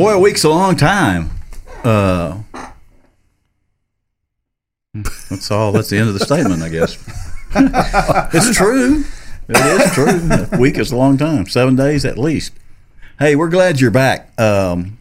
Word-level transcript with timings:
Boy, 0.00 0.14
a 0.14 0.18
week's 0.18 0.44
a 0.44 0.48
long 0.48 0.76
time. 0.76 1.28
Uh, 1.84 2.40
that's 5.28 5.50
all. 5.50 5.72
That's 5.72 5.90
the 5.90 5.98
end 5.98 6.08
of 6.08 6.14
the 6.14 6.24
statement, 6.24 6.62
I 6.62 6.70
guess. 6.70 6.96
it's 8.34 8.56
true. 8.56 9.04
It 9.50 9.56
is 9.58 9.92
true. 9.92 10.56
A 10.56 10.58
week 10.58 10.78
is 10.78 10.90
a 10.90 10.96
long 10.96 11.18
time. 11.18 11.46
Seven 11.48 11.76
days 11.76 12.06
at 12.06 12.16
least. 12.16 12.54
Hey, 13.18 13.36
we're 13.36 13.50
glad 13.50 13.78
you're 13.78 13.90
back. 13.90 14.32
Um, 14.40 14.96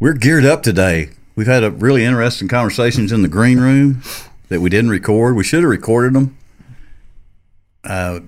we're 0.00 0.14
geared 0.14 0.46
up 0.46 0.62
today. 0.62 1.10
We've 1.34 1.46
had 1.46 1.62
a 1.62 1.70
really 1.70 2.06
interesting 2.06 2.48
conversations 2.48 3.12
in 3.12 3.20
the 3.20 3.28
green 3.28 3.60
room 3.60 4.00
that 4.48 4.62
we 4.62 4.70
didn't 4.70 4.88
record. 4.88 5.36
We 5.36 5.44
should 5.44 5.60
have 5.60 5.68
recorded 5.68 6.14
them. 6.14 6.38
Uh, 7.86 8.20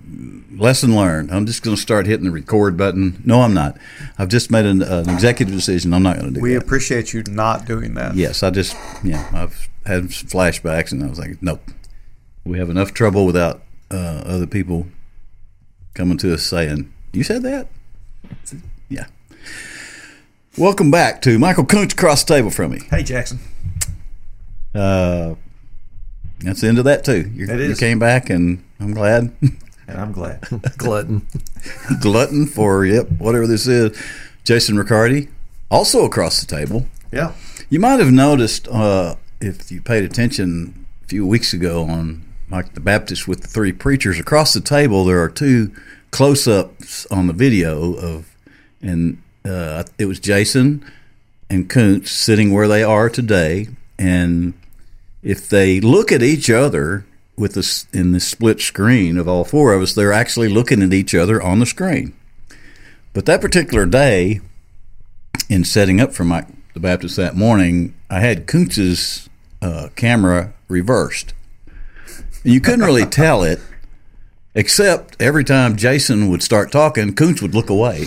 lesson 0.56 0.94
learned. 0.94 1.32
I'm 1.32 1.44
just 1.44 1.62
going 1.62 1.74
to 1.76 1.82
start 1.82 2.06
hitting 2.06 2.24
the 2.24 2.30
record 2.30 2.76
button. 2.76 3.20
No, 3.24 3.42
I'm 3.42 3.54
not. 3.54 3.76
I've 4.16 4.28
just 4.28 4.50
made 4.50 4.64
an, 4.64 4.82
an 4.82 5.08
executive 5.10 5.54
decision. 5.54 5.92
I'm 5.92 6.02
not 6.02 6.16
going 6.16 6.28
to 6.28 6.34
do 6.34 6.40
We 6.40 6.50
that. 6.50 6.60
We 6.60 6.64
appreciate 6.64 7.12
you 7.12 7.22
not 7.28 7.66
doing 7.66 7.94
that. 7.94 8.14
Yes, 8.14 8.42
I 8.42 8.50
just 8.50 8.76
yeah, 9.02 9.28
I've 9.32 9.68
had 9.84 10.12
some 10.12 10.28
flashbacks, 10.28 10.92
and 10.92 11.02
I 11.02 11.08
was 11.08 11.18
like, 11.18 11.42
nope. 11.42 11.60
We 12.44 12.58
have 12.58 12.70
enough 12.70 12.94
trouble 12.94 13.26
without 13.26 13.62
uh, 13.90 14.22
other 14.24 14.46
people 14.46 14.86
coming 15.94 16.16
to 16.18 16.32
us 16.32 16.44
saying, 16.44 16.92
"You 17.12 17.24
said 17.24 17.42
that." 17.42 17.68
Yeah. 18.88 19.06
Welcome 20.56 20.90
back 20.90 21.20
to 21.22 21.38
Michael 21.38 21.64
Koontz 21.64 21.92
across 21.94 22.24
the 22.24 22.34
table 22.34 22.50
from 22.50 22.72
me. 22.72 22.80
Hey, 22.90 23.02
Jackson. 23.02 23.38
Uh, 24.74 25.34
that's 26.40 26.60
the 26.60 26.68
end 26.68 26.78
of 26.78 26.84
that 26.84 27.04
too. 27.04 27.30
You, 27.34 27.48
It 27.48 27.68
you 27.68 27.76
came 27.76 27.98
back, 27.98 28.30
and 28.30 28.62
I'm 28.80 28.94
glad. 28.94 29.32
And 29.40 29.98
I'm 30.00 30.12
glad. 30.12 30.40
glutton. 30.76 31.26
Glutton 32.00 32.46
for 32.46 32.84
yep, 32.84 33.08
whatever 33.18 33.46
this 33.46 33.66
is. 33.66 33.98
Jason 34.44 34.76
Ricciardi, 34.76 35.28
also 35.70 36.04
across 36.04 36.40
the 36.40 36.46
table. 36.46 36.86
yeah. 37.12 37.32
You 37.70 37.80
might 37.80 38.00
have 38.00 38.10
noticed 38.12 38.66
uh, 38.68 39.16
if 39.42 39.70
you 39.70 39.82
paid 39.82 40.02
attention 40.04 40.86
a 41.04 41.08
few 41.08 41.26
weeks 41.26 41.52
ago 41.52 41.84
on 41.84 42.24
Mike 42.48 42.72
the 42.72 42.80
Baptist 42.80 43.28
with 43.28 43.42
the 43.42 43.48
three 43.48 43.72
preachers 43.72 44.18
across 44.18 44.54
the 44.54 44.60
table. 44.62 45.04
There 45.04 45.22
are 45.22 45.28
two 45.28 45.72
close-ups 46.10 47.04
on 47.10 47.26
the 47.26 47.34
video 47.34 47.92
of, 47.94 48.34
and 48.80 49.22
uh, 49.44 49.84
it 49.98 50.06
was 50.06 50.18
Jason 50.18 50.82
and 51.50 51.68
Koontz 51.68 52.10
sitting 52.10 52.54
where 52.54 52.68
they 52.68 52.82
are 52.82 53.10
today. 53.10 53.68
And 53.98 54.54
if 55.22 55.48
they 55.48 55.80
look 55.80 56.12
at 56.12 56.22
each 56.22 56.50
other 56.50 57.04
with 57.36 57.54
this 57.54 57.86
in 57.92 58.12
the 58.12 58.20
split 58.20 58.60
screen 58.60 59.16
of 59.16 59.28
all 59.28 59.44
four 59.44 59.72
of 59.72 59.82
us, 59.82 59.94
they're 59.94 60.12
actually 60.12 60.48
looking 60.48 60.82
at 60.82 60.92
each 60.92 61.14
other 61.14 61.40
on 61.42 61.58
the 61.58 61.66
screen. 61.66 62.14
But 63.12 63.26
that 63.26 63.40
particular 63.40 63.86
day, 63.86 64.40
in 65.48 65.64
setting 65.64 66.00
up 66.00 66.12
for 66.12 66.24
Mike 66.24 66.46
the 66.74 66.80
Baptist 66.80 67.16
that 67.16 67.34
morning, 67.34 67.94
I 68.10 68.20
had 68.20 68.46
Koontz's 68.46 69.28
uh, 69.62 69.88
camera 69.96 70.52
reversed. 70.68 71.34
And 72.44 72.52
you 72.52 72.60
couldn't 72.60 72.84
really 72.84 73.06
tell 73.06 73.42
it, 73.42 73.60
except 74.54 75.20
every 75.20 75.44
time 75.44 75.76
Jason 75.76 76.28
would 76.28 76.42
start 76.42 76.70
talking, 76.70 77.14
Kuntz 77.14 77.42
would 77.42 77.54
look 77.54 77.70
away. 77.70 78.06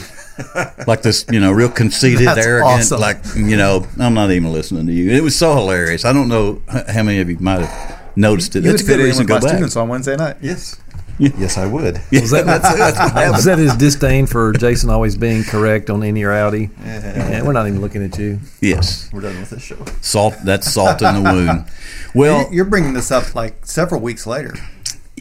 Like 0.88 1.02
this, 1.02 1.26
you 1.32 1.40
know, 1.40 1.52
real 1.52 1.70
conceited, 1.70 2.28
That's 2.28 2.46
arrogant, 2.46 2.80
awesome. 2.82 3.00
like, 3.00 3.18
you 3.36 3.58
know, 3.58 3.86
I'm 4.00 4.14
not 4.14 4.32
even 4.32 4.52
listening 4.52 4.88
to 4.88 4.94
you. 4.94 5.12
It 5.12 5.22
was 5.24 5.36
so 5.36 5.54
hilarious. 5.56 6.06
I 6.06 6.14
don't 6.14 6.28
know 6.28 6.62
how 6.68 7.04
many 7.04 7.20
of 7.20 7.30
you 7.30 7.38
might 7.40 7.62
have 7.62 8.00
noticed 8.16 8.56
it. 8.56 8.64
You 8.64 8.72
That's 8.72 8.84
a 8.84 8.86
good 8.86 9.00
reason 9.00 9.26
to 9.26 9.34
go 9.34 9.40
back. 9.40 9.50
students 9.50 9.76
on 9.76 9.88
Wednesday 9.90 10.16
night. 10.16 10.38
Yes. 10.42 10.80
Yes, 11.20 11.56
I 11.58 11.68
would. 11.68 12.02
Was 12.12 12.32
that, 12.32 12.46
was 13.36 13.46
that 13.46 13.60
his 13.60 13.76
disdain 13.76 14.26
for 14.26 14.54
Jason 14.54 14.90
always 14.90 15.16
being 15.16 15.44
correct 15.44 15.92
on 15.92 16.02
any 16.04 16.24
rowdy? 16.24 16.72
Yeah, 16.84 17.44
we're 17.44 17.52
not 17.54 17.68
even 17.68 17.80
looking 17.80 18.04
at 18.04 18.18
you. 18.18 18.40
Yes. 18.60 19.08
We're 19.14 19.22
done 19.22 19.40
with 19.40 19.52
this 19.52 19.62
show. 19.62 19.78
Salt, 20.02 20.34
that's 20.44 20.72
salt 20.74 21.00
in 21.04 21.14
the 21.14 21.22
wound. 21.22 21.68
Well, 22.16 22.48
You're 22.52 22.66
bringing 22.66 22.94
this 22.94 23.12
up 23.12 23.36
like 23.36 23.68
several 23.68 24.02
weeks 24.02 24.26
later. 24.26 24.56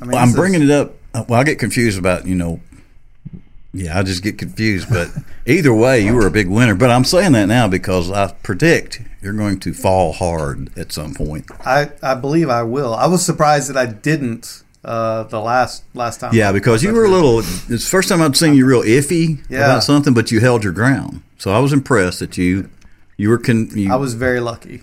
I 0.01 0.05
mean, 0.07 0.11
Well, 0.13 0.17
I'm 0.17 0.29
this 0.29 0.35
is- 0.35 0.37
bringing 0.41 0.63
it 0.63 0.71
up. 0.71 0.95
uh, 1.13 1.25
Well, 1.29 1.39
I 1.39 1.45
get 1.45 1.59
confused 1.59 1.99
about 1.99 2.27
you 2.27 2.35
know. 2.35 2.61
Yeah, 3.73 3.99
I 3.99 4.03
just 4.03 4.23
get 4.23 4.37
confused. 4.39 4.89
But 4.91 5.11
either 5.47 5.73
way, 5.73 6.01
you 6.05 6.15
were 6.15 6.27
a 6.27 6.31
big 6.31 6.49
winner. 6.49 6.75
But 6.75 6.91
I'm 6.91 7.05
saying 7.05 7.33
that 7.33 7.47
now 7.47 7.69
because 7.69 8.11
I 8.11 8.33
predict 8.43 9.01
you're 9.23 9.33
going 9.33 9.61
to 9.61 9.73
fall 9.73 10.13
hard 10.13 10.77
at 10.79 10.91
some 10.93 11.15
point. 11.15 11.47
I, 11.65 11.91
I 12.03 12.15
believe 12.15 12.49
I 12.49 12.63
will. 12.65 12.95
I 12.95 13.07
was 13.07 13.25
surprised 13.25 13.69
that 13.71 13.77
I 13.77 13.87
didn't 13.87 14.63
uh, 14.85 15.23
the 15.25 15.41
last 15.41 15.85
last 15.95 16.19
time. 16.21 16.35
Yeah, 16.35 16.51
because 16.53 16.83
you 16.83 16.93
were 16.93 17.05
a 17.05 17.09
little. 17.11 17.39
It's 17.41 17.67
the 17.69 17.79
first 17.79 18.09
time 18.09 18.21
I'd 18.23 18.37
seen 18.37 18.55
you 18.55 18.67
real 18.67 18.83
iffy 18.83 19.39
Yeah. 19.49 19.59
about 19.67 19.85
something, 19.85 20.15
but 20.15 20.31
you 20.33 20.41
held 20.41 20.65
your 20.65 20.73
ground. 20.73 21.23
So 21.39 21.53
I 21.53 21.59
was 21.61 21.73
impressed 21.73 22.19
that 22.21 22.37
you 22.37 22.69
you 23.17 23.29
were. 23.29 23.39
Con, 23.39 23.69
you, 23.75 23.93
I 23.93 23.97
was 23.97 24.15
very 24.15 24.41
lucky. 24.41 24.83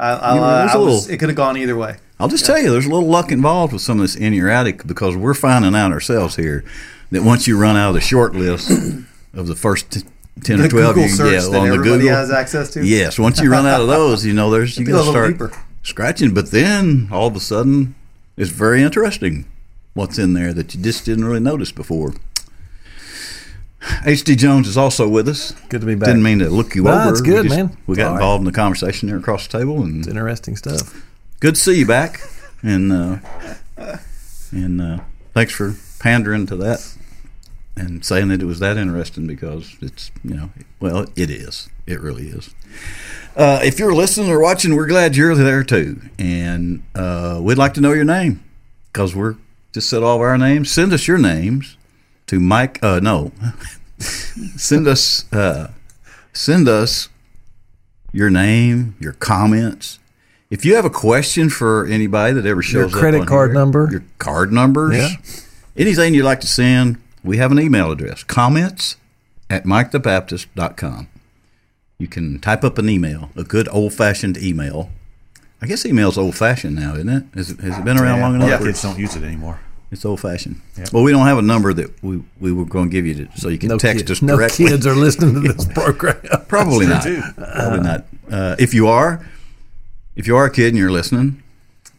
I, 0.00 0.10
I, 0.10 0.34
You 0.34 0.40
were- 0.40 0.46
it 0.46 0.50
was 0.64 0.74
was, 0.74 1.02
little- 1.04 1.14
it 1.14 1.18
could 1.20 1.28
have 1.28 1.36
gone 1.36 1.56
either 1.56 1.76
way. 1.76 1.96
I'll 2.18 2.28
just 2.28 2.44
tell 2.46 2.58
you, 2.58 2.70
there's 2.72 2.86
a 2.86 2.90
little 2.90 3.08
luck 3.08 3.30
involved 3.30 3.74
with 3.74 3.82
some 3.82 3.98
of 3.98 4.02
this 4.02 4.16
Inny 4.16 4.40
or 4.40 4.48
Outty 4.50 4.72
because 4.72 5.14
we're 5.16 5.34
finding 5.34 5.74
out 5.74 5.92
ourselves 5.92 6.36
here 6.36 6.64
that 7.10 7.22
once 7.22 7.46
you 7.46 7.58
run 7.58 7.76
out 7.76 7.88
of 7.90 7.94
the 7.94 8.00
short 8.00 8.34
list 8.34 8.70
of 9.34 9.46
the 9.46 9.54
first 9.56 9.90
t- 9.90 10.00
ten 10.42 10.60
or 10.60 10.68
twelve, 10.68 10.94
Google 10.96 11.08
you 11.10 11.32
yeah, 11.32 11.40
that 11.40 11.54
on 11.54 11.68
the 11.70 11.76
Google 11.78 12.08
has 12.08 12.30
access 12.30 12.70
to. 12.70 12.84
Yes, 12.84 13.18
once 13.18 13.40
you 13.40 13.50
run 13.50 13.66
out 13.66 13.80
of 13.80 13.86
those, 13.88 14.24
you 14.24 14.32
know, 14.32 14.50
there's 14.50 14.76
you 14.78 14.84
Go 14.86 14.94
a 14.94 14.98
got 14.98 15.04
to 15.04 15.10
start 15.10 15.30
deeper. 15.32 15.52
scratching. 15.82 16.34
But 16.34 16.50
then 16.50 17.08
all 17.12 17.26
of 17.28 17.36
a 17.36 17.40
sudden, 17.40 17.94
it's 18.36 18.50
very 18.50 18.82
interesting 18.82 19.46
what's 19.94 20.18
in 20.18 20.32
there 20.34 20.52
that 20.52 20.74
you 20.74 20.82
just 20.82 21.04
didn't 21.04 21.24
really 21.24 21.40
notice 21.40 21.72
before. 21.72 22.14
H.D. 24.04 24.34
Jones 24.36 24.66
is 24.66 24.76
also 24.76 25.08
with 25.08 25.28
us. 25.28 25.52
Good 25.68 25.80
to 25.82 25.86
be 25.86 25.94
back. 25.94 26.08
Didn't 26.08 26.24
mean 26.24 26.40
to 26.40 26.50
look 26.50 26.74
you 26.74 26.82
No, 26.82 26.90
over. 26.90 27.10
it's 27.10 27.20
good, 27.20 27.42
we 27.44 27.48
just- 27.48 27.56
man. 27.56 27.76
We 27.86 27.92
It's 27.92 27.98
got 27.98 28.06
all 28.06 28.12
right. 28.14 28.16
involved 28.20 28.40
in 28.40 28.44
the 28.46 28.52
conversation 28.52 29.08
there 29.08 29.16
across 29.18 29.46
the 29.46 29.58
table, 29.58 29.82
and 29.82 30.04
Interesting 30.06 30.56
stuff. 30.56 31.04
good 31.40 31.54
to 31.54 31.60
see 31.60 31.78
you 31.78 31.86
back. 31.86 32.20
And 32.62 32.90
uh, 32.92 33.18
and 34.50 34.80
uh, 34.80 34.98
thanks 35.34 35.52
for 35.52 35.76
pandering 35.98 36.46
to 36.46 36.56
that 36.56 36.94
and 37.76 38.04
saying 38.04 38.28
that 38.28 38.40
it 38.42 38.46
was 38.46 38.58
that 38.60 38.76
interesting 38.76 39.26
because 39.26 39.76
it's 39.80 40.10
you 40.24 40.34
know 40.34 40.50
well 40.80 41.06
it 41.16 41.30
is 41.30 41.68
it 41.86 42.00
really 42.00 42.28
is. 42.28 42.52
Uh, 43.36 43.60
if 43.62 43.78
you're 43.78 43.94
listening 43.94 44.30
or 44.30 44.40
watching, 44.40 44.74
we're 44.74 44.86
glad 44.86 45.14
you're 45.14 45.34
there 45.34 45.62
too, 45.62 46.00
and 46.18 46.82
uh, 46.94 47.38
we'd 47.40 47.58
like 47.58 47.74
to 47.74 47.80
know 47.80 47.92
your 47.92 48.04
name 48.04 48.42
because 48.92 49.14
we're 49.14 49.36
just 49.72 49.88
said 49.88 50.02
all 50.02 50.16
of 50.16 50.22
our 50.22 50.36
names. 50.36 50.70
Send 50.70 50.92
us 50.92 51.06
your 51.06 51.18
names 51.18 51.76
to 52.26 52.40
Mike. 52.40 52.82
Uh, 52.82 52.98
no, 53.00 53.30
send 53.98 54.88
us 54.88 55.30
uh, 55.32 55.70
send 56.32 56.68
us 56.68 57.08
your 58.12 58.30
name, 58.30 58.96
your 58.98 59.12
comments. 59.12 59.98
If 60.50 60.64
you 60.64 60.74
have 60.76 60.84
a 60.84 60.90
question 60.90 61.50
for 61.50 61.86
anybody 61.86 62.32
that 62.34 62.46
ever 62.46 62.62
shows 62.62 62.86
up 62.86 62.90
your 62.92 63.00
credit 63.00 63.26
card 63.26 63.50
here, 63.50 63.54
number. 63.54 63.88
your 63.90 64.04
card 64.18 64.52
numbers, 64.52 64.96
Yeah. 64.96 65.08
Anything 65.76 66.14
you'd 66.14 66.24
like 66.24 66.40
to 66.40 66.46
send, 66.46 66.98
we 67.24 67.36
have 67.38 67.52
an 67.52 67.58
email 67.60 67.90
address 67.90 68.22
comments 68.24 68.96
at 69.50 69.64
mikethebaptist.com. 69.64 71.08
You 71.98 72.08
can 72.08 72.38
type 72.40 72.62
up 72.64 72.78
an 72.78 72.88
email, 72.88 73.30
a 73.36 73.44
good 73.44 73.68
old 73.68 73.94
fashioned 73.94 74.36
email. 74.36 74.90
I 75.62 75.66
guess 75.66 75.86
email's 75.86 76.18
old 76.18 76.36
fashioned 76.36 76.76
now, 76.76 76.94
isn't 76.94 77.08
it? 77.08 77.24
Has, 77.34 77.50
it? 77.50 77.60
has 77.60 77.78
it 77.78 77.84
been 77.84 77.98
around 77.98 78.20
long 78.20 78.34
enough? 78.34 78.48
Yeah, 78.50 78.58
kids 78.58 78.82
don't 78.82 78.98
use 78.98 79.16
it 79.16 79.22
anymore. 79.22 79.60
It's 79.90 80.04
old 80.04 80.20
fashioned. 80.20 80.60
Well, 80.92 81.02
we 81.04 81.12
don't 81.12 81.26
have 81.26 81.38
a 81.38 81.42
number 81.42 81.72
that 81.72 82.02
we, 82.02 82.22
we 82.40 82.52
were 82.52 82.64
going 82.66 82.90
to 82.90 82.92
give 82.92 83.06
you 83.06 83.26
to, 83.26 83.38
so 83.38 83.48
you 83.48 83.56
can 83.56 83.68
No, 83.68 83.78
text 83.78 84.04
kid- 84.06 84.10
us 84.12 84.20
no 84.20 84.36
kids 84.48 84.86
are 84.86 84.94
listening 84.96 85.34
to 85.34 85.52
this 85.52 85.64
program. 85.74 86.16
Probably 86.48 86.86
not. 86.86 87.04
too. 87.04 87.22
Probably 87.36 87.80
not. 87.80 88.04
Uh, 88.30 88.56
if 88.58 88.74
you 88.74 88.88
are, 88.88 89.24
if 90.16 90.26
you 90.26 90.36
are 90.36 90.44
a 90.46 90.50
kid 90.50 90.68
and 90.68 90.76
you're 90.76 90.90
listening, 90.90 91.42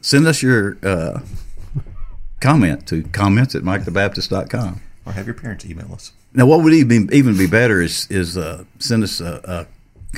send 0.01 0.27
us 0.27 0.43
your 0.43 0.77
uh, 0.83 1.21
comment 2.39 2.87
to 2.87 3.03
comments 3.03 3.55
at 3.55 3.63
mikethebaptist.com. 3.63 4.81
Or 5.05 5.13
have 5.13 5.25
your 5.25 5.35
parents 5.35 5.65
email 5.65 5.91
us. 5.93 6.11
Now, 6.33 6.45
what 6.45 6.63
would 6.63 6.73
even 6.73 7.09
even 7.13 7.37
be 7.37 7.47
better 7.47 7.81
is 7.81 8.07
is 8.09 8.37
uh, 8.37 8.65
send 8.79 9.03
us 9.03 9.21
a, 9.21 9.67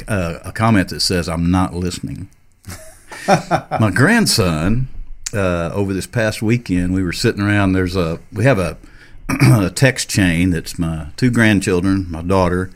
a, 0.08 0.14
a, 0.14 0.42
a 0.46 0.52
comment 0.52 0.90
that 0.90 1.02
says 1.02 1.30
"I'm 1.30 1.52
not 1.52 1.74
listening." 1.74 2.30
My 3.28 3.92
grandson, 3.94 4.88
uh, 5.34 5.70
over 5.74 5.94
this 5.94 6.08
past 6.08 6.42
weekend, 6.42 6.94
we 6.94 7.04
were 7.04 7.14
sitting 7.14 7.42
around. 7.42 7.74
There's 7.74 7.96
a 7.96 8.20
we 8.34 8.44
have 8.44 8.60
a, 8.60 8.78
a 9.30 9.70
text 9.70 10.10
chain 10.10 10.50
that's 10.50 10.80
my 10.80 11.10
two 11.16 11.30
grandchildren, 11.30 12.08
my 12.10 12.24
daughter, 12.24 12.72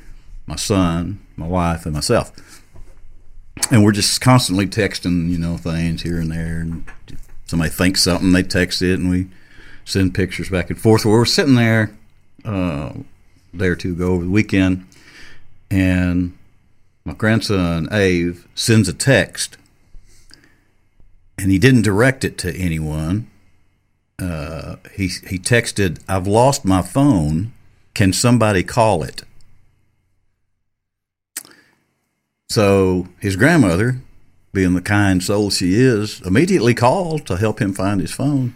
my 0.46 0.56
son, 0.56 1.20
my 1.36 1.48
wife, 1.48 1.86
and 1.86 1.96
myself, 1.96 2.32
and 3.72 3.84
we're 3.84 3.92
just 3.92 4.22
constantly 4.22 4.68
texting, 4.68 5.30
you 5.30 5.38
know, 5.38 5.58
things 5.58 6.04
here 6.04 6.20
and 6.20 6.32
there. 6.32 6.60
And 6.60 6.86
somebody 7.54 7.70
thinks 7.70 8.02
something, 8.02 8.32
they 8.32 8.42
text 8.42 8.82
it, 8.82 9.00
and 9.00 9.12
we 9.12 9.28
send 9.86 10.16
pictures 10.16 10.50
back 10.50 10.72
and 10.72 10.82
forth. 10.82 11.06
Well, 11.06 11.14
we're 11.14 11.26
sitting 11.26 11.54
there 11.54 11.96
uh, 12.44 12.94
a 13.54 13.58
day 13.58 13.68
or 13.68 13.76
two 13.76 13.92
ago 13.92 14.14
over 14.14 14.24
the 14.24 14.32
weekend, 14.32 14.88
and 15.70 16.36
my 17.06 17.14
grandson 17.14 17.88
Ave 17.90 18.40
sends 18.56 18.90
a 18.90 18.94
text, 18.94 19.56
and 21.38 21.52
he 21.52 21.60
didn't 21.60 21.84
direct 21.84 22.24
it 22.24 22.40
to 22.40 22.58
anyone. 22.58 23.30
Uh, 24.18 24.78
he 24.96 25.10
he 25.28 25.38
texted, 25.38 26.02
"I've 26.10 26.26
lost 26.26 26.66
my 26.66 26.82
phone. 26.82 27.54
Can 27.94 28.14
somebody 28.14 28.64
call 28.64 29.04
it? 29.04 29.22
So 32.50 33.10
his 33.20 33.36
grandmother, 33.36 34.02
being 34.54 34.76
the 34.76 34.82
kind 34.82 35.22
soul 35.22 35.50
she 35.50 35.74
is, 35.74 36.22
immediately 36.22 36.74
called 36.74 37.26
to 37.26 37.38
help 37.38 37.60
him 37.60 37.74
find 37.74 38.00
his 38.00 38.12
phone. 38.14 38.56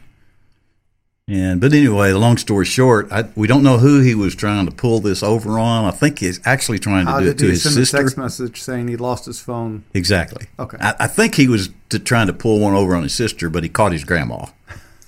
And 1.29 1.59
but 1.59 1.73
anyway, 1.73 2.11
the 2.11 2.19
long 2.19 2.38
story 2.38 2.63
short, 2.63 3.11
I, 3.11 3.25
we 3.35 3.47
don't 3.47 3.63
know 3.63 3.79
who 3.79 3.99
he 3.99 4.15
was 4.15 4.33
trying 4.33 4.65
to 4.65 4.71
pull 4.71 5.01
this 5.01 5.21
over 5.21 5.59
on. 5.59 5.83
I 5.83 5.91
think 5.91 6.19
he's 6.19 6.39
actually 6.45 6.79
trying 6.79 7.05
to 7.05 7.11
How 7.11 7.19
do 7.19 7.27
it 7.27 7.38
to 7.39 7.45
he 7.45 7.51
his 7.51 7.63
send 7.63 7.75
sister. 7.75 7.97
a 7.97 7.99
text 8.01 8.17
message 8.17 8.61
saying 8.61 8.88
he 8.88 8.95
lost 8.95 9.25
his 9.25 9.41
phone? 9.41 9.83
Exactly. 9.94 10.47
Okay. 10.57 10.77
I, 10.79 10.95
I 11.01 11.07
think 11.07 11.35
he 11.35 11.49
was 11.49 11.69
to, 11.89 12.00
trying 12.00 12.27
to 12.27 12.33
pull 12.33 12.59
one 12.59 12.75
over 12.75 12.95
on 12.95 13.03
his 13.03 13.13
sister, 13.13 13.50
but 13.50 13.63
he 13.63 13.69
caught 13.69 13.91
his 13.91 14.05
grandma. 14.05 14.45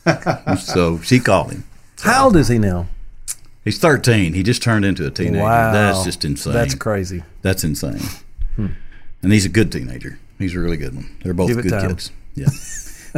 so 0.59 0.99
she 0.99 1.21
called 1.21 1.51
him. 1.51 1.63
How 2.01 2.25
old 2.25 2.35
is 2.35 2.49
he 2.49 2.57
now? 2.57 2.87
He's 3.63 3.79
13. 3.79 4.33
He 4.33 4.43
just 4.43 4.61
turned 4.61 4.83
into 4.83 5.05
a 5.05 5.11
teenager. 5.11 5.43
Wow. 5.43 5.71
That's 5.71 6.03
just 6.03 6.25
insane. 6.25 6.51
That's 6.51 6.75
crazy. 6.75 7.23
That's 7.43 7.63
insane. 7.63 8.01
Hmm. 8.57 8.67
And 9.21 9.31
he's 9.31 9.45
a 9.45 9.49
good 9.49 9.71
teenager. 9.71 10.19
He's 10.39 10.55
a 10.55 10.59
really 10.59 10.77
good 10.77 10.95
one. 10.95 11.15
They're 11.23 11.33
both 11.33 11.53
good 11.53 11.69
time. 11.69 11.89
kids. 11.89 12.11
Yeah. 12.33 12.47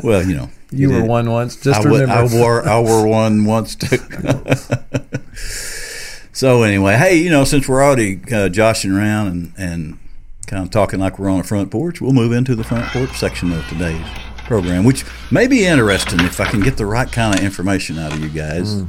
well, 0.04 0.24
you 0.24 0.36
know. 0.36 0.50
You 0.74 0.90
were 0.90 1.02
is- 1.02 1.08
one 1.10 1.30
once. 1.30 1.58
Just 1.58 1.82
I, 1.82 1.84
remember. 1.84 2.14
I 2.14 2.24
wore 2.24 2.66
I 2.66 2.80
wore 2.80 3.06
one 3.06 3.44
once 3.44 3.76
too. 3.76 3.98
so 6.32 6.64
anyway, 6.64 6.96
hey, 6.96 7.18
you 7.18 7.30
know, 7.30 7.44
since 7.44 7.68
we're 7.68 7.84
already 7.84 8.22
uh, 8.32 8.48
joshing 8.48 8.94
around 8.94 9.28
and 9.28 9.54
and 9.58 10.00
kind 10.48 10.64
of 10.64 10.72
talking 10.72 11.02
like 11.02 11.20
we're 11.20 11.30
on 11.30 11.40
the 11.40 11.44
front 11.44 11.72
porch, 11.72 12.00
we'll 12.00 12.14
move 12.14 12.32
into 12.32 12.56
the 12.56 12.64
front 12.64 12.86
porch 12.86 13.18
section 13.18 13.52
of 13.52 13.68
today's 13.68 14.02
program, 14.46 14.86
which 14.86 15.04
may 15.30 15.46
be 15.46 15.66
interesting 15.66 16.22
if 16.22 16.40
I 16.40 16.46
can 16.46 16.62
get 16.62 16.78
the 16.78 16.86
right 16.86 17.12
kind 17.12 17.38
of 17.38 17.44
information 17.44 18.00
out 18.00 18.14
of 18.14 18.22
you 18.22 18.30
guys. 18.30 18.84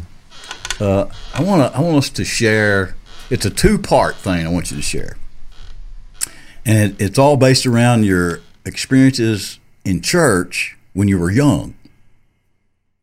Uh, 0.81 1.07
I 1.35 1.43
want 1.43 1.73
to 1.73 1.77
I 1.77 1.81
want 1.81 1.97
us 1.97 2.11
to 2.11 2.25
share. 2.25 2.95
It's 3.29 3.45
a 3.45 3.51
two 3.51 3.77
part 3.79 4.15
thing. 4.17 4.47
I 4.47 4.51
want 4.51 4.71
you 4.71 4.77
to 4.77 4.83
share, 4.83 5.17
and 6.65 6.93
it, 6.93 7.01
it's 7.01 7.19
all 7.19 7.37
based 7.37 7.67
around 7.67 8.05
your 8.05 8.41
experiences 8.65 9.59
in 9.85 10.01
church 10.01 10.77
when 10.93 11.09
you 11.09 11.19
were 11.19 11.31
young. 11.31 11.75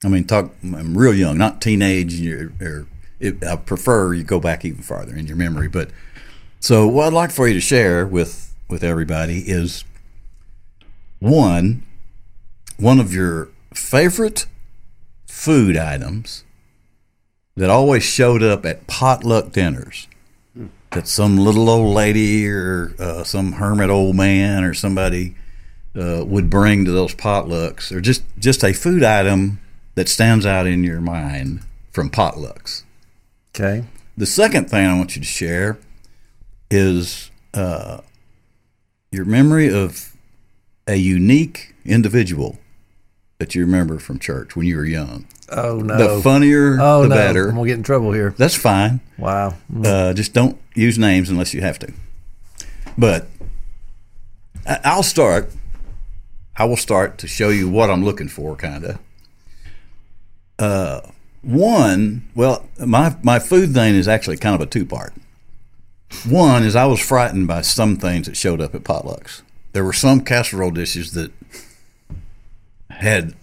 I 0.04 0.08
mean, 0.08 0.24
talk. 0.24 0.52
I'm 0.64 0.98
real 0.98 1.14
young, 1.14 1.38
not 1.38 1.62
teenage. 1.62 2.26
Or, 2.26 2.54
or 2.62 2.88
it, 3.20 3.44
I 3.44 3.58
prefer 3.58 4.14
you 4.14 4.24
go 4.24 4.40
back 4.40 4.64
even 4.64 4.82
farther 4.82 5.16
in 5.16 5.28
your 5.28 5.36
memory. 5.36 5.68
But 5.68 5.90
so, 6.60 6.88
what 6.88 7.08
I'd 7.08 7.14
like 7.14 7.32
for 7.32 7.48
you 7.48 7.54
to 7.56 7.62
share 7.62 8.06
with 8.06 8.56
with 8.70 8.84
everybody 8.84 9.40
is 9.50 9.84
one 11.20 11.84
one 12.78 13.00
of 13.00 13.14
your 13.14 13.50
favorite 13.74 14.46
food 15.28 15.76
items 15.76 16.46
that 17.56 17.70
always 17.70 18.04
showed 18.04 18.42
up 18.42 18.66
at 18.66 18.88
potluck 18.88 19.52
dinners. 19.52 20.08
That 20.92 21.08
some 21.08 21.38
little 21.38 21.70
old 21.70 21.94
lady 21.94 22.48
or 22.48 22.94
uh, 22.98 23.24
some 23.24 23.54
hermit 23.54 23.90
old 23.90 24.16
man 24.16 24.64
or 24.64 24.74
somebody 24.74 25.36
uh, 25.96 26.24
would 26.26 26.50
bring 26.50 26.86
to 26.86 26.92
those 26.92 27.14
potlucks, 27.14 27.92
or 27.92 28.02
just 28.02 28.24
just 28.40 28.64
a 28.64 28.74
food 28.74 29.04
item 29.04 29.60
that 29.96 30.10
stands 30.10 30.46
out 30.46 30.66
in 30.66 30.84
your 30.84 31.02
mind 31.02 31.62
from 31.92 32.10
potlucks. 32.10 32.84
okay. 33.56 33.86
The 34.18 34.26
second 34.26 34.70
thing 34.70 34.86
I 34.86 34.98
want 34.98 35.16
you 35.16 35.22
to 35.22 35.28
share 35.28 35.78
is 36.70 37.32
uh, 37.54 38.02
your 39.12 39.26
memory 39.26 39.74
of 39.74 40.16
a 40.88 40.96
unique 40.96 41.74
individual 41.86 42.60
that 43.38 43.56
you 43.56 43.62
remember 43.62 44.00
from 44.00 44.20
church 44.20 44.56
when 44.56 44.66
you 44.66 44.76
were 44.76 44.86
young. 44.86 45.26
Oh 45.52 45.80
no. 45.80 46.16
The 46.16 46.22
funnier, 46.22 46.78
oh 46.80 47.04
the 47.04 47.10
no. 47.10 47.16
better. 47.16 47.50
I'm 47.50 47.56
gonna 47.56 47.68
get 47.68 47.78
in 47.78 47.84
trouble 47.84 48.12
here. 48.12 48.34
That's 48.38 48.56
fine. 48.56 49.00
Wow. 49.18 49.56
Uh, 49.84 50.14
just 50.14 50.34
don't 50.34 50.58
use 50.76 50.98
names 50.98 51.30
unless 51.30 51.54
you 51.54 51.62
have 51.62 51.80
to. 51.80 51.94
But 52.98 53.28
I'll 54.66 55.04
start. 55.04 55.52
I 56.56 56.66
will 56.66 56.78
start 56.78 57.18
to 57.20 57.28
show 57.28 57.50
you 57.50 57.70
what 57.70 57.90
I'm 57.90 58.04
looking 58.04 58.28
for, 58.28 58.56
kind 58.56 58.84
of. 58.84 59.00
Uh, 60.60 61.02
one, 61.42 62.28
well, 62.36 62.68
my 62.86 63.16
my 63.24 63.40
food 63.40 63.74
thing 63.74 63.96
is 63.96 64.08
actually 64.08 64.38
kind 64.38 64.56
of 64.56 64.62
a 64.62 64.66
two 64.66 64.86
part. 64.86 65.14
One 66.28 66.64
is 66.64 66.76
I 66.76 66.86
was 66.86 67.00
frightened 67.00 67.48
by 67.48 67.62
some 67.62 67.96
things 67.96 68.28
that 68.28 68.36
showed 68.36 68.62
up 68.62 68.76
at 68.76 68.84
potlucks. 68.84 69.42
There 69.74 69.84
were 69.86 69.94
some 69.94 70.22
casserole 70.22 70.72
dishes 70.72 71.14
that 71.14 71.32
had 72.90 73.36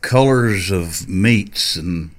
colors 0.00 0.70
of 0.70 1.08
meats 1.08 1.76
and 1.76 2.10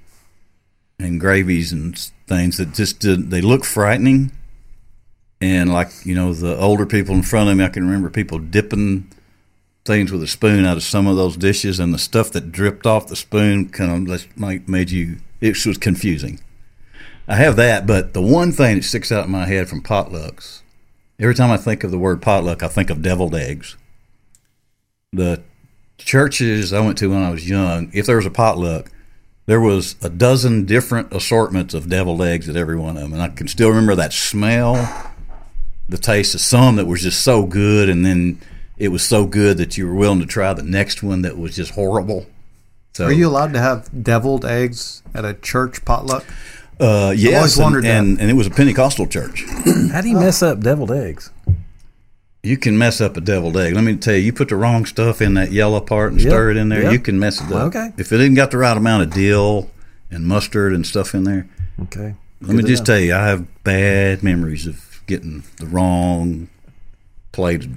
and 1.00 1.20
gravies 1.20 1.72
and 1.72 1.98
things 2.28 2.58
that 2.58 2.74
just 2.74 3.00
did 3.00 3.31
they 3.31 3.42
look 3.42 3.64
frightening. 3.64 4.31
And 5.42 5.72
like 5.72 5.90
you 6.06 6.14
know 6.16 6.34
the 6.34 6.58
older 6.58 6.86
people 6.86 7.16
in 7.16 7.24
front 7.24 7.50
of 7.50 7.56
me 7.56 7.64
i 7.64 7.70
can 7.70 7.86
remember 7.86 8.10
people 8.10 8.40
dipping 8.40 9.10
things 9.86 10.12
with 10.12 10.22
a 10.22 10.28
spoon 10.28 10.66
out 10.66 10.76
of 10.76 10.84
some 10.84 11.08
of 11.08 11.16
those 11.16 11.38
dishes 11.38 11.80
and 11.80 11.94
the 11.94 11.98
stuff 11.98 12.31
that 12.31 12.52
dripped 12.52 12.86
off 12.86 13.08
the 13.08 13.16
spoon 13.16 13.70
kind 13.70 14.10
of 14.10 14.68
made 14.68 14.92
you 14.92 15.18
it 15.40 15.66
was 15.66 15.78
confusing. 15.78 16.42
I 17.28 17.36
have 17.36 17.56
that 17.56 17.88
but 17.88 18.14
the 18.14 18.22
one 18.22 18.52
thing 18.52 18.78
that 18.78 18.84
sticks 18.84 19.12
out 19.12 19.26
in 19.26 19.31
my 19.31 19.46
head 19.46 19.70
from 19.70 19.81
potlucks 19.81 20.62
every 21.18 21.36
time 21.36 21.52
i 21.52 21.58
think 21.58 21.86
of 21.86 21.92
the 21.92 21.98
word 21.98 22.22
potluck 22.22 22.62
i 22.62 22.68
think 22.68 22.90
of 22.90 23.02
deviled 23.02 23.34
eggs. 23.34 23.78
The 25.14 25.42
churches 26.00 26.74
i 26.74 26.80
went 26.80 26.98
to 26.98 27.10
when 27.10 27.22
i 27.22 27.30
was 27.30 27.48
young 27.48 27.90
if 27.94 28.06
there 28.06 28.16
was 28.16 28.25
a 28.25 28.31
potluck 28.31 28.92
there 29.50 29.60
was 29.60 29.96
a 30.04 30.10
dozen 30.10 30.66
different 30.66 31.12
assortments 31.12 31.74
of 31.74 31.90
deviled 31.90 32.22
eggs 32.22 32.48
at 32.48 32.56
every 32.56 32.78
one 32.78 32.98
of 32.98 33.01
them, 33.01 33.13
and 33.13 33.22
I 33.22 33.30
can 33.30 33.48
still 33.48 33.69
remember 33.69 33.96
that 33.96 34.13
smell, 34.13 34.75
the 35.90 35.98
taste 35.98 36.36
of 36.36 36.42
some 36.42 36.75
that 36.75 36.86
was 36.86 37.01
just 37.01 37.24
so 37.24 37.48
good, 37.48 37.90
and 37.90 38.06
then 38.06 38.40
it 38.78 38.90
was 38.90 39.01
so 39.01 39.25
good 39.25 39.57
that 39.57 39.75
you 39.75 39.88
were 39.88 39.96
willing 39.96 40.19
to 40.19 40.28
try 40.28 40.54
the 40.54 40.62
next 40.62 41.01
one 41.01 41.24
that 41.24 41.36
was 41.36 41.56
just 41.56 41.72
horrible. 41.72 42.28
So, 42.94 43.06
Are 43.06 43.12
you 43.12 43.28
allowed 43.28 43.54
to 43.54 43.60
have 43.60 44.04
deviled 44.04 44.45
eggs 44.45 45.02
at 45.16 45.25
a 45.25 45.34
church 45.34 45.84
potluck? 45.84 46.25
Uh, 46.80 47.12
yes, 47.18 47.36
always 47.36 47.57
and, 47.57 47.63
wondered 47.63 47.84
that. 47.86 48.00
and, 48.00 48.22
and 48.22 48.30
it 48.30 48.36
was 48.36 48.45
a 48.45 48.52
Pentecostal 48.52 49.07
church. 49.07 49.45
How 49.92 50.02
do 50.02 50.10
you 50.10 50.19
mess 50.19 50.44
up 50.44 50.60
deviled 50.60 50.92
eggs? 50.92 51.31
You 52.42 52.58
can 52.58 52.78
mess 52.78 53.02
up 53.02 53.18
a 53.18 53.22
deviled 53.22 53.58
egg. 53.58 53.74
Let 53.74 53.84
me 53.84 53.98
tell 53.98 54.16
you, 54.16 54.22
you 54.22 54.34
put 54.34 54.48
the 54.50 54.56
wrong 54.56 54.86
stuff 54.86 55.22
in 55.22 55.34
that 55.34 55.52
yellow 55.52 55.81
part 55.81 56.12
and 56.14 56.22
Yep, 56.22 56.30
stir 56.30 56.52
it 56.52 56.58
in 56.58 56.69
there, 56.69 56.84
yep. 56.84 56.94
you 56.94 57.00
can 57.00 57.19
mess 57.19 57.42
it 57.42 57.52
up. 57.52 57.68
Okay. 57.68 57.92
If 57.98 58.12
it 58.14 58.18
didn't 58.18 58.36
got 58.36 58.52
the 58.52 58.58
right 58.58 58.78
amount 58.78 59.04
of 59.04 59.14
dill 59.14 59.69
and 60.10 60.26
mustard 60.26 60.74
and 60.74 60.86
stuff 60.88 61.14
in 61.14 61.24
there, 61.26 61.48
Okay. 61.84 62.16
Let 62.42 62.56
me 62.56 62.64
just 62.64 62.86
tell 62.86 63.00
you, 63.00 63.14
I 63.14 63.28
have 63.28 63.64
bad 63.64 64.24
memories 64.24 64.66
of 64.68 65.02
getting 65.08 65.44
the 65.58 65.66
wrong 65.66 66.48
plate, 67.34 67.68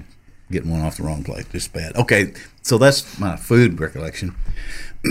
getting 0.51 0.71
one 0.71 0.81
off 0.81 0.97
the 0.97 1.03
wrong 1.03 1.23
plate. 1.23 1.45
Just 1.51 1.73
bad. 1.73 1.95
Okay, 1.97 2.33
so 2.61 2.77
that's 2.77 3.19
my 3.19 3.35
food 3.35 3.79
recollection. 3.79 4.35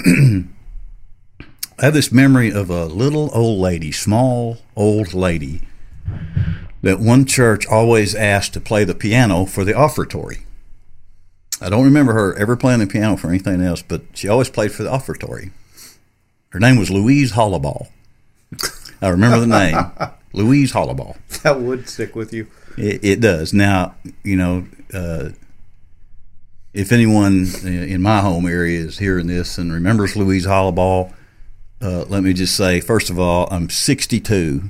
I 1.78 1.84
have 1.86 1.94
this 1.94 2.10
memory 2.12 2.50
of 2.52 2.70
a 2.70 2.86
little 2.86 3.30
old 3.34 3.58
lady, 3.60 3.92
small 3.92 4.58
old 4.76 5.12
lady, 5.14 5.62
that 6.82 7.00
one 7.00 7.24
church 7.24 7.66
always 7.66 8.14
asked 8.14 8.52
to 8.54 8.60
play 8.60 8.84
the 8.84 8.94
piano 8.94 9.46
for 9.46 9.64
the 9.64 9.72
offertory. 9.72 10.42
I 11.60 11.68
don't 11.68 11.84
remember 11.84 12.12
her 12.12 12.36
ever 12.36 12.56
playing 12.56 12.80
the 12.80 12.86
piano 12.86 13.16
for 13.16 13.28
anything 13.28 13.62
else, 13.62 13.82
but 13.82 14.02
she 14.14 14.28
always 14.28 14.50
played 14.50 14.72
for 14.72 14.82
the 14.82 14.90
offertory. 14.90 15.52
Her 16.50 16.58
name 16.58 16.76
was 16.76 16.90
Louise 16.90 17.32
Hollabaugh. 17.32 17.88
I 19.00 19.08
remember 19.08 19.40
the 19.40 19.46
name, 19.46 19.76
Louise 20.32 20.72
Hollabaugh. 20.72 21.16
That 21.42 21.60
would 21.60 21.88
stick 21.88 22.14
with 22.14 22.32
you. 22.32 22.48
It, 22.76 23.04
it 23.04 23.20
does. 23.20 23.52
Now, 23.52 23.94
you 24.24 24.36
know, 24.36 24.66
uh, 24.92 25.30
if 26.74 26.90
anyone 26.90 27.46
in 27.64 28.02
my 28.02 28.20
home 28.20 28.46
area 28.46 28.80
is 28.80 28.98
hearing 28.98 29.26
this 29.28 29.56
and 29.58 29.72
remembers 29.72 30.16
Louise 30.16 30.46
Hollabaugh, 30.46 31.12
uh, 31.80 32.04
let 32.08 32.22
me 32.22 32.32
just 32.32 32.56
say, 32.56 32.80
first 32.80 33.10
of 33.10 33.18
all, 33.18 33.48
I'm 33.50 33.68
62, 33.68 34.62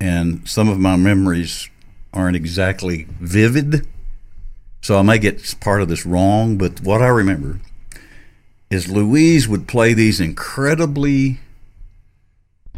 and 0.00 0.48
some 0.48 0.68
of 0.68 0.78
my 0.78 0.96
memories 0.96 1.68
aren't 2.12 2.36
exactly 2.36 3.06
vivid, 3.20 3.86
so 4.80 4.98
I 4.98 5.02
may 5.02 5.18
get 5.18 5.54
part 5.60 5.82
of 5.82 5.88
this 5.88 6.06
wrong. 6.06 6.56
But 6.56 6.80
what 6.80 7.02
I 7.02 7.08
remember 7.08 7.60
is 8.70 8.90
Louise 8.90 9.46
would 9.46 9.68
play 9.68 9.92
these 9.92 10.20
incredibly 10.20 11.40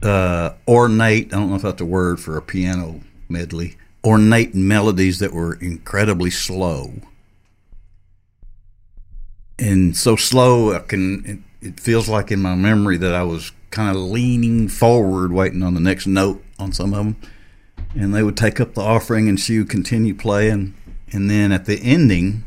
uh, 0.02 0.55
ornate. 0.67 1.33
I 1.33 1.38
don't 1.38 1.50
know 1.50 1.57
if 1.57 1.62
that's 1.62 1.81
a 1.81 1.87
word 1.87 2.21
for 2.21 2.37
a 2.37 2.43
piano 2.43 3.00
medley. 3.29 3.76
Ornate 4.05 4.55
melodies 4.55 5.21
that 5.21 5.33
were 5.33 5.55
incredibly 5.55 6.31
slow, 6.31 6.95
and 9.59 9.97
so 9.97 10.17
slow 10.17 10.75
I 10.75 10.81
can. 10.81 11.25
It, 11.25 11.38
it 11.69 11.79
feels 11.79 12.09
like 12.09 12.33
in 12.33 12.43
my 12.43 12.57
memory 12.57 12.97
that 12.97 13.14
I 13.14 13.23
was 13.23 13.52
kind 13.71 13.97
of 13.97 14.02
leaning 14.02 14.67
forward, 14.67 15.31
waiting 15.31 15.62
on 15.62 15.75
the 15.75 15.81
next 15.81 16.09
note 16.09 16.45
on 16.62 16.73
some 16.73 16.95
of 16.95 17.04
them, 17.04 17.16
and 17.95 18.14
they 18.14 18.23
would 18.23 18.37
take 18.37 18.61
up 18.61 18.75
the 18.75 18.81
offering, 18.81 19.28
and 19.28 19.38
she 19.38 19.59
would 19.59 19.69
continue 19.69 20.14
playing, 20.14 20.75
and 21.12 21.28
then 21.31 21.52
at 21.52 21.66
the 21.66 21.78
ending. 21.81 22.45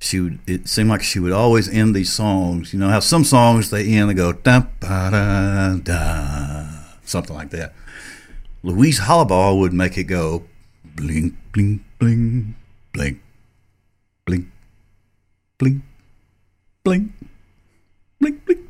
She 0.00 0.20
would. 0.20 0.38
It 0.46 0.68
seemed 0.68 0.90
like 0.90 1.02
she 1.02 1.18
would 1.18 1.32
always 1.32 1.66
end 1.66 1.94
these 1.94 2.12
songs. 2.12 2.74
You 2.74 2.78
know 2.78 2.90
how 2.90 3.00
some 3.00 3.24
songs 3.24 3.70
they 3.70 3.86
end, 3.94 4.10
they 4.10 4.14
go 4.14 4.32
da 4.32 4.64
da 4.80 5.76
da, 5.76 6.66
something 7.04 7.34
like 7.34 7.48
that. 7.50 7.72
Louise 8.62 9.00
Hollabaugh 9.00 9.58
would 9.58 9.72
make 9.72 9.96
it 9.96 10.04
go 10.04 10.44
bling, 10.94 11.36
bling, 11.52 11.84
bling, 11.98 12.54
bling, 12.92 13.24
bling, 14.24 14.52
bling, 15.58 15.82
bling, 16.84 17.12
bling, 18.20 18.40
bling, 18.42 18.42
bling, 18.44 18.68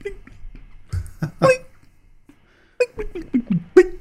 bling, 3.75 3.99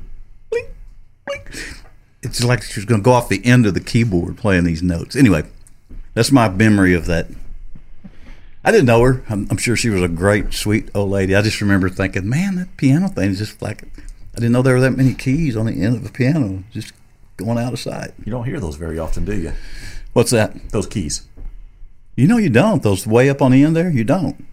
it's 2.22 2.44
like 2.44 2.63
she 2.63 2.80
was 2.80 2.86
going 2.86 3.02
to 3.02 3.06
go 3.06 3.12
off 3.12 3.30
the 3.30 3.46
end 3.46 3.66
of 3.66 3.74
the 3.74 3.80
keyboard 3.80 4.38
playing 4.38 4.63
these 4.63 4.82
notes. 4.82 5.16
Anyway, 5.16 5.44
that's 6.13 6.32
my 6.32 6.50
memory 6.50 6.94
of 6.94 7.06
that. 7.06 7.28
I 8.63 8.72
didn't 8.72 8.86
know 8.86 9.02
her. 9.02 9.24
I'm, 9.30 9.48
I'm 9.50 9.58
sure 9.58 9.75
she 9.75 9.90
was 9.90 10.02
a 10.02 10.08
great, 10.08 10.54
sweet 10.54 10.90
old 10.96 11.12
lady. 11.12 11.36
I 11.36 11.42
just 11.42 11.60
remember 11.60 11.90
thinking, 11.90 12.30
man, 12.30 12.56
that 12.56 12.78
piano 12.78 13.10
thing 13.10 13.32
is 13.32 13.40
just 13.40 13.62
like, 13.62 13.84
I 13.84 14.36
didn't 14.36 14.54
know 14.54 14.62
there 14.62 14.75
were 14.75 14.82
that 14.82 14.92
many 14.92 15.13
keys 15.13 15.58
on 15.58 15.66
the 15.66 15.74
end 15.74 15.98
of 15.98 16.06
a 16.06 16.10
piano 16.10 16.63
just 16.72 16.94
going 17.36 17.58
out 17.58 17.74
of 17.74 17.80
sight. 17.80 18.12
You 18.24 18.32
don't 18.32 18.46
hear 18.46 18.60
those 18.60 18.78
very 18.78 18.98
often, 18.98 19.25
do 19.25 19.36
you? 19.36 19.52
What's 20.13 20.32
that? 20.32 20.70
Those 20.70 20.88
keys. 20.88 21.28
You 22.16 22.28
know 22.28 22.38
you 22.38 22.50
don't. 22.50 22.84
Those 22.84 23.06
way 23.06 23.30
up 23.30 23.42
on 23.42 23.52
the 23.52 23.63
end 23.63 23.75
there, 23.75 23.90
you 23.90 24.04
don't. 24.04 24.46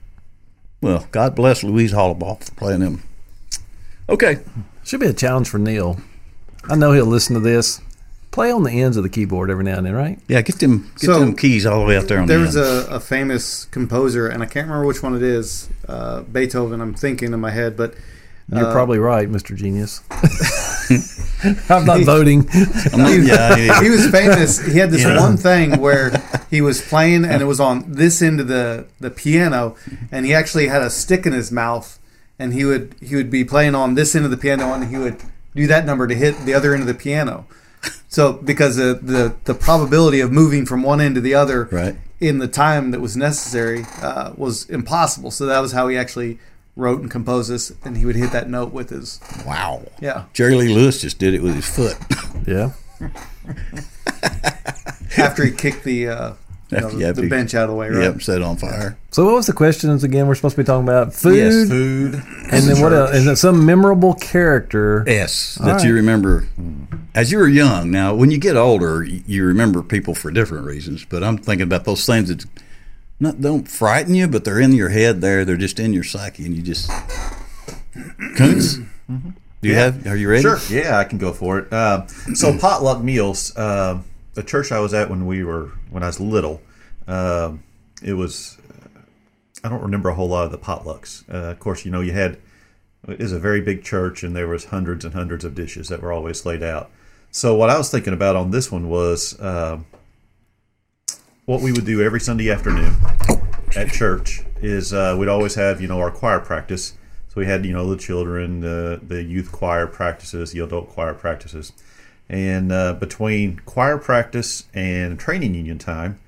Well, 0.81 1.07
God 1.13 1.37
bless 1.37 1.63
Louise 1.63 1.93
Hollabaugh 1.93 2.43
for 2.43 2.55
playing 2.55 2.81
them. 2.81 3.03
Okay. 4.09 4.39
Should 4.83 5.01
be 5.01 5.07
a 5.07 5.13
challenge 5.13 5.49
for 5.49 5.59
Neil. 5.59 5.99
I 6.69 6.77
know 6.77 6.93
he'll 6.93 7.07
listen 7.07 7.35
to 7.35 7.41
this. 7.41 7.81
Play 8.31 8.53
on 8.53 8.63
the 8.63 8.71
ends 8.83 8.97
of 8.97 9.03
the 9.03 9.09
keyboard 9.09 9.51
every 9.51 9.65
now 9.65 9.77
and 9.79 9.85
then, 9.87 9.95
right? 9.95 10.19
Yeah, 10.29 10.41
get 10.43 10.61
them 10.61 10.89
get 10.95 11.07
So, 11.07 11.19
them 11.19 11.35
keys 11.35 11.67
all 11.67 11.81
the 11.81 11.87
way 11.87 11.97
out 11.97 12.07
there 12.07 12.21
on 12.21 12.27
There 12.29 12.39
the 12.39 12.45
was 12.45 12.57
end. 12.57 12.67
a, 12.93 12.95
a 12.97 13.01
famous 13.01 13.65
composer, 13.67 14.29
and 14.29 14.41
I 14.43 14.47
can't 14.47 14.69
remember 14.69 14.87
which 14.87 15.03
one 15.03 15.17
it 15.17 15.23
is. 15.23 15.69
Uh, 15.89 16.23
Beethoven. 16.23 16.81
I'm 16.81 16.95
thinking 16.95 17.33
in 17.33 17.41
my 17.41 17.51
head, 17.51 17.77
but 17.77 17.95
You're 18.53 18.67
Uh, 18.67 18.73
probably 18.73 18.99
right, 19.01 19.29
Mr. 19.29 19.57
Genius. 19.57 20.03
I'm 21.71 21.85
not 21.87 22.01
voting. 22.03 22.49
I'm 22.93 23.01
not- 23.01 23.13
yeah, 23.23 23.57
it- 23.57 23.83
he 23.83 23.91
was 23.91 24.09
famous. 24.11 24.61
He 24.65 24.79
had 24.79 24.91
this 24.91 25.05
one 25.05 25.37
thing 25.37 25.81
where 25.81 26.13
he 26.51 26.61
was 26.61 26.81
playing, 26.81 27.25
and 27.25 27.43
it 27.43 27.47
was 27.47 27.59
on 27.61 27.91
this 27.93 28.23
end 28.23 28.39
of 28.41 28.47
the 28.49 28.87
the 29.01 29.11
piano, 29.11 29.75
and 30.13 30.25
he 30.27 30.35
actually 30.35 30.69
had 30.69 30.83
a 30.83 30.91
stick 30.91 31.27
in 31.27 31.33
his 31.33 31.51
mouth, 31.51 31.99
and 32.39 32.53
he 32.53 32.65
would 32.65 32.95
he 33.03 33.17
would 33.17 33.31
be 33.31 33.45
playing 33.45 33.75
on 33.75 33.95
this 33.95 34.15
end 34.15 34.25
of 34.25 34.31
the 34.31 34.37
piano, 34.37 34.73
and 34.73 34.85
he 34.89 34.99
would 34.99 35.17
do 35.61 35.67
that 35.69 35.85
number 35.87 36.07
to 36.07 36.15
hit 36.15 36.37
the 36.45 36.55
other 36.55 36.73
end 36.75 36.83
of 36.83 36.87
the 36.89 36.95
piano. 36.95 37.47
So 38.09 38.33
because 38.33 38.77
the 38.77 38.99
the, 39.01 39.35
the 39.45 39.55
probability 39.55 40.21
of 40.21 40.31
moving 40.33 40.67
from 40.67 40.83
one 40.83 41.01
end 41.01 41.15
to 41.15 41.21
the 41.21 41.35
other 41.35 41.65
Right. 41.71 41.97
in 42.21 42.39
the 42.39 42.49
time 42.49 42.91
that 42.91 43.01
was 43.01 43.17
necessary 43.17 43.85
uh, 44.03 44.33
was 44.37 44.69
impossible. 44.69 45.31
So 45.31 45.47
that 45.47 45.61
was 45.61 45.73
how 45.73 45.89
he 45.89 45.97
actually 45.97 46.39
wrote 46.77 47.01
and 47.01 47.11
composed 47.11 47.51
this, 47.51 47.73
and 47.85 47.97
he 47.97 48.05
would 48.07 48.17
hit 48.17 48.33
that 48.33 48.49
note 48.49 48.73
with 48.73 48.91
his 48.91 49.21
wow. 49.47 49.83
yeah. 50.01 50.25
Jerry 50.33 50.55
Lee 50.57 50.69
Lewis 50.75 51.01
just 51.01 51.19
did 51.19 51.35
it 51.35 51.43
with 51.43 51.55
his 51.55 51.69
foot. 51.69 51.97
Yeah. 52.47 52.73
After 55.19 55.45
he 55.45 55.51
kicked 55.51 55.85
the 55.85 56.09
uh, 56.09 56.33
you 56.71 56.81
know, 56.81 56.89
Yeah, 56.99 57.13
the 57.13 57.23
be- 57.23 57.29
bench 57.29 57.55
out 57.55 57.65
of 57.65 57.71
the 57.71 57.77
way, 57.77 57.89
right? 57.91 58.03
Yep, 58.05 58.23
set 58.23 58.43
on 58.43 58.57
fire. 58.57 58.97
So 59.11 59.25
what 59.25 59.35
was 59.35 59.47
the 59.47 59.53
questions 59.53 60.05
again? 60.05 60.27
We're 60.27 60.35
supposed 60.35 60.57
to 60.57 60.63
be 60.63 60.67
talking 60.67 60.87
about 60.89 61.13
food, 61.15 61.37
Yes, 61.37 61.69
Food. 61.69 62.15
and 62.15 62.63
then 62.69 62.81
what 62.81 62.93
else? 62.93 63.11
And 63.17 63.27
then 63.29 63.37
some 63.37 63.65
memorable 63.67 64.15
character. 64.15 65.05
S 65.09 65.59
All 65.61 65.67
that 65.67 65.73
right. 65.75 65.85
you 65.87 65.95
remember 65.95 66.47
as 67.15 67.33
you 67.33 67.39
were 67.39 67.49
young. 67.49 67.91
Now, 67.91 68.15
when 68.15 68.31
you 68.31 68.39
get 68.39 68.57
older, 68.57 69.03
you 69.05 69.45
remember 69.45 69.83
people 69.83 70.15
for 70.15 70.31
different 70.31 70.65
reasons. 70.67 71.05
But 71.05 71.25
I'm 71.25 71.39
thinking 71.39 71.65
about 71.65 71.85
those 71.85 72.07
things 72.07 72.29
that 72.29 72.45
not 73.19 73.41
don't 73.41 73.69
frighten 73.69 74.15
you, 74.15 74.29
but 74.29 74.45
they're 74.45 74.61
in 74.61 74.73
your 74.73 74.89
head. 74.91 75.21
There, 75.21 75.45
they're 75.45 75.57
just 75.57 75.79
in 75.81 75.93
your 75.93 76.05
psyche, 76.05 76.47
and 76.47 76.55
you 76.57 76.63
just. 76.63 76.91
Koontz, 78.37 78.77
do 78.77 78.85
you 79.63 79.73
Yeah. 79.73 79.79
have? 79.85 80.07
Are 80.07 80.17
you 80.17 80.29
ready? 80.31 80.43
Sure. 80.43 80.59
Yeah, 80.71 80.99
I 80.99 81.05
can 81.05 81.19
go 81.19 81.33
for 81.33 81.59
it. 81.59 81.73
Uh, 81.73 82.07
so 82.35 82.57
potluck 82.61 83.03
meals. 83.03 83.55
Uh, 83.57 84.01
the 84.35 84.43
church 84.43 84.71
I 84.73 84.79
was 84.79 84.95
at 84.95 85.11
when 85.11 85.27
we 85.27 85.43
were 85.45 85.71
when 85.91 86.03
I 86.03 86.07
was 86.07 86.21
little, 86.21 86.63
uh, 87.07 87.53
it 88.03 88.15
was. 88.15 88.57
I 89.63 89.69
don't 89.69 89.83
remember 89.83 90.09
a 90.09 90.15
whole 90.15 90.29
lot 90.29 90.47
of 90.47 90.53
the 90.53 90.59
potlucks. 90.59 91.29
Uh, 91.33 91.51
of 91.51 91.59
course, 91.59 91.85
you 91.85 91.91
know 91.91 92.01
you 92.01 92.13
had. 92.13 92.39
It 93.09 93.21
is 93.21 93.33
a 93.33 93.39
very 93.39 93.61
big 93.61 93.83
church, 93.83 94.23
and 94.23 94.37
there 94.37 94.49
was 94.49 94.67
hundreds 94.67 95.05
and 95.05 95.15
hundreds 95.15 95.45
of 95.45 95.55
dishes 95.55 95.89
that 95.89 96.03
were 96.03 96.13
always 96.13 96.45
laid 96.45 96.63
out. 96.63 96.91
So 97.31 97.55
what 97.55 97.71
I 97.71 97.79
was 97.79 97.91
thinking 97.91 98.13
about 98.13 98.37
on 98.37 98.51
this 98.51 98.73
one 98.73 98.89
was 98.89 99.41
um 99.41 99.87
what 101.51 101.63
we 101.63 101.73
would 101.73 101.85
do 101.85 102.01
every 102.01 102.21
Sunday 102.21 102.51
afternoon 102.51 102.95
at 103.75 103.91
church 103.91 104.43
is 104.63 104.93
uh, 104.93 105.17
we'd 105.19 105.29
always 105.29 105.55
have 105.55 105.81
you 105.81 105.89
know 105.89 105.99
our 105.99 106.11
choir 106.11 106.41
practice. 106.41 106.95
So 107.29 107.35
we 107.37 107.47
had 107.47 107.65
you 107.65 107.73
know 107.73 107.89
the 107.91 107.97
children, 107.97 108.61
the 108.61 109.01
the 109.03 109.23
youth 109.23 109.51
choir 109.53 109.87
practices, 109.87 110.53
the 110.53 110.61
adult 110.61 110.91
choir 110.91 111.15
practices, 111.15 111.73
and 112.31 112.71
uh, 112.71 112.93
between 112.95 113.59
choir 113.67 113.99
practice 113.99 114.69
and 114.73 115.19
training 115.19 115.53
union 115.53 115.79
time, 115.79 116.21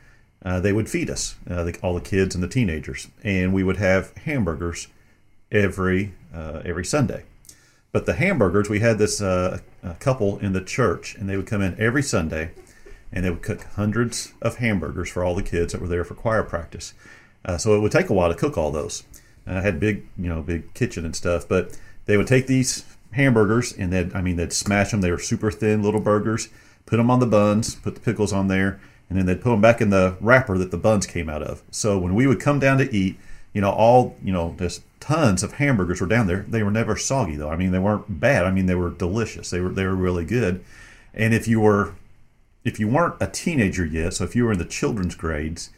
uh, 0.45 0.59
they 0.59 0.73
would 0.73 0.91
feed 0.91 1.09
us 1.09 1.37
uh, 1.49 1.63
the, 1.63 1.79
all 1.81 1.95
the 1.95 2.01
kids 2.01 2.35
and 2.35 2.43
the 2.43 2.49
teenagers, 2.49 3.07
and 3.23 3.55
we 3.55 3.63
would 3.63 3.77
have 3.77 4.15
hamburgers 4.19 4.89
every 5.53 6.13
uh, 6.35 6.61
every 6.65 6.85
Sunday. 6.85 7.23
But 7.93 8.07
the 8.07 8.15
hamburgers, 8.15 8.69
we 8.69 8.81
had 8.81 8.99
this 8.99 9.23
uh, 9.23 9.61
couple 10.01 10.39
in 10.39 10.55
the 10.55 10.65
church, 10.65 11.15
and 11.15 11.29
they 11.29 11.37
would 11.37 11.47
come 11.47 11.63
in 11.63 11.79
every 11.79 12.03
Sunday, 12.03 12.51
and 13.13 13.25
they 13.25 13.31
would 13.31 13.43
cook 13.43 13.63
hundreds 13.75 14.33
of 14.43 14.57
hamburgers 14.57 15.09
for 15.09 15.23
all 15.23 15.37
the 15.37 15.43
kids 15.43 15.73
that 15.73 15.81
were 15.81 15.89
there 15.89 16.03
for 16.03 16.15
choir 16.15 16.43
practice. 16.43 16.95
Uh, 17.45 17.59
so 17.59 17.77
it 17.77 17.81
would 17.81 17.93
take 17.93 18.11
a 18.11 18.13
while 18.13 18.29
to 18.29 18.35
cook 18.39 18.59
all 18.59 18.73
those. 18.73 19.05
I 19.47 19.61
had 19.61 19.79
big, 19.79 20.07
you 20.17 20.29
know, 20.29 20.43
big 20.43 20.73
kitchen 20.75 21.05
and 21.05 21.15
stuff, 21.15 21.47
but 21.47 21.79
they 22.07 22.17
would 22.17 22.27
take 22.27 22.47
these 22.47 22.85
hamburgers 23.13 23.73
and 23.73 23.93
then, 23.93 24.13
I 24.15 24.23
mean, 24.23 24.37
they'd 24.37 24.53
smash 24.53 24.91
them. 24.91 25.01
They 25.01 25.11
were 25.11 25.19
super 25.19 25.51
thin 25.51 25.83
little 25.83 26.01
burgers. 26.01 26.49
Put 26.87 26.97
them 26.97 27.11
on 27.11 27.21
the 27.21 27.27
buns, 27.27 27.77
put 27.77 27.95
the 27.95 28.01
pickles 28.01 28.33
on 28.33 28.49
there, 28.49 28.81
and 29.09 29.19
then 29.19 29.27
they'd 29.27 29.41
put 29.41 29.51
them 29.51 29.61
back 29.61 29.81
in 29.81 29.91
the 29.91 30.17
wrapper 30.21 30.59
that 30.59 30.71
the 30.71 30.77
buns 30.77 31.07
came 31.07 31.29
out 31.29 31.43
of. 31.43 31.63
So 31.71 31.99
when 31.99 32.15
we 32.15 32.27
would 32.27 32.41
come 32.41 32.59
down 32.59 32.79
to 32.79 32.95
eat, 32.95 33.19
you 33.53 33.61
know, 33.61 33.71
all 33.71 34.17
you 34.23 34.33
know, 34.33 34.55
just 34.59 34.83
tons 35.01 35.43
of 35.43 35.55
hamburgers 35.55 36.01
were 36.01 36.07
down 36.07 36.27
there. 36.27 36.45
They 36.49 36.63
were 36.63 36.71
never 36.71 36.97
soggy 36.97 37.37
though. 37.37 37.51
I 37.51 37.57
mean, 37.57 37.71
they 37.71 37.79
weren't 37.79 38.21
bad. 38.21 38.45
I 38.45 38.51
mean, 38.51 38.67
they 38.67 38.75
were 38.75 38.91
delicious. 38.91 39.51
They 39.51 39.61
were 39.61 39.69
they 39.69 39.85
were 39.85 39.95
really 39.95 40.25
good. 40.25 40.65
And 41.15 41.35
if 41.35 41.47
you 41.47 41.61
were 41.61 41.95
if 42.65 42.81
you 42.81 42.89
weren't 42.89 43.17
a 43.21 43.27
teenager 43.27 43.85
yet, 43.85 44.15
so 44.15 44.25
if 44.25 44.35
you 44.35 44.45
were 44.45 44.53
in 44.53 44.59
the 44.59 44.65
children's 44.65 45.15
grades, 45.15 45.71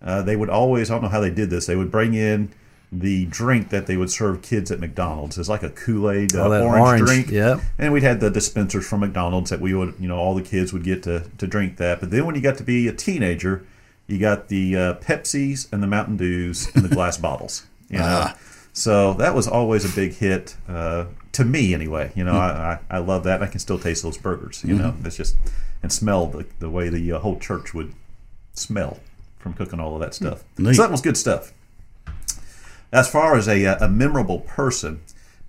uh, 0.00 0.22
they 0.22 0.36
would 0.36 0.48
always, 0.50 0.90
I 0.90 0.94
don't 0.94 1.02
know 1.02 1.08
how 1.08 1.20
they 1.20 1.30
did 1.30 1.50
this, 1.50 1.66
they 1.66 1.76
would 1.76 1.90
bring 1.90 2.14
in 2.14 2.52
the 2.90 3.26
drink 3.26 3.68
that 3.68 3.86
they 3.86 3.96
would 3.96 4.10
serve 4.10 4.40
kids 4.42 4.70
at 4.70 4.80
McDonald's. 4.80 5.36
It's 5.38 5.48
like 5.48 5.62
a 5.62 5.68
Kool 5.70 6.10
Aid 6.10 6.34
uh, 6.34 6.44
Oh, 6.48 6.62
orange, 6.66 6.80
orange, 6.80 7.06
drink. 7.06 7.30
yep. 7.30 7.60
And 7.78 7.92
we'd 7.92 8.02
had 8.02 8.20
the 8.20 8.30
dispensers 8.30 8.88
from 8.88 9.00
McDonald's 9.00 9.50
that 9.50 9.60
we 9.60 9.74
would, 9.74 9.94
you 10.00 10.08
know, 10.08 10.16
all 10.16 10.34
the 10.34 10.42
kids 10.42 10.72
would 10.72 10.84
get 10.84 11.02
to, 11.02 11.24
to 11.38 11.46
drink 11.46 11.76
that. 11.76 12.00
But 12.00 12.10
then 12.10 12.24
when 12.24 12.34
you 12.34 12.40
got 12.40 12.56
to 12.58 12.62
be 12.64 12.88
a 12.88 12.92
teenager, 12.92 13.66
you 14.06 14.18
got 14.18 14.48
the 14.48 14.74
uh, 14.76 14.94
Pepsis 14.94 15.70
and 15.72 15.82
the 15.82 15.86
Mountain 15.86 16.16
Dews 16.16 16.74
and 16.74 16.82
the 16.82 16.88
glass 16.88 17.18
bottles. 17.18 17.66
You 17.90 17.98
know? 17.98 18.32
So 18.72 19.14
that 19.14 19.34
was 19.34 19.46
always 19.48 19.84
a 19.84 19.94
big 19.94 20.14
hit 20.14 20.56
uh, 20.68 21.06
to 21.32 21.44
me, 21.44 21.74
anyway. 21.74 22.12
You 22.14 22.24
know, 22.24 22.32
I, 22.32 22.78
I, 22.90 22.96
I 22.96 22.98
love 22.98 23.24
that. 23.24 23.42
I 23.42 23.48
can 23.48 23.60
still 23.60 23.78
taste 23.78 24.02
those 24.02 24.16
burgers. 24.16 24.62
You 24.64 24.74
know, 24.76 24.94
it's 25.04 25.16
just 25.16 25.36
and 25.82 25.92
smell 25.92 26.26
the, 26.26 26.46
the 26.58 26.70
way 26.70 26.88
the 26.88 27.12
uh, 27.12 27.18
whole 27.18 27.38
church 27.38 27.74
would 27.74 27.92
smell 28.54 28.98
from 29.38 29.52
cooking 29.54 29.78
all 29.80 29.94
of 29.94 30.00
that 30.00 30.14
stuff. 30.14 30.42
Neat. 30.58 30.74
So 30.76 30.82
that 30.82 30.90
was 30.90 31.00
good 31.00 31.16
stuff. 31.16 31.52
As 32.92 33.08
far 33.10 33.36
as 33.36 33.48
a, 33.48 33.64
uh, 33.66 33.84
a 33.84 33.88
memorable 33.88 34.40
person, 34.40 35.00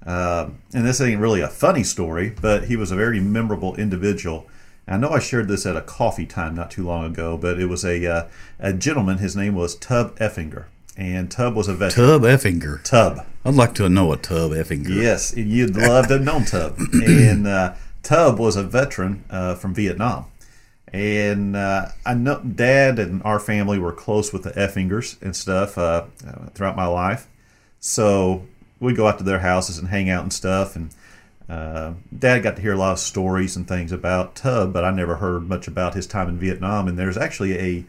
um, 0.06 0.60
and 0.74 0.86
this 0.86 1.02
ain't 1.02 1.22
really 1.22 1.42
a 1.42 1.48
funny 1.48 1.84
story, 1.84 2.34
but 2.42 2.66
he 2.66 2.76
was 2.76 2.92
a 2.92 2.96
very 2.96 3.20
memorable 3.20 3.76
individual. 3.76 4.48
I 4.88 4.98
know 4.98 5.12
I 5.12 5.20
shared 5.20 5.48
this 5.48 5.66
at 5.66 5.76
a 5.76 5.82
coffee 5.82 6.26
time 6.26 6.56
not 6.56 6.72
too 6.72 6.86
long 6.86 7.06
ago, 7.06 7.38
but 7.38 7.60
it 7.60 7.68
was 7.68 7.86
a 7.86 8.06
uh, 8.08 8.28
a 8.60 8.74
gentleman. 8.74 9.20
His 9.20 9.36
name 9.36 9.54
was 9.54 9.76
Tub 9.76 10.18
Effinger, 10.18 10.66
and 10.98 11.30
Tub 11.30 11.56
was 11.56 11.68
a 11.68 11.76
veteran. 11.76 12.08
Tub 12.08 12.22
Effinger. 12.24 12.84
Tub. 12.84 13.26
I'd 13.46 13.54
like 13.54 13.76
to 13.76 13.88
know 13.88 14.12
a 14.12 14.18
Tub 14.18 14.52
Effinger. 14.52 14.96
Yes, 14.96 15.36
you'd 15.38 15.76
love 15.76 16.08
to 16.08 16.14
have 16.14 16.24
known 16.24 16.46
Tub. 16.46 16.78
And 16.94 17.48
uh, 17.48 17.76
Tub 18.02 18.40
was 18.40 18.56
a 18.56 18.64
veteran 18.64 19.24
uh, 19.30 19.56
from 19.56 19.74
Vietnam. 19.74 20.26
And 20.92 21.56
uh, 21.56 21.90
I 22.06 22.16
know 22.16 22.42
Dad 22.42 23.00
and 23.00 23.22
our 23.24 23.40
family 23.40 23.78
were 23.78 23.94
close 23.94 24.34
with 24.34 24.44
the 24.44 24.52
Effingers 24.52 25.22
and 25.22 25.36
stuff 25.36 25.78
uh, 25.78 26.06
throughout 26.54 26.76
my 26.76 26.88
life. 26.88 27.28
So 27.80 28.46
we'd 28.80 28.98
go 28.98 29.08
out 29.08 29.18
to 29.20 29.24
their 29.24 29.40
houses 29.40 29.78
and 29.78 29.90
hang 29.90 30.10
out 30.10 30.24
and 30.24 30.34
stuff. 30.34 30.76
And 30.76 30.90
uh, 31.48 31.94
Dad 32.18 32.40
got 32.40 32.56
to 32.56 32.62
hear 32.62 32.74
a 32.74 32.78
lot 32.78 32.94
of 32.94 33.00
stories 33.00 33.56
and 33.56 33.68
things 33.68 33.92
about 33.92 34.36
Tub, 34.36 34.74
but 34.74 34.84
I 34.84 34.92
never 34.92 35.18
heard 35.18 35.48
much 35.48 35.68
about 35.68 35.94
his 35.94 36.08
time 36.08 36.28
in 36.28 36.40
Vietnam. 36.40 36.88
And 36.88 36.98
there's 36.98 37.18
actually 37.18 37.58
a 37.58 37.86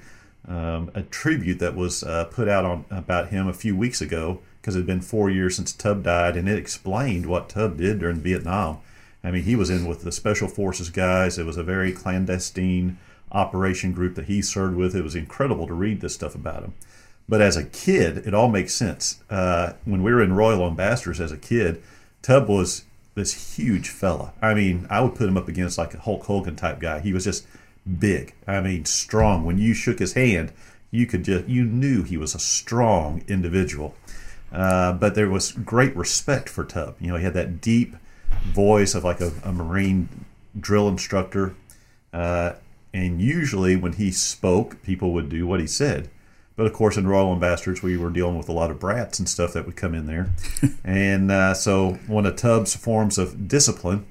um, 0.49 0.91
a 0.95 1.03
tribute 1.03 1.59
that 1.59 1.77
was 1.77 2.03
uh, 2.03 2.25
put 2.25 2.49
out 2.49 2.65
on 2.65 2.85
about 2.91 3.29
him 3.29 3.47
a 3.47 3.53
few 3.53 3.77
weeks 3.77 4.01
ago 4.01 4.41
because 4.61 4.75
it 4.75 4.81
had 4.81 4.87
been 4.87 5.01
four 5.01 5.31
years 5.31 5.57
since 5.57 5.73
Tub 5.73 6.03
died, 6.03 6.37
and 6.37 6.49
it 6.49 6.59
explained 6.59 7.27
what 7.27 7.49
Tub 7.49 7.77
did 7.77 8.01
during 8.01 8.17
Vietnam. 8.17 8.79
I 9.23 9.31
mean, 9.31 9.43
he 9.43 9.57
was 9.57 9.71
in 9.71 9.87
with 9.87 10.03
the 10.03 10.13
Special 10.13 10.49
Forces 10.49 10.91
guys. 10.91 11.39
It 11.39 11.47
was 11.47 11.57
a 11.57 11.63
very 11.63 11.93
clandestine 11.93 12.99
operation 13.33 13.93
group 13.93 14.15
that 14.15 14.27
he 14.27 14.43
served 14.43 14.77
with. 14.77 14.97
It 14.97 15.05
was 15.05 15.15
incredible 15.15 15.67
to 15.67 15.75
read 15.75 16.01
this 16.01 16.15
stuff 16.15 16.35
about 16.35 16.63
him. 16.63 16.75
But 17.29 17.41
as 17.41 17.57
a 17.57 17.65
kid, 17.65 18.27
it 18.27 18.35
all 18.35 18.49
makes 18.49 18.75
sense. 18.75 19.23
Uh, 19.31 19.75
when 19.85 20.03
we 20.03 20.13
were 20.13 20.23
in 20.23 20.33
Royal 20.33 20.67
Ambassadors 20.67 21.21
as 21.21 21.31
a 21.31 21.37
kid, 21.37 21.83
Tub 22.23 22.49
was 22.49 22.85
this 23.15 23.57
huge 23.57 23.89
fella. 23.89 24.33
I 24.43 24.55
mean, 24.55 24.87
I 24.91 25.01
would 25.01 25.15
put 25.15 25.29
him 25.29 25.37
up 25.37 25.49
against 25.49 25.79
like 25.79 25.95
a 25.95 26.01
Hulk 26.01 26.25
Hogan 26.25 26.57
type 26.57 26.81
guy. 26.81 27.01
He 27.01 27.13
was 27.13 27.25
just 27.25 27.47
big. 27.99 28.35
I 28.47 28.61
mean, 28.61 28.85
strong. 28.85 29.45
When 29.45 29.59
you 29.59 29.75
shook 29.75 29.99
his 29.99 30.15
hand, 30.15 30.53
you 30.91 31.07
could 31.07 31.25
just 31.25 31.47
you 31.47 31.65
knew 31.65 32.03
he 32.03 32.17
was 32.17 32.35
a 32.35 32.41
strong 32.41 33.23
individual. 33.29 33.95
Uh, 34.53 34.93
but 34.93 35.15
there 35.15 35.31
was 35.31 35.53
great 35.53 35.95
respect 35.95 36.49
for 36.49 36.65
Tub. 36.65 36.97
You 36.99 37.09
know, 37.09 37.17
he 37.17 37.25
had 37.25 37.35
that 37.35 37.61
deep 37.61 37.95
voice 38.43 38.95
of 38.95 39.05
like 39.05 39.21
a, 39.21 39.33
a 39.45 39.53
Marine 39.53 40.09
drill 40.59 40.89
instructor. 40.89 41.55
Uh, 42.13 42.55
and 42.93 43.21
usually 43.21 43.77
when 43.77 43.95
he 43.95 44.11
spoke, 44.11 44.83
people 44.83 45.13
would 45.13 45.29
do 45.29 45.47
what 45.47 45.61
he 45.61 45.67
said. 45.67 46.11
But 46.57 46.67
of 46.67 46.73
course, 46.73 46.97
in 46.97 47.07
Royal 47.07 47.33
Ambassadors, 47.33 47.83
we 47.83 47.97
were 47.97 48.11
dealing 48.11 48.37
with 48.37 48.49
a 48.49 48.53
lot 48.53 48.71
of 48.71 48.79
brats 48.81 49.19
and 49.19 49.29
stuff 49.29 49.53
that 49.55 49.65
would 49.65 49.77
come 49.77 49.95
in 49.95 50.07
there. 50.07 50.31
and 50.85 51.31
uh, 51.31 51.55
so, 51.55 51.93
one 52.07 52.27
of 52.27 52.37
Tub's 52.37 52.75
forms 52.75 53.17
of 53.17 53.49
discipline 53.49 54.05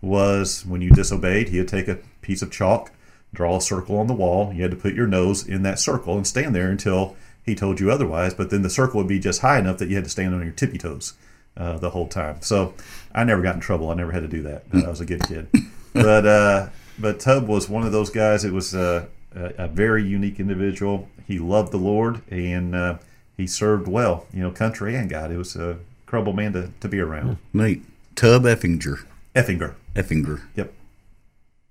was 0.00 0.64
when 0.64 0.80
you 0.80 0.90
disobeyed, 0.90 1.50
he 1.50 1.58
would 1.58 1.68
take 1.68 1.88
a 1.88 1.98
piece 2.22 2.40
of 2.40 2.50
chalk, 2.50 2.90
draw 3.34 3.56
a 3.56 3.60
circle 3.60 3.98
on 3.98 4.06
the 4.06 4.14
wall. 4.14 4.52
You 4.52 4.62
had 4.62 4.70
to 4.70 4.76
put 4.76 4.94
your 4.94 5.06
nose 5.06 5.46
in 5.46 5.62
that 5.64 5.78
circle 5.78 6.16
and 6.16 6.26
stand 6.26 6.54
there 6.54 6.70
until 6.70 7.16
he 7.44 7.54
told 7.54 7.80
you 7.80 7.90
otherwise. 7.90 8.32
But 8.32 8.50
then 8.50 8.62
the 8.62 8.70
circle 8.70 8.98
would 8.98 9.08
be 9.08 9.18
just 9.18 9.42
high 9.42 9.58
enough 9.58 9.78
that 9.78 9.88
you 9.88 9.96
had 9.96 10.04
to 10.04 10.10
stand 10.10 10.34
on 10.34 10.42
your 10.42 10.52
tippy 10.52 10.78
toes 10.78 11.14
uh, 11.56 11.78
the 11.78 11.90
whole 11.90 12.08
time. 12.08 12.40
So 12.40 12.74
I 13.14 13.24
never 13.24 13.42
got 13.42 13.54
in 13.54 13.60
trouble. 13.60 13.90
I 13.90 13.94
never 13.94 14.12
had 14.12 14.22
to 14.22 14.28
do 14.28 14.42
that. 14.42 14.64
I 14.72 14.88
was 14.88 15.00
a 15.00 15.06
good 15.06 15.22
kid. 15.26 15.48
But 15.92 16.24
uh, 16.24 16.68
but 17.00 17.18
Tub 17.18 17.48
was 17.48 17.68
one 17.68 17.84
of 17.84 17.90
those 17.90 18.10
guys. 18.10 18.44
It 18.44 18.52
was 18.52 18.76
uh, 18.76 19.06
a, 19.34 19.64
a 19.64 19.66
very 19.66 20.04
unique 20.04 20.38
individual. 20.38 21.08
He 21.26 21.40
loved 21.40 21.72
the 21.72 21.78
Lord 21.78 22.22
and 22.30 22.76
uh, 22.76 22.98
he 23.36 23.48
served 23.48 23.88
well. 23.88 24.24
You 24.32 24.42
know, 24.42 24.50
country 24.52 24.94
and 24.94 25.10
God. 25.10 25.32
It 25.32 25.36
was 25.36 25.56
a 25.56 25.78
incredible 26.02 26.32
man 26.32 26.52
to, 26.52 26.70
to 26.80 26.88
be 26.88 27.00
around. 27.00 27.38
Neat. 27.52 27.82
Tub 28.14 28.42
Effinger. 28.44 29.04
Effinger. 29.34 29.74
Effinger. 29.94 30.42
Yep. 30.56 30.72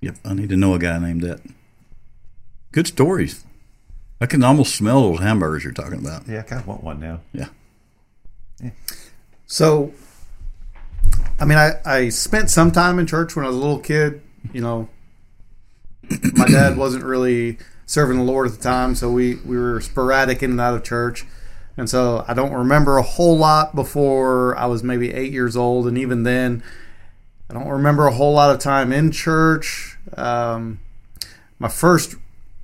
Yep. 0.02 0.16
I 0.26 0.34
need 0.34 0.50
to 0.50 0.58
know 0.58 0.74
a 0.74 0.80
guy 0.80 0.98
named 0.98 1.22
that. 1.22 1.42
Good 2.72 2.88
stories. 2.88 3.46
I 4.22 4.26
can 4.26 4.44
almost 4.44 4.76
smell 4.76 5.02
those 5.02 5.20
hamburgers 5.20 5.64
you're 5.64 5.74
talking 5.74 6.00
about. 6.00 6.28
Yeah, 6.28 6.40
I 6.40 6.44
kind 6.44 6.62
of 6.62 6.68
want 6.68 6.84
one 6.84 7.00
now. 7.00 7.22
Yeah. 7.34 7.48
So, 9.52 9.92
I 11.40 11.46
mean, 11.46 11.58
I, 11.58 11.72
I 11.84 12.10
spent 12.10 12.52
some 12.52 12.72
time 12.72 13.00
in 13.00 13.08
church 13.08 13.36
when 13.36 13.44
I 13.44 13.48
was 13.48 13.58
a 13.58 13.60
little 13.60 13.80
kid. 13.80 14.22
You 14.54 14.62
know, 14.62 14.90
my 16.34 16.46
dad 16.46 16.78
wasn't 16.78 17.04
really 17.04 17.58
serving 17.88 18.18
the 18.20 18.24
Lord 18.24 18.46
at 18.46 18.54
the 18.54 18.62
time, 18.62 18.94
so 18.94 19.10
we, 19.10 19.36
we 19.38 19.58
were 19.58 19.82
sporadic 19.82 20.44
in 20.44 20.52
and 20.52 20.62
out 20.62 20.76
of 20.76 20.84
church. 20.84 21.26
And 21.78 21.90
so 21.90 22.24
I 22.28 22.36
don't 22.36 22.54
remember 22.54 23.00
a 23.00 23.02
whole 23.02 23.36
lot 23.38 23.74
before 23.74 24.56
I 24.56 24.68
was 24.68 24.84
maybe 24.84 25.12
eight 25.12 25.34
years 25.34 25.58
old. 25.58 25.88
And 25.88 25.98
even 25.98 26.22
then, 26.22 26.62
I 27.50 27.56
don't 27.56 27.70
remember 27.70 28.06
a 28.06 28.14
whole 28.14 28.34
lot 28.34 28.52
of 28.52 28.60
time 28.60 28.94
in 28.94 29.12
church. 29.12 29.98
Um, 30.16 30.80
my 31.58 31.70
first, 31.70 32.16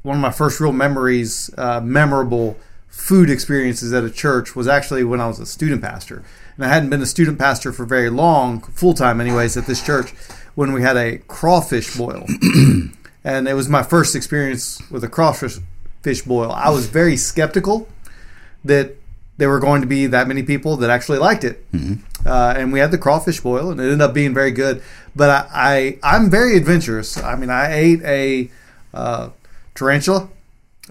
one 0.04 0.18
of 0.18 0.22
my 0.22 0.32
first 0.32 0.60
real 0.60 0.72
memories, 0.72 1.50
uh, 1.58 1.82
memorable 1.82 2.60
food 2.88 3.32
experiences 3.32 3.92
at 3.92 4.04
a 4.04 4.12
church 4.12 4.56
was 4.56 4.68
actually 4.68 5.04
when 5.04 5.20
I 5.20 5.28
was 5.28 5.40
a 5.40 5.48
student 5.48 5.82
pastor. 5.82 6.24
And 6.58 6.66
I 6.66 6.70
hadn't 6.70 6.90
been 6.90 7.02
a 7.02 7.06
student 7.06 7.38
pastor 7.38 7.74
for 7.74 7.86
very 7.86 8.10
long, 8.10 8.62
full 8.62 8.94
time, 8.94 9.20
anyways, 9.20 9.58
at 9.58 9.66
this 9.66 9.84
church 9.86 10.12
when 10.56 10.72
we 10.72 10.82
had 10.82 10.96
a 10.98 11.18
crawfish 11.28 11.96
boil. 11.98 12.26
and 13.24 13.48
it 13.48 13.54
was 13.56 13.68
my 13.68 13.84
first 13.84 14.16
experience 14.16 14.82
with 14.90 15.04
a 15.04 15.10
crawfish 15.10 15.58
fish 16.02 16.22
boil. 16.22 16.52
I 16.52 16.70
was 16.70 16.88
very 16.88 17.18
skeptical 17.18 17.90
that 18.64 18.96
there 19.38 19.50
were 19.50 19.60
going 19.60 19.82
to 19.82 19.88
be 19.88 20.08
that 20.08 20.28
many 20.30 20.44
people 20.44 20.78
that 20.78 20.90
actually 20.90 21.18
liked 21.18 21.44
it. 21.44 21.66
Uh, 22.26 22.54
and 22.58 22.72
we 22.72 22.80
had 22.80 22.90
the 22.92 22.98
crawfish 22.98 23.42
boil, 23.42 23.70
and 23.70 23.80
it 23.82 23.84
ended 23.84 24.02
up 24.02 24.14
being 24.14 24.34
very 24.34 24.52
good. 24.52 24.82
But 25.16 25.30
I, 25.30 25.98
I 26.04 26.16
I'm 26.18 26.30
very 26.30 26.56
adventurous. 26.56 27.18
I 27.18 27.36
mean, 27.36 27.50
I 27.50 27.74
ate 27.74 28.02
a 28.04 28.50
uh, 28.94 29.30
tarantula, 29.76 30.30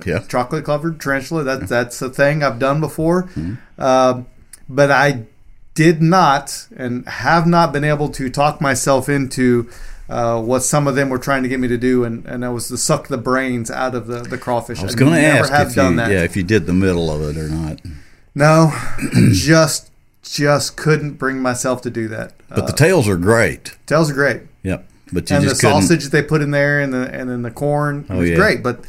Yeah. 0.05 0.19
chocolate 0.29 0.65
covered 0.67 1.01
tarantula. 1.01 1.43
That 1.43 1.69
that's 1.69 2.03
a 2.03 2.11
thing 2.11 2.43
I've 2.43 2.59
done 2.59 2.81
before. 2.81 3.31
Um, 3.79 4.27
but 4.69 4.91
I 4.91 5.25
did 5.75 6.01
not 6.03 6.67
and 6.77 7.07
have 7.09 7.47
not 7.47 7.73
been 7.73 7.85
able 7.85 8.09
to 8.11 8.31
talk 8.31 8.61
myself 8.61 9.09
into 9.09 9.69
uh, 10.09 10.41
what 10.41 10.61
some 10.63 10.87
of 10.87 10.95
them 10.95 11.09
were 11.09 11.19
trying 11.19 11.43
to 11.43 11.49
get 11.49 11.59
me 11.59 11.67
to 11.69 11.79
do, 11.79 12.05
and, 12.05 12.25
and 12.27 12.43
that 12.43 12.53
was 12.53 12.69
to 12.69 12.77
suck 12.77 13.09
the 13.09 13.17
brains 13.19 13.71
out 13.71 13.95
of 13.95 14.07
the, 14.07 14.21
the 14.21 14.37
crawfish. 14.39 14.81
I 14.81 14.85
was 14.85 14.95
going 14.95 15.13
to 15.15 15.21
ask 15.21 15.51
have 15.51 15.69
if 15.69 15.75
done 15.75 15.93
you, 15.93 15.97
that. 15.99 16.11
yeah, 16.11 16.23
if 16.23 16.37
you 16.37 16.43
did 16.43 16.67
the 16.67 16.75
middle 16.75 17.11
of 17.11 17.23
it 17.23 17.41
or 17.41 17.49
not. 17.49 17.81
No, 18.35 18.73
just 19.33 19.91
just 20.23 20.77
couldn't 20.77 21.13
bring 21.15 21.41
myself 21.41 21.83
to 21.83 21.91
do 21.91 22.09
that. 22.09 22.33
But 22.49 22.67
the 22.67 22.73
tails 22.73 23.07
are 23.09 23.17
great. 23.17 23.77
Tails 23.87 24.11
are 24.11 24.15
great, 24.15 24.43
Yep. 24.63 24.87
But 25.13 25.29
you 25.31 25.37
and 25.37 25.45
the 25.45 25.51
couldn't. 25.55 25.83
sausage 25.83 26.05
that 26.05 26.11
they 26.11 26.23
put 26.23 26.41
in 26.43 26.51
there, 26.51 26.81
and 26.81 26.93
the 26.93 27.11
and 27.13 27.29
then 27.31 27.43
the 27.43 27.51
corn 27.51 28.07
Oh, 28.11 28.19
was 28.19 28.31
yeah. 28.31 28.37
great, 28.37 28.63
but 28.63 28.85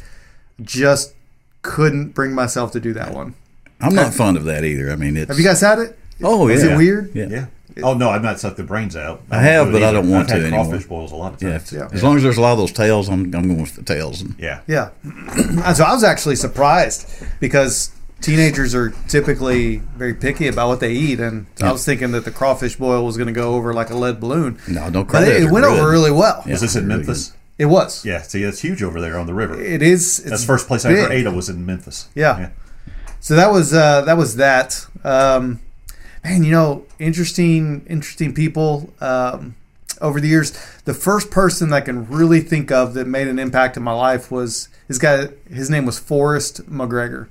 just 0.62 1.14
couldn't 1.62 2.10
bring 2.14 2.32
myself 2.32 2.72
to 2.72 2.80
do 2.80 2.92
that 2.94 3.12
one. 3.14 3.34
I'm 3.80 3.94
not 3.94 4.14
fond 4.14 4.36
of 4.36 4.44
that 4.44 4.64
either. 4.64 4.90
I 4.90 4.96
mean, 4.96 5.16
it's. 5.16 5.28
Have 5.28 5.38
you 5.38 5.44
guys 5.44 5.60
had 5.60 5.78
it? 5.78 5.98
Oh, 6.22 6.48
Is 6.48 6.64
yeah. 6.64 6.74
it 6.74 6.76
weird? 6.76 7.14
Yeah. 7.14 7.26
Yeah. 7.28 7.46
Oh 7.82 7.92
no, 7.92 8.08
I've 8.08 8.22
not 8.22 8.40
sucked 8.40 8.56
the 8.56 8.62
brains 8.62 8.96
out. 8.96 9.20
I 9.30 9.42
have, 9.42 9.70
but 9.70 9.80
do 9.80 9.84
I 9.84 9.92
don't 9.92 10.04
either. 10.06 10.10
want 10.12 10.22
I've 10.22 10.26
to 10.28 10.32
had 10.34 10.42
anymore. 10.44 10.64
Crawfish 10.64 10.86
boils 10.86 11.12
a 11.12 11.16
lot 11.16 11.34
of 11.34 11.42
Yeah. 11.42 11.50
times. 11.58 11.72
Yeah. 11.72 11.88
As 11.92 12.02
long 12.02 12.16
as 12.16 12.22
there's 12.22 12.38
a 12.38 12.40
lot 12.40 12.52
of 12.52 12.58
those 12.58 12.72
tails, 12.72 13.08
I'm, 13.10 13.24
I'm 13.34 13.48
going 13.48 13.60
with 13.60 13.74
the 13.76 13.82
tails. 13.82 14.22
And 14.22 14.34
Yeah. 14.38 14.60
Yeah. 14.66 14.90
So 15.74 15.84
I 15.84 15.92
was 15.92 16.02
actually 16.02 16.36
surprised 16.36 17.06
because 17.38 17.90
teenagers 18.22 18.74
are 18.74 18.94
typically 19.08 19.76
very 19.98 20.14
picky 20.14 20.48
about 20.48 20.68
what 20.68 20.80
they 20.80 20.92
eat, 20.92 21.20
and 21.20 21.44
I 21.60 21.70
was 21.70 21.84
thinking 21.84 22.12
that 22.12 22.24
the 22.24 22.30
crawfish 22.30 22.76
boil 22.76 23.04
was 23.04 23.18
going 23.18 23.26
to 23.26 23.32
go 23.34 23.54
over 23.54 23.74
like 23.74 23.90
a 23.90 23.94
lead 23.94 24.20
balloon. 24.20 24.58
No, 24.68 24.88
don't 24.90 25.06
cry. 25.06 25.20
But 25.20 25.28
it, 25.28 25.42
it 25.42 25.50
went 25.50 25.66
over 25.66 25.90
really 25.90 26.10
well. 26.12 26.42
Yeah. 26.46 26.52
Was 26.52 26.62
this 26.62 26.76
in 26.76 26.86
really 26.86 27.00
Memphis? 27.00 27.34
It 27.58 27.66
was. 27.66 28.06
Yeah. 28.06 28.22
See, 28.22 28.42
it's 28.42 28.60
huge 28.60 28.82
over 28.82 29.02
there 29.02 29.18
on 29.18 29.26
the 29.26 29.34
river. 29.34 29.60
It 29.60 29.82
is. 29.82 30.20
It's 30.20 30.30
That's 30.30 30.40
the 30.42 30.46
first 30.46 30.66
place 30.66 30.86
I 30.86 30.92
ever 30.94 31.12
ate. 31.12 31.26
It 31.26 31.34
was 31.34 31.50
in 31.50 31.66
Memphis. 31.66 32.08
Yeah. 32.14 32.50
So 33.20 33.34
that 33.36 33.50
was 33.52 33.74
uh, 33.74 34.00
that 34.02 34.16
was 34.16 34.36
that. 34.36 34.86
Um, 35.04 35.60
man, 36.26 36.42
you 36.44 36.50
know, 36.50 36.84
interesting, 36.98 37.84
interesting 37.88 38.34
people 38.34 38.92
um, 39.00 39.54
over 40.00 40.20
the 40.20 40.28
years. 40.28 40.52
The 40.84 40.94
first 40.94 41.30
person 41.30 41.72
I 41.72 41.80
can 41.80 42.06
really 42.08 42.40
think 42.40 42.70
of 42.72 42.94
that 42.94 43.06
made 43.06 43.28
an 43.28 43.38
impact 43.38 43.76
in 43.76 43.82
my 43.82 43.92
life 43.92 44.30
was 44.30 44.68
this 44.88 44.98
guy. 44.98 45.28
His 45.48 45.70
name 45.70 45.86
was 45.86 45.98
Forrest 45.98 46.68
McGregor. 46.68 47.28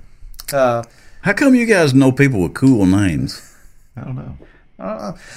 Uh, 0.53 0.83
How 1.21 1.33
come 1.33 1.55
you 1.55 1.65
guys 1.65 1.93
know 1.93 2.11
people 2.11 2.41
with 2.41 2.53
cool 2.53 2.85
names? 2.85 3.53
I 3.97 4.01
don't 4.05 4.15
know. 4.15 4.37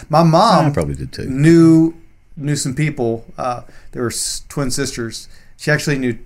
my 0.08 0.20
I 0.20 0.22
mom 0.22 0.72
probably 0.72 0.94
did 0.94 1.12
too. 1.12 1.24
knew 1.28 1.94
knew 2.36 2.54
some 2.56 2.74
people. 2.74 3.24
Uh, 3.36 3.62
they 3.92 4.00
were 4.00 4.12
twin 4.48 4.70
sisters. 4.70 5.28
She 5.56 5.70
actually 5.72 5.98
knew 5.98 6.16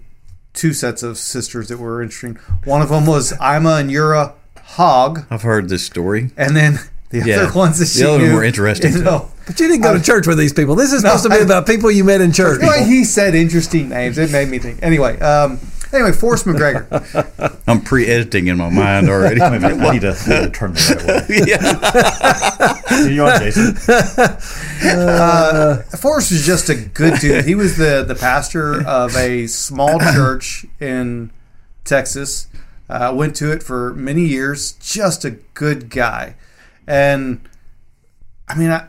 two 0.53 0.75
sets 0.75 1.03
of 1.03 1.17
sisters 1.17 1.69
that 1.69 1.79
were 1.79 2.03
interesting. 2.03 2.35
One 2.65 2.83
of 2.83 2.91
them 2.91 3.07
was 3.07 3.33
Ima 3.41 3.77
and 3.77 3.91
Yura 3.91 4.35
Hogg. 4.77 5.21
I've 5.31 5.43
heard 5.43 5.71
this 5.71 5.85
story. 5.87 6.31
and 6.37 6.55
then 6.55 6.79
the 7.21 7.29
Yeah. 7.29 7.43
other 7.43 7.53
ones 7.53 7.79
that 7.79 7.85
The 7.85 7.91
she 8.01 8.05
other 8.05 8.19
one 8.19 8.29
knew, 8.29 8.35
were 8.35 8.45
interesting, 8.45 8.93
You 8.97 9.03
know, 9.03 9.31
But 9.47 9.61
you 9.61 9.69
didn't 9.69 9.83
go 9.83 9.95
to 9.97 10.03
church 10.03 10.27
with 10.27 10.39
these 10.39 10.53
people. 10.53 10.75
This 10.75 10.93
is 10.93 11.03
supposed 11.03 11.23
to 11.25 11.29
be 11.31 11.37
I- 11.37 11.41
about 11.41 11.67
people 11.67 11.91
you 11.91 12.05
met 12.05 12.21
in 12.21 12.33
church. 12.33 12.61
the 12.61 12.67
way 12.67 12.85
he 12.85 13.05
said 13.05 13.35
interesting 13.35 13.89
names, 13.89 14.19
it 14.19 14.31
made 14.31 14.49
me 14.49 14.59
think. 14.59 14.79
Anyway, 14.83 15.19
um, 15.21 15.59
anyway, 15.93 16.13
Forrest 16.13 16.47
McGregor. 16.47 16.87
I'm 17.69 17.81
pre-editing 17.83 18.49
in 18.49 18.57
my 18.57 18.71
mind 18.71 19.09
already. 19.09 19.41
Maybe 19.51 19.65
I 19.65 19.93
need 19.93 20.01
to, 20.03 20.11
need 20.13 20.27
to 20.27 20.51
turn 20.51 20.73
the 20.73 21.05
right 21.07 21.29
way. 21.29 21.43
yeah. 21.47 23.07
You 23.09 23.25
on, 23.25 23.39
Jason? 23.41 23.75
Forrest 25.99 26.31
was 26.33 26.45
just 26.47 26.69
a 26.69 26.75
good 26.75 27.19
dude. 27.21 27.45
He 27.45 27.55
was 27.55 27.77
the 27.77 28.05
the 28.07 28.15
pastor 28.15 28.87
of 28.87 29.17
a 29.17 29.47
small 29.47 29.99
church 30.15 30.67
in 30.81 31.31
Texas. 31.85 32.49
Uh, 32.89 33.13
went 33.15 33.35
to 33.37 33.51
it 33.51 33.63
for 33.63 33.95
many 33.95 34.23
years. 34.27 34.73
Just 34.73 35.25
a 35.25 35.31
good 35.55 35.89
guy, 35.89 36.35
and 36.87 37.41
I 38.49 38.57
mean, 38.57 38.71
I, 38.71 38.89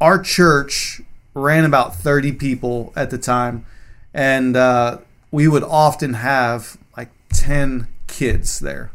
our 0.00 0.20
church 0.20 1.00
ran 1.34 1.64
about 1.64 1.94
thirty 1.94 2.32
people 2.32 2.92
at 2.96 3.10
the 3.10 3.18
time, 3.18 3.64
and 4.12 4.56
uh, 4.56 4.98
we 5.30 5.48
would 5.48 5.62
often 5.62 6.14
have 6.14 6.76
like 6.96 7.10
ten 7.32 7.88
kids 8.06 8.60
there. 8.60 8.90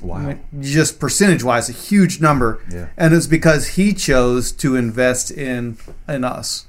Wow. 0.00 0.36
Just 0.60 0.98
percentage 0.98 1.42
wise, 1.42 1.68
a 1.68 1.72
huge 1.72 2.20
number. 2.20 2.62
Yeah. 2.70 2.88
And 2.96 3.14
it's 3.14 3.26
because 3.26 3.68
he 3.68 3.94
chose 3.94 4.52
to 4.52 4.76
invest 4.76 5.30
in 5.30 5.78
in 6.08 6.24
us. 6.24 6.66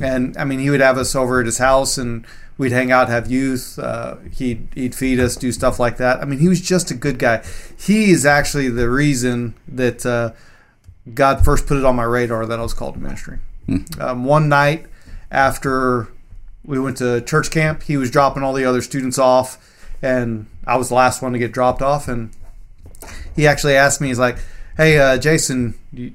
And 0.00 0.36
I 0.38 0.44
mean, 0.44 0.58
he 0.58 0.70
would 0.70 0.80
have 0.80 0.96
us 0.96 1.14
over 1.14 1.40
at 1.40 1.46
his 1.46 1.58
house, 1.58 1.98
and 1.98 2.24
we'd 2.62 2.72
hang 2.72 2.92
out, 2.92 3.08
have 3.08 3.30
youth. 3.30 3.78
Uh, 3.78 4.16
he'd 4.32 4.68
he'd 4.74 4.94
feed 4.94 5.18
us, 5.18 5.34
do 5.36 5.50
stuff 5.50 5.80
like 5.80 5.96
that. 5.96 6.20
I 6.20 6.24
mean, 6.24 6.38
he 6.38 6.48
was 6.48 6.60
just 6.60 6.90
a 6.90 6.94
good 6.94 7.18
guy. 7.18 7.44
He 7.76 8.10
is 8.12 8.24
actually 8.24 8.68
the 8.68 8.88
reason 8.88 9.54
that 9.66 10.06
uh, 10.06 10.32
God 11.12 11.44
first 11.44 11.66
put 11.66 11.76
it 11.76 11.84
on 11.84 11.96
my 11.96 12.04
radar 12.04 12.46
that 12.46 12.58
I 12.58 12.62
was 12.62 12.72
called 12.72 12.94
to 12.94 13.00
ministry. 13.00 13.38
Um, 14.00 14.24
one 14.24 14.48
night 14.48 14.86
after 15.30 16.08
we 16.64 16.78
went 16.78 16.98
to 16.98 17.20
church 17.20 17.50
camp, 17.50 17.82
he 17.84 17.96
was 17.96 18.10
dropping 18.10 18.42
all 18.42 18.52
the 18.52 18.64
other 18.64 18.82
students 18.82 19.18
off, 19.18 19.58
and 20.00 20.46
I 20.66 20.76
was 20.76 20.88
the 20.88 20.94
last 20.94 21.22
one 21.22 21.32
to 21.32 21.38
get 21.38 21.52
dropped 21.52 21.82
off. 21.82 22.08
And 22.08 22.30
he 23.34 23.46
actually 23.46 23.74
asked 23.74 24.00
me, 24.00 24.08
he's 24.08 24.18
like, 24.18 24.38
"Hey, 24.76 24.98
uh, 24.98 25.18
Jason, 25.18 25.74
you, 25.92 26.14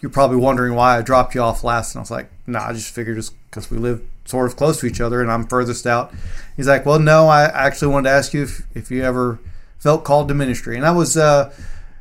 you're 0.00 0.10
probably 0.10 0.36
wondering 0.36 0.74
why 0.74 0.96
I 0.96 1.02
dropped 1.02 1.34
you 1.34 1.42
off 1.42 1.64
last. 1.64 1.94
And 1.94 2.00
I 2.00 2.02
was 2.02 2.10
like, 2.10 2.30
nah, 2.46 2.68
I 2.68 2.72
just 2.72 2.94
figured 2.94 3.16
just 3.16 3.34
because 3.50 3.70
we 3.70 3.78
live 3.78 4.02
sort 4.28 4.46
of 4.46 4.56
close 4.56 4.80
to 4.80 4.86
each 4.86 5.00
other 5.00 5.20
and 5.22 5.30
I'm 5.30 5.46
furthest 5.46 5.86
out. 5.86 6.12
He's 6.56 6.68
like, 6.68 6.84
well, 6.84 6.98
no, 6.98 7.28
I 7.28 7.44
actually 7.44 7.92
wanted 7.92 8.10
to 8.10 8.14
ask 8.14 8.34
you 8.34 8.42
if, 8.44 8.62
if 8.74 8.90
you 8.90 9.02
ever 9.02 9.38
felt 9.78 10.04
called 10.04 10.28
to 10.28 10.34
ministry. 10.34 10.76
And 10.76 10.84
I 10.84 10.90
was, 10.90 11.16
uh, 11.16 11.52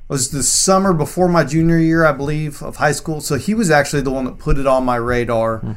was 0.08 0.32
the 0.32 0.44
summer 0.44 0.94
before 0.94 1.28
my 1.28 1.44
junior 1.44 1.78
year, 1.78 2.06
I 2.06 2.12
believe, 2.12 2.62
of 2.62 2.78
high 2.78 2.92
school. 2.92 3.22
So 3.22 3.36
he 3.36 3.54
was 3.54 3.70
actually 3.70 4.02
the 4.02 4.12
one 4.12 4.26
that 4.26 4.40
put 4.40 4.58
it 4.58 4.68
on 4.68 4.84
my 4.86 4.96
radar 4.96 5.60
Hmm. 5.60 5.72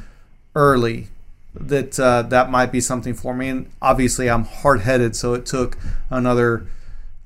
early 0.54 1.08
that 1.54 1.98
uh, 1.98 2.22
that 2.22 2.48
might 2.50 2.70
be 2.70 2.80
something 2.80 3.12
for 3.14 3.34
me. 3.34 3.48
And 3.48 3.70
obviously, 3.82 4.30
I'm 4.30 4.44
hard 4.44 4.80
headed, 4.82 5.16
so 5.16 5.34
it 5.34 5.46
took 5.46 5.76
another 6.08 6.66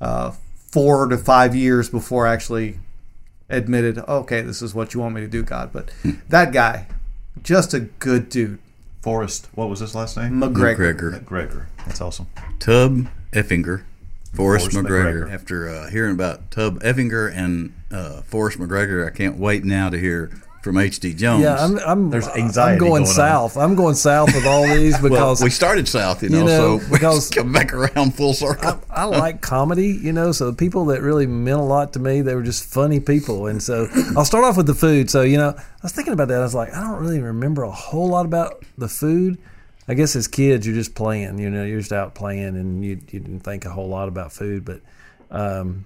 uh, 0.00 0.32
four 0.70 1.06
to 1.08 1.18
five 1.18 1.54
years 1.54 1.90
before 1.90 2.26
I 2.26 2.32
actually 2.32 2.78
admitted, 3.50 3.98
okay, 3.98 4.40
this 4.40 4.62
is 4.62 4.74
what 4.74 4.94
you 4.94 5.00
want 5.00 5.14
me 5.14 5.20
to 5.20 5.28
do, 5.28 5.42
God. 5.42 5.70
But 5.72 5.90
that 6.30 6.52
guy, 6.52 6.86
just 7.42 7.74
a 7.74 7.80
good 7.80 8.30
dude, 8.30 8.58
Forrest, 9.04 9.50
what 9.54 9.68
was 9.68 9.80
his 9.80 9.94
last 9.94 10.16
name? 10.16 10.40
McGregor. 10.40 10.96
McGregor. 10.96 11.20
McGregor. 11.22 11.66
That's 11.84 12.00
awesome. 12.00 12.26
Tub 12.58 13.06
Effinger, 13.32 13.84
Forrest, 14.32 14.72
Forrest 14.72 14.78
McGregor. 14.78 15.26
McGregor. 15.26 15.30
After 15.30 15.68
uh, 15.68 15.90
hearing 15.90 16.12
about 16.12 16.50
Tub 16.50 16.80
Effinger 16.80 17.30
and 17.36 17.74
uh, 17.90 18.22
Forrest 18.22 18.58
McGregor, 18.58 19.06
I 19.06 19.10
can't 19.10 19.36
wait 19.36 19.62
now 19.62 19.90
to 19.90 19.98
hear 19.98 20.30
from 20.64 20.78
H.D. 20.78 21.12
Jones. 21.12 21.42
Yeah, 21.42 21.62
I'm. 21.62 21.78
I'm 21.80 22.10
There's 22.10 22.26
anxiety. 22.26 22.72
I'm 22.72 22.78
going, 22.78 22.90
going 22.90 23.02
on. 23.02 23.14
south. 23.14 23.56
I'm 23.58 23.74
going 23.74 23.94
south 23.94 24.34
with 24.34 24.46
all 24.46 24.66
these 24.66 24.94
well, 25.02 25.10
because 25.10 25.42
we 25.42 25.50
started 25.50 25.86
south, 25.86 26.22
you 26.22 26.30
know, 26.30 26.38
you 26.38 26.44
know, 26.44 26.78
so 26.78 26.88
because- 26.90 27.28
come 27.28 27.52
back 27.52 27.74
around 27.74 28.14
full 28.14 28.32
circle. 28.32 28.80
I, 28.90 29.02
I 29.02 29.04
like 29.04 29.42
comedy, 29.42 29.88
you 29.88 30.12
know. 30.14 30.32
So 30.32 30.50
the 30.50 30.56
people 30.56 30.86
that 30.86 31.02
really 31.02 31.26
meant 31.26 31.60
a 31.60 31.62
lot 31.62 31.92
to 31.92 31.98
me, 31.98 32.22
they 32.22 32.34
were 32.34 32.42
just 32.42 32.64
funny 32.64 32.98
people. 32.98 33.46
And 33.46 33.62
so 33.62 33.86
I'll 34.16 34.24
start 34.24 34.44
off 34.44 34.56
with 34.56 34.66
the 34.66 34.74
food. 34.74 35.10
So 35.10 35.20
you 35.20 35.36
know, 35.36 35.50
I 35.50 35.62
was 35.82 35.92
thinking 35.92 36.14
about 36.14 36.28
that. 36.28 36.38
I 36.38 36.44
was 36.44 36.54
like, 36.54 36.72
I 36.72 36.80
don't 36.80 36.98
really 36.98 37.20
remember 37.20 37.62
a 37.64 37.70
whole 37.70 38.08
lot 38.08 38.24
about 38.24 38.64
the 38.78 38.88
food. 38.88 39.36
I 39.86 39.92
guess 39.92 40.16
as 40.16 40.26
kids, 40.26 40.66
you're 40.66 40.74
just 40.74 40.94
playing. 40.94 41.38
You 41.38 41.50
know, 41.50 41.64
you're 41.64 41.80
just 41.80 41.92
out 41.92 42.14
playing, 42.14 42.56
and 42.56 42.82
you 42.82 42.92
you 43.10 43.20
didn't 43.20 43.40
think 43.40 43.66
a 43.66 43.70
whole 43.70 43.88
lot 43.88 44.08
about 44.08 44.32
food. 44.32 44.64
But 44.64 44.80
um, 45.30 45.84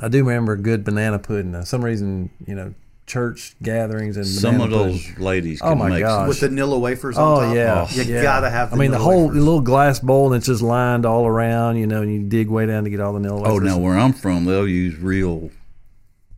I 0.00 0.06
do 0.06 0.22
remember 0.22 0.54
good 0.56 0.84
banana 0.84 1.18
pudding. 1.18 1.50
Now, 1.50 1.64
some 1.64 1.84
reason, 1.84 2.30
you 2.46 2.54
know, 2.54 2.74
church 3.12 3.54
gatherings 3.62 4.16
and 4.16 4.26
Some 4.26 4.60
of 4.60 4.70
those 4.70 5.02
pudding. 5.06 5.22
ladies 5.24 5.60
Oh, 5.62 5.70
can 5.70 5.78
my 5.78 5.88
make 5.90 6.00
gosh. 6.00 6.28
With 6.28 6.40
vanilla 6.40 6.76
Nilla 6.76 6.80
wafers 6.80 7.18
on 7.18 7.24
Oh 7.38 7.40
top. 7.46 7.54
yeah, 7.54 7.90
You 7.92 8.14
yeah. 8.14 8.22
gotta 8.22 8.48
have 8.50 8.70
the 8.70 8.76
I 8.76 8.78
mean, 8.78 8.90
the 8.90 8.98
whole 8.98 9.26
wafers. 9.28 9.44
little 9.44 9.60
glass 9.60 9.98
bowl 10.00 10.26
and 10.32 10.36
it's 10.36 10.46
just 10.46 10.62
lined 10.62 11.04
all 11.04 11.26
around, 11.26 11.76
you 11.76 11.86
know, 11.86 12.00
and 12.02 12.12
you 12.12 12.22
dig 12.22 12.48
way 12.48 12.66
down 12.66 12.84
to 12.84 12.90
get 12.90 13.00
all 13.00 13.12
the 13.12 13.20
nil 13.20 13.42
Oh, 13.44 13.54
wafers. 13.54 13.68
now 13.68 13.78
where 13.78 13.98
I'm 13.98 14.12
from, 14.12 14.44
they'll 14.46 14.66
use 14.66 14.96
real, 14.98 15.50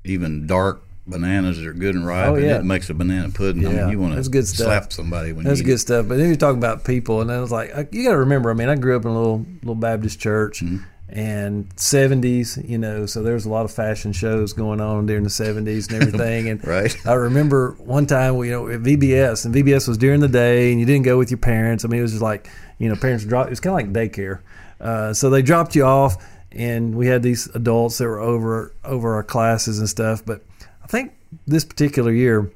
even 0.05 0.47
dark 0.47 0.83
bananas 1.07 1.59
that 1.59 1.67
are 1.67 1.73
good 1.75 1.95
and 1.95 2.07
ripe, 2.07 2.29
Oh, 2.31 2.35
and 2.37 2.45
yeah. 2.45 2.59
it 2.59 2.65
makes 2.65 2.89
a 2.91 2.95
banana 2.95 3.29
pudding. 3.31 3.67
I 3.67 3.71
Yeah, 3.73 3.81
mean, 3.83 3.91
you 3.91 3.99
want 4.01 4.15
that's 4.15 4.27
to 4.29 4.33
good 4.33 4.47
stuff. 4.49 4.67
slap 4.67 4.93
somebody 4.93 5.33
when 5.33 5.45
That's 5.45 5.61
you 5.61 5.67
good 5.67 5.79
stuff. 5.81 6.09
But 6.09 6.17
then 6.17 6.29
you're 6.29 6.37
talking 6.37 6.59
about 6.59 6.85
people, 6.85 7.21
and 7.21 7.31
I 7.31 7.41
was 7.41 7.53
like, 7.53 7.71
you 7.93 8.05
got 8.05 8.13
to 8.13 8.19
remember. 8.19 8.51
I 8.51 8.55
mean, 8.55 8.69
I 8.71 8.75
grew 8.75 8.97
up 8.97 9.05
in 9.05 9.11
a 9.11 9.15
little 9.15 9.45
little 9.63 9.75
Baptist 9.75 10.19
church, 10.19 10.63
Mm-hmm. 10.65 10.79
And 11.09 11.69
70s, 11.77 12.67
you 12.69 12.79
know, 12.79 13.07
so 13.07 13.23
there 13.23 13.35
was 13.35 13.45
a 13.45 13.51
lot 13.51 13.65
of 13.65 13.71
fashion 13.73 14.13
shows 14.13 14.53
going 14.53 14.81
on 14.81 15.07
during 15.07 15.23
the 15.23 15.29
70s 15.29 15.93
and 15.93 16.03
everything. 16.03 16.49
And 16.49 16.67
Right. 16.67 16.97
I 17.07 17.13
remember 17.15 17.77
one 17.79 18.07
time, 18.07 18.37
you 18.43 18.51
know, 18.51 18.69
at 18.69 18.81
VBS, 18.81 19.45
and 19.45 19.55
VBS 19.55 19.87
was 19.87 19.99
during 19.99 20.21
the 20.21 20.29
day, 20.29 20.71
and 20.71 20.81
you 20.81 20.87
didn't 20.87 21.05
go 21.05 21.19
with 21.19 21.31
your 21.31 21.39
parents. 21.39 21.85
I 21.85 21.89
mean, 21.89 22.01
it 22.01 22.03
was 22.03 22.13
just 22.13 22.23
like, 22.23 22.49
you 22.79 22.89
know, 22.89 22.97
parents 22.97 23.25
dropped. 23.25 23.49
It 23.49 23.51
was 23.51 23.61
kind 23.61 23.89
of 23.89 23.95
like 23.95 24.13
daycare. 24.13 24.41
Uh, 24.81 25.13
so 25.13 25.31
they 25.31 25.43
dropped 25.43 25.77
you 25.77 25.85
off, 25.85 26.17
and 26.53 26.95
we 26.95 27.07
had 27.07 27.23
these 27.23 27.47
adults 27.55 27.99
that 27.99 28.07
were 28.07 28.21
over 28.21 28.73
over 28.85 29.15
our 29.15 29.23
classes 29.23 29.79
and 29.79 29.89
stuff. 29.89 30.25
But 30.25 30.43
I 30.83 30.87
think 30.87 31.13
this 31.47 31.65
particular 31.65 32.13
year 32.13 32.51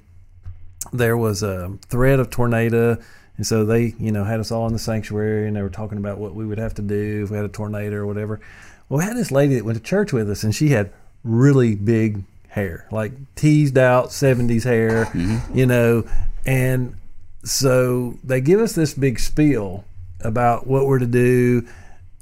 there 0.93 1.17
was 1.17 1.43
a 1.43 1.77
threat 1.89 2.19
of 2.19 2.31
tornado 2.31 2.99
and 3.39 3.47
so 3.47 3.65
they 3.65 3.95
you 3.99 4.13
know 4.13 4.25
had 4.25 4.41
us 4.41 4.53
all 4.53 4.67
in 4.67 4.73
the 4.75 4.79
sanctuary 4.79 5.47
and 5.47 5.57
they 5.57 5.63
were 5.63 5.71
talking 5.71 5.97
about 5.97 6.19
what 6.19 6.35
we 6.35 6.45
would 6.45 6.59
have 6.59 6.75
to 6.75 6.83
do 6.83 7.23
if 7.25 7.31
we 7.31 7.37
had 7.37 7.47
a 7.47 7.49
tornado 7.49 7.97
or 7.97 8.07
whatever. 8.07 8.41
Well 8.89 8.99
we 8.99 9.05
had 9.05 9.17
this 9.17 9.31
lady 9.31 9.55
that 9.55 9.65
went 9.65 9.79
to 9.79 9.83
church 9.83 10.13
with 10.13 10.29
us 10.31 10.43
and 10.43 10.55
she 10.55 10.69
had 10.69 10.93
really 11.25 11.75
big 11.75 12.25
hair 12.49 12.87
like 12.91 13.13
teased 13.35 13.79
out 13.79 14.09
70s 14.09 14.65
hair 14.65 15.07
mm-hmm. 15.07 15.57
you 15.57 15.65
know. 15.65 16.05
And 16.45 16.97
so 17.45 18.19
they 18.25 18.41
give 18.41 18.61
us 18.61 18.75
this 18.75 18.93
big 18.93 19.21
spiel 19.21 19.85
about 20.21 20.67
what 20.67 20.87
we're 20.87 20.99
to 20.99 21.07
do 21.07 21.67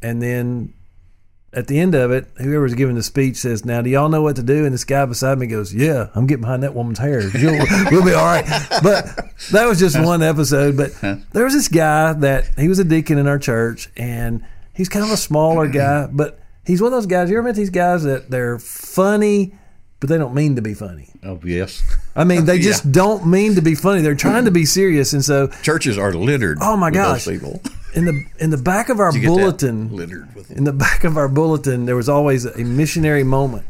and 0.03 0.23
then 0.23 0.75
at 1.57 1.67
the 1.69 1.81
end 1.81 1.95
of 1.95 2.11
it, 2.13 2.27
whoever's 2.37 2.75
giving 2.75 2.95
the 2.95 3.03
speech 3.03 3.37
says, 3.39 3.65
"Now, 3.65 3.81
do 3.81 3.89
y'all 3.91 4.09
know 4.11 4.23
what 4.23 4.37
to 4.37 4.43
do?" 4.43 4.65
And 4.67 4.75
this 4.75 4.85
guy 4.85 5.05
beside 5.07 5.39
me 5.39 5.47
goes, 5.47 5.75
"Yeah, 5.75 6.09
I'm 6.15 6.27
getting 6.27 6.43
behind 6.43 6.63
that 6.63 6.75
woman's 6.75 6.99
hair. 6.99 7.23
We'll 7.35 8.05
be 8.05 8.13
all 8.13 8.25
right." 8.27 8.45
But 8.83 9.07
that 9.53 9.67
was 9.67 9.79
just 9.81 9.99
one 9.99 10.23
episode. 10.23 10.77
But 10.77 10.93
there 11.33 11.45
was 11.45 11.55
this 11.55 11.69
guy 11.69 12.13
that 12.13 12.45
he 12.59 12.69
was 12.69 12.79
a 12.79 12.85
deacon 12.85 13.17
in 13.19 13.27
our 13.27 13.39
church, 13.39 13.89
and 13.97 14.43
he's 14.75 14.89
kind 14.91 15.05
of 15.05 15.11
a 15.11 15.17
smaller 15.17 15.67
guy, 15.83 16.07
but 16.13 16.39
he's 16.65 16.83
one 16.83 16.93
of 16.93 16.97
those 16.97 17.07
guys. 17.07 17.31
You 17.31 17.39
ever 17.39 17.47
met 17.49 17.57
these 17.57 17.71
guys 17.71 18.03
that 18.05 18.31
they're 18.31 18.59
funny, 18.59 19.55
but 19.99 20.11
they 20.11 20.19
don't 20.19 20.35
mean 20.35 20.57
to 20.57 20.63
be 20.63 20.75
funny. 20.75 21.09
Oh 21.25 21.41
yes, 21.43 21.83
I 22.15 22.25
mean, 22.25 22.45
they 22.45 22.59
just 22.71 22.93
don't 22.93 23.27
mean 23.27 23.55
to 23.55 23.63
be 23.63 23.75
funny. 23.75 24.03
They're 24.03 24.15
trying 24.15 24.45
to 24.45 24.51
be 24.51 24.67
serious, 24.67 25.15
and 25.15 25.25
so 25.25 25.49
churches 25.63 25.97
are 25.97 26.13
littered. 26.13 26.59
Oh, 26.61 26.77
my 26.77 26.89
with 26.89 26.95
gosh. 26.95 27.25
people. 27.27 27.63
In 27.97 28.05
the 28.05 28.25
in 28.39 28.51
the 28.51 28.57
back 28.59 28.89
of 28.89 29.01
our 29.01 29.11
Did 29.13 29.23
you 29.23 29.29
get 29.29 29.35
that? 29.35 29.41
bulletin, 29.41 29.97
littered 29.97 30.35
with 30.35 30.49
them. 30.49 30.59
in 30.59 30.65
the 30.65 30.73
back 30.73 31.03
of 31.05 31.17
our 31.17 31.29
bulletin, 31.29 31.87
there 31.87 31.97
was 31.97 32.09
always 32.09 32.45
a 32.45 32.59
missionary 32.59 33.25
moment. 33.25 33.67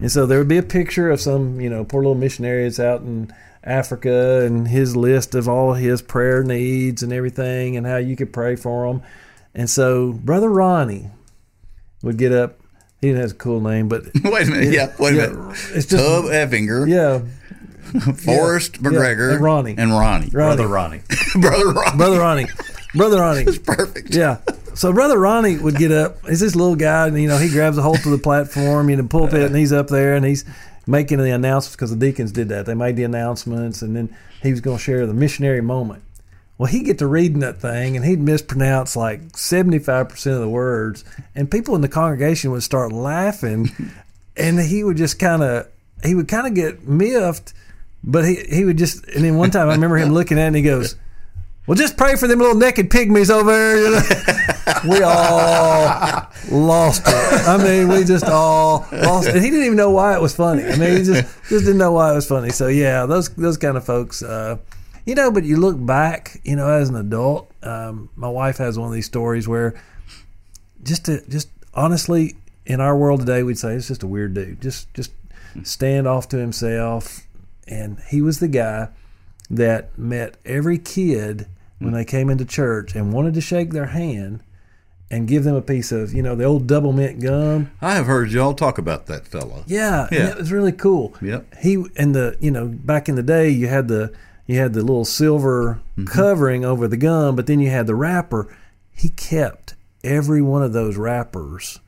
And 0.00 0.10
so 0.10 0.24
there 0.26 0.38
would 0.38 0.48
be 0.48 0.58
a 0.58 0.62
picture 0.62 1.10
of 1.10 1.20
some, 1.20 1.60
you 1.60 1.68
know, 1.68 1.84
poor 1.84 2.00
little 2.02 2.14
missionary 2.14 2.62
that's 2.64 2.80
out 2.80 3.00
in 3.02 3.32
Africa 3.64 4.44
and 4.44 4.66
his 4.68 4.96
list 4.96 5.34
of 5.34 5.48
all 5.48 5.74
his 5.74 6.00
prayer 6.02 6.42
needs 6.42 7.02
and 7.02 7.12
everything 7.12 7.76
and 7.76 7.86
how 7.86 7.96
you 7.98 8.16
could 8.16 8.32
pray 8.32 8.56
for 8.56 8.86
him. 8.86 9.02
And 9.54 9.68
so 9.68 10.12
Brother 10.12 10.48
Ronnie 10.48 11.10
would 12.02 12.16
get 12.16 12.32
up. 12.32 12.58
He 13.02 13.08
has 13.08 13.32
a 13.32 13.34
cool 13.34 13.60
name, 13.60 13.88
but 13.88 14.04
Wait 14.24 14.48
a 14.48 14.50
minute. 14.50 14.72
Yeah, 14.72 14.92
wait 14.98 15.14
a 15.14 15.16
yeah, 15.16 15.26
minute. 15.28 15.50
it's 15.74 15.86
just 15.86 15.90
Tub 15.90 16.24
Effinger, 16.26 16.88
yeah, 16.88 17.18
Forrest 18.24 18.76
yeah, 18.76 18.88
McGregor, 18.90 19.34
and 19.34 19.42
Ronnie. 19.44 19.74
and 19.76 19.90
Ronnie, 19.90 20.28
Ronnie. 20.32 20.56
Brother 20.56 20.68
Ronnie. 20.68 21.00
brother 21.40 21.68
Ronnie. 21.72 21.96
Brother 21.96 22.20
Ronnie, 22.20 22.46
Brother 22.94 23.18
Ronnie. 23.18 23.44
Perfect. 23.58 24.14
Yeah. 24.14 24.38
So 24.74 24.92
brother 24.92 25.18
Ronnie 25.18 25.58
would 25.58 25.76
get 25.76 25.92
up. 25.92 26.26
He's 26.26 26.40
this 26.40 26.54
little 26.54 26.76
guy, 26.76 27.06
and 27.06 27.20
you 27.20 27.28
know 27.28 27.38
he 27.38 27.50
grabs 27.50 27.76
a 27.76 27.82
hold 27.82 27.98
of 27.98 28.04
the 28.04 28.18
platform, 28.18 28.88
you 28.88 28.96
know, 28.96 29.06
pulpit, 29.06 29.42
and 29.42 29.56
he's 29.56 29.72
up 29.72 29.88
there, 29.88 30.14
and 30.14 30.24
he's 30.24 30.44
making 30.86 31.18
the 31.18 31.30
announcements 31.30 31.76
because 31.76 31.90
the 31.90 31.96
deacons 31.96 32.32
did 32.32 32.48
that. 32.48 32.66
They 32.66 32.74
made 32.74 32.96
the 32.96 33.04
announcements, 33.04 33.82
and 33.82 33.94
then 33.94 34.16
he 34.42 34.50
was 34.50 34.60
going 34.60 34.78
to 34.78 34.82
share 34.82 35.06
the 35.06 35.14
missionary 35.14 35.60
moment. 35.60 36.02
Well, 36.58 36.70
he'd 36.70 36.84
get 36.84 36.98
to 36.98 37.06
reading 37.06 37.40
that 37.40 37.60
thing, 37.60 37.96
and 37.96 38.04
he'd 38.04 38.20
mispronounce 38.20 38.96
like 38.96 39.36
seventy 39.36 39.78
five 39.78 40.08
percent 40.08 40.36
of 40.36 40.42
the 40.42 40.48
words, 40.48 41.04
and 41.34 41.50
people 41.50 41.74
in 41.74 41.82
the 41.82 41.88
congregation 41.88 42.50
would 42.52 42.62
start 42.62 42.92
laughing, 42.92 43.70
and 44.36 44.58
he 44.58 44.84
would 44.84 44.96
just 44.96 45.18
kind 45.18 45.42
of 45.42 45.68
he 46.02 46.14
would 46.14 46.28
kind 46.28 46.46
of 46.46 46.54
get 46.54 46.86
miffed, 46.86 47.52
but 48.02 48.24
he 48.24 48.36
he 48.48 48.64
would 48.64 48.78
just, 48.78 49.06
and 49.08 49.24
then 49.24 49.36
one 49.36 49.50
time 49.50 49.68
I 49.68 49.74
remember 49.74 49.98
him 49.98 50.12
looking 50.14 50.38
at 50.38 50.44
it, 50.44 50.46
and 50.48 50.56
he 50.56 50.62
goes. 50.62 50.96
Well, 51.66 51.76
just 51.76 51.96
pray 51.96 52.16
for 52.16 52.26
them 52.26 52.40
little 52.40 52.56
naked 52.56 52.90
pygmies 52.90 53.30
over 53.30 53.52
there. 53.52 53.76
You 53.76 53.90
know? 53.92 54.72
we 54.88 55.02
all 55.02 56.28
lost 56.50 57.02
it. 57.06 57.48
I 57.48 57.56
mean, 57.62 57.88
we 57.88 58.02
just 58.04 58.24
all 58.24 58.86
lost 58.90 59.28
it. 59.28 59.36
And 59.36 59.44
he 59.44 59.50
didn't 59.50 59.66
even 59.66 59.76
know 59.76 59.90
why 59.90 60.16
it 60.16 60.20
was 60.20 60.34
funny. 60.34 60.64
I 60.64 60.76
mean, 60.76 60.96
he 60.96 61.04
just 61.04 61.24
just 61.48 61.64
didn't 61.64 61.78
know 61.78 61.92
why 61.92 62.10
it 62.10 62.14
was 62.16 62.26
funny. 62.26 62.50
So 62.50 62.66
yeah, 62.66 63.06
those 63.06 63.28
those 63.30 63.56
kind 63.58 63.76
of 63.76 63.84
folks, 63.84 64.24
uh, 64.24 64.56
you 65.06 65.14
know. 65.14 65.30
But 65.30 65.44
you 65.44 65.56
look 65.56 65.76
back, 65.84 66.40
you 66.42 66.56
know, 66.56 66.68
as 66.68 66.88
an 66.88 66.96
adult, 66.96 67.48
um, 67.62 68.08
my 68.16 68.28
wife 68.28 68.58
has 68.58 68.76
one 68.76 68.88
of 68.88 68.94
these 68.94 69.06
stories 69.06 69.46
where 69.46 69.80
just 70.82 71.04
to 71.04 71.24
just 71.28 71.48
honestly, 71.74 72.34
in 72.66 72.80
our 72.80 72.96
world 72.96 73.20
today, 73.20 73.44
we'd 73.44 73.58
say 73.58 73.74
it's 73.74 73.86
just 73.86 74.02
a 74.02 74.08
weird 74.08 74.34
dude. 74.34 74.60
Just 74.60 74.92
just 74.94 75.12
stand 75.62 76.08
off 76.08 76.28
to 76.30 76.38
himself, 76.38 77.20
and 77.68 78.00
he 78.08 78.20
was 78.20 78.40
the 78.40 78.48
guy 78.48 78.88
that 79.50 79.96
met 79.98 80.36
every 80.44 80.78
kid 80.78 81.46
when 81.78 81.90
mm. 81.90 81.94
they 81.94 82.04
came 82.04 82.30
into 82.30 82.44
church 82.44 82.94
and 82.94 83.12
wanted 83.12 83.34
to 83.34 83.40
shake 83.40 83.70
their 83.70 83.86
hand 83.86 84.42
and 85.10 85.28
give 85.28 85.44
them 85.44 85.54
a 85.54 85.62
piece 85.62 85.92
of, 85.92 86.12
you 86.14 86.22
know, 86.22 86.34
the 86.34 86.44
old 86.44 86.66
double 86.66 86.92
mint 86.92 87.20
gum. 87.20 87.70
I 87.82 87.94
have 87.94 88.06
heard 88.06 88.32
y'all 88.32 88.54
talk 88.54 88.78
about 88.78 89.06
that 89.06 89.26
fellow. 89.26 89.62
Yeah, 89.66 90.08
Yeah. 90.10 90.30
it 90.30 90.38
was 90.38 90.50
really 90.50 90.72
cool. 90.72 91.14
Yep. 91.20 91.54
He 91.60 91.84
and 91.96 92.14
the, 92.14 92.36
you 92.40 92.50
know, 92.50 92.66
back 92.66 93.08
in 93.08 93.14
the 93.14 93.22
day 93.22 93.50
you 93.50 93.68
had 93.68 93.88
the 93.88 94.12
you 94.46 94.58
had 94.58 94.72
the 94.72 94.80
little 94.80 95.04
silver 95.04 95.80
mm-hmm. 95.96 96.06
covering 96.06 96.64
over 96.64 96.88
the 96.88 96.96
gum, 96.96 97.36
but 97.36 97.46
then 97.46 97.60
you 97.60 97.70
had 97.70 97.86
the 97.86 97.94
wrapper. 97.94 98.54
He 98.90 99.10
kept 99.10 99.74
every 100.02 100.42
one 100.42 100.62
of 100.62 100.72
those 100.72 100.96
wrappers 100.96 101.78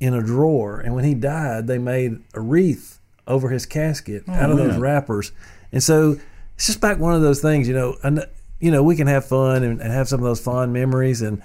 in 0.00 0.12
a 0.12 0.22
drawer, 0.22 0.80
and 0.80 0.94
when 0.94 1.04
he 1.04 1.14
died, 1.14 1.68
they 1.68 1.78
made 1.78 2.18
a 2.34 2.40
wreath 2.40 3.00
over 3.26 3.50
his 3.50 3.64
casket 3.64 4.24
oh, 4.26 4.32
out 4.32 4.50
of 4.50 4.58
those 4.58 4.76
wrappers. 4.76 5.30
And 5.70 5.82
so 5.82 6.18
it's 6.62 6.68
just 6.68 6.80
back 6.80 7.00
one 7.00 7.12
of 7.12 7.22
those 7.22 7.42
things, 7.42 7.66
you 7.66 7.74
know. 7.74 7.96
And 8.04 8.24
you 8.60 8.70
know, 8.70 8.84
we 8.84 8.94
can 8.94 9.08
have 9.08 9.24
fun 9.24 9.64
and, 9.64 9.80
and 9.80 9.92
have 9.92 10.06
some 10.06 10.20
of 10.20 10.24
those 10.24 10.38
fond 10.38 10.72
memories. 10.72 11.20
And 11.20 11.42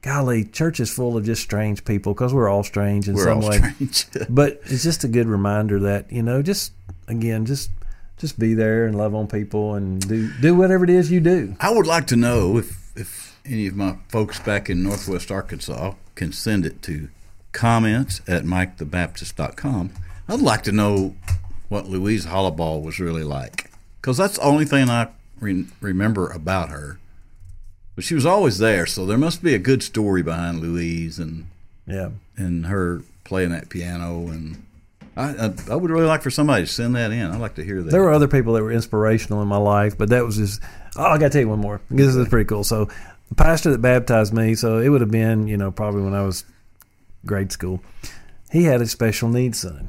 golly, 0.00 0.44
church 0.44 0.78
is 0.78 0.88
full 0.94 1.16
of 1.16 1.24
just 1.24 1.42
strange 1.42 1.84
people 1.84 2.14
because 2.14 2.32
we're 2.32 2.48
all 2.48 2.62
strange 2.62 3.08
in 3.08 3.16
We're 3.16 3.24
some 3.24 3.42
all 3.42 3.48
way 3.48 3.56
strange. 3.56 4.06
but 4.30 4.60
it's 4.66 4.84
just 4.84 5.02
a 5.02 5.08
good 5.08 5.26
reminder 5.26 5.80
that 5.80 6.12
you 6.12 6.22
know 6.22 6.40
just 6.40 6.72
again 7.08 7.46
just 7.46 7.72
just 8.18 8.38
be 8.38 8.54
there 8.54 8.84
and 8.86 8.96
love 8.96 9.12
on 9.12 9.26
people 9.26 9.74
and 9.74 10.06
do 10.06 10.30
do 10.40 10.54
whatever 10.54 10.84
it 10.84 10.90
is 10.90 11.10
you 11.10 11.18
do. 11.18 11.56
I 11.58 11.72
would 11.72 11.88
like 11.88 12.06
to 12.06 12.16
know 12.16 12.56
if 12.56 12.96
if 12.96 13.40
any 13.44 13.66
of 13.66 13.74
my 13.74 13.96
folks 14.08 14.38
back 14.38 14.70
in 14.70 14.84
Northwest 14.84 15.32
Arkansas 15.32 15.94
can 16.14 16.30
send 16.30 16.64
it 16.64 16.80
to 16.82 17.08
comments 17.50 18.20
at 18.28 18.44
mikethebaptist.com. 18.44 19.90
I'd 20.28 20.38
like 20.38 20.62
to 20.62 20.70
know 20.70 21.16
what 21.68 21.88
Louise 21.88 22.26
Hollabaugh 22.26 22.80
was 22.80 23.00
really 23.00 23.24
like 23.24 23.69
because 24.00 24.16
that's 24.16 24.36
the 24.36 24.42
only 24.44 24.64
thing 24.64 24.88
I 24.88 25.08
re- 25.40 25.66
remember 25.80 26.28
about 26.30 26.70
her. 26.70 26.98
But 27.94 28.04
she 28.04 28.14
was 28.14 28.24
always 28.26 28.58
there, 28.58 28.86
so 28.86 29.04
there 29.04 29.18
must 29.18 29.42
be 29.42 29.54
a 29.54 29.58
good 29.58 29.82
story 29.82 30.22
behind 30.22 30.60
Louise 30.60 31.18
and 31.18 31.46
Yeah. 31.86 32.10
and 32.36 32.66
her 32.66 33.02
playing 33.24 33.50
that 33.50 33.68
piano 33.68 34.28
and. 34.28 34.64
I, 35.16 35.46
I, 35.48 35.52
I 35.72 35.74
would 35.74 35.90
really 35.90 36.06
like 36.06 36.22
for 36.22 36.30
somebody 36.30 36.62
to 36.64 36.72
send 36.72 36.94
that 36.94 37.10
in. 37.10 37.26
I'd 37.30 37.40
like 37.40 37.56
to 37.56 37.64
hear 37.64 37.82
that. 37.82 37.90
There 37.90 38.00
were 38.02 38.12
other 38.12 38.28
people 38.28 38.52
that 38.54 38.62
were 38.62 38.70
inspirational 38.72 39.42
in 39.42 39.48
my 39.48 39.56
life, 39.56 39.98
but 39.98 40.08
that 40.10 40.24
was 40.24 40.36
just. 40.36 40.62
Oh, 40.96 41.02
I 41.02 41.18
got 41.18 41.26
to 41.26 41.30
tell 41.30 41.40
you 41.42 41.48
one 41.48 41.58
more. 41.58 41.80
This 41.90 42.14
is 42.14 42.28
pretty 42.28 42.46
cool. 42.46 42.62
So, 42.62 42.88
the 43.28 43.34
pastor 43.34 43.72
that 43.72 43.78
baptized 43.82 44.32
me, 44.32 44.54
so 44.54 44.78
it 44.78 44.88
would 44.88 45.00
have 45.00 45.10
been, 45.10 45.48
you 45.48 45.56
know, 45.56 45.72
probably 45.72 46.02
when 46.02 46.14
I 46.14 46.22
was 46.22 46.44
grade 47.26 47.50
school. 47.50 47.82
He 48.52 48.64
had 48.64 48.80
a 48.80 48.86
special 48.86 49.28
needs 49.28 49.58
son, 49.60 49.88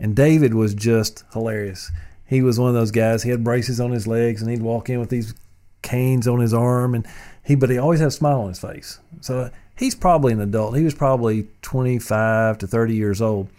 and 0.00 0.14
David 0.16 0.54
was 0.54 0.74
just 0.74 1.22
hilarious. 1.32 1.90
He 2.32 2.40
was 2.40 2.58
one 2.58 2.70
of 2.70 2.74
those 2.74 2.90
guys. 2.90 3.22
He 3.22 3.28
had 3.28 3.44
braces 3.44 3.78
on 3.78 3.90
his 3.90 4.06
legs, 4.06 4.40
and 4.40 4.50
he'd 4.50 4.62
walk 4.62 4.88
in 4.88 4.98
with 4.98 5.10
these 5.10 5.34
canes 5.82 6.26
on 6.26 6.40
his 6.40 6.54
arm, 6.54 6.94
and 6.94 7.06
he, 7.44 7.54
but 7.54 7.68
he 7.68 7.76
always 7.76 8.00
had 8.00 8.08
a 8.08 8.12
smile 8.12 8.40
on 8.40 8.48
his 8.48 8.58
face. 8.58 9.00
So 9.20 9.50
he's 9.76 9.94
probably 9.94 10.32
an 10.32 10.40
adult. 10.40 10.78
He 10.78 10.82
was 10.82 10.94
probably 10.94 11.48
twenty 11.60 11.98
five 11.98 12.56
to 12.58 12.66
thirty 12.66 12.94
years 12.94 13.20
old, 13.20 13.50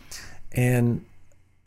and 0.53 1.05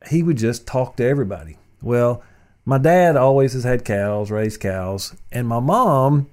he 0.09 0.25
would 0.25 0.37
just 0.37 0.67
talk 0.67 0.97
to 0.97 1.05
everybody. 1.05 1.59
Well, 1.81 2.25
my 2.65 2.79
dad 2.79 3.15
always 3.15 3.53
has 3.53 3.63
had 3.63 3.85
cows, 3.85 4.33
raised 4.33 4.59
cows, 4.59 5.15
and 5.31 5.47
my 5.47 5.61
mom, 5.61 6.29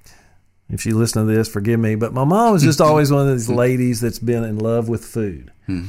if 0.71 0.81
she 0.81 0.91
listens 0.91 1.29
to 1.29 1.35
this, 1.35 1.47
forgive 1.47 1.79
me, 1.79 1.93
but 1.93 2.13
my 2.13 2.23
mom 2.23 2.51
was 2.51 2.63
just 2.63 2.81
always 2.89 3.11
one 3.11 3.27
of 3.27 3.31
these 3.31 3.47
ladies 3.47 4.01
that's 4.01 4.17
been 4.17 4.43
in 4.43 4.57
love 4.57 4.89
with 4.89 5.05
food. 5.05 5.51
Hmm. 5.67 5.83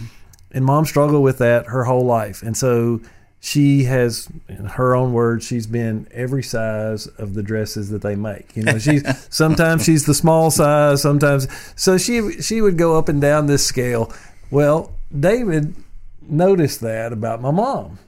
And 0.50 0.62
mom 0.62 0.84
struggled 0.84 1.24
with 1.24 1.38
that 1.38 1.68
her 1.68 1.84
whole 1.84 2.04
life. 2.04 2.42
And 2.42 2.54
so 2.54 3.00
she 3.44 3.84
has, 3.84 4.26
in 4.48 4.64
her 4.64 4.96
own 4.96 5.12
words, 5.12 5.46
she's 5.46 5.66
been 5.66 6.08
every 6.12 6.42
size 6.42 7.06
of 7.06 7.34
the 7.34 7.42
dresses 7.42 7.90
that 7.90 8.00
they 8.00 8.16
make. 8.16 8.56
You 8.56 8.62
know, 8.62 8.78
she's 8.78 9.04
sometimes 9.28 9.84
she's 9.84 10.06
the 10.06 10.14
small 10.14 10.50
size, 10.50 11.02
sometimes. 11.02 11.46
So 11.76 11.98
she 11.98 12.40
she 12.40 12.62
would 12.62 12.78
go 12.78 12.96
up 12.96 13.10
and 13.10 13.20
down 13.20 13.44
this 13.44 13.64
scale. 13.64 14.10
Well, 14.50 14.92
David 15.14 15.74
noticed 16.22 16.80
that 16.80 17.12
about 17.12 17.42
my 17.42 17.50
mom. 17.50 17.98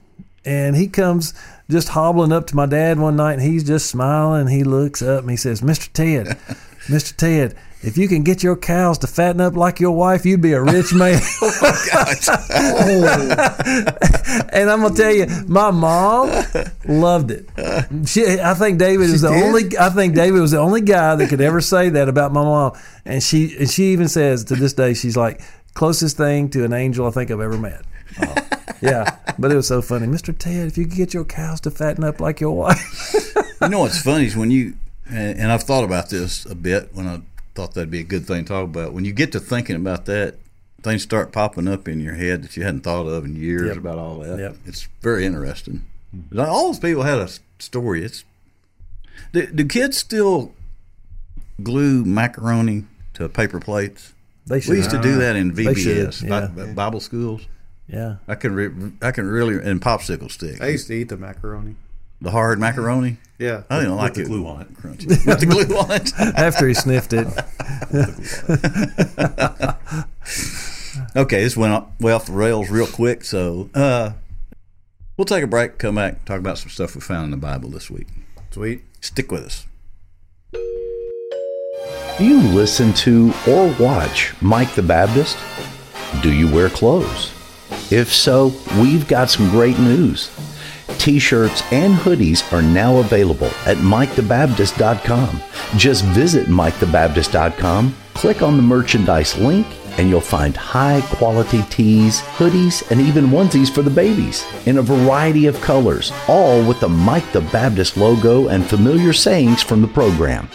And 0.46 0.75
he 0.75 0.87
comes 0.87 1.35
just 1.68 1.90
hobbling 1.90 2.33
up 2.33 2.46
to 2.46 2.57
my 2.57 2.64
dad 2.64 2.99
one 2.99 3.16
night 3.16 3.35
and 3.35 3.42
he's 3.42 3.64
just 3.64 3.90
smiling. 3.90 4.46
He 4.46 4.64
looks 4.64 5.03
up 5.03 5.20
and 5.20 5.31
he 5.31 5.37
says, 5.37 5.61
Mr. 5.61 5.92
Ted, 5.92 6.29
Mr. 6.87 7.14
Ted, 7.14 7.55
if 7.87 7.96
you 7.96 8.09
can 8.09 8.22
get 8.22 8.42
your 8.42 8.57
cows 8.57 8.99
to 8.99 9.07
fatten 9.07 9.40
up 9.40 9.55
like 9.55 9.79
your 9.81 9.92
wife, 9.92 10.27
you'd 10.27 10.40
be 10.42 10.53
a 10.53 10.61
rich 10.62 10.92
man. 10.94 11.20
Oh, 11.42 13.27
and 14.53 14.70
I'm 14.70 14.83
gonna 14.83 14.94
tell 14.94 15.12
you, 15.12 15.27
my 15.46 15.70
mom 15.70 16.31
loved 16.87 17.31
it. 17.31 17.49
She, 18.07 18.25
I 18.40 18.55
think 18.55 18.79
David 18.79 19.11
is 19.11 19.22
the 19.22 19.31
did? 19.31 19.42
only. 19.42 19.79
I 19.79 19.90
think 19.90 20.14
David 20.14 20.40
was 20.40 20.51
the 20.51 20.59
only 20.59 20.81
guy 20.81 21.14
that 21.16 21.29
could 21.29 21.40
ever 21.40 21.61
say 21.61 21.88
that 21.90 22.09
about 22.09 22.33
my 22.33 22.42
mom. 22.42 22.72
And 23.05 23.22
she, 23.22 23.57
and 23.57 23.70
she 23.70 23.92
even 23.92 24.09
says 24.09 24.44
to 24.44 24.57
this 24.57 24.72
day, 24.72 24.94
she's 24.94 25.16
like 25.16 25.40
closest 25.75 26.16
thing 26.16 26.49
to 26.51 26.64
an 26.64 26.72
angel 26.72 27.07
I 27.07 27.11
think 27.11 27.31
I've 27.31 27.40
ever 27.40 27.57
met. 27.59 27.83
Uh, 28.20 28.40
yeah, 28.81 29.16
but 29.38 29.53
it 29.53 29.57
was 29.57 29.68
so 29.68 29.81
funny, 29.83 30.07
Mr. 30.07 30.37
Ted. 30.37 30.66
If 30.66 30.77
you 30.79 30.87
could 30.87 30.96
get 30.96 31.14
your 31.14 31.25
cows 31.25 31.61
to 31.62 31.70
fatten 31.70 32.03
up 32.05 32.20
like 32.20 32.40
your 32.40 32.53
wife, 32.57 33.25
You 33.61 33.68
know 33.68 33.81
what's 33.81 34.03
funny 34.03 34.27
is 34.27 34.37
when 34.37 34.51
you, 34.51 34.75
and 35.09 35.53
I've 35.53 35.62
thought 35.62 35.85
about 35.85 36.11
this 36.11 36.44
a 36.46 36.55
bit 36.55 36.90
when 36.94 37.07
I 37.07 37.20
thought 37.57 37.75
that'd 37.75 37.90
be 37.90 38.01
a 38.01 38.05
good 38.05 38.25
thing 38.27 38.45
to 38.45 38.49
talk 38.49 38.64
about. 38.64 38.92
When 38.92 39.05
you 39.05 39.12
get 39.12 39.33
to 39.33 39.40
thinking 39.40 39.75
about 39.77 40.05
that, 40.07 40.37
things 40.83 41.03
start 41.03 41.33
popping 41.33 41.66
up 41.66 41.88
in 41.88 41.99
your 42.01 42.14
head 42.14 42.42
that 42.45 42.57
you 42.57 42.62
hadn't 42.62 42.83
thought 42.83 43.07
of 43.07 43.25
in 43.25 43.35
years 43.35 43.69
Yep. 43.69 43.77
about 43.79 43.99
all 43.99 44.19
that. 44.21 44.38
Yep. 44.38 44.57
It's 44.66 44.87
very 45.03 45.25
interesting. 45.27 45.85
All 46.38 46.69
those 46.69 46.79
people 46.79 47.03
had 47.03 47.19
a 47.19 47.29
story. 47.59 48.05
It's 48.05 48.25
do, 49.33 49.47
do 49.47 49.64
kids 49.64 49.97
still 49.97 50.53
glue 51.62 52.05
macaroni 52.05 52.85
to 53.14 53.29
paper 53.29 53.59
plates? 53.59 54.12
they 54.47 54.61
should. 54.61 54.71
We 54.73 54.77
used 54.77 54.90
to 54.90 55.01
do 55.03 55.16
that 55.19 55.35
in 55.35 55.53
VBS, 55.53 56.23
yeah. 56.23 56.47
Bi- 56.55 56.73
Bible 56.73 57.01
schools. 57.01 57.47
Yeah, 57.88 58.16
I 58.29 58.35
can 58.37 58.55
re- 58.55 58.92
I 59.03 59.11
can 59.11 59.27
really 59.27 59.55
and 59.57 59.81
popsicle 59.81 60.31
sticks. 60.31 60.61
I 60.61 60.69
used 60.69 60.87
to 60.88 60.95
eat 60.95 61.09
the 61.09 61.16
macaroni. 61.16 61.75
The 62.20 62.31
hard 62.31 62.59
macaroni. 62.59 63.18
Yeah. 63.38 63.64
I 63.68 63.81
didn't 63.81 63.96
like 63.96 64.14
the 64.14 64.22
it. 64.22 64.26
glue 64.26 64.46
on 64.46 64.62
it. 64.62 64.74
Crunchy. 64.74 65.07
With 65.26 65.40
the 65.40 65.46
glue 65.46 65.76
on 65.76 65.90
it. 65.90 66.12
after 66.37 66.66
he 66.66 66.74
sniffed 66.74 67.12
it. 67.12 67.26
Okay, 71.14 71.42
this 71.42 71.57
went 71.57 71.72
off, 71.72 71.87
way 71.98 72.12
off 72.12 72.26
the 72.26 72.33
rails 72.33 72.70
real 72.70 72.87
quick. 72.87 73.24
So 73.24 73.70
uh, 73.74 74.12
we'll 75.16 75.24
take 75.24 75.42
a 75.42 75.46
break, 75.46 75.79
come 75.79 75.94
back, 75.94 76.24
talk 76.26 76.38
about 76.38 76.59
some 76.59 76.68
stuff 76.68 76.94
we 76.94 77.00
found 77.00 77.26
in 77.26 77.31
the 77.31 77.37
Bible 77.38 77.70
this 77.70 77.90
week. 77.90 78.07
Sweet. 78.50 78.83
Stick 79.00 79.33
with 79.33 79.44
us. 79.44 79.66
Do 82.18 82.24
you 82.24 82.40
listen 82.40 82.92
to 82.94 83.33
or 83.48 83.74
watch 83.79 84.35
Mike 84.42 84.74
the 84.74 84.83
Baptist? 84.83 85.38
Do 86.22 86.33
you 86.33 86.52
wear 86.52 86.68
clothes? 86.68 87.33
If 87.90 88.12
so, 88.12 88.52
we've 88.81 89.09
got 89.09 89.31
some 89.31 89.48
great 89.50 89.79
news. 89.79 90.31
T 90.98 91.18
shirts 91.18 91.62
and 91.72 91.94
hoodies 91.94 92.52
are 92.52 92.62
now 92.62 92.98
available 92.98 93.50
at 93.66 93.76
MikeTheBaptist.com. 93.78 95.42
Just 95.76 96.04
visit 96.06 96.46
MikeTheBaptist.com, 96.46 97.94
click 98.14 98.42
on 98.42 98.56
the 98.56 98.62
merchandise 98.62 99.37
link, 99.38 99.66
and 99.98 100.09
you'll 100.09 100.20
find 100.20 100.56
high 100.56 101.00
quality 101.12 101.62
tees, 101.70 102.20
hoodies, 102.20 102.88
and 102.90 103.00
even 103.00 103.26
onesies 103.26 103.72
for 103.72 103.82
the 103.82 103.90
babies 103.90 104.44
in 104.66 104.78
a 104.78 104.82
variety 104.82 105.46
of 105.46 105.61
colors, 105.61 106.12
all 106.28 106.66
with 106.66 106.80
the 106.80 106.88
Mike 106.88 107.30
the 107.32 107.40
Baptist 107.40 107.96
logo 107.96 108.48
and 108.48 108.66
familiar 108.66 109.12
sayings 109.12 109.62
from 109.62 109.82
the 109.82 109.88
program. 109.88 110.48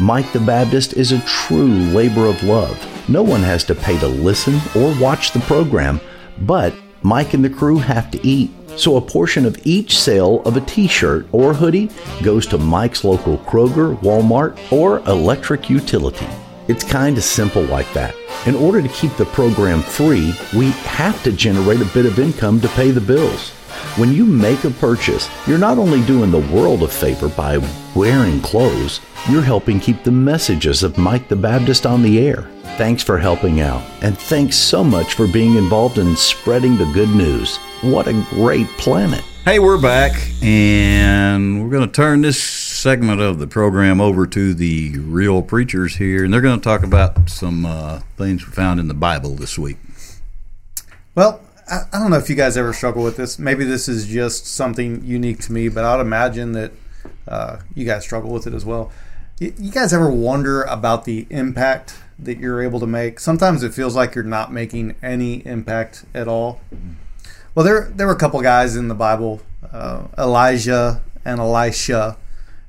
Mike 0.00 0.30
the 0.32 0.40
Baptist 0.40 0.94
is 0.94 1.12
a 1.12 1.20
true 1.20 1.68
labor 1.68 2.26
of 2.26 2.42
love. 2.42 2.78
No 3.08 3.22
one 3.22 3.42
has 3.42 3.64
to 3.64 3.74
pay 3.74 3.98
to 3.98 4.08
listen 4.08 4.60
or 4.76 4.98
watch 5.00 5.32
the 5.32 5.40
program, 5.40 6.00
but 6.40 6.74
Mike 7.02 7.34
and 7.34 7.44
the 7.44 7.50
crew 7.50 7.78
have 7.78 8.10
to 8.12 8.26
eat. 8.26 8.50
So 8.76 8.96
a 8.96 9.00
portion 9.00 9.44
of 9.46 9.60
each 9.66 9.98
sale 9.98 10.42
of 10.42 10.56
a 10.56 10.60
t 10.62 10.86
shirt 10.86 11.26
or 11.32 11.52
hoodie 11.54 11.90
goes 12.22 12.46
to 12.48 12.58
Mike's 12.58 13.04
local 13.04 13.38
Kroger, 13.38 13.96
Walmart, 14.00 14.58
or 14.72 15.00
electric 15.08 15.68
utility. 15.68 16.26
It's 16.68 16.84
kind 16.84 17.18
of 17.18 17.24
simple 17.24 17.62
like 17.64 17.92
that. 17.92 18.14
In 18.46 18.54
order 18.54 18.80
to 18.80 18.88
keep 18.88 19.14
the 19.16 19.26
program 19.26 19.82
free, 19.82 20.34
we 20.56 20.70
have 20.70 21.22
to 21.24 21.32
generate 21.32 21.80
a 21.80 21.92
bit 21.92 22.06
of 22.06 22.18
income 22.18 22.60
to 22.60 22.68
pay 22.68 22.90
the 22.90 23.00
bills. 23.00 23.52
When 23.96 24.12
you 24.12 24.24
make 24.24 24.64
a 24.64 24.70
purchase, 24.70 25.28
you're 25.46 25.58
not 25.58 25.78
only 25.78 26.02
doing 26.06 26.30
the 26.30 26.38
world 26.54 26.82
a 26.82 26.88
favor 26.88 27.28
by 27.28 27.58
wearing 27.94 28.40
clothes, 28.40 29.00
you're 29.28 29.42
helping 29.42 29.78
keep 29.78 30.02
the 30.02 30.10
messages 30.10 30.82
of 30.82 30.98
Mike 30.98 31.28
the 31.28 31.36
Baptist 31.36 31.84
on 31.84 32.02
the 32.02 32.18
air. 32.18 32.48
Thanks 32.76 33.02
for 33.02 33.18
helping 33.18 33.60
out, 33.60 33.82
and 34.00 34.18
thanks 34.18 34.56
so 34.56 34.82
much 34.82 35.12
for 35.12 35.26
being 35.26 35.56
involved 35.56 35.98
in 35.98 36.16
spreading 36.16 36.78
the 36.78 36.90
good 36.92 37.10
news. 37.10 37.58
What 37.82 38.08
a 38.08 38.26
great 38.30 38.66
planet! 38.78 39.22
Hey, 39.44 39.58
we're 39.58 39.80
back, 39.80 40.12
and 40.40 41.62
we're 41.62 41.70
going 41.70 41.86
to 41.86 41.92
turn 41.92 42.22
this 42.22 42.42
segment 42.42 43.20
of 43.20 43.38
the 43.38 43.46
program 43.46 44.00
over 44.00 44.26
to 44.26 44.54
the 44.54 44.96
real 45.00 45.42
preachers 45.42 45.96
here, 45.96 46.24
and 46.24 46.32
they're 46.32 46.40
going 46.40 46.58
to 46.58 46.64
talk 46.64 46.82
about 46.82 47.28
some 47.28 47.66
uh, 47.66 48.00
things 48.16 48.46
we 48.46 48.52
found 48.52 48.80
in 48.80 48.88
the 48.88 48.94
Bible 48.94 49.34
this 49.34 49.58
week. 49.58 49.76
Well, 51.14 51.41
I, 51.68 51.80
I 51.92 51.98
don't 51.98 52.10
know 52.10 52.18
if 52.18 52.28
you 52.28 52.36
guys 52.36 52.56
ever 52.56 52.72
struggle 52.72 53.02
with 53.02 53.16
this. 53.16 53.38
Maybe 53.38 53.64
this 53.64 53.88
is 53.88 54.06
just 54.06 54.46
something 54.46 55.04
unique 55.04 55.40
to 55.40 55.52
me, 55.52 55.68
but 55.68 55.84
I 55.84 55.96
would 55.96 56.02
imagine 56.02 56.52
that 56.52 56.72
uh, 57.26 57.58
you 57.74 57.84
guys 57.84 58.04
struggle 58.04 58.30
with 58.30 58.46
it 58.46 58.54
as 58.54 58.64
well. 58.64 58.90
You, 59.38 59.52
you 59.58 59.70
guys 59.70 59.92
ever 59.92 60.10
wonder 60.10 60.62
about 60.62 61.04
the 61.04 61.26
impact 61.30 61.96
that 62.18 62.38
you're 62.38 62.62
able 62.62 62.80
to 62.80 62.86
make? 62.86 63.20
Sometimes 63.20 63.62
it 63.62 63.74
feels 63.74 63.96
like 63.96 64.14
you're 64.14 64.24
not 64.24 64.52
making 64.52 64.94
any 65.02 65.44
impact 65.46 66.04
at 66.14 66.28
all. 66.28 66.60
Well, 67.54 67.64
there 67.64 67.92
there 67.94 68.06
were 68.06 68.14
a 68.14 68.18
couple 68.18 68.40
guys 68.40 68.76
in 68.76 68.88
the 68.88 68.94
Bible, 68.94 69.42
uh, 69.72 70.04
Elijah 70.16 71.02
and 71.24 71.38
Elisha, 71.38 72.16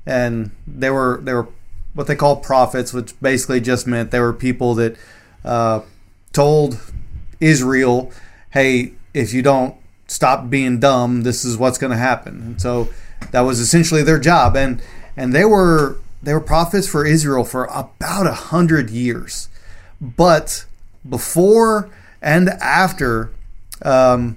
and 0.04 0.50
they 0.66 0.90
were 0.90 1.20
they 1.22 1.32
were 1.32 1.48
what 1.94 2.06
they 2.06 2.16
call 2.16 2.36
prophets, 2.36 2.92
which 2.92 3.18
basically 3.20 3.60
just 3.60 3.86
meant 3.86 4.10
they 4.10 4.20
were 4.20 4.32
people 4.32 4.74
that 4.74 4.96
uh, 5.44 5.80
told 6.32 6.78
Israel, 7.40 8.12
"Hey, 8.54 8.92
if 9.12 9.34
you 9.34 9.42
don't 9.42 9.74
stop 10.06 10.48
being 10.48 10.80
dumb, 10.80 11.22
this 11.22 11.44
is 11.44 11.56
what's 11.58 11.78
going 11.78 11.92
to 11.92 11.98
happen." 12.10 12.34
And 12.46 12.56
so 12.60 12.88
that 13.32 13.42
was 13.42 13.60
essentially 13.60 14.02
their 14.02 14.18
job, 14.18 14.56
and 14.56 14.80
and 15.16 15.32
they 15.32 15.44
were 15.44 15.96
they 16.22 16.32
were 16.32 16.40
prophets 16.40 16.88
for 16.88 17.04
Israel 17.04 17.44
for 17.44 17.64
about 17.66 18.26
a 18.26 18.38
hundred 18.54 18.90
years, 18.90 19.48
but 20.00 20.64
before 21.08 21.90
and 22.22 22.48
after, 22.60 23.30
um, 23.82 24.36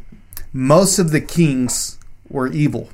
most 0.51 0.99
of 0.99 1.11
the 1.11 1.21
kings 1.21 1.97
were 2.29 2.47
evil. 2.51 2.89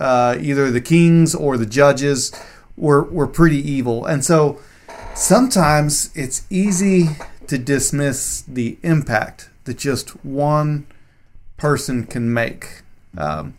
uh, 0.00 0.36
either 0.40 0.70
the 0.70 0.80
kings 0.80 1.34
or 1.34 1.58
the 1.58 1.66
judges, 1.66 2.32
were 2.76 3.02
were 3.04 3.26
pretty 3.26 3.58
evil, 3.58 4.06
and 4.06 4.24
so 4.24 4.58
sometimes 5.14 6.10
it's 6.14 6.46
easy 6.48 7.10
to 7.46 7.58
dismiss 7.58 8.42
the 8.48 8.78
impact 8.82 9.49
that 9.70 9.78
just 9.78 10.24
one 10.24 10.84
person 11.56 12.04
can 12.04 12.34
make. 12.34 12.82
Um, 13.16 13.54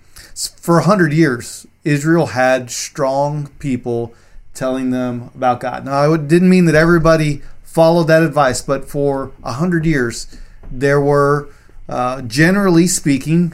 for 0.57 0.79
a 0.79 0.83
hundred 0.83 1.13
years, 1.13 1.65
Israel 1.85 2.27
had 2.27 2.69
strong 2.69 3.47
people 3.59 4.13
telling 4.53 4.89
them 4.89 5.31
about 5.33 5.61
God. 5.61 5.85
Now, 5.85 6.11
it 6.11 6.27
didn't 6.27 6.49
mean 6.49 6.65
that 6.65 6.75
everybody 6.75 7.41
followed 7.63 8.07
that 8.07 8.23
advice, 8.23 8.61
but 8.61 8.89
for 8.89 9.31
a 9.41 9.53
hundred 9.53 9.85
years, 9.85 10.37
there 10.69 10.99
were, 10.99 11.47
uh, 11.87 12.21
generally 12.23 12.87
speaking, 12.87 13.53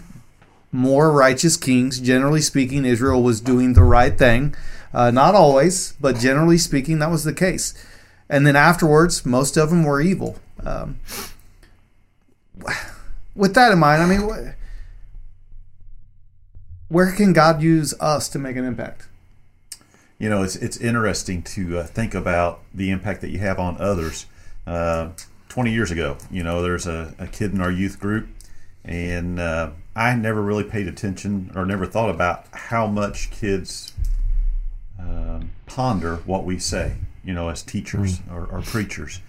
more 0.71 1.11
righteous 1.11 1.57
kings. 1.57 1.99
Generally 1.99 2.41
speaking, 2.41 2.85
Israel 2.85 3.21
was 3.21 3.39
doing 3.39 3.73
the 3.73 3.83
right 3.83 4.17
thing. 4.17 4.55
Uh, 4.95 5.11
not 5.11 5.35
always, 5.35 5.93
but 6.01 6.17
generally 6.17 6.57
speaking, 6.57 6.97
that 6.97 7.11
was 7.11 7.23
the 7.23 7.33
case. 7.33 7.75
And 8.27 8.47
then 8.47 8.55
afterwards, 8.55 9.27
most 9.27 9.57
of 9.57 9.69
them 9.69 9.83
were 9.83 10.01
evil. 10.01 10.39
Um, 10.65 10.99
with 13.35 13.53
that 13.55 13.71
in 13.71 13.79
mind, 13.79 14.01
I 14.01 14.05
mean, 14.05 14.53
where 16.87 17.11
can 17.11 17.33
God 17.33 17.61
use 17.61 17.93
us 17.99 18.29
to 18.29 18.39
make 18.39 18.55
an 18.55 18.65
impact? 18.65 19.07
You 20.19 20.29
know, 20.29 20.41
it's 20.41 20.55
it's 20.55 20.77
interesting 20.77 21.43
to 21.43 21.79
uh, 21.79 21.83
think 21.83 22.15
about 22.15 22.61
the 22.73 22.89
impact 22.89 23.21
that 23.21 23.29
you 23.29 23.39
have 23.39 23.59
on 23.59 23.77
others. 23.79 24.25
Uh, 24.65 25.09
Twenty 25.49 25.71
years 25.71 25.89
ago, 25.89 26.17
you 26.29 26.43
know, 26.43 26.61
there's 26.61 26.85
a, 26.85 27.15
a 27.17 27.25
kid 27.25 27.51
in 27.51 27.61
our 27.61 27.71
youth 27.71 27.99
group, 27.99 28.27
and 28.83 29.39
uh, 29.39 29.71
I 29.95 30.13
never 30.13 30.41
really 30.41 30.65
paid 30.65 30.87
attention 30.87 31.51
or 31.55 31.65
never 31.65 31.87
thought 31.87 32.11
about 32.11 32.45
how 32.51 32.85
much 32.85 33.31
kids 33.31 33.93
um, 34.99 35.51
ponder 35.65 36.17
what 36.17 36.43
we 36.43 36.59
say. 36.59 36.97
You 37.23 37.33
know, 37.33 37.49
as 37.49 37.63
teachers 37.63 38.19
or, 38.29 38.45
or 38.45 38.61
preachers, 38.61 39.21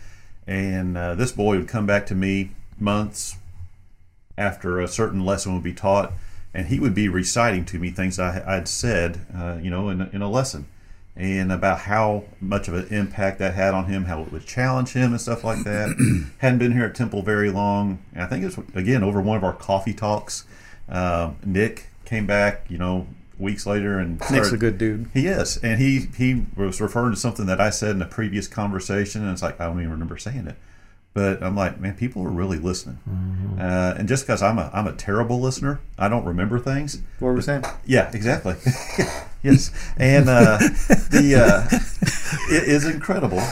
and 0.47 0.99
uh, 0.99 1.14
this 1.14 1.33
boy 1.33 1.57
would 1.57 1.69
come 1.69 1.87
back 1.87 2.05
to 2.07 2.14
me 2.14 2.51
months 2.81 3.37
after 4.37 4.81
a 4.81 4.88
certain 4.88 5.25
lesson 5.25 5.55
would 5.55 5.62
be 5.62 5.73
taught 5.73 6.12
and 6.55 6.67
he 6.69 6.81
would 6.81 6.95
be 6.95 7.09
reciting 7.09 7.64
to 7.67 7.79
me 7.79 7.91
things 7.91 8.19
I, 8.19 8.57
would 8.57 8.69
said, 8.69 9.27
uh, 9.35 9.59
you 9.62 9.71
know, 9.71 9.88
in, 9.91 10.03
in 10.12 10.23
a 10.23 10.31
lesson, 10.31 10.67
and 11.14 11.53
about 11.53 11.81
how 11.81 12.25
much 12.41 12.69
of 12.69 12.75
an 12.75 12.87
impact 12.88 13.38
that 13.41 13.55
had 13.55 13.75
on 13.75 13.87
him, 13.87 14.05
how 14.05 14.23
it 14.23 14.33
would 14.33 14.47
challenge 14.47 14.93
him, 14.93 15.12
and 15.12 15.21
stuff 15.21 15.45
like 15.45 15.64
that. 15.64 16.27
Hadn't 16.38 16.59
been 16.59 16.73
here 16.73 16.85
at 16.85 16.95
Temple 16.95 17.23
very 17.23 17.51
long. 17.51 17.99
And 18.12 18.23
I 18.23 18.27
think 18.27 18.45
it 18.45 18.57
was 18.57 18.67
again 18.75 19.03
over 19.03 19.21
one 19.21 19.37
of 19.37 19.45
our 19.45 19.53
coffee 19.53 19.93
talks. 19.93 20.45
Uh, 20.88 21.33
Nick 21.45 21.88
came 22.05 22.27
back, 22.27 22.64
you 22.69 22.79
know, 22.79 23.09
weeks 23.38 23.67
later, 23.67 23.99
and 23.99 24.19
started, 24.23 24.37
Nick's 24.37 24.53
a 24.53 24.57
good 24.57 24.79
dude. 24.79 25.11
He 25.12 25.27
is, 25.27 25.59
and 25.59 25.81
he 25.81 26.09
he 26.17 26.47
was 26.57 26.81
referring 26.81 27.14
to 27.14 27.21
something 27.21 27.47
that 27.47 27.61
I 27.61 27.71
said 27.71 27.91
in 27.97 28.03
a 28.03 28.07
previous 28.07 28.49
conversation, 28.49 29.23
and 29.23 29.33
it's 29.33 29.43
like 29.43 29.61
I 29.61 29.67
don't 29.67 29.79
even 29.79 29.91
remember 29.91 30.17
saying 30.17 30.47
it. 30.47 30.57
But 31.19 31.43
I'm 31.43 31.57
like, 31.57 31.81
man, 31.81 31.97
people 31.97 32.23
are 32.23 32.31
really 32.31 32.59
listening. 32.61 33.01
Mm-hmm. 33.11 33.61
Uh, 33.61 33.95
and 33.99 34.07
just 34.07 34.25
because 34.25 34.41
I'm 34.41 34.57
a 34.57 34.71
I'm 34.73 34.87
a 34.87 34.93
terrible 34.93 35.41
listener, 35.41 35.81
I 35.99 36.09
don't 36.09 36.25
remember 36.25 36.61
things. 36.61 37.03
What 37.19 37.31
were 37.31 37.35
we 37.35 37.43
saying? 37.43 37.65
Yeah, 37.85 38.09
exactly. 38.15 38.55
yes, 39.43 39.73
and 39.97 40.29
uh, 40.29 40.59
the 41.11 41.35
uh, 41.35 41.77
it 42.55 42.69
is 42.69 42.87
incredible 42.87 43.43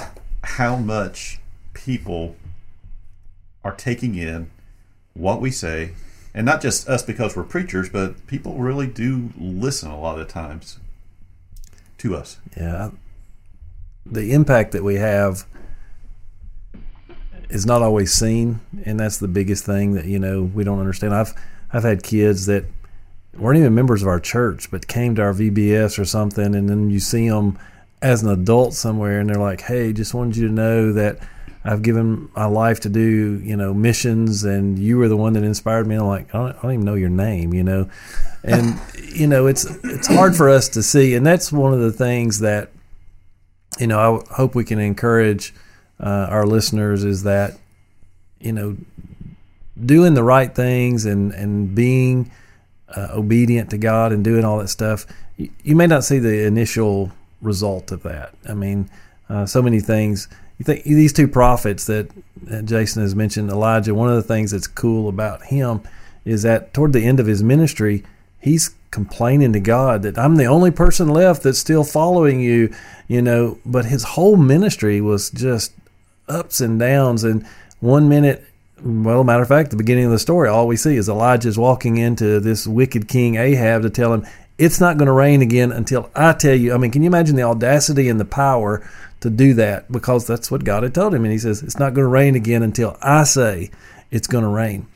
how 0.45 0.77
much 0.77 1.41
people 1.75 2.37
are 3.65 3.75
taking 3.75 4.15
in 4.15 4.49
what 5.15 5.41
we 5.41 5.51
say, 5.51 5.95
and 6.33 6.47
not 6.47 6.63
just 6.63 6.89
us 6.89 7.03
because 7.03 7.35
we're 7.35 7.43
preachers, 7.43 7.89
but 7.89 8.29
people 8.29 8.59
really 8.59 8.87
do 8.87 9.31
listen 9.37 9.91
a 9.91 9.99
lot 9.99 10.21
of 10.21 10.29
times 10.29 10.79
to 11.99 12.15
us. 12.15 12.39
Yeah, 12.57 12.91
the 14.05 14.33
impact 14.33 14.71
that 14.71 14.85
we 14.85 14.95
have 14.95 15.47
is 17.49 17.67
not 17.67 17.83
always 17.83 18.13
seen, 18.13 18.61
and 18.85 18.99
that's 18.99 19.19
the 19.19 19.29
biggest 19.29 19.65
thing 19.65 19.93
that 19.95 20.07
you 20.07 20.19
know 20.19 20.43
we 20.43 20.65
don't 20.65 20.81
understand. 20.81 21.15
I've 21.15 21.35
I've 21.73 21.85
had 21.85 22.03
kids 22.03 22.47
that 22.47 22.65
weren't 23.37 23.59
even 23.59 23.75
members 23.75 24.03
of 24.03 24.09
our 24.09 24.21
church, 24.21 24.71
but 24.71 24.87
came 24.87 25.15
to 25.17 25.23
our 25.23 25.33
VBS 25.33 25.99
or 25.99 26.05
something, 26.05 26.55
and 26.55 26.69
then 26.69 26.91
you 26.91 27.01
see 27.01 27.29
them 27.29 27.59
as 28.03 28.23
an 28.23 28.31
adult 28.31 28.75
somewhere, 28.75 29.21
and 29.21 29.29
they're 29.29 29.37
like, 29.37 29.63
"Hey, 29.63 29.93
just 29.93 30.15
wanted 30.15 30.37
you 30.37 30.49
to 30.49 30.53
know 30.53 30.93
that." 30.93 31.19
I've 31.69 31.83
given 31.83 32.29
my 32.37 32.45
life 32.45 32.79
to 32.81 32.89
do, 32.89 33.41
you 33.43 33.57
know, 33.57 33.75
missions, 33.75 34.45
and 34.45 34.79
you 34.79 34.99
were 34.99 35.09
the 35.09 35.17
one 35.17 35.33
that 35.33 35.43
inspired 35.43 35.89
me. 35.89 35.97
I'm 35.97 36.07
like, 36.07 36.33
I 36.33 36.39
don't, 36.39 36.57
I 36.57 36.63
don't 36.63 36.73
even 36.75 36.85
know 36.85 36.95
your 36.95 37.09
name, 37.09 37.53
you 37.53 37.65
know, 37.65 37.91
and 38.45 38.81
you 39.13 39.27
know, 39.27 39.49
it's 39.49 39.65
it's 39.83 40.07
hard 40.07 40.37
for 40.37 40.49
us 40.49 40.69
to 40.71 40.83
see, 40.85 41.17
and 41.17 41.27
that's 41.27 41.51
one 41.51 41.73
of 41.73 41.81
the 41.81 41.91
things 41.91 42.39
that, 42.39 42.71
you 43.81 43.89
know, 43.89 44.23
I 44.31 44.35
hope 44.35 44.55
we 44.55 44.65
can 44.65 44.79
encourage 44.79 45.53
uh, 46.01 46.27
our 46.31 46.47
listeners 46.47 47.05
is 47.05 47.23
that 47.23 47.57
you 48.41 48.53
know 48.53 48.77
doing 49.83 50.15
the 50.15 50.23
right 50.23 50.55
things 50.55 51.05
and 51.05 51.33
and 51.33 51.75
being 51.75 52.31
uh, 52.95 53.09
obedient 53.13 53.71
to 53.71 53.79
God 53.79 54.13
and 54.13 54.25
doing 54.25 54.45
all 54.45 54.59
that 54.59 54.69
stuff. 54.69 55.07
You, 55.37 55.51
you, 55.63 55.77
may 55.77 55.87
not 55.87 56.05
see 56.05 56.19
the 56.19 56.47
initial 56.47 57.13
result 57.43 57.93
of 57.93 58.03
that. 58.05 58.35
I 58.49 58.55
mean, 58.55 58.89
uh, 59.29 59.47
so 59.47 59.63
many 59.63 59.81
things. 59.81 60.29
You 60.59 60.65
think 60.65 60.85
these 60.85 61.13
two 61.13 61.29
prophets 61.29 61.85
that, 61.87 62.11
that 62.45 62.65
Jason 62.65 63.03
has 63.03 63.15
mentioned, 63.15 63.51
Elijah. 63.51 63.95
One 63.95 64.09
of 64.09 64.17
the 64.17 64.23
things 64.23 64.53
that's 64.53 64.67
cool 64.67 65.09
about 65.09 65.45
him 65.45 65.83
is 66.25 66.43
that 66.43 66.73
toward 66.73 66.93
the 66.93 67.05
end 67.05 67.21
of 67.21 67.27
his 67.27 67.43
ministry, 67.43 68.05
he's 68.41 68.75
complaining 68.91 69.53
to 69.53 69.61
God 69.61 70.03
that 70.03 70.17
I'm 70.17 70.37
the 70.37 70.47
only 70.47 70.71
person 70.71 71.09
left 71.09 71.43
that's 71.43 71.59
still 71.59 71.85
following 71.85 72.41
you, 72.41 72.75
you 73.09 73.21
know. 73.21 73.59
But 73.67 73.87
his 73.87 74.05
whole 74.05 74.37
ministry 74.37 75.01
was 75.01 75.31
just 75.31 75.73
ups 76.29 76.61
and 76.61 76.79
downs. 76.79 77.25
And 77.25 77.47
one 77.81 78.09
minute, 78.09 78.45
well, 78.83 79.25
matter 79.25 79.43
of 79.43 79.49
fact, 79.49 79.71
the 79.71 79.77
beginning 79.77 80.07
of 80.07 80.11
the 80.11 80.19
story, 80.19 80.49
all 80.49 80.67
we 80.67 80.77
see 80.77 80.97
is 80.97 81.09
Elijah's 81.09 81.59
walking 81.59 81.97
into 81.97 82.41
this 82.41 82.67
wicked 82.67 83.09
king 83.09 83.37
Ahab 83.37 83.83
to 83.83 83.91
tell 83.91 84.13
him 84.13 84.27
it's 84.59 84.81
not 84.81 84.97
going 84.97 85.07
to 85.07 85.13
rain 85.13 85.43
again 85.43 85.73
until 85.73 86.11
I 86.15 86.33
tell 86.33 86.55
you. 86.55 86.73
I 86.73 86.79
mean, 86.79 86.91
can 86.91 87.03
you 87.03 87.09
imagine 87.09 87.37
the 87.37 87.43
audacity 87.43 88.09
and 88.09 88.19
the 88.19 88.25
power 88.25 88.89
to 89.21 89.31
do 89.31 89.55
that? 89.55 89.91
Because 89.93 90.27
that's 90.27 90.51
what 90.51 90.65
God 90.65 90.83
had 90.83 90.95
told 90.95 91.15
him. 91.15 91.25
And 91.25 91.33
he 91.33 91.39
says, 91.39 91.63
it's 91.63 91.79
not 91.79 91.95
going 91.95 92.05
to 92.05 92.09
rain 92.09 92.35
again 92.35 92.63
until 92.63 92.97
I 93.03 93.25
say 93.25 93.71
it's 94.11 94.27
going 94.27 94.45
to 94.45 94.51
rain. 94.51 94.87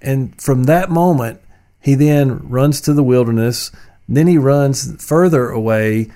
And 0.00 0.40
from 0.40 0.64
that 0.64 0.90
moment, 0.90 1.40
he 1.80 1.94
then 1.94 2.48
runs 2.48 2.80
to 2.82 2.94
the 2.94 3.02
wilderness. 3.02 3.70
Then 4.08 4.26
he 4.26 4.38
runs 4.38 5.02
further 5.04 5.50
away 5.50 6.10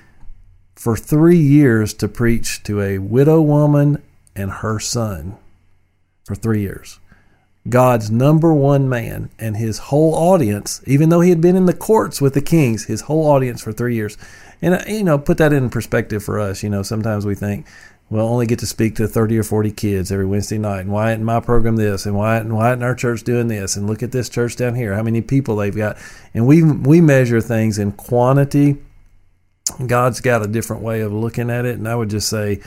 for 0.74 0.96
three 0.96 1.38
years 1.38 1.92
to 1.94 2.08
preach 2.08 2.62
to 2.64 2.80
a 2.80 2.98
widow 2.98 3.40
woman 3.40 4.02
and 4.36 4.50
her 4.50 4.78
son 4.78 5.36
for 6.24 6.34
three 6.34 6.60
years. 6.60 6.98
God's 7.68 8.10
number 8.10 8.52
one 8.52 8.88
man 8.88 9.30
and 9.38 9.56
his 9.56 9.78
whole 9.78 10.14
audience, 10.14 10.82
even 10.86 11.08
though 11.08 11.22
he 11.22 11.30
had 11.30 11.40
been 11.40 11.56
in 11.56 11.64
the 11.64 11.72
courts 11.72 12.20
with 12.20 12.34
the 12.34 12.42
kings, 12.42 12.84
his 12.84 13.02
whole 13.02 13.26
audience 13.26 13.62
for 13.62 13.72
three 13.72 13.94
years. 13.94 14.18
And, 14.60 14.74
uh, 14.74 14.84
you 14.86 15.02
know, 15.02 15.18
put 15.18 15.38
that 15.38 15.52
in 15.52 15.70
perspective 15.70 16.22
for 16.22 16.38
us. 16.38 16.62
You 16.62 16.68
know, 16.68 16.82
sometimes 16.82 17.24
we 17.24 17.34
think, 17.34 17.66
we'll 18.10 18.26
only 18.26 18.46
get 18.46 18.58
to 18.58 18.66
speak 18.66 18.96
to 18.96 19.08
30 19.08 19.38
or 19.38 19.42
40 19.42 19.70
kids 19.70 20.12
every 20.12 20.26
Wednesday 20.26 20.58
night. 20.58 20.80
And 20.80 20.92
why 20.92 21.12
isn't 21.12 21.24
my 21.24 21.40
program 21.40 21.76
this? 21.76 22.04
And 22.04 22.14
why, 22.14 22.36
and 22.36 22.54
why 22.54 22.72
isn't 22.72 22.82
our 22.82 22.94
church 22.94 23.24
doing 23.24 23.48
this? 23.48 23.76
And 23.76 23.86
look 23.86 24.02
at 24.02 24.12
this 24.12 24.28
church 24.28 24.56
down 24.56 24.74
here, 24.74 24.94
how 24.94 25.02
many 25.02 25.22
people 25.22 25.56
they've 25.56 25.74
got. 25.74 25.96
And 26.34 26.46
we, 26.46 26.62
we 26.62 27.00
measure 27.00 27.40
things 27.40 27.78
in 27.78 27.92
quantity. 27.92 28.76
God's 29.86 30.20
got 30.20 30.42
a 30.42 30.46
different 30.46 30.82
way 30.82 31.00
of 31.00 31.12
looking 31.12 31.50
at 31.50 31.64
it. 31.64 31.78
And 31.78 31.88
I 31.88 31.94
would 31.94 32.10
just 32.10 32.28
say, 32.28 32.60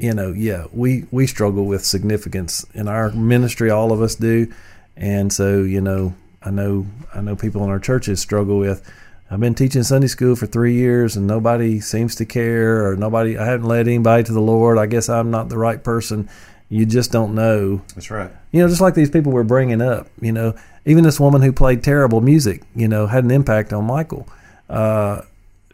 you 0.00 0.14
know, 0.14 0.32
yeah, 0.32 0.64
we 0.72 1.04
we 1.10 1.26
struggle 1.26 1.66
with 1.66 1.84
significance 1.84 2.64
in 2.72 2.88
our 2.88 3.10
ministry. 3.10 3.70
All 3.70 3.92
of 3.92 4.00
us 4.00 4.14
do, 4.14 4.50
and 4.96 5.30
so 5.30 5.62
you 5.62 5.82
know, 5.82 6.14
I 6.42 6.50
know 6.50 6.86
I 7.14 7.20
know 7.20 7.36
people 7.36 7.62
in 7.64 7.70
our 7.70 7.78
churches 7.78 8.18
struggle 8.18 8.58
with. 8.58 8.90
I've 9.30 9.40
been 9.40 9.54
teaching 9.54 9.82
Sunday 9.82 10.08
school 10.08 10.36
for 10.36 10.46
three 10.46 10.74
years, 10.74 11.16
and 11.16 11.26
nobody 11.26 11.80
seems 11.80 12.14
to 12.16 12.24
care, 12.24 12.88
or 12.88 12.96
nobody. 12.96 13.36
I 13.36 13.44
haven't 13.44 13.68
led 13.68 13.86
anybody 13.88 14.24
to 14.24 14.32
the 14.32 14.40
Lord. 14.40 14.78
I 14.78 14.86
guess 14.86 15.10
I'm 15.10 15.30
not 15.30 15.50
the 15.50 15.58
right 15.58 15.84
person. 15.84 16.30
You 16.70 16.86
just 16.86 17.12
don't 17.12 17.34
know. 17.34 17.82
That's 17.94 18.10
right. 18.10 18.30
You 18.52 18.62
know, 18.62 18.68
just 18.68 18.80
like 18.80 18.94
these 18.94 19.10
people 19.10 19.32
we're 19.32 19.42
bringing 19.44 19.82
up. 19.82 20.08
You 20.20 20.32
know, 20.32 20.54
even 20.86 21.04
this 21.04 21.20
woman 21.20 21.42
who 21.42 21.52
played 21.52 21.84
terrible 21.84 22.22
music. 22.22 22.62
You 22.74 22.88
know, 22.88 23.06
had 23.06 23.24
an 23.24 23.30
impact 23.30 23.74
on 23.74 23.84
Michael. 23.84 24.26
Uh, 24.68 25.22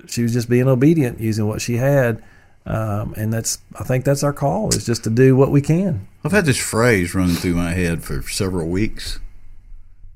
she 0.09 0.25
was 0.25 0.33
just 0.33 0.51
being 0.51 0.67
obedient, 0.67 1.21
using 1.21 1.47
what 1.47 1.63
she 1.63 1.77
had 1.77 2.23
um, 2.67 3.15
and 3.17 3.33
that's 3.33 3.61
I 3.79 3.85
think 3.85 4.05
that's 4.05 4.23
our 4.23 4.33
call 4.33 4.71
is 4.71 4.85
just 4.85 5.05
to 5.05 5.11
do 5.11 5.37
what 5.37 5.51
we 5.51 5.63
can. 5.63 6.09
I've 6.25 6.33
had 6.33 6.47
this 6.47 6.59
phrase 6.59 7.15
running 7.15 7.37
through 7.37 7.55
my 7.55 7.71
head 7.71 8.03
for 8.03 8.23
several 8.23 8.69
weeks. 8.69 9.21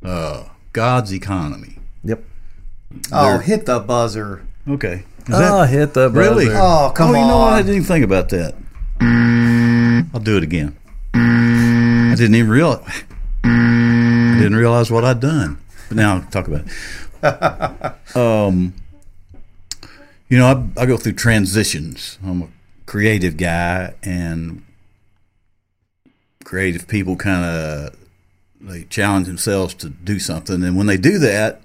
Uh, 0.04 0.46
God's 0.72 1.12
economy. 1.12 1.76
Yep. 2.02 2.24
Oh, 3.12 3.38
hit 3.38 3.66
the 3.66 3.78
buzzer. 3.78 4.44
Okay. 4.68 5.04
Is 5.20 5.34
oh, 5.34 5.62
hit 5.62 5.94
the 5.94 6.08
buzzer. 6.08 6.20
Really? 6.20 6.48
Oh, 6.48 6.92
come 6.94 7.10
oh, 7.10 7.14
on. 7.14 7.20
you 7.20 7.26
know 7.28 7.38
what? 7.38 7.52
I 7.52 7.58
didn't 7.58 7.76
even 7.76 7.86
think 7.86 8.04
about 8.04 8.30
that. 8.30 8.54
I'll 10.12 10.20
do 10.20 10.36
it 10.36 10.42
again. 10.42 10.76
I 11.14 12.14
didn't 12.16 12.34
even 12.34 12.50
realize. 12.50 13.04
I 13.44 14.36
didn't 14.38 14.56
realize 14.56 14.90
what 14.90 15.04
I'd 15.04 15.20
done. 15.20 15.58
But 15.88 15.96
now 15.96 16.16
I'll 16.16 16.22
talk 16.22 16.48
about 16.48 16.64
it. 17.22 18.16
um, 18.16 18.74
You 20.30 20.38
know, 20.38 20.46
I, 20.76 20.82
I 20.82 20.86
go 20.86 20.96
through 20.96 21.14
transitions. 21.14 22.18
I'm 22.24 22.42
a 22.42 22.48
creative 22.86 23.36
guy, 23.36 23.94
and 24.02 24.64
creative 26.44 26.88
people 26.88 27.16
kind 27.16 27.44
of 27.44 27.96
they 28.60 28.84
challenge 28.84 29.26
themselves 29.26 29.74
to 29.74 29.90
do 29.90 30.18
something, 30.18 30.62
and 30.62 30.76
when 30.76 30.86
they 30.86 30.96
do 30.96 31.18
that, 31.18 31.62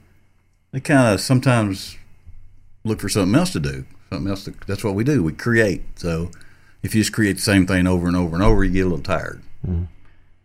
they 0.72 0.80
kind 0.80 1.14
of 1.14 1.22
sometimes 1.22 1.98
look 2.84 3.00
for 3.00 3.10
something 3.10 3.38
else 3.38 3.52
to 3.54 3.60
do. 3.60 3.86
Something 4.10 4.30
else. 4.30 4.46
To, 4.46 4.54
that's 4.68 4.84
what 4.84 4.96
we 4.96 5.04
do. 5.04 5.24
We 5.24 5.34
create. 5.34 5.84
So 6.00 6.32
if 6.84 6.96
you 6.96 7.02
just 7.02 7.14
create 7.14 7.34
the 7.34 7.42
same 7.42 7.68
thing 7.68 7.88
over 7.88 8.08
and 8.08 8.16
over 8.16 8.36
and 8.36 8.44
over, 8.44 8.64
you 8.64 8.72
get 8.72 8.82
a 8.82 8.90
little 8.90 9.04
tired. 9.04 9.42
Mm. 9.68 9.88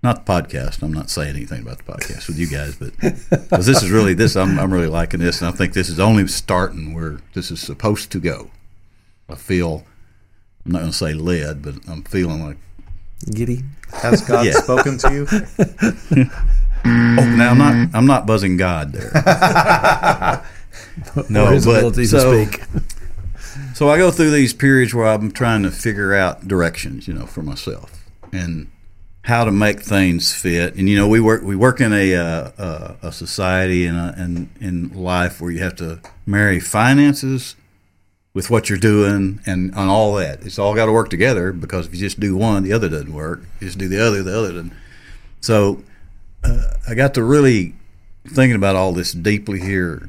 Not 0.02 0.24
the 0.24 0.32
podcast. 0.32 0.82
I'm 0.82 0.92
not 0.92 1.10
saying 1.10 1.36
anything 1.36 1.60
about 1.60 1.78
the 1.78 1.84
podcast 1.84 2.26
with 2.26 2.38
you 2.38 2.46
guys, 2.46 2.76
but 2.76 2.96
because 2.98 3.66
this 3.66 3.82
is 3.82 3.90
really 3.90 4.14
this, 4.14 4.34
I'm, 4.34 4.58
I'm 4.58 4.72
really 4.72 4.86
liking 4.86 5.20
this, 5.20 5.42
and 5.42 5.48
I 5.48 5.52
think 5.52 5.74
this 5.74 5.90
is 5.90 6.00
only 6.00 6.26
starting 6.26 6.94
where 6.94 7.18
this 7.34 7.50
is 7.50 7.60
supposed 7.60 8.10
to 8.12 8.18
go. 8.18 8.50
I 9.28 9.34
feel 9.34 9.84
I'm 10.64 10.72
not 10.72 10.78
going 10.80 10.90
to 10.90 10.96
say 10.96 11.12
led, 11.12 11.62
but 11.62 11.74
I'm 11.86 12.02
feeling 12.02 12.44
like 12.44 12.56
giddy. 13.30 13.62
Has 13.92 14.20
God 14.28 14.46
yeah. 14.46 14.52
spoken 14.52 14.96
to 14.98 15.12
you? 15.12 15.26
oh, 16.84 17.34
now 17.36 17.50
I'm 17.50 17.58
not 17.58 17.94
I'm 17.94 18.06
not 18.06 18.26
buzzing 18.26 18.56
God 18.56 18.92
there. 18.92 19.12
no, 21.28 21.44
but 21.44 21.60
so, 22.06 22.46
so 23.74 23.90
I 23.90 23.98
go 23.98 24.10
through 24.10 24.30
these 24.30 24.54
periods 24.54 24.94
where 24.94 25.06
I'm 25.06 25.30
trying 25.30 25.62
to 25.64 25.70
figure 25.70 26.14
out 26.14 26.48
directions, 26.48 27.06
you 27.06 27.14
know, 27.14 27.26
for 27.26 27.42
myself 27.42 28.02
and 28.32 28.68
how 29.22 29.44
to 29.44 29.52
make 29.52 29.80
things 29.80 30.34
fit. 30.34 30.74
And 30.76 30.88
you 30.88 30.96
know, 30.96 31.08
we 31.08 31.20
work 31.20 31.42
we 31.42 31.56
work 31.56 31.80
in 31.80 31.92
a 31.92 32.14
uh, 32.14 32.94
a 33.02 33.12
society 33.12 33.86
and 33.86 34.16
in, 34.18 34.50
in 34.60 35.02
life 35.02 35.40
where 35.40 35.50
you 35.50 35.60
have 35.60 35.76
to 35.76 36.00
marry 36.26 36.60
finances 36.60 37.56
with 38.32 38.48
what 38.48 38.68
you're 38.68 38.78
doing 38.78 39.40
and 39.44 39.74
on 39.74 39.88
all 39.88 40.14
that. 40.14 40.42
It's 40.42 40.58
all 40.58 40.74
got 40.74 40.86
to 40.86 40.92
work 40.92 41.10
together 41.10 41.52
because 41.52 41.86
if 41.86 41.94
you 41.94 42.00
just 42.00 42.20
do 42.20 42.36
one, 42.36 42.62
the 42.62 42.72
other 42.72 42.88
doesn't 42.88 43.12
work. 43.12 43.40
You 43.60 43.66
just 43.66 43.78
do 43.78 43.88
the 43.88 44.04
other, 44.04 44.22
the 44.22 44.36
other 44.36 44.52
doesn't. 44.52 44.72
So 45.40 45.82
uh, 46.44 46.74
I 46.88 46.94
got 46.94 47.14
to 47.14 47.24
really 47.24 47.74
thinking 48.26 48.56
about 48.56 48.76
all 48.76 48.92
this 48.92 49.12
deeply 49.12 49.60
here 49.60 50.08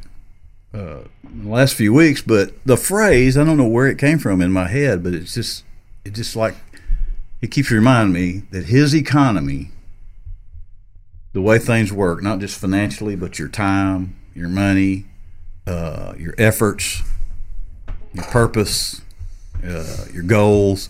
uh, 0.73 1.01
in 1.23 1.43
the 1.45 1.49
last 1.49 1.73
few 1.73 1.93
weeks. 1.93 2.21
But 2.21 2.53
the 2.65 2.77
phrase, 2.77 3.37
I 3.37 3.43
don't 3.43 3.57
know 3.57 3.67
where 3.67 3.87
it 3.87 3.97
came 3.97 4.19
from 4.19 4.41
in 4.41 4.51
my 4.51 4.67
head, 4.67 5.03
but 5.03 5.13
it's 5.13 5.33
just 5.33 5.63
it 6.05 6.13
just 6.13 6.35
like 6.35 6.55
it 7.41 7.51
keeps 7.51 7.71
reminding 7.71 8.13
me 8.13 8.43
that 8.51 8.65
his 8.65 8.95
economy, 8.95 9.71
the 11.33 11.41
way 11.41 11.57
things 11.59 11.91
work, 11.91 12.21
not 12.21 12.39
just 12.39 12.59
financially, 12.59 13.15
but 13.15 13.39
your 13.39 13.47
time, 13.47 14.15
your 14.33 14.49
money, 14.49 15.05
uh, 15.67 16.13
your 16.17 16.35
efforts 16.37 17.03
your 18.13 18.25
purpose, 18.25 19.01
uh, 19.63 20.05
your 20.13 20.23
goals. 20.23 20.89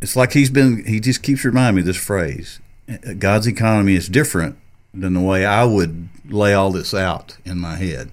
It's 0.00 0.16
like 0.16 0.32
he's 0.32 0.50
been, 0.50 0.84
he 0.84 1.00
just 1.00 1.22
keeps 1.22 1.44
reminding 1.44 1.76
me 1.76 1.82
this 1.82 1.96
phrase 1.96 2.60
God's 3.18 3.46
economy 3.46 3.94
is 3.94 4.08
different 4.08 4.58
than 4.92 5.14
the 5.14 5.20
way 5.20 5.46
I 5.46 5.64
would 5.64 6.08
lay 6.26 6.52
all 6.52 6.70
this 6.70 6.92
out 6.92 7.38
in 7.44 7.58
my 7.58 7.76
head. 7.76 8.10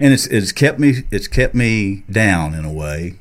And 0.00 0.12
it's, 0.12 0.26
it's 0.26 0.52
kept 0.52 0.78
me, 0.78 1.04
it's 1.10 1.28
kept 1.28 1.54
me 1.54 2.02
down 2.10 2.54
in 2.54 2.64
a 2.64 2.72
way. 2.72 3.18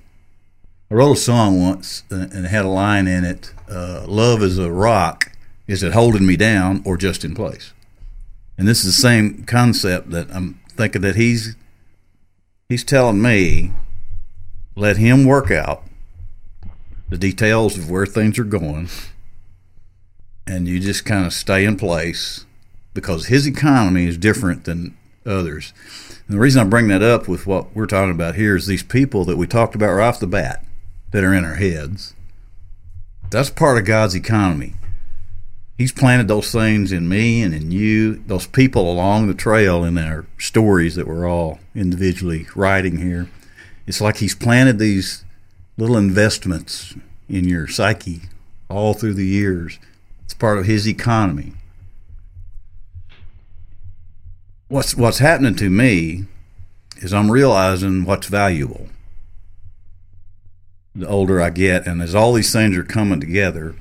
I 0.92 0.94
wrote 0.94 1.14
a 1.14 1.16
song 1.16 1.62
once 1.62 2.04
uh, 2.12 2.28
and 2.34 2.46
had 2.46 2.66
a 2.66 2.68
line 2.68 3.08
in 3.08 3.24
it 3.24 3.54
uh, 3.70 4.04
Love 4.06 4.44
is 4.44 4.58
a 4.58 4.70
rock. 4.70 5.32
Is 5.66 5.84
it 5.84 5.94
holding 5.94 6.26
me 6.26 6.36
down 6.36 6.82
or 6.84 6.98
just 6.98 7.24
in 7.24 7.34
place? 7.34 7.72
And 8.58 8.68
this 8.68 8.84
is 8.84 8.98
the 8.98 9.02
same 9.02 9.46
concept 9.46 10.10
that 10.10 10.30
I'm 10.36 10.60
thinking 10.68 11.02
that 11.04 11.16
he's 11.16 11.56
he's 12.68 12.84
telling 12.84 13.22
me 13.22 13.72
let 14.76 14.98
him 14.98 15.24
work 15.24 15.50
out 15.50 15.84
the 17.08 17.18
details 17.18 17.78
of 17.78 17.90
where 17.90 18.06
things 18.06 18.38
are 18.38 18.44
going 18.44 18.90
and 20.46 20.68
you 20.68 20.78
just 20.78 21.06
kind 21.06 21.26
of 21.26 21.32
stay 21.32 21.64
in 21.64 21.78
place 21.78 22.46
because 22.94 23.28
his 23.28 23.48
economy 23.48 24.08
is 24.08 24.18
different 24.18 24.66
than 24.66 24.98
others. 25.26 25.72
And 26.28 26.36
the 26.36 26.42
reason 26.42 26.60
I 26.60 26.70
bring 26.70 26.90
that 26.90 27.02
up 27.02 27.30
with 27.30 27.48
what 27.48 27.74
we're 27.74 27.86
talking 27.86 28.12
about 28.12 28.36
here 28.36 28.58
is 28.58 28.68
these 28.68 28.84
people 28.84 29.24
that 29.24 29.38
we 29.38 29.48
talked 29.48 29.74
about 29.74 29.94
right 29.94 30.10
off 30.10 30.20
the 30.20 30.28
bat 30.28 30.66
that 31.12 31.24
are 31.24 31.34
in 31.34 31.46
our 31.46 31.56
heads. 31.56 32.14
That's 33.30 33.50
part 33.50 33.78
of 33.78 33.86
God's 33.86 34.16
economy. 34.16 34.74
He's 35.78 35.92
planted 35.92 36.28
those 36.28 36.52
things 36.52 36.92
in 36.92 37.10
me 37.10 37.42
and 37.42 37.56
in 37.56 37.72
you, 37.72 38.16
those 38.28 38.46
people 38.46 38.92
along 38.92 39.28
the 39.28 39.34
trail 39.34 39.84
in 39.84 39.98
our 39.98 40.26
stories 40.38 40.96
that 40.96 41.08
we're 41.08 41.28
all 41.28 41.60
individually 41.74 42.46
writing 42.56 42.98
here. 42.98 43.30
It's 43.88 44.02
like 44.02 44.18
He's 44.18 44.36
planted 44.36 44.78
these 44.78 45.26
little 45.78 45.98
investments 45.98 46.94
in 47.28 47.48
your 47.48 47.68
psyche 47.68 48.22
all 48.70 48.94
through 48.94 49.16
the 49.16 49.26
years. 49.26 49.80
It's 50.24 50.34
part 50.34 50.60
of 50.60 50.66
His 50.66 50.88
economy. 50.88 51.54
What's 54.68 54.96
what's 54.96 55.18
happening 55.18 55.56
to 55.56 55.70
me 55.70 56.26
is 56.98 57.14
I'm 57.14 57.32
realizing 57.32 58.06
what's 58.06 58.28
valuable. 58.28 58.88
The 60.94 61.08
older 61.08 61.42
I 61.42 61.50
get, 61.52 61.88
and 61.88 62.02
as 62.02 62.14
all 62.14 62.34
these 62.34 62.52
things 62.52 62.76
are 62.78 62.84
coming 62.84 63.20
together, 63.20 63.76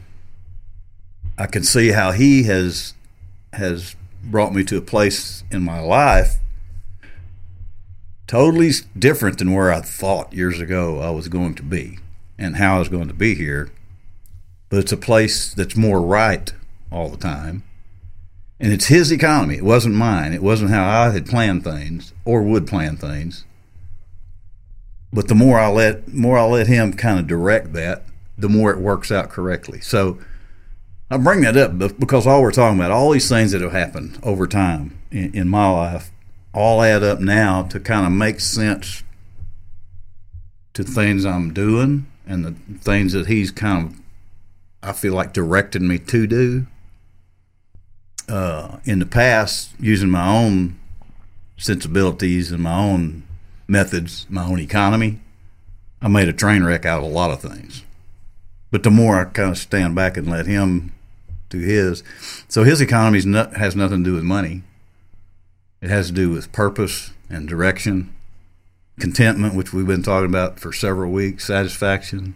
I 1.36 1.46
can 1.46 1.64
see 1.64 1.88
how 1.88 2.12
he 2.12 2.44
has 2.44 2.94
has 3.52 3.96
brought 4.22 4.54
me 4.54 4.62
to 4.64 4.76
a 4.76 4.82
place 4.82 5.42
in 5.50 5.62
my 5.62 5.80
life 5.80 6.36
totally 8.30 8.70
different 8.96 9.38
than 9.38 9.52
where 9.52 9.72
I 9.72 9.80
thought 9.80 10.32
years 10.32 10.60
ago 10.60 11.00
I 11.00 11.10
was 11.10 11.26
going 11.26 11.56
to 11.56 11.64
be 11.64 11.98
and 12.38 12.56
how 12.56 12.76
I 12.76 12.78
was 12.78 12.88
going 12.88 13.08
to 13.08 13.14
be 13.14 13.34
here. 13.34 13.72
But 14.68 14.78
it's 14.78 14.92
a 14.92 14.96
place 14.96 15.52
that's 15.52 15.76
more 15.76 16.00
right 16.00 16.52
all 16.92 17.08
the 17.08 17.16
time. 17.16 17.64
And 18.60 18.72
it's 18.72 18.86
his 18.86 19.10
economy. 19.10 19.56
It 19.56 19.64
wasn't 19.64 19.96
mine. 19.96 20.32
It 20.32 20.44
wasn't 20.44 20.70
how 20.70 20.88
I 20.88 21.10
had 21.10 21.26
planned 21.26 21.64
things 21.64 22.12
or 22.24 22.44
would 22.44 22.68
plan 22.68 22.96
things. 22.96 23.44
But 25.12 25.28
the 25.28 25.34
more 25.34 25.58
I 25.58 25.68
let 25.68 26.08
more 26.08 26.38
I 26.38 26.44
let 26.44 26.66
him 26.66 26.92
kind 26.92 27.18
of 27.18 27.26
direct 27.26 27.72
that, 27.72 28.04
the 28.38 28.48
more 28.48 28.70
it 28.70 28.78
works 28.78 29.10
out 29.10 29.28
correctly. 29.28 29.80
So 29.80 30.18
I 31.10 31.16
bring 31.16 31.40
that 31.40 31.56
up 31.56 31.76
because 31.98 32.26
all 32.26 32.42
we're 32.42 32.52
talking 32.52 32.78
about, 32.78 32.92
all 32.92 33.10
these 33.10 33.28
things 33.28 33.50
that 33.52 33.60
have 33.60 33.72
happened 33.72 34.18
over 34.22 34.46
time 34.46 34.98
in, 35.10 35.34
in 35.34 35.48
my 35.48 35.68
life, 35.68 36.10
all 36.54 36.82
add 36.82 37.02
up 37.02 37.20
now 37.20 37.64
to 37.64 37.80
kind 37.80 38.06
of 38.06 38.12
make 38.12 38.40
sense 38.40 39.02
to 40.74 40.84
things 40.84 41.24
I'm 41.24 41.52
doing 41.52 42.06
and 42.26 42.44
the 42.44 42.54
things 42.78 43.12
that 43.12 43.26
he's 43.26 43.50
kind 43.50 43.88
of, 43.88 44.00
I 44.82 44.92
feel 44.92 45.14
like, 45.14 45.32
directed 45.32 45.82
me 45.82 45.98
to 45.98 46.26
do. 46.26 46.66
Uh, 48.28 48.78
in 48.84 49.00
the 49.00 49.06
past, 49.06 49.72
using 49.80 50.08
my 50.08 50.28
own 50.28 50.78
sensibilities 51.56 52.52
and 52.52 52.62
my 52.62 52.78
own 52.78 53.24
methods, 53.70 54.26
my 54.28 54.44
own 54.44 54.58
economy, 54.58 55.20
I 56.02 56.08
made 56.08 56.28
a 56.28 56.32
train 56.32 56.64
wreck 56.64 56.84
out 56.84 56.98
of 56.98 57.04
a 57.04 57.12
lot 57.12 57.30
of 57.30 57.40
things. 57.40 57.84
But 58.70 58.82
the 58.82 58.90
more 58.90 59.20
I 59.20 59.24
kind 59.24 59.50
of 59.50 59.58
stand 59.58 59.94
back 59.94 60.16
and 60.16 60.28
let 60.28 60.46
him 60.46 60.92
do 61.48 61.58
his. 61.58 62.02
So 62.48 62.64
his 62.64 62.80
economy 62.80 63.18
has 63.56 63.76
nothing 63.76 64.04
to 64.04 64.10
do 64.10 64.14
with 64.14 64.22
money. 64.22 64.62
It 65.80 65.90
has 65.90 66.08
to 66.08 66.12
do 66.12 66.30
with 66.30 66.52
purpose 66.52 67.12
and 67.28 67.48
direction, 67.48 68.14
contentment, 68.98 69.54
which 69.54 69.72
we've 69.72 69.86
been 69.86 70.02
talking 70.02 70.28
about 70.28 70.60
for 70.60 70.72
several 70.72 71.10
weeks, 71.10 71.46
satisfaction. 71.46 72.34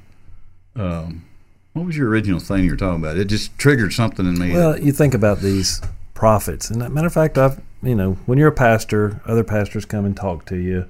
Um, 0.74 1.24
what 1.72 1.86
was 1.86 1.96
your 1.96 2.08
original 2.08 2.40
thing 2.40 2.64
you 2.64 2.70
were 2.70 2.76
talking 2.76 3.02
about? 3.02 3.16
It 3.16 3.26
just 3.26 3.56
triggered 3.58 3.92
something 3.92 4.26
in 4.26 4.38
me. 4.38 4.52
Well, 4.52 4.78
you 4.78 4.92
think 4.92 5.14
about 5.14 5.40
these 5.40 5.80
prophets, 6.14 6.70
and 6.70 6.78
matter 6.92 7.06
of 7.06 7.12
fact, 7.12 7.36
I've 7.38 7.60
you 7.82 7.94
know 7.94 8.14
when 8.26 8.38
you're 8.38 8.48
a 8.48 8.52
pastor, 8.52 9.20
other 9.26 9.44
pastors 9.44 9.84
come 9.84 10.04
and 10.04 10.16
talk 10.16 10.46
to 10.46 10.56
you, 10.56 10.86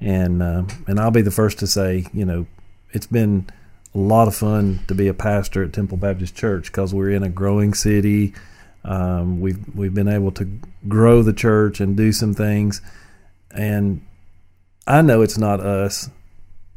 and 0.00 0.42
uh, 0.42 0.64
and 0.86 1.00
I'll 1.00 1.10
be 1.10 1.22
the 1.22 1.30
first 1.30 1.58
to 1.60 1.66
say, 1.66 2.06
you 2.12 2.24
know, 2.24 2.46
it's 2.92 3.06
been 3.06 3.48
a 3.94 3.98
lot 3.98 4.28
of 4.28 4.34
fun 4.34 4.80
to 4.88 4.94
be 4.94 5.08
a 5.08 5.14
pastor 5.14 5.64
at 5.64 5.72
Temple 5.72 5.96
Baptist 5.96 6.34
Church 6.34 6.66
because 6.66 6.92
we're 6.92 7.10
in 7.10 7.22
a 7.22 7.28
growing 7.28 7.74
city. 7.74 8.34
Um, 8.84 9.40
we've 9.40 9.58
we've 9.74 9.94
been 9.94 10.08
able 10.08 10.30
to 10.32 10.48
grow 10.86 11.22
the 11.22 11.32
church 11.32 11.80
and 11.80 11.96
do 11.96 12.12
some 12.12 12.34
things, 12.34 12.80
and 13.50 14.04
I 14.86 15.02
know 15.02 15.22
it's 15.22 15.38
not 15.38 15.60
us, 15.60 16.10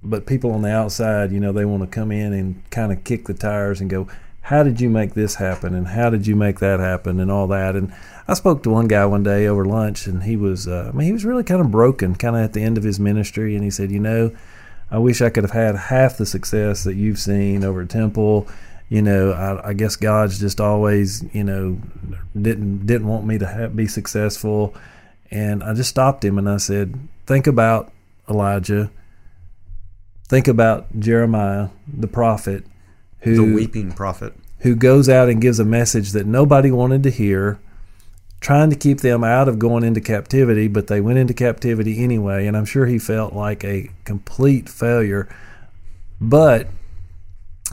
but 0.01 0.25
people 0.25 0.51
on 0.51 0.61
the 0.61 0.71
outside, 0.71 1.31
you 1.31 1.39
know, 1.39 1.51
they 1.51 1.65
want 1.65 1.83
to 1.83 1.87
come 1.87 2.11
in 2.11 2.33
and 2.33 2.67
kind 2.71 2.91
of 2.91 3.03
kick 3.03 3.25
the 3.25 3.33
tires 3.33 3.81
and 3.81 3.89
go, 3.89 4.07
"How 4.41 4.63
did 4.63 4.81
you 4.81 4.89
make 4.89 5.13
this 5.13 5.35
happen?" 5.35 5.75
and 5.75 5.89
"How 5.89 6.09
did 6.09 6.25
you 6.25 6.35
make 6.35 6.59
that 6.59 6.79
happen?" 6.79 7.19
and 7.19 7.29
all 7.29 7.47
that. 7.47 7.75
And 7.75 7.93
I 8.29 8.33
spoke 8.35 8.63
to 8.63 8.69
one 8.69 8.87
guy 8.87 9.05
one 9.05 9.23
day 9.23 9.47
over 9.47 9.65
lunch, 9.65 10.07
and 10.07 10.23
he 10.23 10.35
was, 10.35 10.67
uh, 10.67 10.91
I 10.93 10.95
mean, 10.95 11.07
he 11.07 11.13
was 11.13 11.25
really 11.25 11.43
kind 11.43 11.61
of 11.61 11.71
broken, 11.71 12.15
kind 12.15 12.35
of 12.35 12.43
at 12.43 12.53
the 12.53 12.61
end 12.61 12.77
of 12.77 12.83
his 12.83 12.99
ministry, 12.99 13.55
and 13.55 13.63
he 13.63 13.69
said, 13.69 13.91
"You 13.91 13.99
know." 13.99 14.31
I 14.91 14.97
wish 14.97 15.21
I 15.21 15.29
could 15.29 15.43
have 15.43 15.51
had 15.51 15.75
half 15.75 16.17
the 16.17 16.25
success 16.25 16.83
that 16.83 16.95
you've 16.95 17.19
seen 17.19 17.63
over 17.63 17.83
at 17.83 17.89
Temple. 17.89 18.47
You 18.89 19.03
know, 19.03 19.33
I, 19.33 19.69
I 19.69 19.73
guess 19.73 19.95
God's 19.95 20.39
just 20.39 20.59
always, 20.59 21.23
you 21.31 21.43
know, 21.43 21.79
didn't 22.39 22.87
didn't 22.87 23.07
want 23.07 23.23
me 23.25 23.37
to 23.37 23.45
have, 23.45 23.75
be 23.75 23.85
successful, 23.85 24.73
and 25.29 25.63
I 25.63 25.75
just 25.75 25.91
stopped 25.91 26.25
him 26.25 26.39
and 26.39 26.49
I 26.49 26.57
said, 26.57 26.95
"Think 27.27 27.45
about 27.45 27.91
Elijah. 28.27 28.89
think 30.27 30.47
about 30.47 30.87
Jeremiah, 30.99 31.69
the 31.87 32.07
prophet, 32.07 32.63
who 33.19 33.35
The 33.35 33.55
weeping 33.55 33.91
prophet. 33.91 34.33
who 34.59 34.75
goes 34.75 35.07
out 35.07 35.29
and 35.29 35.39
gives 35.39 35.59
a 35.59 35.65
message 35.65 36.11
that 36.13 36.25
nobody 36.25 36.71
wanted 36.71 37.03
to 37.03 37.11
hear, 37.11 37.59
trying 38.39 38.69
to 38.69 38.75
keep 38.75 39.01
them 39.01 39.23
out 39.23 39.47
of 39.47 39.59
going 39.59 39.83
into 39.83 40.01
captivity, 40.01 40.67
but 40.67 40.87
they 40.87 41.01
went 41.01 41.19
into 41.19 41.33
captivity 41.33 42.03
anyway. 42.03 42.47
And 42.47 42.55
I'm 42.55 42.65
sure 42.65 42.85
he 42.85 42.99
felt 42.99 43.33
like 43.33 43.63
a 43.63 43.89
complete 44.05 44.69
failure. 44.69 45.27
But 46.21 46.67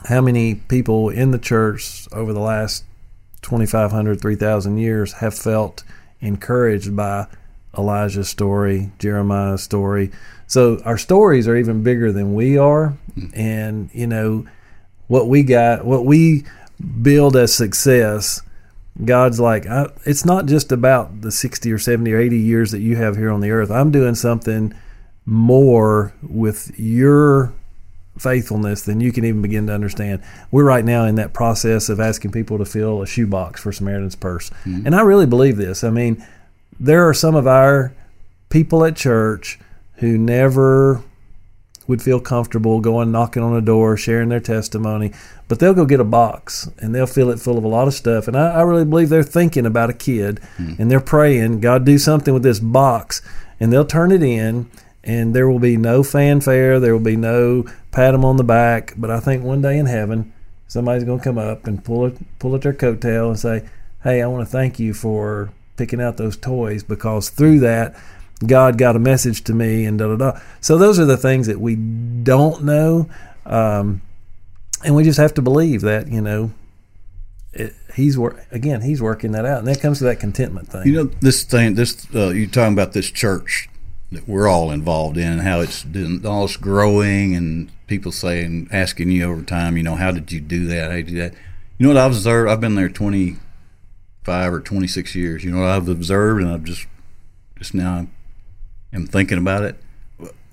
how 0.06 0.20
many 0.20 0.54
people 0.54 1.08
in 1.08 1.30
the 1.30 1.38
church 1.38 2.08
over 2.12 2.32
the 2.32 2.40
last 2.40 2.84
2,500, 3.42 4.20
3,000 4.20 4.78
years 4.78 5.14
have 5.14 5.34
felt 5.34 5.84
encouraged 6.20 6.96
by 6.96 7.26
Elijah's 7.76 8.28
story, 8.28 8.90
Jeremiah's 8.98 9.62
story? 9.62 10.10
So 10.48 10.80
our 10.84 10.98
stories 10.98 11.46
are 11.48 11.56
even 11.56 11.82
bigger 11.82 12.12
than 12.12 12.34
we 12.34 12.58
are. 12.58 12.96
And, 13.34 13.90
you 13.92 14.06
know, 14.06 14.46
what 15.06 15.28
we 15.28 15.42
got, 15.42 15.84
what 15.84 16.04
we 16.04 16.44
build 17.02 17.36
as 17.36 17.54
success, 17.54 18.42
God's 19.04 19.38
like, 19.38 19.66
it's 20.04 20.24
not 20.24 20.46
just 20.46 20.72
about 20.72 21.20
the 21.20 21.30
60 21.30 21.70
or 21.70 21.78
70 21.78 22.12
or 22.12 22.18
80 22.18 22.38
years 22.38 22.70
that 22.70 22.80
you 22.80 22.96
have 22.96 23.16
here 23.16 23.30
on 23.30 23.40
the 23.40 23.50
earth. 23.50 23.70
I'm 23.70 23.90
doing 23.90 24.14
something 24.14 24.74
more 25.26 26.14
with 26.22 26.78
your 26.78 27.52
faithfulness 28.18 28.82
than 28.82 29.00
you 29.00 29.12
can 29.12 29.24
even 29.26 29.42
begin 29.42 29.66
to 29.66 29.74
understand. 29.74 30.22
We're 30.50 30.64
right 30.64 30.84
now 30.84 31.04
in 31.04 31.16
that 31.16 31.34
process 31.34 31.90
of 31.90 32.00
asking 32.00 32.32
people 32.32 32.56
to 32.56 32.64
fill 32.64 33.02
a 33.02 33.06
shoebox 33.06 33.60
for 33.60 33.72
Samaritan's 33.72 34.16
Purse. 34.16 34.48
Mm-hmm. 34.64 34.86
And 34.86 34.94
I 34.94 35.02
really 35.02 35.26
believe 35.26 35.58
this. 35.58 35.84
I 35.84 35.90
mean, 35.90 36.24
there 36.80 37.06
are 37.06 37.12
some 37.12 37.34
of 37.34 37.46
our 37.46 37.92
people 38.48 38.84
at 38.84 38.96
church 38.96 39.58
who 39.96 40.16
never 40.16 41.02
would 41.86 42.02
feel 42.02 42.20
comfortable 42.20 42.80
going 42.80 43.12
knocking 43.12 43.42
on 43.42 43.56
a 43.56 43.60
door, 43.60 43.96
sharing 43.96 44.28
their 44.28 44.40
testimony, 44.40 45.12
but 45.48 45.58
they'll 45.58 45.74
go 45.74 45.84
get 45.84 46.00
a 46.00 46.04
box 46.04 46.68
and 46.78 46.94
they'll 46.94 47.06
fill 47.06 47.30
it 47.30 47.40
full 47.40 47.58
of 47.58 47.64
a 47.64 47.68
lot 47.68 47.88
of 47.88 47.94
stuff. 47.94 48.26
And 48.26 48.36
I, 48.36 48.54
I 48.54 48.62
really 48.62 48.84
believe 48.84 49.08
they're 49.08 49.22
thinking 49.22 49.66
about 49.66 49.90
a 49.90 49.94
kid 49.94 50.40
hmm. 50.56 50.74
and 50.78 50.90
they're 50.90 51.00
praying, 51.00 51.60
God, 51.60 51.84
do 51.84 51.98
something 51.98 52.34
with 52.34 52.42
this 52.42 52.60
box. 52.60 53.22
And 53.60 53.72
they'll 53.72 53.86
turn 53.86 54.12
it 54.12 54.22
in 54.22 54.70
and 55.04 55.34
there 55.34 55.48
will 55.48 55.60
be 55.60 55.76
no 55.76 56.02
fanfare, 56.02 56.80
there 56.80 56.92
will 56.92 57.00
be 57.00 57.16
no 57.16 57.64
pat 57.92 58.12
them 58.12 58.24
on 58.24 58.36
the 58.36 58.44
back. 58.44 58.94
But 58.96 59.10
I 59.10 59.20
think 59.20 59.44
one 59.44 59.62
day 59.62 59.78
in 59.78 59.86
heaven, 59.86 60.32
somebody's 60.66 61.04
going 61.04 61.18
to 61.18 61.24
come 61.24 61.38
up 61.38 61.66
and 61.66 61.84
pull 61.84 62.06
it, 62.06 62.38
pull 62.38 62.54
at 62.54 62.62
their 62.62 62.74
coattail 62.74 63.28
and 63.28 63.38
say, 63.38 63.68
Hey, 64.02 64.22
I 64.22 64.26
want 64.26 64.46
to 64.46 64.50
thank 64.50 64.78
you 64.78 64.92
for 64.92 65.50
picking 65.76 66.00
out 66.00 66.16
those 66.16 66.36
toys 66.36 66.82
because 66.82 67.28
through 67.28 67.60
that, 67.60 67.94
God 68.44 68.76
got 68.76 68.96
a 68.96 68.98
message 68.98 69.44
to 69.44 69.54
me 69.54 69.84
and 69.84 69.98
da 69.98 70.08
da 70.08 70.16
da. 70.16 70.40
So 70.60 70.76
those 70.76 70.98
are 70.98 71.04
the 71.04 71.16
things 71.16 71.46
that 71.46 71.60
we 71.60 71.76
don't 71.76 72.64
know, 72.64 73.08
um, 73.46 74.02
and 74.84 74.94
we 74.94 75.04
just 75.04 75.18
have 75.18 75.34
to 75.34 75.42
believe 75.42 75.80
that 75.82 76.08
you 76.08 76.20
know 76.20 76.52
it, 77.52 77.74
he's 77.94 78.18
wor- 78.18 78.44
again 78.50 78.82
he's 78.82 79.00
working 79.00 79.32
that 79.32 79.46
out, 79.46 79.58
and 79.58 79.68
that 79.68 79.80
comes 79.80 79.98
to 79.98 80.04
that 80.04 80.20
contentment 80.20 80.68
thing. 80.68 80.86
You 80.86 80.92
know 80.92 81.10
this 81.20 81.44
thing. 81.44 81.74
This 81.74 82.06
uh, 82.14 82.28
you 82.28 82.46
talking 82.46 82.74
about 82.74 82.92
this 82.92 83.10
church 83.10 83.68
that 84.12 84.28
we're 84.28 84.48
all 84.48 84.70
involved 84.70 85.16
in, 85.16 85.38
how 85.38 85.60
it's 85.60 85.84
all 86.24 86.46
this 86.46 86.56
growing, 86.56 87.34
and 87.34 87.70
people 87.86 88.12
saying, 88.12 88.68
asking 88.70 89.10
you 89.10 89.24
over 89.24 89.42
time, 89.42 89.76
you 89.76 89.82
know, 89.82 89.96
how 89.96 90.10
did 90.10 90.30
you 90.30 90.40
do 90.40 90.66
that? 90.66 90.90
How 90.90 90.96
did 90.96 91.10
you 91.10 91.16
do 91.16 91.22
that? 91.22 91.34
You 91.78 91.86
know 91.86 91.94
what 91.94 92.02
I've 92.02 92.12
observed? 92.12 92.50
I've 92.50 92.60
been 92.60 92.74
there 92.74 92.88
twenty 92.88 93.36
five 94.24 94.52
or 94.52 94.60
twenty 94.60 94.86
six 94.86 95.14
years. 95.14 95.44
You 95.44 95.52
know 95.52 95.60
what 95.60 95.70
I've 95.70 95.88
observed, 95.88 96.42
and 96.42 96.50
I've 96.50 96.64
just 96.64 96.86
just 97.58 97.74
now 97.74 98.06
am 98.96 99.06
thinking 99.06 99.38
about 99.38 99.62
it. 99.62 99.76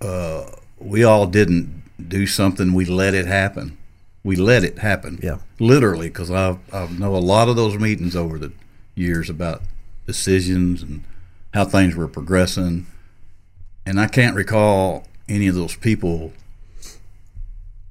Uh, 0.01 0.45
we 0.79 1.03
all 1.03 1.25
didn't 1.25 1.83
do 2.07 2.27
something; 2.27 2.73
we 2.73 2.85
let 2.85 3.13
it 3.13 3.25
happen. 3.25 3.77
We 4.23 4.35
let 4.35 4.63
it 4.63 4.79
happen. 4.79 5.19
Yeah. 5.21 5.39
literally, 5.59 6.07
because 6.07 6.31
I 6.31 6.57
I 6.71 6.87
know 6.87 7.15
a 7.15 7.17
lot 7.17 7.49
of 7.49 7.55
those 7.55 7.77
meetings 7.77 8.15
over 8.15 8.37
the 8.37 8.51
years 8.95 9.29
about 9.29 9.61
decisions 10.05 10.83
and 10.83 11.03
how 11.53 11.65
things 11.65 11.95
were 11.95 12.07
progressing, 12.07 12.85
and 13.85 13.99
I 13.99 14.07
can't 14.07 14.35
recall 14.35 15.07
any 15.27 15.47
of 15.47 15.55
those 15.55 15.75
people 15.75 16.33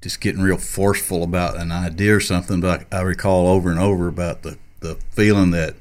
just 0.01 0.19
getting 0.19 0.41
real 0.41 0.57
forceful 0.57 1.23
about 1.23 1.55
an 1.57 1.71
idea 1.71 2.15
or 2.15 2.19
something. 2.19 2.59
But 2.59 2.85
I, 2.91 2.97
I 2.97 3.01
recall 3.01 3.47
over 3.47 3.71
and 3.71 3.79
over 3.79 4.07
about 4.07 4.43
the 4.43 4.57
the 4.81 4.95
feeling 5.11 5.51
that 5.51 5.75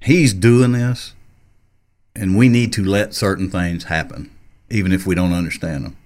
he's 0.00 0.32
doing 0.32 0.72
this, 0.72 1.13
and 2.16 2.36
we 2.36 2.48
need 2.48 2.72
to 2.74 2.84
let 2.84 3.14
certain 3.14 3.50
things 3.50 3.84
happen, 3.84 4.30
even 4.70 4.92
if 4.92 5.06
we 5.06 5.14
don't 5.14 5.32
understand 5.32 5.84
them. 5.84 5.96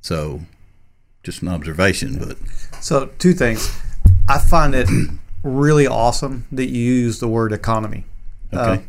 So, 0.00 0.42
just 1.22 1.42
an 1.42 1.48
observation, 1.48 2.18
but 2.18 2.36
So, 2.80 3.06
two 3.18 3.32
things. 3.32 3.76
I 4.28 4.38
find 4.38 4.74
it 4.74 4.88
really 5.42 5.86
awesome 5.86 6.46
that 6.52 6.66
you 6.66 6.80
use 6.80 7.18
the 7.18 7.28
word 7.28 7.52
economy. 7.52 8.04
okay. 8.52 8.84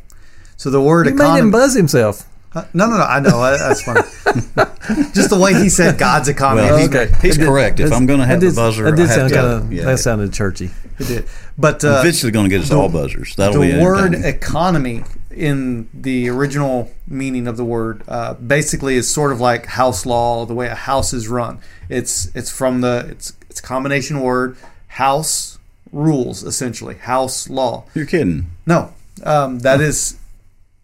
So, 0.55 0.69
the 0.69 0.81
word 0.81 1.07
economy. 1.07 1.27
you 1.27 1.33
made 1.33 1.39
him 1.39 1.51
buzz 1.51 1.75
himself. 1.75 2.27
Uh, 2.53 2.65
no, 2.73 2.87
no, 2.87 2.97
no. 2.97 3.03
I 3.03 3.19
know. 3.19 3.39
I- 3.39 3.57
That's 3.57 3.81
funny. 3.81 4.01
Just 5.13 5.29
the 5.29 5.37
way 5.39 5.53
he 5.53 5.69
said 5.69 5.97
God's 5.99 6.29
economy. 6.29 6.67
Well, 6.67 6.77
he- 6.77 6.87
okay. 6.87 7.11
he's 7.21 7.37
correct. 7.37 7.79
If 7.79 7.91
I'm 7.91 8.05
going 8.05 8.19
to 8.19 8.25
have 8.25 8.39
did, 8.39 8.51
the 8.51 8.55
buzzer, 8.55 8.85
that 8.85 8.95
did 8.95 9.09
sound 9.09 9.33
kind 9.33 9.47
of 9.47 9.73
yeah. 9.73 9.85
that 9.85 9.99
sounded 9.99 10.33
churchy. 10.33 10.71
It 10.97 11.07
did. 11.07 11.25
But 11.57 11.83
I'm 11.83 11.95
uh, 11.95 11.99
eventually 11.99 12.31
going 12.31 12.45
to 12.45 12.49
get 12.49 12.61
us 12.63 12.71
all 12.71 12.89
buzzers. 12.89 13.35
That'll 13.35 13.61
be 13.61 13.71
the 13.71 13.83
word 13.83 14.15
economy 14.15 15.03
in 15.37 15.87
the 15.93 16.29
original 16.29 16.91
meaning 17.07 17.47
of 17.47 17.57
the 17.57 17.63
word 17.63 18.03
uh, 18.07 18.33
basically 18.33 18.95
is 18.95 19.09
sort 19.09 19.31
of 19.31 19.39
like 19.39 19.67
house 19.67 20.05
law, 20.05 20.45
the 20.45 20.53
way 20.53 20.67
a 20.67 20.75
house 20.75 21.13
is 21.13 21.27
run. 21.27 21.59
It's 21.89 22.33
it's 22.35 22.51
from 22.51 22.81
the 22.81 23.07
it's 23.09 23.33
it's 23.49 23.59
a 23.59 23.63
combination 23.63 24.19
word 24.21 24.57
house 24.87 25.59
rules 25.91 26.43
essentially 26.43 26.95
house 26.95 27.49
law. 27.49 27.85
You're 27.93 28.05
kidding. 28.05 28.47
No, 28.65 28.93
um, 29.23 29.59
that 29.59 29.79
is 29.79 30.17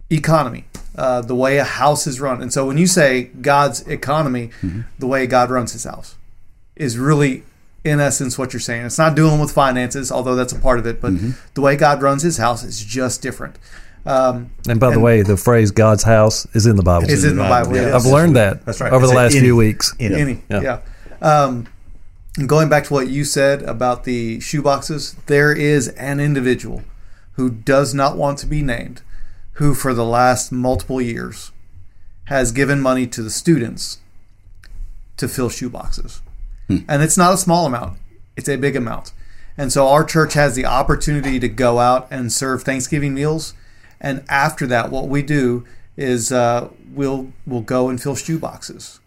economy, 0.10 0.66
uh, 0.96 1.22
the 1.22 1.36
way 1.36 1.58
a 1.58 1.64
house 1.64 2.06
is 2.08 2.20
run. 2.22 2.42
And 2.42 2.54
so 2.54 2.66
when 2.68 2.78
you 2.78 2.88
say 2.88 3.24
God's 3.24 3.82
economy, 3.88 4.52
the 5.00 5.08
way 5.08 5.26
God 5.28 5.50
runs 5.50 5.74
his 5.74 5.84
house 5.84 6.16
is 6.76 6.98
really, 6.98 7.44
in 7.84 8.00
essence, 8.00 8.38
what 8.38 8.54
you're 8.54 8.60
saying. 8.60 8.86
It's 8.86 8.98
not 8.98 9.16
dealing 9.16 9.40
with 9.40 9.52
finances, 9.52 10.12
although 10.12 10.36
that's 10.36 10.54
a 10.54 10.60
part 10.60 10.80
of 10.80 10.86
it, 10.86 11.02
but 11.02 11.14
the 11.54 11.62
way 11.62 11.76
God 11.76 12.02
runs 12.02 12.22
his 12.24 12.38
house 12.38 12.64
is 12.64 12.84
just 12.84 13.22
different. 13.22 13.58
Um, 14.06 14.50
And 14.68 14.80
by 14.80 14.88
the 14.90 14.94
And- 14.96 15.02
way, 15.04 15.22
the 15.22 15.38
phrase 15.38 15.72
"God's 15.72 16.04
house" 16.04 16.46
is 16.54 16.66
in 16.66 16.76
the 16.76 16.84
Bible. 16.84 17.10
it's 17.10 17.24
in 17.24 17.38
the 17.38 17.44
Bible. 17.44 17.76
yeah. 17.76 17.96
I've 17.96 18.06
learned 18.06 18.36
that 18.36 18.66
That's 18.66 18.82
right. 18.82 18.92
over 18.92 19.06
the 19.08 19.12
It's 19.14 19.20
a 19.20 19.24
last 19.24 19.32
any- 19.36 19.42
few 19.42 19.56
weeks. 19.56 19.94
You 19.98 20.10
know, 20.10 20.18
Any, 20.18 20.44
Yeah. 20.50 20.62
yeah. 20.62 20.78
Um, 21.22 21.68
and 22.38 22.50
going 22.50 22.68
back 22.68 22.84
to 22.86 22.94
what 22.94 23.08
you 23.08 23.24
said 23.24 23.62
about 23.64 24.04
the 24.04 24.40
shoeboxes, 24.40 25.16
there 25.28 25.54
is 25.54 25.88
an 25.90 26.20
individual 26.20 26.84
who 27.34 27.50
does 27.50 27.94
not 27.94 28.18
want 28.18 28.38
to 28.40 28.46
be 28.46 28.62
named, 28.62 29.02
who 29.54 29.74
for 29.74 29.94
the 29.94 30.04
last 30.06 30.52
multiple 30.52 31.00
years 31.02 31.52
has 32.26 32.52
given 32.52 32.82
money 32.82 33.08
to 33.08 33.22
the 33.24 33.30
students 33.30 34.00
to 35.18 35.28
fill 35.28 35.50
shoeboxes. 35.50 36.20
And 36.70 37.04
it's 37.04 37.18
not 37.18 37.34
a 37.34 37.38
small 37.38 37.66
amount, 37.68 37.98
it's 38.36 38.50
a 38.50 38.56
big 38.56 38.76
amount. 38.76 39.12
And 39.58 39.72
so 39.72 39.88
our 39.88 40.04
church 40.04 40.34
has 40.34 40.56
the 40.56 40.66
opportunity 40.66 41.40
to 41.40 41.48
go 41.48 41.80
out 41.80 42.08
and 42.10 42.34
serve 42.34 42.64
Thanksgiving 42.64 43.14
meals. 43.14 43.54
And 44.04 44.26
after 44.28 44.68
that, 44.68 44.92
what 44.92 45.08
we 45.08 45.22
do 45.22 45.66
is 45.96 46.32
uh, 46.32 46.70
we'll 46.94 47.32
we'll 47.48 47.62
go 47.62 47.88
and 47.88 48.02
fill 48.02 48.16
shoe 48.16 48.38
boxes 48.38 49.00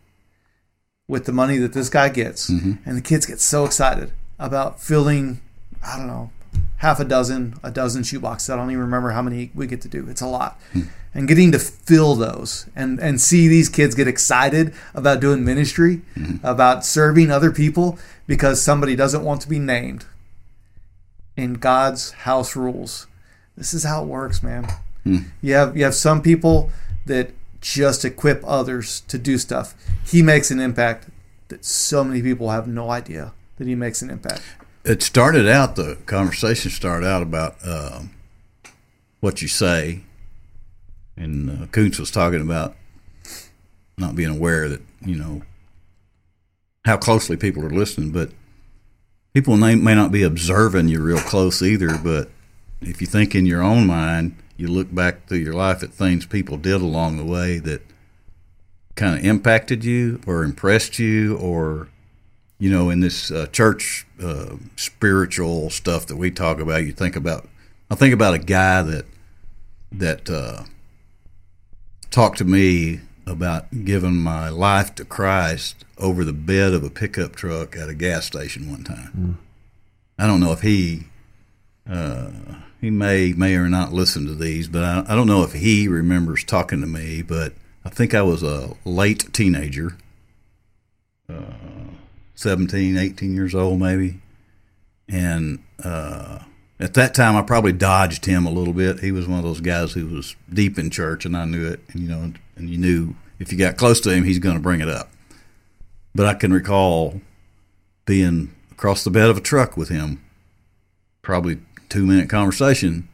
with 1.07 1.27
the 1.27 1.33
money 1.33 1.59
that 1.59 1.75
this 1.75 1.91
guy 1.91 2.09
gets, 2.09 2.51
mm-hmm. 2.51 2.75
and 2.85 2.97
the 2.97 3.03
kids 3.03 3.27
get 3.27 3.41
so 3.41 3.67
excited 3.67 4.11
about 4.39 4.81
filling. 4.81 5.41
I 5.85 5.99
don't 5.99 6.07
know, 6.07 6.31
half 6.79 6.99
a 6.99 7.05
dozen, 7.05 7.55
a 7.63 7.71
dozen 7.71 8.03
shoe 8.03 8.21
boxes. 8.21 8.51
I 8.51 8.57
don't 8.57 8.71
even 8.71 8.83
remember 8.83 9.11
how 9.11 9.23
many 9.23 9.51
we 9.55 9.67
get 9.67 9.83
to 9.83 9.89
do. 9.89 10.09
It's 10.09 10.23
a 10.23 10.27
lot, 10.27 10.59
hmm. 10.73 10.83
and 11.13 11.29
getting 11.29 11.53
to 11.53 11.59
fill 11.59 12.15
those 12.15 12.67
and 12.75 12.99
and 12.99 13.21
see 13.21 13.49
these 13.49 13.69
kids 13.69 13.95
get 13.95 14.09
excited 14.09 14.73
about 14.95 15.21
doing 15.21 15.45
ministry, 15.45 16.01
mm-hmm. 16.17 16.45
about 16.45 16.87
serving 16.87 17.31
other 17.31 17.53
people 17.53 17.99
because 18.27 18.63
somebody 18.63 18.97
doesn't 18.97 19.23
want 19.23 19.43
to 19.43 19.49
be 19.49 19.59
named. 19.59 20.07
In 21.37 21.55
God's 21.55 22.13
house 22.13 22.57
rules, 22.57 23.07
this 23.59 23.75
is 23.75 23.85
how 23.85 24.03
it 24.03 24.07
works, 24.07 24.43
man. 24.43 24.67
You 25.43 25.55
have 25.55 25.77
you 25.77 25.85
have 25.85 25.95
some 25.95 26.21
people 26.23 26.71
that 27.07 27.31
just 27.61 28.05
equip 28.05 28.43
others 28.47 29.01
to 29.09 29.19
do 29.19 29.39
stuff. 29.39 29.75
He 30.05 30.23
makes 30.23 30.51
an 30.51 30.61
impact 30.61 31.09
that 31.49 31.65
so 31.65 32.05
many 32.05 32.23
people 32.23 32.51
have 32.51 32.67
no 32.67 32.91
idea 32.91 33.33
that 33.57 33.67
he 33.67 33.75
makes 33.75 34.03
an 34.03 34.11
impact. 34.11 34.43
It 34.85 35.03
started 35.03 35.49
out, 35.49 35.77
the 35.77 35.97
conversation 36.07 36.71
started 36.71 37.07
out 37.07 37.23
about 37.23 37.57
um, 37.67 38.11
what 39.21 39.43
you 39.43 39.49
say. 39.49 40.03
And 41.17 41.51
uh, 41.51 41.67
Koontz 41.67 41.99
was 41.99 42.11
talking 42.11 42.41
about 42.41 42.77
not 43.97 44.15
being 44.15 44.31
aware 44.31 44.69
that, 44.69 44.83
you 45.05 45.17
know, 45.17 45.43
how 46.85 46.97
closely 46.97 47.37
people 47.37 47.65
are 47.65 47.71
listening, 47.71 48.13
but 48.13 48.31
people 49.35 49.57
may, 49.57 49.75
may 49.75 49.95
not 49.95 50.13
be 50.13 50.23
observing 50.23 50.89
you 50.89 51.03
real 51.03 51.19
close 51.19 51.63
either. 51.63 51.99
But 51.99 52.31
if 52.81 53.01
you 53.01 53.07
think 53.07 53.35
in 53.35 53.47
your 53.47 53.63
own 53.63 53.87
mind, 53.87 54.37
you 54.57 54.69
look 54.69 54.95
back 54.95 55.27
through 55.27 55.39
your 55.39 55.55
life 55.55 55.83
at 55.83 55.91
things 55.91 56.27
people 56.27 56.57
did 56.57 56.81
along 56.81 57.17
the 57.17 57.25
way 57.25 57.59
that 57.59 57.83
kind 58.95 59.19
of 59.19 59.25
impacted 59.25 59.85
you 59.85 60.21
or 60.27 60.43
impressed 60.43 60.99
you 60.99 61.37
or 61.37 61.89
you 62.59 62.71
know 62.71 62.91
in 62.91 63.01
this 63.01 63.31
uh, 63.31 63.47
church 63.53 64.07
uh, 64.23 64.57
spiritual 64.77 65.71
stuff 65.71 66.07
that 66.07 66.17
we 66.17 66.31
talk 66.31 66.59
about 66.59 66.85
you 66.85 66.93
think 66.93 67.17
about 67.17 67.49
i 67.91 67.95
think 67.95 68.15
about 68.15 68.35
a 68.35 68.39
guy 68.39 68.83
that 68.83 69.05
that 69.93 70.29
uh, 70.31 70.65
talked 72.11 72.39
to 72.39 72.45
me 72.45 73.01
about 73.27 73.85
giving 73.85 74.17
my 74.17 74.49
life 74.49 74.95
to 74.95 75.05
christ 75.05 75.85
over 75.99 76.25
the 76.25 76.33
bed 76.33 76.75
of 76.75 76.85
a 76.85 76.91
pickup 76.91 77.35
truck 77.35 77.77
at 77.77 77.89
a 77.89 77.95
gas 77.95 78.27
station 78.27 78.71
one 78.71 78.85
time. 78.85 79.39
I 80.19 80.27
don't 80.27 80.41
know 80.41 80.53
if 80.53 80.61
he 80.61 81.05
uh, 81.89 82.31
he 82.81 82.91
may 82.91 83.33
may 83.33 83.55
or 83.57 83.69
not 83.69 83.93
listen 83.93 84.27
to 84.27 84.35
these, 84.35 84.69
but 84.69 84.83
I, 84.83 85.05
I 85.09 85.15
don't 85.15 85.27
know 85.27 85.43
if 85.43 85.53
he 85.53 85.89
remembers 85.89 86.45
talking 86.45 86.81
to 86.81 86.87
me. 86.87 87.23
But 87.23 87.55
I 87.85 87.89
think 87.89 88.15
I 88.15 88.23
was 88.23 88.43
a 88.43 88.75
late 88.85 89.33
teenager, 89.33 89.97
uh, 91.29 91.53
17, 92.35 92.97
18 92.97 93.35
years 93.35 93.55
old 93.55 93.81
maybe, 93.81 94.21
and 95.09 95.61
uh, 95.83 96.41
at 96.79 96.95
that 96.95 97.15
time 97.15 97.37
I 97.37 97.43
probably 97.43 97.73
dodged 97.73 98.27
him 98.27 98.47
a 98.47 98.51
little 98.51 98.75
bit. 98.75 99.01
He 99.01 99.13
was 99.13 99.27
one 99.27 99.39
of 99.39 99.45
those 99.45 99.61
guys 99.61 99.93
who 99.93 100.07
was 100.07 100.37
deep 100.53 100.79
in 100.79 100.91
church, 100.91 101.25
and 101.25 101.37
I 101.37 101.45
knew 101.45 101.67
it. 101.67 101.81
And 101.93 102.03
you 102.03 102.09
know, 102.09 102.33
and 102.57 102.71
you 102.71 102.79
knew 102.79 103.15
if 103.39 103.53
you 103.53 103.59
got 103.59 103.77
close 103.77 104.01
to 104.01 104.11
him, 104.11 104.25
he's 104.25 104.39
going 104.39 104.57
to 104.57 104.63
bring 104.63 104.81
it 104.81 104.89
up. 104.89 105.11
But 106.15 106.27
I 106.27 106.35
can 106.35 106.53
recall 106.53 107.21
being 108.07 108.55
across 108.71 109.05
the 109.05 109.11
bed 109.11 109.29
of 109.29 109.37
a 109.37 109.41
truck 109.41 109.77
with 109.77 109.89
him, 109.89 110.23
probably 111.23 111.59
two 111.89 112.07
minute 112.07 112.29
conversation, 112.29 113.09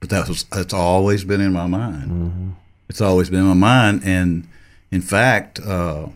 but 0.00 0.10
that 0.10 0.28
was 0.28 0.44
that's 0.44 0.74
always 0.74 1.24
been 1.24 1.40
in 1.40 1.52
my 1.52 1.66
mind. 1.66 2.56
It's 2.88 3.00
always 3.00 3.30
been 3.30 3.40
in 3.40 3.46
my 3.46 3.54
mind, 3.54 4.02
and 4.04 4.48
in 4.90 5.00
fact, 5.00 5.60
uh, 5.60 6.08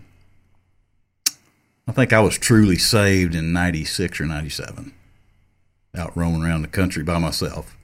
I 1.87 1.93
think 1.93 2.13
I 2.13 2.21
was 2.21 2.39
truly 2.39 2.77
saved 2.79 3.35
in 3.35 3.53
'96 3.53 4.21
or 4.21 4.27
'97, 4.27 4.93
out 5.97 6.17
roaming 6.17 6.43
around 6.43 6.63
the 6.63 6.69
country 6.69 7.03
by 7.03 7.19
myself. 7.19 7.77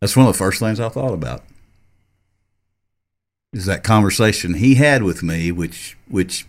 That's 0.00 0.16
one 0.16 0.26
of 0.26 0.32
the 0.34 0.38
first 0.38 0.60
things 0.60 0.80
I 0.80 0.88
thought 0.88 1.14
about. 1.14 1.42
Is 3.52 3.66
that 3.66 3.84
conversation 3.84 4.54
he 4.54 4.74
had 4.74 5.02
with 5.02 5.22
me, 5.22 5.50
which 5.52 5.96
which, 6.08 6.46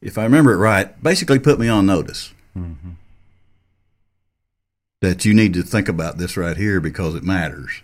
if 0.00 0.16
I 0.18 0.22
remember 0.24 0.52
it 0.52 0.58
right, 0.58 1.02
basically 1.02 1.38
put 1.38 1.58
me 1.58 1.68
on 1.68 1.86
notice 1.86 2.32
that 5.00 5.24
you 5.24 5.34
need 5.34 5.54
to 5.54 5.62
think 5.62 5.88
about 5.88 6.18
this 6.18 6.36
right 6.36 6.56
here 6.56 6.80
because 6.80 7.14
it 7.14 7.22
matters. 7.22 7.82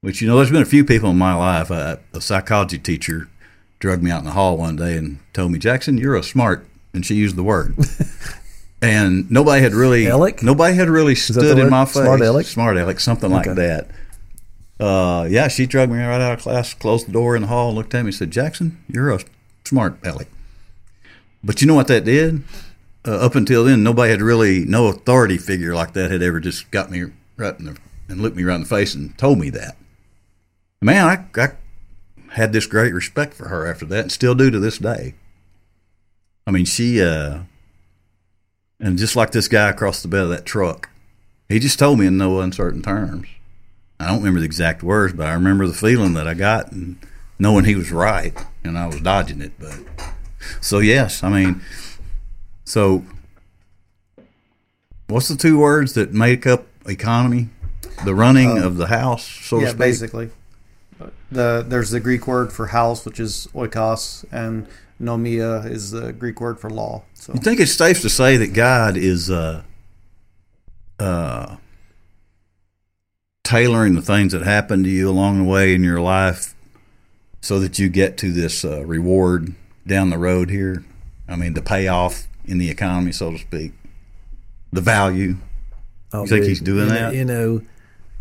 Which, 0.00 0.22
you 0.22 0.28
know, 0.28 0.36
there's 0.36 0.50
been 0.50 0.62
a 0.62 0.66
few 0.66 0.84
people 0.84 1.10
in 1.10 1.18
my 1.18 1.34
life. 1.34 1.70
Uh, 1.70 1.96
a 2.14 2.20
psychology 2.20 2.78
teacher 2.78 3.28
drugged 3.80 4.02
me 4.02 4.10
out 4.10 4.20
in 4.20 4.24
the 4.24 4.30
hall 4.32 4.56
one 4.56 4.76
day 4.76 4.96
and 4.96 5.18
told 5.32 5.52
me, 5.52 5.58
Jackson, 5.58 5.98
you're 5.98 6.16
a 6.16 6.22
smart, 6.22 6.66
and 6.94 7.04
she 7.04 7.14
used 7.14 7.36
the 7.36 7.42
word. 7.42 7.76
and 8.82 9.30
nobody 9.30 9.62
had 9.62 9.74
really, 9.74 10.06
Aleck? 10.06 10.42
nobody 10.42 10.74
had 10.74 10.88
really 10.88 11.14
stood 11.14 11.58
in 11.58 11.68
my 11.68 11.84
face. 11.84 11.94
Smart 11.94 12.20
Aleck? 12.20 12.46
Smart 12.46 12.76
Aleck, 12.76 13.00
something 13.00 13.30
like 13.30 13.54
that. 13.54 13.90
Uh, 14.78 15.26
yeah, 15.28 15.48
she 15.48 15.66
drugged 15.66 15.92
me 15.92 15.98
right 15.98 16.20
out 16.20 16.32
of 16.32 16.40
class, 16.40 16.72
closed 16.72 17.06
the 17.06 17.12
door 17.12 17.36
in 17.36 17.42
the 17.42 17.48
hall, 17.48 17.74
looked 17.74 17.94
at 17.94 18.02
me 18.02 18.08
and 18.08 18.14
said, 18.14 18.30
Jackson, 18.30 18.82
you're 18.88 19.12
a 19.12 19.20
smart 19.66 19.98
Aleck. 20.02 20.28
But 21.44 21.60
you 21.60 21.66
know 21.66 21.74
what 21.74 21.88
that 21.88 22.04
did? 22.04 22.42
Uh, 23.06 23.16
up 23.16 23.34
until 23.34 23.64
then, 23.64 23.82
nobody 23.82 24.10
had 24.10 24.22
really, 24.22 24.64
no 24.64 24.86
authority 24.86 25.38
figure 25.38 25.74
like 25.74 25.92
that 25.94 26.10
had 26.10 26.22
ever 26.22 26.40
just 26.40 26.70
got 26.70 26.90
me 26.90 27.04
right 27.36 27.58
in 27.58 27.66
the, 27.66 27.78
and 28.08 28.20
looked 28.20 28.36
me 28.36 28.42
right 28.42 28.56
in 28.56 28.62
the 28.62 28.68
face 28.68 28.94
and 28.94 29.16
told 29.16 29.38
me 29.38 29.50
that. 29.50 29.76
Man, 30.82 31.06
I, 31.06 31.40
I 31.40 31.48
had 32.32 32.52
this 32.52 32.66
great 32.66 32.94
respect 32.94 33.34
for 33.34 33.48
her 33.48 33.66
after 33.66 33.84
that 33.86 34.00
and 34.00 34.12
still 34.12 34.34
do 34.34 34.50
to 34.50 34.58
this 34.58 34.78
day. 34.78 35.14
I 36.46 36.50
mean, 36.50 36.64
she, 36.64 37.02
uh, 37.02 37.40
and 38.78 38.98
just 38.98 39.16
like 39.16 39.30
this 39.30 39.48
guy 39.48 39.68
across 39.68 40.02
the 40.02 40.08
bed 40.08 40.22
of 40.22 40.30
that 40.30 40.46
truck, 40.46 40.90
he 41.48 41.58
just 41.58 41.78
told 41.78 41.98
me 41.98 42.06
in 42.06 42.16
no 42.16 42.40
uncertain 42.40 42.82
terms. 42.82 43.28
I 43.98 44.06
don't 44.06 44.18
remember 44.18 44.40
the 44.40 44.46
exact 44.46 44.82
words, 44.82 45.12
but 45.12 45.26
I 45.26 45.34
remember 45.34 45.66
the 45.66 45.74
feeling 45.74 46.14
that 46.14 46.26
I 46.26 46.34
got 46.34 46.72
and 46.72 46.96
knowing 47.38 47.64
he 47.64 47.74
was 47.74 47.92
right 47.92 48.34
and 48.64 48.78
I 48.78 48.86
was 48.86 49.00
dodging 49.00 49.42
it. 49.42 49.52
But 49.58 49.78
so, 50.60 50.78
yes, 50.78 51.22
I 51.22 51.28
mean, 51.28 51.60
so, 52.70 53.04
what's 55.08 55.26
the 55.26 55.34
two 55.34 55.58
words 55.58 55.94
that 55.94 56.14
make 56.14 56.46
up 56.46 56.66
economy? 56.86 57.48
The 58.04 58.14
running 58.14 58.58
of 58.58 58.76
the 58.76 58.86
house, 58.86 59.24
so 59.24 59.58
yeah, 59.58 59.72
basically. 59.72 60.30
The 61.32 61.64
there's 61.66 61.90
the 61.90 61.98
Greek 61.98 62.28
word 62.28 62.52
for 62.52 62.68
house, 62.68 63.04
which 63.04 63.18
is 63.18 63.48
oikos, 63.56 64.24
and 64.30 64.68
nomia 65.02 65.68
is 65.68 65.90
the 65.90 66.12
Greek 66.12 66.40
word 66.40 66.60
for 66.60 66.70
law. 66.70 67.02
So 67.14 67.32
You 67.32 67.40
think 67.40 67.58
it's 67.58 67.72
safe 67.72 68.02
to 68.02 68.08
say 68.08 68.36
that 68.36 68.52
God 68.52 68.96
is 68.96 69.28
uh, 69.28 69.64
uh, 71.00 71.56
tailoring 73.42 73.96
the 73.96 74.02
things 74.02 74.30
that 74.30 74.42
happen 74.42 74.84
to 74.84 74.88
you 74.88 75.10
along 75.10 75.38
the 75.38 75.44
way 75.44 75.74
in 75.74 75.82
your 75.82 76.00
life 76.00 76.54
so 77.40 77.58
that 77.58 77.80
you 77.80 77.88
get 77.88 78.16
to 78.18 78.30
this 78.30 78.64
uh, 78.64 78.86
reward 78.86 79.54
down 79.88 80.10
the 80.10 80.18
road 80.18 80.50
here? 80.50 80.84
I 81.28 81.34
mean, 81.34 81.54
the 81.54 81.62
payoff 81.62 82.28
in 82.50 82.58
the 82.58 82.68
economy, 82.70 83.12
so 83.12 83.30
to 83.30 83.38
speak, 83.38 83.72
the 84.72 84.80
value. 84.80 85.36
Oh, 86.12 86.22
You 86.22 86.26
think 86.28 86.40
dude, 86.42 86.48
he's 86.48 86.60
doing 86.60 86.88
you 86.88 86.94
know- 86.94 86.94
that? 87.10 87.14
You 87.14 87.24
know, 87.24 87.62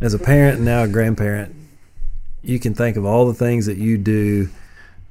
as 0.02 0.14
a 0.14 0.20
parent 0.20 0.58
and 0.58 0.66
now 0.66 0.84
a 0.84 0.88
grandparent, 0.88 1.56
you 2.42 2.60
can 2.60 2.74
think 2.74 2.96
of 2.96 3.06
all 3.06 3.28
the 3.28 3.34
things 3.34 3.66
that 3.66 3.78
you 3.78 3.98
do 3.98 4.50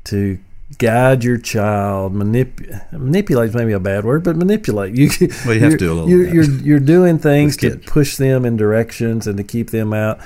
to 0.04 0.38
guide 0.78 1.24
your 1.24 1.36
child. 1.36 2.14
Manip- 2.14 2.92
manipulate 2.92 3.50
is 3.50 3.54
maybe 3.54 3.72
a 3.72 3.80
bad 3.80 4.04
word, 4.04 4.22
but 4.24 4.36
manipulate. 4.36 4.94
You, 4.96 5.10
Well, 5.44 5.54
you 5.54 5.60
have 5.60 5.78
to 5.78 5.86
a 5.86 5.92
little 5.92 6.08
You're, 6.08 6.28
you're, 6.34 6.44
you're 6.44 6.80
doing 6.80 7.18
things 7.30 7.56
to 7.58 7.76
push 7.76 8.16
them 8.16 8.44
in 8.46 8.56
directions 8.56 9.26
and 9.26 9.36
to 9.36 9.44
keep 9.44 9.70
them 9.70 9.92
out. 9.92 10.20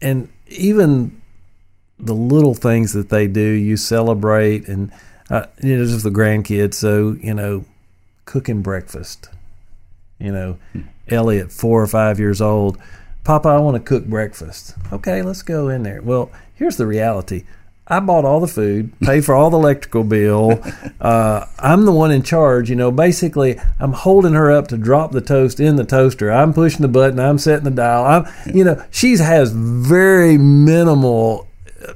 And 0.00 0.28
even 0.48 1.20
the 1.98 2.14
little 2.14 2.54
things 2.54 2.92
that 2.92 3.08
they 3.08 3.26
do, 3.26 3.40
you 3.40 3.76
celebrate. 3.76 4.68
And, 4.68 4.92
uh, 5.30 5.46
you 5.62 5.76
know, 5.76 5.84
just 5.84 6.04
the 6.04 6.10
grandkids. 6.10 6.74
So, 6.74 7.16
you 7.20 7.34
know, 7.34 7.64
cooking 8.30 8.62
breakfast. 8.62 9.28
You 10.20 10.30
know, 10.30 10.58
Elliot, 11.08 11.50
four 11.50 11.82
or 11.82 11.86
five 11.88 12.20
years 12.20 12.40
old, 12.40 12.78
Papa, 13.24 13.48
I 13.48 13.58
want 13.58 13.74
to 13.74 13.82
cook 13.82 14.06
breakfast. 14.06 14.76
Okay, 14.92 15.22
let's 15.22 15.42
go 15.42 15.68
in 15.68 15.82
there. 15.82 16.00
Well, 16.00 16.30
here's 16.54 16.76
the 16.76 16.86
reality. 16.86 17.44
I 17.88 17.98
bought 17.98 18.24
all 18.24 18.38
the 18.38 18.46
food, 18.46 18.92
paid 19.00 19.24
for 19.24 19.34
all 19.34 19.50
the 19.50 19.58
electrical 19.58 20.04
bill. 20.04 20.62
Uh, 21.00 21.46
I'm 21.58 21.86
the 21.86 21.92
one 21.92 22.10
in 22.10 22.22
charge. 22.22 22.68
You 22.68 22.76
know, 22.76 22.90
basically, 22.90 23.58
I'm 23.78 23.94
holding 23.94 24.34
her 24.34 24.50
up 24.50 24.68
to 24.68 24.76
drop 24.76 25.12
the 25.12 25.22
toast 25.22 25.58
in 25.58 25.76
the 25.76 25.84
toaster. 25.84 26.30
I'm 26.30 26.52
pushing 26.52 26.82
the 26.82 26.88
button. 26.88 27.18
I'm 27.18 27.38
setting 27.38 27.64
the 27.64 27.70
dial. 27.70 28.04
I'm, 28.04 28.54
you 28.54 28.64
know, 28.64 28.84
she 28.90 29.16
has 29.16 29.50
very 29.50 30.36
minimal 30.36 31.48
uh, 31.82 31.94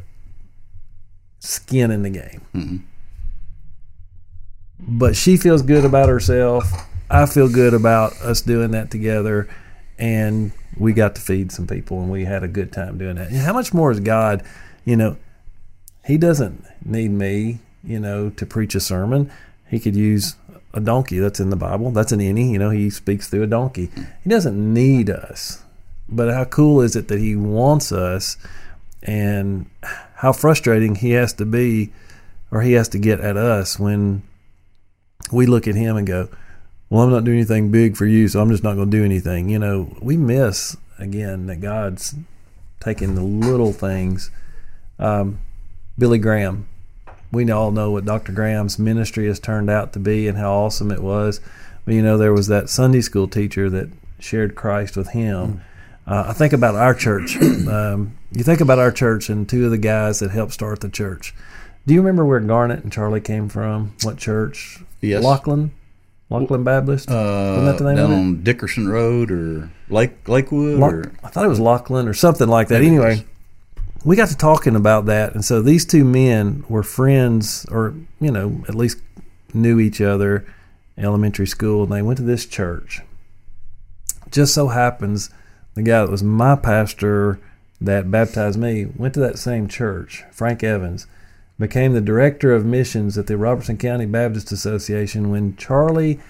skin 1.38 1.90
in 1.90 2.02
the 2.02 2.08
game 2.08 2.86
but 4.86 5.16
she 5.16 5.36
feels 5.36 5.62
good 5.62 5.84
about 5.84 6.08
herself. 6.08 6.64
I 7.10 7.26
feel 7.26 7.48
good 7.48 7.74
about 7.74 8.12
us 8.22 8.40
doing 8.40 8.72
that 8.72 8.90
together, 8.90 9.48
and 9.98 10.52
we 10.76 10.92
got 10.92 11.14
to 11.14 11.20
feed 11.20 11.52
some 11.52 11.66
people, 11.66 12.00
and 12.00 12.10
we 12.10 12.24
had 12.24 12.42
a 12.42 12.48
good 12.48 12.72
time 12.72 12.98
doing 12.98 13.16
that. 13.16 13.28
And 13.28 13.38
how 13.38 13.52
much 13.52 13.72
more 13.72 13.90
is 13.90 14.00
God? 14.00 14.42
You 14.84 14.96
know, 14.96 15.16
He 16.04 16.18
doesn't 16.18 16.64
need 16.84 17.10
me, 17.10 17.60
you 17.82 18.00
know, 18.00 18.30
to 18.30 18.46
preach 18.46 18.74
a 18.74 18.80
sermon. 18.80 19.30
He 19.68 19.78
could 19.78 19.96
use 19.96 20.36
a 20.72 20.80
donkey. 20.80 21.18
That's 21.18 21.40
in 21.40 21.50
the 21.50 21.56
Bible. 21.56 21.90
That's 21.90 22.12
an 22.12 22.20
any. 22.20 22.52
You 22.52 22.58
know, 22.58 22.70
He 22.70 22.90
speaks 22.90 23.28
through 23.28 23.44
a 23.44 23.48
donkey. 23.48 23.90
He 24.22 24.30
doesn't 24.30 24.74
need 24.74 25.08
us. 25.10 25.62
But 26.08 26.32
how 26.32 26.44
cool 26.44 26.80
is 26.80 26.96
it 26.96 27.08
that 27.08 27.18
He 27.18 27.36
wants 27.36 27.92
us, 27.92 28.36
and 29.02 29.66
how 30.16 30.32
frustrating 30.32 30.96
He 30.96 31.12
has 31.12 31.32
to 31.34 31.46
be, 31.46 31.92
or 32.50 32.62
He 32.62 32.72
has 32.72 32.88
to 32.88 32.98
get 32.98 33.20
at 33.20 33.36
us 33.36 33.78
when 33.78 34.22
we 35.32 35.46
look 35.46 35.66
at 35.66 35.74
him 35.74 35.96
and 35.96 36.06
go, 36.06 36.28
"Well, 36.90 37.02
I'm 37.02 37.10
not 37.10 37.24
doing 37.24 37.38
anything 37.38 37.70
big 37.70 37.96
for 37.96 38.06
you, 38.06 38.28
so 38.28 38.40
I'm 38.40 38.50
just 38.50 38.62
not 38.62 38.74
going 38.74 38.90
to 38.90 38.96
do 38.96 39.04
anything." 39.04 39.48
You 39.48 39.58
know, 39.58 39.96
we 40.00 40.16
miss 40.16 40.76
again 40.98 41.46
that 41.46 41.60
God's 41.60 42.14
taking 42.80 43.14
the 43.14 43.22
little 43.22 43.72
things. 43.72 44.30
Um, 44.98 45.38
Billy 45.98 46.18
Graham, 46.18 46.68
we 47.32 47.50
all 47.50 47.70
know 47.70 47.90
what 47.90 48.04
Dr. 48.04 48.32
Graham's 48.32 48.78
ministry 48.78 49.26
has 49.26 49.40
turned 49.40 49.70
out 49.70 49.92
to 49.94 49.98
be 49.98 50.28
and 50.28 50.38
how 50.38 50.52
awesome 50.52 50.90
it 50.90 51.02
was. 51.02 51.40
But 51.84 51.94
you 51.94 52.02
know, 52.02 52.16
there 52.16 52.32
was 52.32 52.46
that 52.48 52.68
Sunday 52.68 53.00
school 53.00 53.28
teacher 53.28 53.68
that 53.70 53.88
shared 54.18 54.54
Christ 54.54 54.96
with 54.96 55.10
him. 55.10 55.60
Uh, 56.06 56.26
I 56.28 56.32
think 56.32 56.52
about 56.52 56.74
our 56.74 56.94
church. 56.94 57.36
um, 57.68 58.16
you 58.32 58.42
think 58.42 58.60
about 58.60 58.78
our 58.78 58.92
church 58.92 59.28
and 59.28 59.48
two 59.48 59.64
of 59.64 59.70
the 59.70 59.78
guys 59.78 60.20
that 60.20 60.30
helped 60.30 60.52
start 60.52 60.80
the 60.80 60.88
church. 60.88 61.34
Do 61.86 61.94
you 61.94 62.00
remember 62.00 62.24
where 62.24 62.40
Garnet 62.40 62.82
and 62.82 62.92
Charlie 62.92 63.20
came 63.20 63.48
from? 63.48 63.94
What 64.02 64.16
church? 64.16 64.80
Yes. 65.08 65.22
Lachlan, 65.24 65.72
Lachlan 66.30 66.64
Baptist. 66.64 67.08
Uh, 67.10 67.56
Wasn't 67.58 67.66
that 67.66 67.78
the 67.78 67.84
name 67.84 67.96
down 67.96 68.04
of 68.06 68.10
it? 68.12 68.20
on 68.20 68.42
Dickerson 68.42 68.88
Road 68.88 69.30
or 69.30 69.70
Lake 69.88 70.28
Lakewood 70.28 70.80
or 70.80 71.12
I 71.22 71.28
thought 71.28 71.44
it 71.44 71.48
was 71.48 71.60
Lachlan 71.60 72.08
or 72.08 72.14
something 72.14 72.48
like 72.48 72.68
that. 72.68 72.82
Anyway, 72.82 73.24
we 74.04 74.16
got 74.16 74.28
to 74.28 74.36
talking 74.36 74.76
about 74.76 75.06
that, 75.06 75.34
and 75.34 75.44
so 75.44 75.62
these 75.62 75.84
two 75.86 76.04
men 76.04 76.64
were 76.68 76.82
friends, 76.82 77.66
or 77.70 77.94
you 78.20 78.30
know, 78.30 78.62
at 78.68 78.74
least 78.74 78.98
knew 79.52 79.78
each 79.80 80.00
other, 80.00 80.44
elementary 80.98 81.46
school, 81.46 81.84
and 81.84 81.92
they 81.92 82.02
went 82.02 82.18
to 82.18 82.24
this 82.24 82.44
church. 82.46 83.00
Just 84.30 84.52
so 84.52 84.68
happens, 84.68 85.30
the 85.74 85.82
guy 85.82 86.00
that 86.04 86.10
was 86.10 86.22
my 86.22 86.56
pastor 86.56 87.38
that 87.80 88.10
baptized 88.10 88.58
me 88.58 88.86
went 88.96 89.14
to 89.14 89.20
that 89.20 89.38
same 89.38 89.68
church, 89.68 90.24
Frank 90.32 90.62
Evans, 90.64 91.06
became 91.58 91.92
the 91.92 92.00
director 92.00 92.52
of 92.52 92.64
missions 92.64 93.16
at 93.16 93.26
the 93.26 93.36
Robertson 93.36 93.76
County 93.76 94.06
Baptist 94.06 94.50
Association 94.52 95.30
when 95.30 95.56
Charlie 95.56 96.20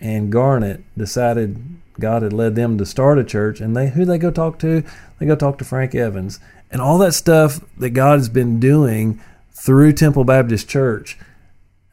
and 0.00 0.30
Garnet 0.30 0.82
decided 0.96 1.56
God 1.98 2.22
had 2.22 2.32
led 2.32 2.54
them 2.54 2.76
to 2.78 2.86
start 2.86 3.18
a 3.18 3.24
church, 3.24 3.60
and 3.60 3.76
they 3.76 3.90
who 3.90 4.04
they 4.04 4.18
go 4.18 4.30
talk 4.30 4.58
to? 4.60 4.82
They 5.18 5.26
go 5.26 5.36
talk 5.36 5.58
to 5.58 5.64
Frank 5.64 5.94
Evans, 5.94 6.40
and 6.70 6.82
all 6.82 6.98
that 6.98 7.14
stuff 7.14 7.60
that 7.78 7.90
God 7.90 8.18
has 8.18 8.28
been 8.28 8.58
doing 8.60 9.20
through 9.52 9.92
Temple 9.92 10.24
Baptist 10.24 10.68
Church. 10.68 11.18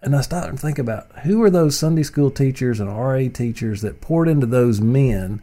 And 0.02 0.16
I 0.16 0.22
stopped 0.22 0.50
and 0.50 0.60
think 0.60 0.80
about 0.80 1.20
who 1.20 1.44
are 1.44 1.52
those 1.52 1.78
Sunday 1.78 2.02
school 2.02 2.32
teachers 2.32 2.80
and 2.80 2.90
RA 2.90 3.28
teachers 3.32 3.82
that 3.82 4.02
poured 4.02 4.28
into 4.28 4.48
those 4.48 4.82
men 4.82 5.42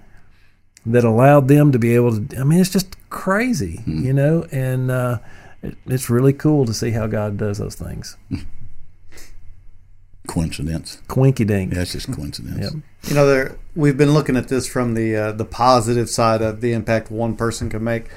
that 0.85 1.05
allowed 1.05 1.47
them 1.47 1.71
to 1.71 1.79
be 1.79 1.95
able 1.95 2.27
to. 2.27 2.39
I 2.39 2.43
mean, 2.43 2.61
it's 2.61 2.73
just 2.73 2.97
crazy, 3.09 3.83
you 3.87 4.13
know, 4.13 4.47
and 4.51 4.91
uh, 4.91 5.19
it, 5.63 5.77
it's 5.87 6.09
really 6.09 6.33
cool 6.33 6.65
to 6.67 6.75
see 6.75 6.91
how 6.91 7.07
God 7.07 7.37
does 7.37 7.59
those 7.59 7.75
things. 7.75 8.17
Coincidence. 10.27 11.03
Quinky 11.09 11.45
dink. 11.45 11.73
That's 11.73 11.93
just 11.93 12.13
coincidence. 12.13 12.61
Yep. 12.61 12.83
You 13.05 13.15
know, 13.15 13.27
there 13.27 13.59
we've 13.75 13.97
been 13.97 14.13
looking 14.13 14.37
at 14.37 14.49
this 14.49 14.69
from 14.69 14.93
the 14.93 15.17
uh, 15.17 15.33
the 15.33 15.47
positive 15.47 16.11
side 16.11 16.43
of 16.43 16.61
the 16.61 16.75
impact 16.75 17.11
one 17.11 17.35
person 17.35 17.71
can 17.71 17.83
make. 17.83 18.11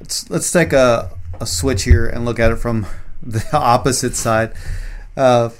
Let's 0.00 0.28
let's 0.28 0.50
take 0.50 0.72
a, 0.72 1.16
a 1.40 1.46
switch 1.46 1.84
here 1.84 2.04
and 2.04 2.24
look 2.24 2.40
at 2.40 2.50
it 2.50 2.56
from 2.56 2.86
the 3.22 3.46
opposite 3.52 4.16
side. 4.16 4.54
Uh, 5.16 5.50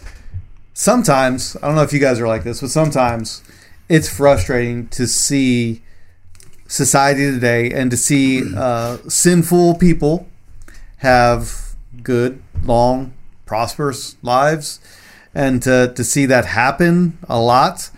sometimes 0.75 1.57
I 1.63 1.69
don't 1.69 1.77
know 1.77 1.83
if 1.83 1.93
you 1.93 2.01
guys 2.01 2.19
are 2.19 2.27
like 2.27 2.43
this, 2.43 2.63
but 2.63 2.71
sometimes 2.71 3.45
it's 3.89 4.09
frustrating 4.09 4.89
to 4.89 5.07
see 5.07 5.83
society 6.67 7.31
today 7.31 7.71
and 7.71 7.93
to 7.93 7.97
see 7.97 8.43
uh, 8.57 8.99
sinful 9.09 9.77
people 9.77 10.27
have 10.99 11.75
good, 12.03 12.43
long, 12.65 13.13
prosperous 13.45 14.17
lives, 14.23 14.81
and 15.35 15.63
to, 15.63 15.93
to 15.95 16.05
see 16.05 16.27
that 16.27 16.47
happen 16.47 17.19
a 17.29 17.41
lot. 17.41 17.91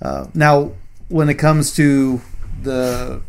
Uh, 0.00 0.26
now, 0.34 0.72
when 1.08 1.28
it 1.28 1.34
comes 1.34 1.74
to 1.76 2.20
the 2.62 3.22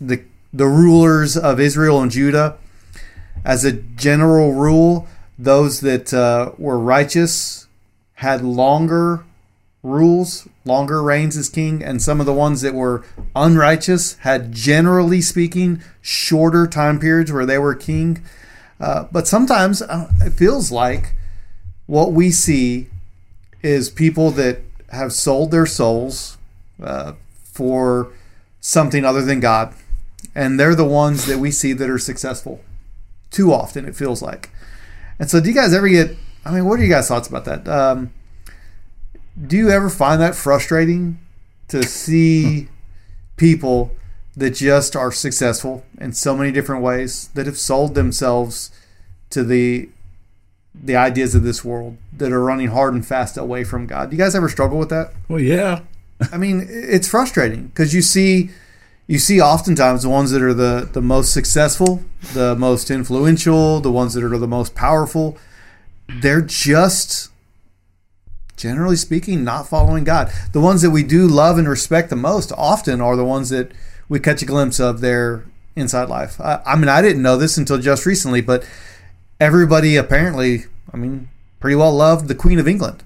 the 0.00 0.22
the 0.52 0.66
rulers 0.66 1.36
of 1.36 1.60
Israel 1.60 2.00
and 2.00 2.10
Judah, 2.10 2.58
as 3.44 3.64
a 3.64 3.72
general 3.72 4.52
rule, 4.52 5.06
those 5.38 5.80
that 5.80 6.12
uh, 6.12 6.52
were 6.58 6.78
righteous 6.78 7.68
had 8.14 8.42
longer 8.42 9.24
rules, 9.82 10.48
longer 10.66 11.02
reigns 11.02 11.36
as 11.36 11.48
king, 11.48 11.82
and 11.82 12.02
some 12.02 12.20
of 12.20 12.26
the 12.26 12.32
ones 12.32 12.60
that 12.60 12.74
were 12.74 13.04
unrighteous 13.34 14.14
had, 14.18 14.52
generally 14.52 15.20
speaking, 15.20 15.82
shorter 16.00 16.66
time 16.66 16.98
periods 16.98 17.32
where 17.32 17.46
they 17.46 17.58
were 17.58 17.74
king. 17.74 18.22
Uh, 18.80 19.04
but 19.10 19.26
sometimes 19.26 19.82
it 20.20 20.32
feels 20.32 20.70
like 20.70 21.14
what 21.86 22.12
we 22.12 22.30
see 22.30 22.88
is 23.62 23.88
people 23.88 24.30
that 24.32 24.60
have 24.92 25.12
sold 25.12 25.50
their 25.50 25.66
souls 25.66 26.36
uh, 26.82 27.12
for 27.44 28.12
something 28.60 29.04
other 29.04 29.22
than 29.22 29.40
God, 29.40 29.74
and 30.34 30.60
they're 30.60 30.74
the 30.74 30.84
ones 30.84 31.26
that 31.26 31.38
we 31.38 31.50
see 31.50 31.72
that 31.72 31.88
are 31.88 31.98
successful. 31.98 32.60
Too 33.30 33.52
often, 33.52 33.86
it 33.86 33.96
feels 33.96 34.22
like. 34.22 34.50
And 35.18 35.30
so, 35.30 35.40
do 35.40 35.48
you 35.48 35.54
guys 35.54 35.72
ever 35.72 35.88
get? 35.88 36.16
I 36.44 36.52
mean, 36.52 36.64
what 36.64 36.78
are 36.78 36.82
you 36.82 36.90
guys' 36.90 37.08
thoughts 37.08 37.28
about 37.28 37.44
that? 37.46 37.66
Um, 37.66 38.12
do 39.40 39.56
you 39.56 39.70
ever 39.70 39.90
find 39.90 40.20
that 40.20 40.34
frustrating 40.34 41.18
to 41.68 41.82
see 41.82 42.68
people 43.36 43.94
that 44.36 44.50
just 44.50 44.94
are 44.94 45.12
successful 45.12 45.84
in 45.98 46.12
so 46.12 46.36
many 46.36 46.52
different 46.52 46.82
ways 46.82 47.28
that 47.34 47.46
have 47.46 47.58
sold 47.58 47.94
themselves 47.94 48.70
to 49.30 49.42
the 49.42 49.88
the 50.74 50.94
ideas 50.94 51.34
of 51.34 51.42
this 51.42 51.64
world 51.64 51.96
that 52.14 52.30
are 52.30 52.44
running 52.44 52.68
hard 52.68 52.92
and 52.92 53.06
fast 53.06 53.38
away 53.38 53.64
from 53.64 53.86
God? 53.86 54.10
Do 54.10 54.16
you 54.16 54.22
guys 54.22 54.34
ever 54.34 54.48
struggle 54.48 54.78
with 54.78 54.90
that? 54.90 55.12
Well, 55.26 55.40
yeah. 55.40 55.80
I 56.32 56.36
mean, 56.36 56.66
it's 56.68 57.08
frustrating 57.08 57.68
because 57.68 57.94
you 57.94 58.02
see 58.02 58.50
you 59.06 59.18
see 59.18 59.40
oftentimes 59.40 60.02
the 60.02 60.08
ones 60.08 60.32
that 60.32 60.42
are 60.42 60.54
the, 60.54 60.88
the 60.92 61.00
most 61.00 61.32
successful, 61.32 62.02
the 62.32 62.56
most 62.56 62.90
influential, 62.90 63.80
the 63.80 63.92
ones 63.92 64.14
that 64.14 64.24
are 64.24 64.36
the 64.36 64.48
most 64.48 64.74
powerful, 64.74 65.38
they're 66.08 66.42
just 66.42 67.30
generally 68.56 68.96
speaking 68.96 69.44
not 69.44 69.68
following 69.68 70.04
God. 70.04 70.32
The 70.52 70.60
ones 70.60 70.82
that 70.82 70.90
we 70.90 71.02
do 71.02 71.26
love 71.26 71.58
and 71.58 71.68
respect 71.68 72.10
the 72.10 72.16
most 72.16 72.52
often 72.56 73.00
are 73.00 73.16
the 73.16 73.24
ones 73.24 73.50
that 73.50 73.72
we 74.08 74.20
catch 74.20 74.42
a 74.42 74.46
glimpse 74.46 74.80
of 74.80 75.00
their 75.00 75.44
inside 75.74 76.08
life. 76.08 76.40
I, 76.40 76.62
I 76.64 76.76
mean, 76.76 76.88
I 76.88 77.02
didn't 77.02 77.22
know 77.22 77.36
this 77.36 77.56
until 77.56 77.78
just 77.78 78.06
recently, 78.06 78.40
but 78.40 78.68
everybody 79.38 79.96
apparently, 79.96 80.64
I 80.92 80.96
mean, 80.96 81.28
pretty 81.60 81.76
well 81.76 81.92
loved 81.92 82.28
the 82.28 82.34
Queen 82.34 82.58
of 82.58 82.66
England. 82.66 83.02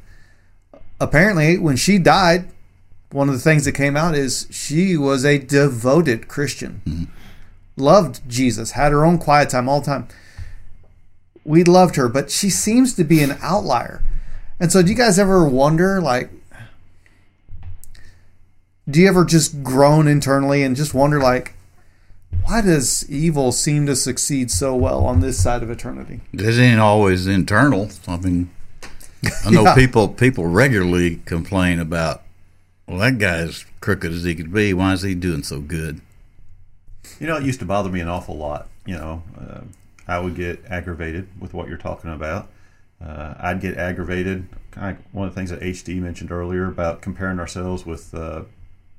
Apparently, 1.01 1.59
when 1.59 1.77
she 1.77 1.99
died, 1.99 2.51
one 3.11 3.29
of 3.29 3.35
the 3.35 3.41
things 3.41 3.65
that 3.65 3.73
came 3.73 3.97
out 3.97 4.15
is 4.15 4.47
she 4.51 4.97
was 4.97 5.25
a 5.25 5.39
devoted 5.39 6.29
Christian, 6.29 6.83
mm-hmm. 6.87 7.05
loved 7.77 8.21
Jesus, 8.29 8.73
had 8.73 8.93
her 8.93 9.05
own 9.05 9.19
quiet 9.19 9.51
time 9.51 9.69
all 9.69 9.81
the 9.81 9.87
time. 9.87 10.09
We 11.45 11.65
loved 11.65 11.97
her, 11.97 12.09
but 12.09 12.31
she 12.31 12.51
seems 12.51 12.95
to 12.95 13.05
be 13.05 13.23
an 13.23 13.37
outlier. 13.41 14.03
And 14.61 14.71
so, 14.71 14.83
do 14.83 14.91
you 14.91 14.95
guys 14.95 15.19
ever 15.19 15.49
wonder, 15.49 16.03
like, 16.03 16.31
do 18.89 19.01
you 19.01 19.09
ever 19.09 19.25
just 19.25 19.63
groan 19.63 20.07
internally 20.07 20.63
and 20.63 20.77
just 20.77 20.93
wonder, 20.93 21.19
like, 21.19 21.55
why 22.45 22.61
does 22.61 23.09
evil 23.11 23.53
seem 23.53 23.87
to 23.87 23.97
succeed 23.97 24.51
so 24.51 24.77
well 24.77 25.07
on 25.07 25.21
this 25.21 25.43
side 25.43 25.63
of 25.63 25.71
eternity? 25.71 26.21
It 26.35 26.59
ain't 26.59 26.79
always 26.79 27.27
internal. 27.27 27.89
I 28.07 28.19
mean, 28.19 28.51
I 29.47 29.51
know 29.51 29.63
yeah. 29.65 29.75
people 29.75 30.09
people 30.09 30.47
regularly 30.47 31.17
complain 31.25 31.81
about, 31.81 32.23
well, 32.87 32.99
that 32.99 33.19
guy's 33.19 33.65
crooked 33.81 34.13
as 34.13 34.25
he 34.25 34.35
could 34.35 34.53
be. 34.53 34.75
Why 34.75 34.93
is 34.93 35.01
he 35.01 35.15
doing 35.15 35.43
so 35.43 35.61
good? 35.61 36.03
You 37.19 37.27
know, 37.27 37.39
it 37.39 37.45
used 37.45 37.61
to 37.61 37.67
bother 37.67 37.89
me 37.89 38.01
an 38.01 38.09
awful 38.09 38.37
lot. 38.37 38.69
You 38.85 38.97
know, 38.97 39.23
uh, 39.41 39.61
I 40.07 40.19
would 40.19 40.35
get 40.35 40.63
aggravated 40.69 41.29
with 41.41 41.55
what 41.55 41.69
you're 41.69 41.79
talking 41.79 42.13
about 42.13 42.51
uh, 43.05 43.35
I'd 43.39 43.61
get 43.61 43.77
aggravated. 43.77 44.47
Kind 44.71 44.99
of 44.99 45.15
one 45.15 45.29
of 45.29 45.35
the 45.35 45.39
things 45.39 45.51
that 45.51 45.61
HD 45.61 46.01
mentioned 46.01 46.31
earlier 46.31 46.67
about 46.67 47.03
comparing 47.03 47.41
ourselves 47.41 47.87
with 47.87 48.15
uh, 48.15 48.43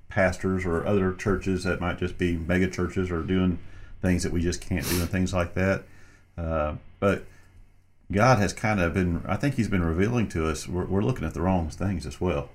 pastors 0.10 0.66
or 0.66 0.86
other 0.86 1.14
churches 1.14 1.64
that 1.64 1.80
might 1.80 1.98
just 1.98 2.18
be 2.18 2.38
mega 2.38 2.70
churches 2.70 3.12
or 3.12 3.22
doing 3.22 3.60
things 4.02 4.24
that 4.24 4.32
we 4.32 4.42
just 4.42 4.62
can't 4.62 4.88
do 4.90 5.00
and 5.00 5.10
things 5.10 5.34
like 5.34 5.54
that. 5.54 5.84
Uh, 6.38 6.76
but 7.00 7.26
God 8.12 8.40
has 8.40 8.54
kind 8.54 8.82
of 8.82 8.94
been, 8.94 9.24
I 9.28 9.38
think 9.38 9.56
He's 9.56 9.70
been 9.70 9.84
revealing 9.84 10.28
to 10.30 10.48
us, 10.48 10.68
we're, 10.68 10.86
we're 10.86 11.04
looking 11.04 11.26
at 11.26 11.34
the 11.34 11.42
wrong 11.42 11.70
things 11.70 12.06
as 12.06 12.20
well. 12.20 12.50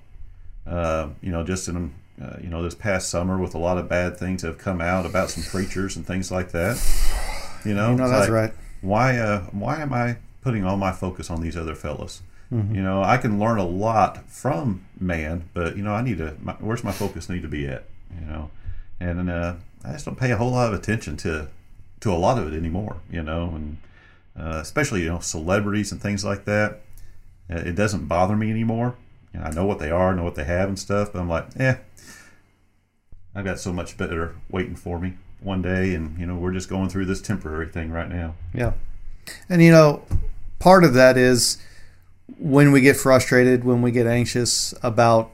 Uh, 0.65 1.09
you 1.21 1.31
know, 1.31 1.43
just 1.43 1.67
in, 1.67 1.93
uh, 2.21 2.37
you 2.41 2.49
know, 2.49 2.61
this 2.61 2.75
past 2.75 3.09
summer 3.09 3.37
with 3.37 3.55
a 3.55 3.57
lot 3.57 3.77
of 3.77 3.87
bad 3.87 4.17
things 4.17 4.41
that 4.41 4.49
have 4.49 4.57
come 4.57 4.81
out 4.81 5.05
about 5.05 5.29
some 5.29 5.43
preachers 5.43 5.95
and 5.95 6.05
things 6.05 6.29
like 6.29 6.51
that. 6.51 6.75
You 7.65 7.73
know, 7.73 7.91
you 7.91 7.97
know 7.97 8.09
that's 8.09 8.29
like, 8.29 8.29
right. 8.29 8.53
Why, 8.81 9.17
uh, 9.17 9.43
why 9.51 9.81
am 9.81 9.93
I 9.93 10.17
putting 10.47 10.63
all 10.63 10.77
my 10.77 10.93
focus 10.93 11.29
on 11.29 11.41
these 11.41 11.57
other 11.57 11.75
fellas. 11.75 12.21
Mm-hmm. 12.53 12.75
You 12.75 12.81
know, 12.81 13.03
I 13.03 13.17
can 13.17 13.37
learn 13.37 13.57
a 13.57 13.67
lot 13.67 14.29
from 14.29 14.85
man, 14.97 15.49
but 15.53 15.75
you 15.75 15.83
know, 15.83 15.93
I 15.93 16.01
need 16.01 16.19
to. 16.19 16.37
My, 16.41 16.53
where's 16.53 16.85
my 16.85 16.93
focus 16.93 17.27
need 17.27 17.41
to 17.41 17.49
be 17.49 17.67
at? 17.67 17.83
You 18.17 18.25
know, 18.25 18.49
and 19.01 19.29
uh, 19.29 19.55
I 19.83 19.91
just 19.91 20.05
don't 20.05 20.17
pay 20.17 20.31
a 20.31 20.37
whole 20.37 20.51
lot 20.51 20.73
of 20.73 20.79
attention 20.79 21.17
to 21.17 21.49
to 21.99 22.13
a 22.13 22.15
lot 22.15 22.37
of 22.37 22.47
it 22.47 22.55
anymore. 22.55 22.95
You 23.11 23.23
know, 23.23 23.51
and 23.55 23.77
uh, 24.39 24.59
especially 24.61 25.01
you 25.03 25.09
know 25.09 25.19
celebrities 25.19 25.91
and 25.91 26.01
things 26.01 26.23
like 26.23 26.45
that. 26.45 26.79
Uh, 27.49 27.57
it 27.57 27.75
doesn't 27.75 28.05
bother 28.05 28.37
me 28.37 28.49
anymore. 28.49 28.95
You 29.33 29.41
know, 29.41 29.47
I 29.47 29.51
know 29.51 29.65
what 29.65 29.79
they 29.79 29.91
are, 29.91 30.15
know 30.15 30.23
what 30.23 30.35
they 30.35 30.45
have 30.45 30.69
and 30.69 30.79
stuff, 30.79 31.11
but 31.11 31.19
I'm 31.19 31.27
like, 31.27 31.47
eh, 31.59 31.75
I've 33.35 33.43
got 33.43 33.59
so 33.59 33.73
much 33.73 33.97
better 33.97 34.35
waiting 34.49 34.77
for 34.77 34.97
me 34.97 35.15
one 35.41 35.61
day, 35.61 35.93
and 35.93 36.17
you 36.17 36.25
know, 36.25 36.35
we're 36.35 36.53
just 36.53 36.69
going 36.69 36.87
through 36.87 37.05
this 37.07 37.21
temporary 37.21 37.67
thing 37.67 37.91
right 37.91 38.07
now. 38.07 38.35
Yeah, 38.53 38.71
and 39.49 39.61
you 39.61 39.71
know, 39.71 40.03
part 40.59 40.83
of 40.83 40.93
that 40.93 41.17
is 41.17 41.57
when 42.37 42.71
we 42.71 42.81
get 42.81 42.97
frustrated, 42.97 43.63
when 43.63 43.81
we 43.81 43.91
get 43.91 44.07
anxious 44.07 44.73
about 44.83 45.31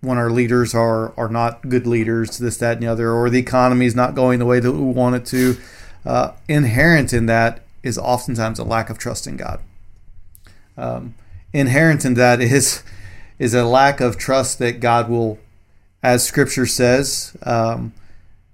when 0.00 0.16
our 0.16 0.30
leaders 0.30 0.74
are 0.74 1.12
are 1.18 1.28
not 1.28 1.68
good 1.68 1.86
leaders, 1.86 2.38
this, 2.38 2.56
that, 2.58 2.74
and 2.74 2.82
the 2.82 2.86
other, 2.86 3.10
or 3.10 3.28
the 3.28 3.38
economy 3.38 3.86
is 3.86 3.94
not 3.94 4.14
going 4.14 4.38
the 4.38 4.46
way 4.46 4.60
that 4.60 4.72
we 4.72 4.80
want 4.80 5.16
it 5.16 5.26
to. 5.26 5.56
Uh, 6.04 6.32
inherent 6.48 7.12
in 7.12 7.26
that 7.26 7.62
is 7.82 7.98
oftentimes 7.98 8.58
a 8.58 8.64
lack 8.64 8.90
of 8.90 8.98
trust 8.98 9.26
in 9.26 9.36
God. 9.36 9.60
Um, 10.76 11.14
inherent 11.52 12.04
in 12.04 12.14
that 12.14 12.40
is 12.40 12.82
is 13.38 13.54
a 13.54 13.64
lack 13.64 14.00
of 14.00 14.16
trust 14.16 14.58
that 14.58 14.80
God 14.80 15.08
will, 15.08 15.38
as 16.02 16.26
Scripture 16.26 16.66
says, 16.66 17.36
um, 17.42 17.92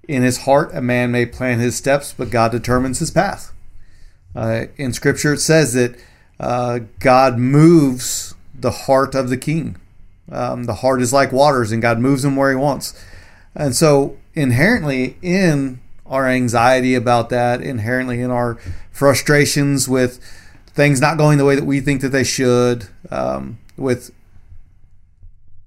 in 0.08 0.22
his 0.22 0.38
heart 0.38 0.70
a 0.74 0.80
man 0.80 1.10
may 1.10 1.26
plan 1.26 1.58
his 1.58 1.76
steps, 1.76 2.14
but 2.16 2.30
God 2.30 2.52
determines 2.52 2.98
his 2.98 3.10
path. 3.10 3.53
Uh, 4.34 4.66
in 4.76 4.92
Scripture, 4.92 5.34
it 5.34 5.40
says 5.40 5.72
that 5.74 5.96
uh, 6.40 6.80
God 6.98 7.38
moves 7.38 8.34
the 8.54 8.70
heart 8.70 9.14
of 9.14 9.28
the 9.28 9.36
king. 9.36 9.76
Um, 10.30 10.64
the 10.64 10.74
heart 10.74 11.02
is 11.02 11.12
like 11.12 11.32
waters, 11.32 11.70
and 11.70 11.82
God 11.82 11.98
moves 11.98 12.22
them 12.22 12.36
where 12.36 12.50
He 12.50 12.56
wants. 12.56 13.00
And 13.54 13.74
so, 13.76 14.16
inherently, 14.34 15.16
in 15.22 15.80
our 16.06 16.28
anxiety 16.28 16.94
about 16.94 17.28
that, 17.30 17.60
inherently 17.60 18.20
in 18.20 18.30
our 18.30 18.58
frustrations 18.90 19.88
with 19.88 20.20
things 20.66 21.00
not 21.00 21.18
going 21.18 21.38
the 21.38 21.44
way 21.44 21.54
that 21.54 21.64
we 21.64 21.80
think 21.80 22.00
that 22.00 22.08
they 22.08 22.24
should, 22.24 22.88
um, 23.10 23.58
with 23.76 24.10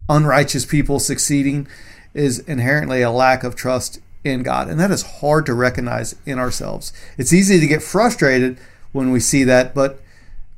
unrighteous 0.10 0.66
people 0.66 1.00
succeeding, 1.00 1.68
is 2.14 2.40
inherently 2.40 3.02
a 3.02 3.12
lack 3.12 3.44
of 3.44 3.56
trust 3.56 4.00
in 4.24 4.44
God. 4.44 4.68
And 4.68 4.80
that 4.80 4.92
is 4.92 5.20
hard 5.20 5.46
to 5.46 5.54
recognize 5.54 6.16
in 6.26 6.40
ourselves. 6.40 6.94
It's 7.18 7.34
easy 7.34 7.60
to 7.60 7.68
get 7.68 7.84
frustrated 7.84 8.58
when 8.92 9.12
we 9.12 9.20
see 9.20 9.44
that, 9.44 9.76
but 9.76 10.02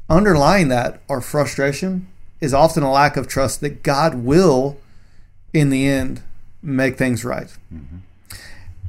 underlying 0.09 0.69
that, 0.69 1.01
our 1.09 1.21
frustration 1.21 2.07
is 2.41 2.53
often 2.53 2.83
a 2.83 2.91
lack 2.91 3.17
of 3.17 3.27
trust 3.27 3.61
that 3.61 3.83
God 3.83 4.15
will, 4.15 4.77
in 5.53 5.69
the 5.69 5.87
end, 5.87 6.21
make 6.61 6.97
things 6.97 7.25
right. 7.25 7.55
Mm-hmm. 7.73 7.97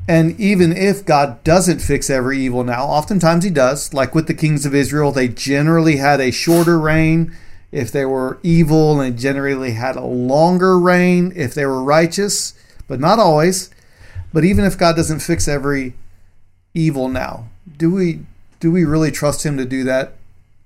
And 0.08 0.40
even 0.40 0.76
if 0.76 1.04
God 1.04 1.44
doesn't 1.44 1.80
fix 1.80 2.10
every 2.10 2.38
evil 2.38 2.64
now, 2.64 2.84
oftentimes 2.84 3.44
He 3.44 3.50
does. 3.50 3.94
Like 3.94 4.14
with 4.14 4.26
the 4.26 4.34
kings 4.34 4.66
of 4.66 4.74
Israel, 4.74 5.12
they 5.12 5.28
generally 5.28 5.96
had 5.96 6.20
a 6.20 6.32
shorter 6.32 6.78
reign 6.80 7.36
if 7.70 7.92
they 7.92 8.04
were 8.04 8.40
evil, 8.42 9.00
and 9.00 9.16
generally 9.16 9.72
had 9.72 9.94
a 9.94 10.04
longer 10.04 10.76
reign 10.78 11.32
if 11.36 11.54
they 11.54 11.64
were 11.64 11.84
righteous, 11.84 12.54
but 12.88 12.98
not 12.98 13.20
always. 13.20 13.70
But 14.33 14.45
even 14.45 14.64
if 14.64 14.78
God 14.78 14.97
doesn't 14.97 15.20
fix 15.20 15.49
every 15.49 15.95
evil 16.74 17.09
now, 17.09 17.49
do 17.76 17.91
we 17.91 18.20
do 18.61 18.70
we 18.70 18.85
really 18.85 19.11
trust 19.11 19.45
Him 19.45 19.57
to 19.57 19.64
do 19.64 19.85
that 19.85 20.14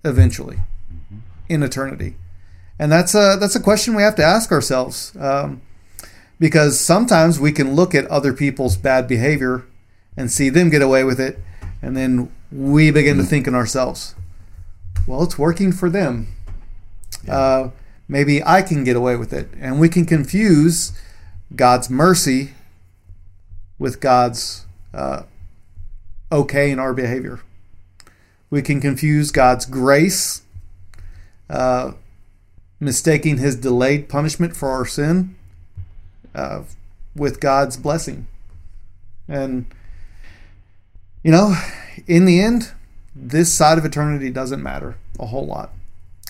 eventually 0.04 0.56
mm-hmm. 0.56 1.18
in 1.48 1.62
eternity? 1.62 2.16
And 2.78 2.90
that's 2.90 3.14
a 3.14 3.36
that's 3.38 3.56
a 3.56 3.60
question 3.60 3.94
we 3.94 4.02
have 4.02 4.16
to 4.16 4.24
ask 4.24 4.52
ourselves. 4.52 5.16
Um, 5.18 5.62
because 6.40 6.80
sometimes 6.80 7.38
we 7.38 7.52
can 7.52 7.74
look 7.74 7.94
at 7.94 8.06
other 8.06 8.32
people's 8.32 8.76
bad 8.76 9.06
behavior 9.06 9.64
and 10.16 10.30
see 10.30 10.48
them 10.48 10.68
get 10.68 10.82
away 10.82 11.04
with 11.04 11.20
it, 11.20 11.38
and 11.80 11.96
then 11.96 12.30
we 12.50 12.90
begin 12.90 13.16
to 13.16 13.22
mm. 13.22 13.28
think 13.28 13.46
in 13.46 13.54
ourselves, 13.54 14.14
well, 15.06 15.22
it's 15.22 15.38
working 15.38 15.72
for 15.72 15.88
them. 15.88 16.28
Yeah. 17.24 17.36
Uh, 17.36 17.70
maybe 18.08 18.42
I 18.44 18.62
can 18.62 18.84
get 18.84 18.96
away 18.96 19.16
with 19.16 19.32
it. 19.32 19.48
And 19.60 19.80
we 19.80 19.88
can 19.88 20.04
confuse 20.06 20.92
God's 21.54 21.90
mercy 21.90 22.52
with 23.84 24.00
God's 24.00 24.64
uh, 24.94 25.24
okay 26.32 26.70
in 26.70 26.78
our 26.78 26.94
behavior. 26.94 27.40
We 28.48 28.62
can 28.62 28.80
confuse 28.80 29.30
God's 29.30 29.66
grace, 29.66 30.40
uh, 31.50 31.92
mistaking 32.80 33.36
his 33.36 33.56
delayed 33.56 34.08
punishment 34.08 34.56
for 34.56 34.70
our 34.70 34.86
sin 34.86 35.36
uh, 36.34 36.62
with 37.14 37.40
God's 37.40 37.76
blessing. 37.76 38.26
And, 39.28 39.66
you 41.22 41.30
know, 41.30 41.54
in 42.06 42.24
the 42.24 42.40
end, 42.40 42.72
this 43.14 43.52
side 43.52 43.76
of 43.76 43.84
eternity 43.84 44.30
doesn't 44.30 44.62
matter 44.62 44.96
a 45.20 45.26
whole 45.26 45.44
lot. 45.44 45.72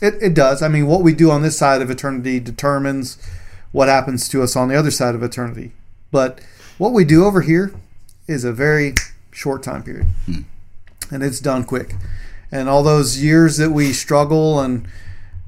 It, 0.02 0.14
it 0.20 0.34
does. 0.34 0.61
I 0.61 0.66
mean, 0.66 0.88
what 0.88 1.02
we 1.02 1.14
do 1.14 1.30
on 1.30 1.42
this 1.42 1.57
side 1.57 1.82
of 1.82 1.88
eternity 1.88 2.40
determines 2.40 3.16
what 3.70 3.86
happens 3.86 4.28
to 4.30 4.42
us 4.42 4.57
on 4.57 4.66
the 4.66 4.74
other 4.74 4.90
side 4.90 5.14
of 5.14 5.22
eternity. 5.22 5.70
But 6.11 6.40
what 6.78 6.92
we 6.92 7.04
do 7.04 7.24
over 7.24 7.40
here 7.42 7.74
is 8.26 8.44
a 8.44 8.52
very 8.52 8.94
short 9.30 9.62
time 9.62 9.82
period. 9.82 10.06
Hmm. 10.26 10.42
And 11.10 11.22
it's 11.22 11.40
done 11.40 11.64
quick. 11.64 11.94
And 12.50 12.68
all 12.68 12.82
those 12.82 13.22
years 13.22 13.56
that 13.58 13.70
we 13.70 13.92
struggle 13.92 14.60
and, 14.60 14.86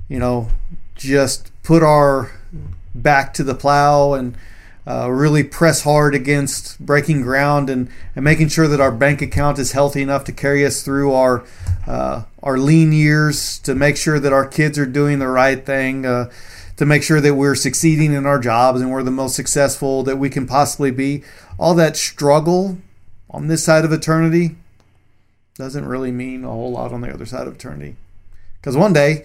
you 0.08 0.18
know, 0.18 0.48
just 0.94 1.50
put 1.62 1.82
our 1.82 2.32
back 2.94 3.32
to 3.34 3.44
the 3.44 3.54
plow 3.54 4.14
and 4.14 4.36
uh, 4.86 5.10
really 5.10 5.42
press 5.42 5.82
hard 5.82 6.14
against 6.14 6.78
breaking 6.78 7.22
ground 7.22 7.68
and, 7.68 7.90
and 8.14 8.24
making 8.24 8.48
sure 8.48 8.68
that 8.68 8.80
our 8.80 8.92
bank 8.92 9.20
account 9.20 9.58
is 9.58 9.72
healthy 9.72 10.02
enough 10.02 10.24
to 10.24 10.32
carry 10.32 10.64
us 10.64 10.82
through 10.82 11.12
our 11.12 11.44
uh, 11.86 12.22
our 12.42 12.58
lean 12.58 12.92
years, 12.92 13.58
to 13.60 13.74
make 13.74 13.96
sure 13.96 14.20
that 14.20 14.32
our 14.32 14.46
kids 14.46 14.78
are 14.78 14.86
doing 14.86 15.18
the 15.18 15.28
right 15.28 15.64
thing, 15.64 16.06
uh, 16.06 16.30
to 16.76 16.86
make 16.86 17.02
sure 17.02 17.20
that 17.20 17.34
we're 17.34 17.54
succeeding 17.54 18.12
in 18.12 18.26
our 18.26 18.38
jobs 18.38 18.80
and 18.80 18.90
we're 18.90 19.02
the 19.02 19.10
most 19.10 19.34
successful 19.34 20.02
that 20.02 20.18
we 20.18 20.28
can 20.28 20.46
possibly 20.46 20.90
be. 20.90 21.22
All 21.58 21.74
that 21.74 21.96
struggle 21.96 22.78
on 23.30 23.48
this 23.48 23.64
side 23.64 23.84
of 23.84 23.92
eternity 23.92 24.56
doesn't 25.54 25.86
really 25.86 26.12
mean 26.12 26.44
a 26.44 26.48
whole 26.48 26.72
lot 26.72 26.92
on 26.92 27.00
the 27.00 27.12
other 27.12 27.26
side 27.26 27.46
of 27.46 27.54
eternity. 27.54 27.96
Because 28.60 28.76
one 28.76 28.92
day, 28.92 29.24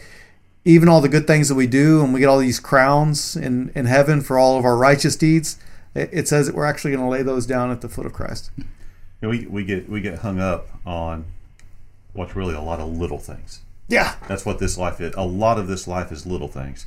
even 0.63 0.87
all 0.87 1.01
the 1.01 1.09
good 1.09 1.27
things 1.27 1.49
that 1.49 1.55
we 1.55 1.67
do 1.67 2.03
and 2.03 2.13
we 2.13 2.19
get 2.19 2.29
all 2.29 2.39
these 2.39 2.59
crowns 2.59 3.35
in, 3.35 3.71
in 3.75 3.85
heaven 3.85 4.21
for 4.21 4.37
all 4.37 4.57
of 4.57 4.63
our 4.63 4.77
righteous 4.77 5.15
deeds, 5.15 5.57
it, 5.93 6.09
it 6.13 6.27
says 6.27 6.47
that 6.47 6.55
we're 6.55 6.65
actually 6.65 6.91
going 6.91 7.03
to 7.03 7.09
lay 7.09 7.23
those 7.23 7.45
down 7.45 7.71
at 7.71 7.81
the 7.81 7.89
foot 7.89 8.05
of 8.05 8.13
Christ. 8.13 8.51
Yeah, 9.21 9.29
we, 9.29 9.45
we 9.45 9.63
get 9.63 9.89
we 9.89 10.01
get 10.01 10.19
hung 10.19 10.39
up 10.39 10.69
on 10.85 11.25
what's 12.13 12.35
really 12.35 12.55
a 12.55 12.61
lot 12.61 12.79
of 12.79 12.89
little 12.89 13.19
things. 13.19 13.61
Yeah. 13.87 14.15
That's 14.27 14.45
what 14.45 14.59
this 14.59 14.77
life 14.77 15.01
is. 15.01 15.13
A 15.15 15.25
lot 15.25 15.57
of 15.59 15.67
this 15.67 15.87
life 15.87 16.11
is 16.11 16.25
little 16.25 16.47
things. 16.47 16.85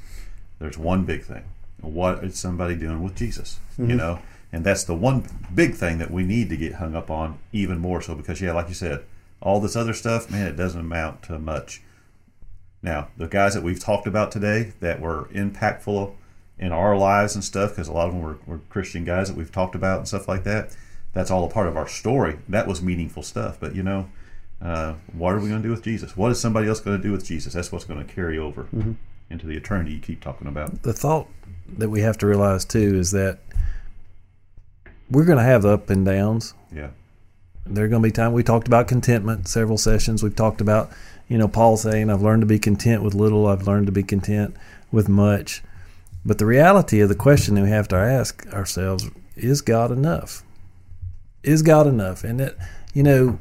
There's 0.64 0.78
one 0.78 1.04
big 1.04 1.22
thing. 1.22 1.44
What 1.82 2.24
is 2.24 2.38
somebody 2.38 2.74
doing 2.74 3.02
with 3.02 3.16
Jesus? 3.16 3.60
Mm-hmm. 3.72 3.90
You 3.90 3.96
know? 3.96 4.18
And 4.50 4.64
that's 4.64 4.84
the 4.84 4.94
one 4.94 5.26
big 5.54 5.74
thing 5.74 5.98
that 5.98 6.10
we 6.10 6.24
need 6.24 6.48
to 6.48 6.56
get 6.56 6.76
hung 6.76 6.96
up 6.96 7.10
on 7.10 7.38
even 7.52 7.78
more 7.78 8.00
so 8.00 8.14
because 8.14 8.40
yeah, 8.40 8.52
like 8.52 8.68
you 8.68 8.74
said, 8.74 9.04
all 9.42 9.60
this 9.60 9.76
other 9.76 9.92
stuff, 9.92 10.30
man, 10.30 10.46
it 10.46 10.56
doesn't 10.56 10.80
amount 10.80 11.24
to 11.24 11.38
much 11.38 11.82
now, 12.84 13.08
the 13.16 13.26
guys 13.26 13.52
that 13.54 13.62
we've 13.62 13.80
talked 13.80 14.06
about 14.06 14.30
today 14.30 14.72
that 14.80 15.00
were 15.00 15.28
impactful 15.34 16.14
in 16.58 16.72
our 16.72 16.96
lives 16.96 17.34
and 17.34 17.42
stuff, 17.42 17.70
because 17.70 17.88
a 17.88 17.92
lot 17.92 18.08
of 18.08 18.14
them 18.14 18.22
were, 18.22 18.38
were 18.46 18.60
Christian 18.70 19.04
guys 19.04 19.28
that 19.28 19.36
we've 19.36 19.52
talked 19.52 19.74
about 19.74 19.98
and 19.98 20.08
stuff 20.08 20.28
like 20.28 20.44
that, 20.44 20.76
that's 21.12 21.30
all 21.30 21.44
a 21.44 21.50
part 21.50 21.66
of 21.66 21.76
our 21.76 21.88
story. 21.88 22.38
That 22.48 22.66
was 22.66 22.82
meaningful 22.82 23.22
stuff. 23.22 23.58
But, 23.60 23.74
you 23.74 23.82
know, 23.82 24.10
uh, 24.60 24.94
what 25.12 25.34
are 25.34 25.40
we 25.40 25.48
going 25.48 25.62
to 25.62 25.68
do 25.68 25.72
with 25.72 25.82
Jesus? 25.82 26.16
What 26.16 26.30
is 26.30 26.40
somebody 26.40 26.68
else 26.68 26.80
going 26.80 26.96
to 26.96 27.02
do 27.02 27.12
with 27.12 27.24
Jesus? 27.24 27.52
That's 27.52 27.70
what's 27.70 27.84
going 27.84 28.06
to 28.06 28.14
carry 28.14 28.38
over 28.38 28.64
mm-hmm. 28.64 28.92
Into 29.30 29.46
the 29.46 29.56
eternity 29.56 29.92
you 29.92 30.00
keep 30.00 30.20
talking 30.20 30.46
about. 30.46 30.82
The 30.82 30.92
thought 30.92 31.28
that 31.76 31.90
we 31.90 32.00
have 32.00 32.18
to 32.18 32.26
realize, 32.26 32.64
too, 32.64 32.96
is 32.98 33.12
that 33.12 33.38
we're 35.10 35.24
going 35.24 35.38
to 35.38 35.44
have 35.44 35.64
up 35.64 35.90
and 35.90 36.04
downs. 36.04 36.54
Yeah. 36.72 36.90
There 37.66 37.84
are 37.84 37.88
going 37.88 38.02
to 38.02 38.06
be 38.06 38.12
time. 38.12 38.32
We 38.32 38.42
talked 38.42 38.66
about 38.66 38.88
contentment 38.88 39.48
several 39.48 39.78
sessions. 39.78 40.22
We've 40.22 40.36
talked 40.36 40.60
about 40.60 40.92
you 41.28 41.38
know, 41.38 41.48
Paul 41.48 41.76
saying, 41.76 42.10
I've 42.10 42.22
learned 42.22 42.42
to 42.42 42.46
be 42.46 42.58
content 42.58 43.02
with 43.02 43.14
little, 43.14 43.46
I've 43.46 43.66
learned 43.66 43.86
to 43.86 43.92
be 43.92 44.02
content 44.02 44.54
with 44.92 45.08
much. 45.08 45.62
But 46.24 46.38
the 46.38 46.46
reality 46.46 47.00
of 47.00 47.08
the 47.08 47.14
question 47.14 47.54
that 47.54 47.62
we 47.62 47.70
have 47.70 47.88
to 47.88 47.96
ask 47.96 48.46
ourselves 48.52 49.10
is 49.36 49.60
God 49.60 49.90
enough? 49.90 50.42
Is 51.42 51.62
God 51.62 51.86
enough? 51.86 52.24
And 52.24 52.40
that, 52.40 52.56
you 52.92 53.02
know, 53.02 53.38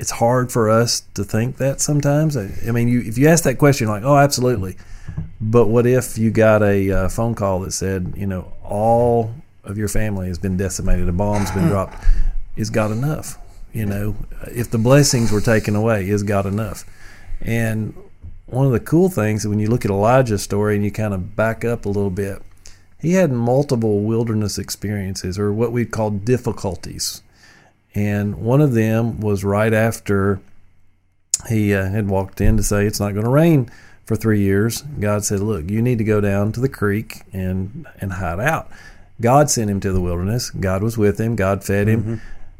it's 0.00 0.12
hard 0.12 0.50
for 0.50 0.70
us 0.70 1.02
to 1.12 1.22
think 1.22 1.58
that 1.58 1.78
sometimes. 1.78 2.34
I, 2.34 2.50
I 2.66 2.70
mean, 2.70 2.88
you, 2.88 3.02
if 3.02 3.18
you 3.18 3.28
ask 3.28 3.44
that 3.44 3.58
question, 3.58 3.86
like, 3.86 4.02
oh, 4.02 4.16
absolutely. 4.16 4.76
But 5.42 5.66
what 5.66 5.86
if 5.86 6.16
you 6.16 6.30
got 6.30 6.62
a 6.62 6.90
uh, 6.90 7.08
phone 7.10 7.34
call 7.34 7.60
that 7.60 7.72
said, 7.72 8.14
you 8.16 8.26
know, 8.26 8.50
all 8.64 9.34
of 9.62 9.76
your 9.76 9.88
family 9.88 10.28
has 10.28 10.38
been 10.38 10.56
decimated, 10.56 11.06
a 11.06 11.12
bomb's 11.12 11.50
been 11.50 11.68
dropped? 11.68 12.02
Is 12.56 12.70
God 12.70 12.92
enough? 12.92 13.36
You 13.74 13.84
know, 13.84 14.16
if 14.46 14.70
the 14.70 14.78
blessings 14.78 15.30
were 15.30 15.42
taken 15.42 15.76
away, 15.76 16.08
is 16.08 16.22
God 16.22 16.46
enough? 16.46 16.86
And 17.42 17.94
one 18.46 18.64
of 18.64 18.72
the 18.72 18.80
cool 18.80 19.10
things 19.10 19.46
when 19.46 19.58
you 19.58 19.68
look 19.68 19.84
at 19.84 19.90
Elijah's 19.90 20.42
story 20.42 20.76
and 20.76 20.84
you 20.84 20.90
kind 20.90 21.12
of 21.12 21.36
back 21.36 21.62
up 21.62 21.84
a 21.84 21.90
little 21.90 22.10
bit, 22.10 22.40
he 22.98 23.12
had 23.12 23.30
multiple 23.30 24.00
wilderness 24.00 24.56
experiences 24.56 25.38
or 25.38 25.52
what 25.52 25.72
we'd 25.72 25.90
call 25.90 26.08
difficulties. 26.08 27.22
And 27.94 28.36
one 28.36 28.60
of 28.60 28.72
them 28.72 29.20
was 29.20 29.44
right 29.44 29.72
after 29.72 30.40
he 31.48 31.74
uh, 31.74 31.88
had 31.88 32.08
walked 32.08 32.40
in 32.40 32.56
to 32.56 32.62
say, 32.62 32.86
It's 32.86 33.00
not 33.00 33.12
going 33.12 33.24
to 33.24 33.30
rain 33.30 33.70
for 34.04 34.16
three 34.16 34.40
years. 34.40 34.82
God 34.82 35.24
said, 35.24 35.40
Look, 35.40 35.70
you 35.70 35.82
need 35.82 35.98
to 35.98 36.04
go 36.04 36.20
down 36.20 36.52
to 36.52 36.60
the 36.60 36.68
creek 36.68 37.22
and, 37.32 37.86
and 38.00 38.14
hide 38.14 38.40
out. 38.40 38.70
God 39.20 39.50
sent 39.50 39.70
him 39.70 39.80
to 39.80 39.92
the 39.92 40.00
wilderness. 40.00 40.50
God 40.50 40.82
was 40.82 40.96
with 40.96 41.20
him. 41.20 41.36
God 41.36 41.64
fed 41.64 41.88
him. 41.88 42.02
Mm-hmm. 42.02 42.14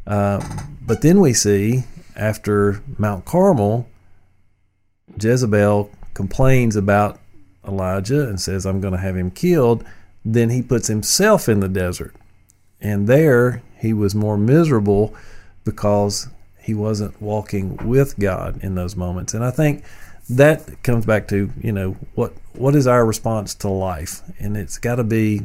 Uh, 0.07 0.65
but 0.85 1.03
then 1.03 1.21
we 1.21 1.33
see 1.33 1.85
after 2.17 2.83
Mount 2.99 3.25
Carmel, 3.25 3.89
Jezebel 5.21 5.91
complains 6.15 6.77
about 6.77 7.19
Elijah 7.67 8.29
and 8.29 8.41
says, 8.41 8.67
I'm 8.67 8.81
going 8.81 8.93
to 8.93 9.01
have 9.01 9.17
him 9.17 9.31
killed. 9.31 9.85
Then 10.25 10.51
he 10.51 10.63
puts 10.63 10.89
himself 10.89 11.49
in 11.49 11.61
the 11.61 11.69
desert. 11.69 12.15
And 12.81 13.07
there 13.07 13.63
he 13.81 13.93
was 13.93 14.15
more 14.15 14.37
miserable 14.37 15.15
because 15.65 16.29
he 16.61 16.75
wasn't 16.75 17.21
walking 17.21 17.77
with 17.79 18.19
God 18.19 18.63
in 18.63 18.75
those 18.75 18.97
moments. 18.97 19.35
And 19.35 19.45
I 19.45 19.51
think 19.51 19.85
that 20.29 20.83
comes 20.83 21.07
back 21.07 21.29
to, 21.29 21.51
you 21.61 21.73
know, 21.73 21.97
what 22.15 22.33
what 22.55 22.77
is 22.77 22.87
our 22.87 23.05
response 23.05 23.55
to 23.57 23.69
life? 23.69 24.23
And 24.39 24.57
it's 24.57 24.79
got 24.79 24.97
to 24.97 25.05
be 25.05 25.43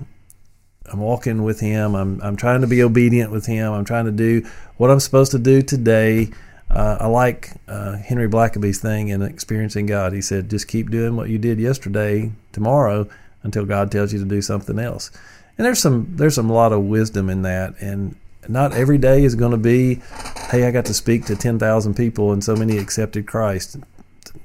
I'm 0.92 1.00
walking 1.00 1.44
with 1.44 1.60
Him. 1.60 1.96
I'm 1.96 2.22
I'm 2.22 2.36
trying 2.36 2.62
to 2.62 2.68
be 2.68 2.84
obedient 2.84 3.32
with 3.32 3.46
Him. 3.46 3.74
I'm 3.74 3.86
trying 3.86 4.06
to 4.06 4.12
do 4.12 4.48
what 4.78 4.92
I'm 4.92 5.00
supposed 5.00 5.32
to 5.32 5.40
do 5.40 5.62
today. 5.62 6.30
uh, 6.70 6.98
I 7.00 7.08
like 7.08 7.52
uh, 7.68 7.98
Henry 7.98 8.28
Blackaby's 8.28 8.80
thing 8.80 9.10
in 9.10 9.22
experiencing 9.22 9.86
God. 9.86 10.14
He 10.14 10.22
said, 10.22 10.50
"Just 10.50 10.68
keep 10.68 10.92
doing 10.92 11.16
what 11.16 11.30
you 11.30 11.38
did 11.38 11.60
yesterday, 11.60 12.32
tomorrow, 12.52 13.08
until 13.44 13.66
God 13.66 13.92
tells 13.92 14.14
you 14.14 14.20
to 14.20 14.26
do 14.26 14.42
something 14.42 14.78
else." 14.78 15.12
And 15.58 15.66
there's 15.66 15.80
some 15.80 16.08
there's 16.16 16.36
some 16.36 16.50
lot 16.50 16.74
of 16.74 16.84
wisdom 16.84 17.30
in 17.30 17.42
that, 17.44 17.76
and 17.80 18.16
not 18.50 18.74
every 18.74 18.98
day 18.98 19.24
is 19.24 19.36
going 19.36 19.52
to 19.52 19.58
be, 19.58 20.02
"Hey, 20.50 20.66
I 20.66 20.72
got 20.72 20.86
to 20.86 20.94
speak 20.94 21.26
to 21.26 21.36
ten 21.36 21.60
thousand 21.60 21.96
people 21.96 22.32
and 22.32 22.44
so 22.44 22.56
many 22.56 22.78
accepted 22.78 23.28
Christ." 23.28 23.78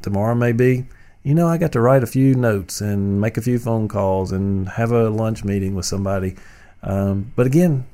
Tomorrow 0.02 0.34
may 0.34 0.52
be, 0.52 0.86
you 1.22 1.34
know, 1.34 1.48
I 1.48 1.58
got 1.58 1.72
to 1.72 1.80
write 1.80 2.02
a 2.02 2.06
few 2.06 2.34
notes 2.34 2.80
and 2.80 3.20
make 3.20 3.36
a 3.36 3.42
few 3.42 3.58
phone 3.58 3.88
calls 3.88 4.32
and 4.32 4.68
have 4.70 4.92
a 4.92 5.10
lunch 5.10 5.44
meeting 5.44 5.74
with 5.74 5.84
somebody. 5.84 6.36
Um, 6.82 7.32
but 7.36 7.46
again, 7.46 7.86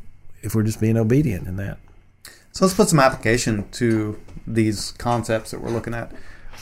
if 0.42 0.54
we're 0.54 0.62
just 0.62 0.80
being 0.80 0.96
obedient 0.96 1.48
in 1.48 1.56
that. 1.56 1.78
So 2.52 2.64
let's 2.64 2.74
put 2.74 2.88
some 2.88 3.00
application 3.00 3.68
to 3.72 4.18
these 4.46 4.92
concepts 4.92 5.50
that 5.50 5.60
we're 5.60 5.70
looking 5.70 5.92
at. 5.92 6.12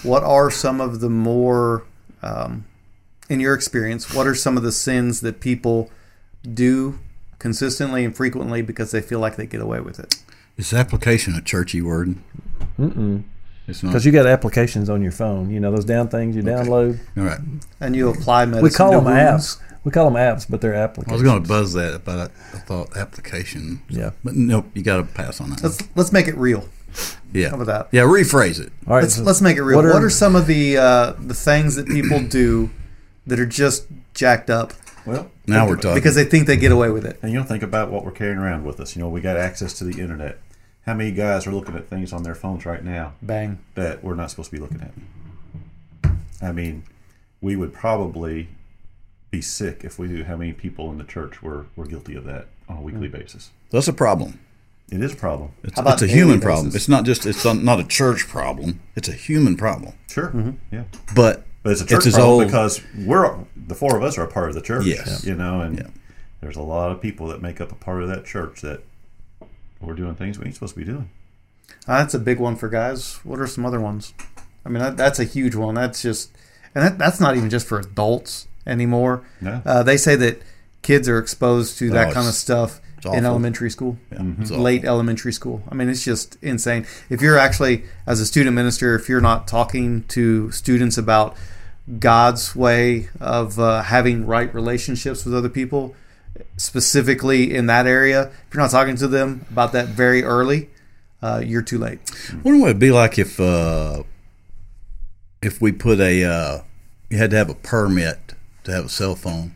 What 0.03 0.25
are 0.25 0.51
some 0.51 0.81
of 0.81 1.01
the 1.01 1.11
more, 1.11 1.85
um, 2.23 2.65
in 3.29 3.41
your 3.41 3.55
experience, 3.55 4.13
what 4.13 4.27
are 4.27 4.35
some 4.35 4.57
of 4.57 4.63
the 4.63 4.73
sins 4.73 5.21
that 5.21 5.41
people 5.41 5.91
do 6.53 6.99
consistently 7.45 8.07
and 8.07 8.17
frequently 8.17 8.63
because 8.63 8.91
they 8.91 9.03
feel 9.03 9.21
like 9.21 9.37
they 9.37 9.45
get 9.47 9.61
away 9.61 9.81
with 9.81 9.99
it? 10.01 10.17
Is 10.57 10.73
application 10.73 11.35
a 11.35 11.43
churchy 11.43 11.83
word? 11.83 12.17
Mm-mm. 12.79 13.25
It's 13.69 13.83
not. 13.83 13.91
Because 13.91 14.07
you 14.07 14.13
got 14.13 14.27
applications 14.27 14.89
on 14.89 15.03
your 15.03 15.13
phone. 15.13 15.51
You 15.51 15.61
know 15.61 15.71
those 15.71 15.85
down 15.85 16.09
things 16.09 16.35
you 16.37 16.43
download. 16.43 16.99
All 17.19 17.25
right. 17.25 17.39
And 17.81 17.95
you 17.95 18.09
apply 18.09 18.47
medicine. 18.47 18.65
We 18.65 18.71
call 18.71 18.91
to 18.93 18.97
them 18.97 19.05
wounds. 19.05 19.57
apps. 19.57 19.61
We 19.85 19.91
call 19.91 20.11
them 20.11 20.15
apps, 20.15 20.47
but 20.49 20.63
they're 20.63 20.75
applications. 20.75 21.13
I 21.13 21.15
was 21.15 21.23
going 21.23 21.43
to 21.43 21.49
buzz 21.49 21.75
that, 21.75 22.03
but 22.07 22.19
I, 22.19 22.57
I 22.57 22.61
thought 22.61 22.97
application. 22.97 23.83
Yeah. 23.91 24.11
But 24.25 24.35
nope, 24.35 24.67
you 24.73 24.83
got 24.83 24.97
to 24.97 25.03
pass 25.05 25.41
on 25.43 25.51
that. 25.51 25.63
Let's 25.63 25.83
let's 25.95 26.13
make 26.13 26.27
it 26.29 26.37
real. 26.37 26.67
yeah. 27.35 27.51
How 27.51 27.57
about 27.57 27.67
that? 27.67 27.89
Yeah, 27.93 28.03
rephrase 28.03 28.59
it. 28.61 28.73
All 28.87 28.95
right. 28.95 29.03
let's 29.03 29.17
so 29.17 29.23
let's 29.23 29.43
make 29.43 29.59
it 29.59 29.63
real. 29.63 29.77
what 29.77 29.85
What 29.85 30.03
are- 30.03 30.07
are, 30.07 30.11
some 30.11 30.35
of 30.35 30.47
the 30.47 30.79
uh, 30.79 31.13
the 31.19 31.35
things 31.35 31.77
that 31.77 31.87
people 31.87 32.21
do 32.21 32.71
that 33.27 33.39
are 33.39 33.47
just 33.47 33.87
jacked 34.15 34.49
up 34.49 34.73
Well, 35.07 35.31
Now 35.47 35.67
we're 35.69 35.77
talking. 35.77 35.95
because 35.95 36.15
they 36.15 36.25
think 36.25 36.47
they 36.47 36.57
get 36.57 36.73
away 36.73 36.91
with 36.91 37.05
it? 37.05 37.19
And 37.23 37.33
you 37.33 37.39
know, 37.39 37.45
think 37.45 37.63
about 37.63 37.91
what 37.91 38.05
we're 38.05 38.11
carrying 38.13 38.39
around 38.39 38.65
with 38.65 38.81
us. 38.81 38.97
You 38.97 39.03
know, 39.03 39.09
we 39.09 39.21
got 39.21 39.37
access 39.37 39.73
to 39.79 39.85
the 39.85 40.01
internet. 40.01 40.39
How 40.87 40.95
many 40.95 41.13
guys 41.13 41.47
are 41.47 41.53
looking 41.53 41.77
at 41.77 41.89
things 41.89 42.13
on 42.13 42.23
their 42.23 42.35
phones 42.35 42.67
right 42.67 42.85
now 42.85 43.15
Bang. 43.23 43.59
that 43.75 44.05
we're 44.05 44.15
not 44.15 44.31
supposed 44.31 44.51
to 44.51 44.57
be 44.57 44.61
looking 44.63 44.83
at? 44.83 44.93
I 46.43 46.53
mean, 46.53 46.85
we 47.41 47.57
would 47.57 47.73
probably 47.73 48.49
be 49.31 49.41
sick 49.41 49.83
if 49.83 49.99
we 49.99 50.09
knew 50.09 50.25
how 50.25 50.37
many 50.37 50.53
people 50.53 50.91
in 50.91 50.99
the 50.99 51.05
church 51.05 51.43
were, 51.43 51.67
were 51.75 51.87
guilty 51.87 52.15
of 52.15 52.25
that 52.25 52.49
on 52.69 52.77
a 52.79 52.81
weekly 52.81 53.09
basis. 53.09 53.51
That's 53.71 53.89
a 53.89 53.93
problem. 53.93 54.41
It 54.91 55.03
is 55.03 55.15
a 55.15 55.17
problem. 55.17 55.53
It's, 55.63 55.79
it's 55.79 56.03
a 56.03 56.07
daily 56.07 56.19
human 56.19 56.37
basis? 56.37 56.45
problem. 56.45 56.67
It's 56.75 56.89
not 56.89 57.05
just. 57.05 57.25
It's 57.25 57.45
not 57.45 57.81
a 57.81 57.85
church 57.85 58.29
problem. 58.29 58.81
It's 58.95 59.09
a 59.09 59.13
human 59.13 59.57
problem. 59.57 59.95
Sure. 60.09 60.29
Mm-hmm. 60.29 60.51
Yeah. 60.71 60.85
But 61.15 61.47
But 61.65 61.73
it's 61.73 61.81
a 61.81 61.87
church 61.87 62.05
his 62.05 62.15
problem 62.15 62.35
old- 62.35 62.47
because 62.47 62.81
we're 62.97 63.37
the 63.57 63.75
four 63.75 63.97
of 63.97 64.05
us 64.05 64.17
are 64.19 64.23
a 64.23 64.29
part 64.29 64.49
of 64.51 64.55
the 64.55 64.61
church. 64.63 64.85
Yes. 64.87 65.25
You 65.25 65.35
know, 65.35 65.61
and 65.63 65.79
Yeah. 65.79 65.87
there's 66.41 66.57
a 66.57 66.63
lot 66.63 66.93
of 66.93 67.01
people 67.01 67.27
that 67.29 67.43
make 67.43 67.61
up 67.61 67.73
a 67.73 67.75
part 67.75 68.03
of 68.03 68.09
that 68.11 68.25
church 68.25 68.61
that 68.61 68.85
we're 69.81 69.95
doing 69.95 70.15
things 70.15 70.39
we 70.39 70.45
ain't 70.47 70.55
supposed 70.55 70.75
to 70.75 70.79
be 70.81 70.85
doing. 70.87 71.09
Uh, 71.89 71.99
that's 71.99 72.15
a 72.15 72.19
big 72.19 72.39
one 72.39 72.55
for 72.57 72.69
guys. 72.69 73.19
What 73.25 73.41
are 73.41 73.47
some 73.47 73.67
other 73.67 73.81
ones? 73.81 74.15
I 74.65 74.69
mean, 74.69 74.83
that, 74.83 74.97
that's 74.97 75.19
a 75.19 75.25
huge 75.25 75.55
one. 75.55 75.75
That's 75.75 76.01
just, 76.03 76.31
and 76.75 76.85
that, 76.85 76.99
that's 76.99 77.21
not 77.21 77.37
even 77.37 77.51
just 77.51 77.67
for 77.67 77.79
adults 77.79 78.47
anymore. 78.67 79.23
No. 79.41 79.61
Uh, 79.67 79.83
they 79.83 79.97
say 79.97 80.17
that 80.17 80.41
kids 80.83 81.09
are 81.09 81.19
exposed 81.19 81.79
to 81.79 81.91
that 81.91 82.09
Oh, 82.09 82.13
kind 82.13 82.29
of 82.29 82.35
stuff 82.35 82.81
in 83.07 83.27
elementary 83.27 83.71
school, 83.71 83.99
yeah, 84.11 84.23
it's 84.41 84.51
awful. 84.51 84.63
late 84.63 84.83
elementary 84.83 85.33
school. 85.35 85.63
I 85.71 85.75
mean, 85.75 85.91
it's 85.91 86.03
just 86.03 86.39
insane. 86.41 86.87
If 87.11 87.21
you're 87.21 87.37
actually, 87.37 87.85
as 88.07 88.19
a 88.21 88.25
student 88.25 88.55
minister, 88.57 88.95
if 88.95 89.11
you're 89.11 89.21
not 89.21 89.47
talking 89.47 90.05
to 90.09 90.51
students 90.53 90.97
about 90.97 91.37
God's 91.99 92.57
way 92.57 93.09
of 93.21 93.59
uh, 93.59 93.83
having 93.83 94.27
right 94.27 94.53
relationships 94.55 95.25
with 95.25 95.35
other 95.35 95.49
people, 95.49 95.95
specifically 96.57 97.55
in 97.55 97.67
that 97.67 97.87
area, 97.87 98.29
if 98.29 98.55
you're 98.55 98.63
not 98.63 98.71
talking 98.71 98.97
to 98.97 99.09
them 99.09 99.45
about 99.51 99.73
that 99.73 99.89
very 99.89 100.23
early, 100.23 100.71
uh, 101.23 101.43
you're 101.45 101.63
too 101.63 101.79
late. 101.79 101.99
I 102.31 102.37
wonder 102.37 102.61
what 102.61 102.71
it'd 102.71 102.79
be 102.79 102.91
like 102.91 103.19
if 103.19 103.39
uh, 103.39 104.03
if 105.43 105.61
we 105.61 105.73
put 105.73 106.01
a 106.01 106.25
uh, 106.25 106.63
you 107.11 107.19
had 107.19 107.31
to 107.31 107.37
have 107.37 107.51
a 107.51 107.55
permit 107.55 108.35
to 108.65 108.73
have 108.73 108.87
a 108.87 108.89
cell 108.89 109.15
phone. 109.15 109.55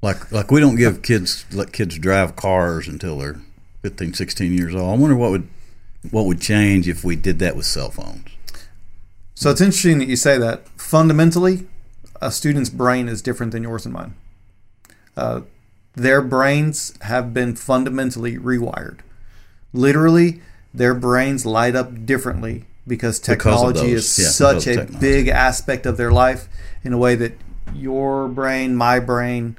Like 0.00 0.32
like 0.32 0.50
we 0.50 0.60
don't 0.60 0.76
give 0.76 1.02
kids 1.02 1.44
let 1.52 1.72
kids 1.72 1.98
drive 1.98 2.36
cars 2.36 2.88
until 2.88 3.18
they're 3.18 3.40
15, 3.82 4.14
16 4.14 4.52
years 4.52 4.74
old. 4.74 4.94
I 4.94 5.00
wonder 5.00 5.16
what 5.16 5.30
would 5.30 5.48
what 6.10 6.26
would 6.26 6.40
change 6.40 6.88
if 6.88 7.04
we 7.04 7.16
did 7.16 7.38
that 7.38 7.54
with 7.54 7.66
cell 7.66 7.90
phones. 7.90 8.26
So 9.42 9.50
it's 9.50 9.60
interesting 9.60 9.98
that 9.98 10.08
you 10.08 10.16
say 10.16 10.38
that. 10.38 10.68
Fundamentally, 10.80 11.66
a 12.20 12.30
student's 12.30 12.70
brain 12.70 13.08
is 13.08 13.20
different 13.22 13.50
than 13.52 13.62
yours 13.64 13.84
and 13.84 13.92
mine. 13.92 14.14
Uh, 15.16 15.40
their 15.94 16.22
brains 16.22 16.94
have 17.02 17.34
been 17.34 17.56
fundamentally 17.56 18.38
rewired. 18.38 19.00
Literally, 19.72 20.40
their 20.72 20.94
brains 20.94 21.44
light 21.44 21.74
up 21.74 22.06
differently 22.06 22.64
because 22.86 23.18
Because 23.18 23.36
technology 23.36 23.92
those. 23.94 24.18
is 24.18 24.18
Yeah, 24.18 24.28
such 24.30 24.54
because 24.64 24.66
a 24.66 24.76
technology. 24.82 25.00
big 25.00 25.28
aspect 25.28 25.86
of 25.86 25.96
their 25.96 26.12
life 26.12 26.48
in 26.84 26.92
a 26.92 26.98
way 26.98 27.14
that 27.16 27.32
your 27.74 28.28
brain, 28.28 28.76
my 28.76 29.00
brain, 29.00 29.56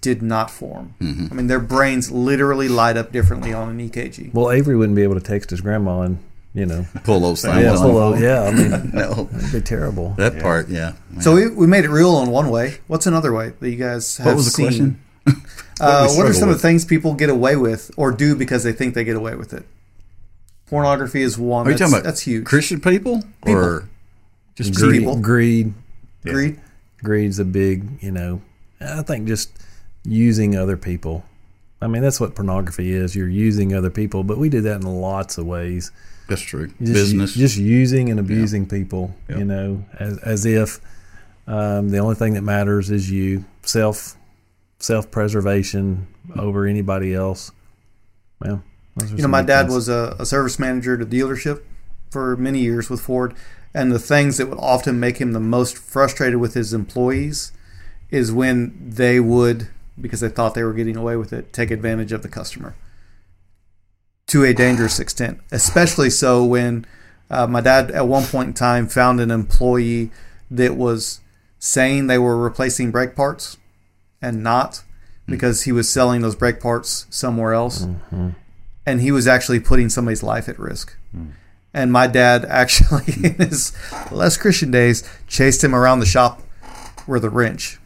did 0.00 0.22
not 0.22 0.50
form. 0.50 0.94
Mm-hmm. 1.00 1.26
I 1.30 1.34
mean, 1.34 1.46
their 1.46 1.60
brains 1.60 2.10
literally 2.10 2.68
light 2.68 2.96
up 2.96 3.12
differently 3.12 3.52
on 3.52 3.68
an 3.68 3.90
EKG. 3.90 4.32
well, 4.32 4.50
Avery 4.50 4.76
wouldn't 4.76 4.96
be 4.96 5.02
able 5.02 5.14
to 5.14 5.20
text 5.20 5.50
his 5.50 5.60
grandma 5.60 6.00
and 6.02 6.18
you 6.54 6.66
know. 6.66 6.86
Pull 7.04 7.20
those 7.20 7.42
things. 7.42 7.62
Yeah, 7.62 7.72
on. 7.72 7.78
full 7.78 7.98
of- 7.98 8.20
yeah. 8.20 8.42
I 8.42 8.50
mean, 8.52 8.90
No, 8.94 9.28
it'd 9.36 9.52
be 9.52 9.60
terrible. 9.60 10.10
that 10.18 10.40
part, 10.40 10.68
yeah. 10.68 10.92
So 11.20 11.34
we, 11.34 11.48
we 11.48 11.66
made 11.66 11.84
it 11.84 11.90
real 11.90 12.20
in 12.22 12.30
one 12.30 12.50
way. 12.50 12.78
What's 12.86 13.06
another 13.06 13.32
way 13.32 13.52
that 13.60 13.70
you 13.70 13.76
guys 13.76 14.16
have 14.18 14.26
what 14.26 14.36
was 14.36 14.44
the 14.46 14.50
seen? 14.50 14.66
question? 14.66 15.00
Uh, 15.82 16.04
What 16.08 16.18
what 16.18 16.26
are 16.26 16.32
struggle 16.32 16.32
some 16.34 16.48
of 16.50 16.56
the 16.56 16.60
things 16.60 16.84
people 16.84 17.14
get 17.14 17.30
away 17.30 17.56
with 17.56 17.90
or 17.96 18.12
do 18.12 18.36
because 18.36 18.64
they 18.64 18.72
think 18.72 18.92
they 18.94 19.02
get 19.02 19.16
away 19.16 19.34
with 19.34 19.54
it? 19.54 19.64
Pornography 20.66 21.22
is 21.22 21.38
one. 21.38 21.66
Are 21.66 21.70
you 21.70 21.76
that's, 21.78 21.90
talking 21.90 21.94
about 22.00 22.04
that's 22.04 22.20
huge. 22.20 22.44
Christian 22.44 22.80
people, 22.82 23.22
or 23.42 23.88
just 24.56 24.74
Greed. 24.74 24.88
Greed, 24.90 24.98
people. 25.00 25.16
greed, 25.16 25.74
Greed. 26.22 26.60
greed's 27.02 27.38
a 27.38 27.46
big. 27.46 28.02
You 28.02 28.10
know, 28.12 28.42
I 28.80 29.00
think 29.02 29.26
just 29.26 29.50
using 30.04 30.54
other 30.54 30.76
people. 30.76 31.24
I 31.80 31.86
mean, 31.86 32.02
that's 32.02 32.20
what 32.20 32.34
pornography 32.34 32.92
is. 32.92 33.16
You're 33.16 33.28
using 33.28 33.74
other 33.74 33.90
people, 33.90 34.22
but 34.22 34.36
we 34.36 34.50
do 34.50 34.60
that 34.60 34.82
in 34.82 34.82
lots 34.82 35.38
of 35.38 35.46
ways. 35.46 35.90
That's 36.30 36.40
true. 36.42 36.68
Just, 36.68 36.80
Business. 36.94 37.34
just 37.34 37.56
using 37.58 38.08
and 38.08 38.20
abusing 38.20 38.66
people. 38.66 39.14
Yeah. 39.28 39.38
You 39.38 39.44
know, 39.44 39.84
as 39.98 40.16
as 40.18 40.46
if 40.46 40.80
um, 41.48 41.88
the 41.88 41.98
only 41.98 42.14
thing 42.14 42.34
that 42.34 42.42
matters 42.42 42.88
is 42.88 43.10
you 43.10 43.44
self 43.62 44.16
self 44.78 45.10
preservation 45.10 46.06
over 46.38 46.66
anybody 46.66 47.14
else. 47.14 47.50
Well, 48.40 48.62
You 49.08 49.22
know, 49.22 49.28
my 49.28 49.42
dad 49.42 49.64
things. 49.64 49.74
was 49.74 49.88
a, 49.88 50.14
a 50.20 50.24
service 50.24 50.58
manager 50.60 50.94
at 50.94 51.02
a 51.02 51.06
dealership 51.06 51.62
for 52.10 52.36
many 52.36 52.60
years 52.60 52.88
with 52.88 53.00
Ford, 53.00 53.34
and 53.74 53.90
the 53.90 53.98
things 53.98 54.36
that 54.38 54.48
would 54.48 54.58
often 54.58 55.00
make 55.00 55.18
him 55.18 55.32
the 55.32 55.40
most 55.40 55.76
frustrated 55.76 56.38
with 56.38 56.54
his 56.54 56.72
employees 56.72 57.52
is 58.10 58.30
when 58.32 58.72
they 58.88 59.18
would, 59.18 59.68
because 60.00 60.20
they 60.20 60.28
thought 60.28 60.54
they 60.54 60.62
were 60.64 60.72
getting 60.74 60.96
away 60.96 61.16
with 61.16 61.32
it, 61.32 61.52
take 61.52 61.72
advantage 61.72 62.12
of 62.12 62.22
the 62.22 62.28
customer 62.28 62.74
to 64.30 64.44
a 64.44 64.54
dangerous 64.54 65.00
extent. 65.00 65.40
Especially 65.50 66.08
so 66.08 66.44
when 66.44 66.86
uh, 67.30 67.48
my 67.48 67.60
dad, 67.60 67.90
at 67.90 68.06
one 68.06 68.24
point 68.24 68.46
in 68.46 68.54
time, 68.54 68.86
found 68.86 69.18
an 69.18 69.32
employee 69.32 70.12
that 70.52 70.76
was 70.76 71.20
saying 71.58 72.06
they 72.06 72.18
were 72.18 72.36
replacing 72.36 72.92
brake 72.92 73.16
parts 73.16 73.56
and 74.22 74.40
not 74.40 74.72
mm. 74.72 74.82
because 75.26 75.62
he 75.62 75.72
was 75.72 75.88
selling 75.90 76.22
those 76.22 76.36
brake 76.36 76.60
parts 76.60 77.06
somewhere 77.10 77.52
else 77.52 77.84
mm-hmm. 77.84 78.30
and 78.86 79.00
he 79.00 79.10
was 79.10 79.26
actually 79.26 79.58
putting 79.58 79.88
somebody's 79.88 80.22
life 80.22 80.48
at 80.48 80.58
risk. 80.60 80.96
Mm. 81.14 81.32
And 81.74 81.92
my 81.92 82.06
dad 82.06 82.44
actually, 82.48 83.12
in 83.24 83.34
his 83.34 83.72
less 84.12 84.36
Christian 84.36 84.70
days, 84.70 85.02
chased 85.26 85.64
him 85.64 85.74
around 85.74 85.98
the 85.98 86.06
shop 86.06 86.40
with 87.08 87.24
a 87.24 87.30
wrench 87.30 87.79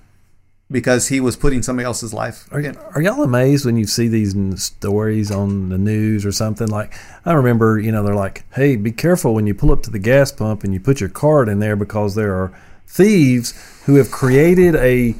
because 0.70 1.08
he 1.08 1.20
was 1.20 1.36
putting 1.36 1.62
somebody 1.62 1.84
else's 1.84 2.14
life. 2.14 2.48
Are, 2.50 2.62
are 2.94 3.02
y'all 3.02 3.22
amazed 3.22 3.66
when 3.66 3.76
you 3.76 3.86
see 3.86 4.08
these 4.08 4.34
stories 4.62 5.30
on 5.30 5.68
the 5.68 5.78
news 5.78 6.24
or 6.24 6.32
something? 6.32 6.68
Like, 6.68 6.94
I 7.24 7.32
remember, 7.32 7.78
you 7.78 7.92
know, 7.92 8.02
they're 8.02 8.14
like, 8.14 8.44
hey, 8.54 8.76
be 8.76 8.92
careful 8.92 9.34
when 9.34 9.46
you 9.46 9.54
pull 9.54 9.72
up 9.72 9.82
to 9.84 9.90
the 9.90 9.98
gas 9.98 10.32
pump 10.32 10.64
and 10.64 10.72
you 10.72 10.80
put 10.80 11.00
your 11.00 11.10
card 11.10 11.48
in 11.48 11.58
there 11.58 11.76
because 11.76 12.14
there 12.14 12.34
are 12.34 12.58
thieves 12.86 13.52
who 13.84 13.96
have 13.96 14.10
created 14.10 14.74
a 14.76 15.14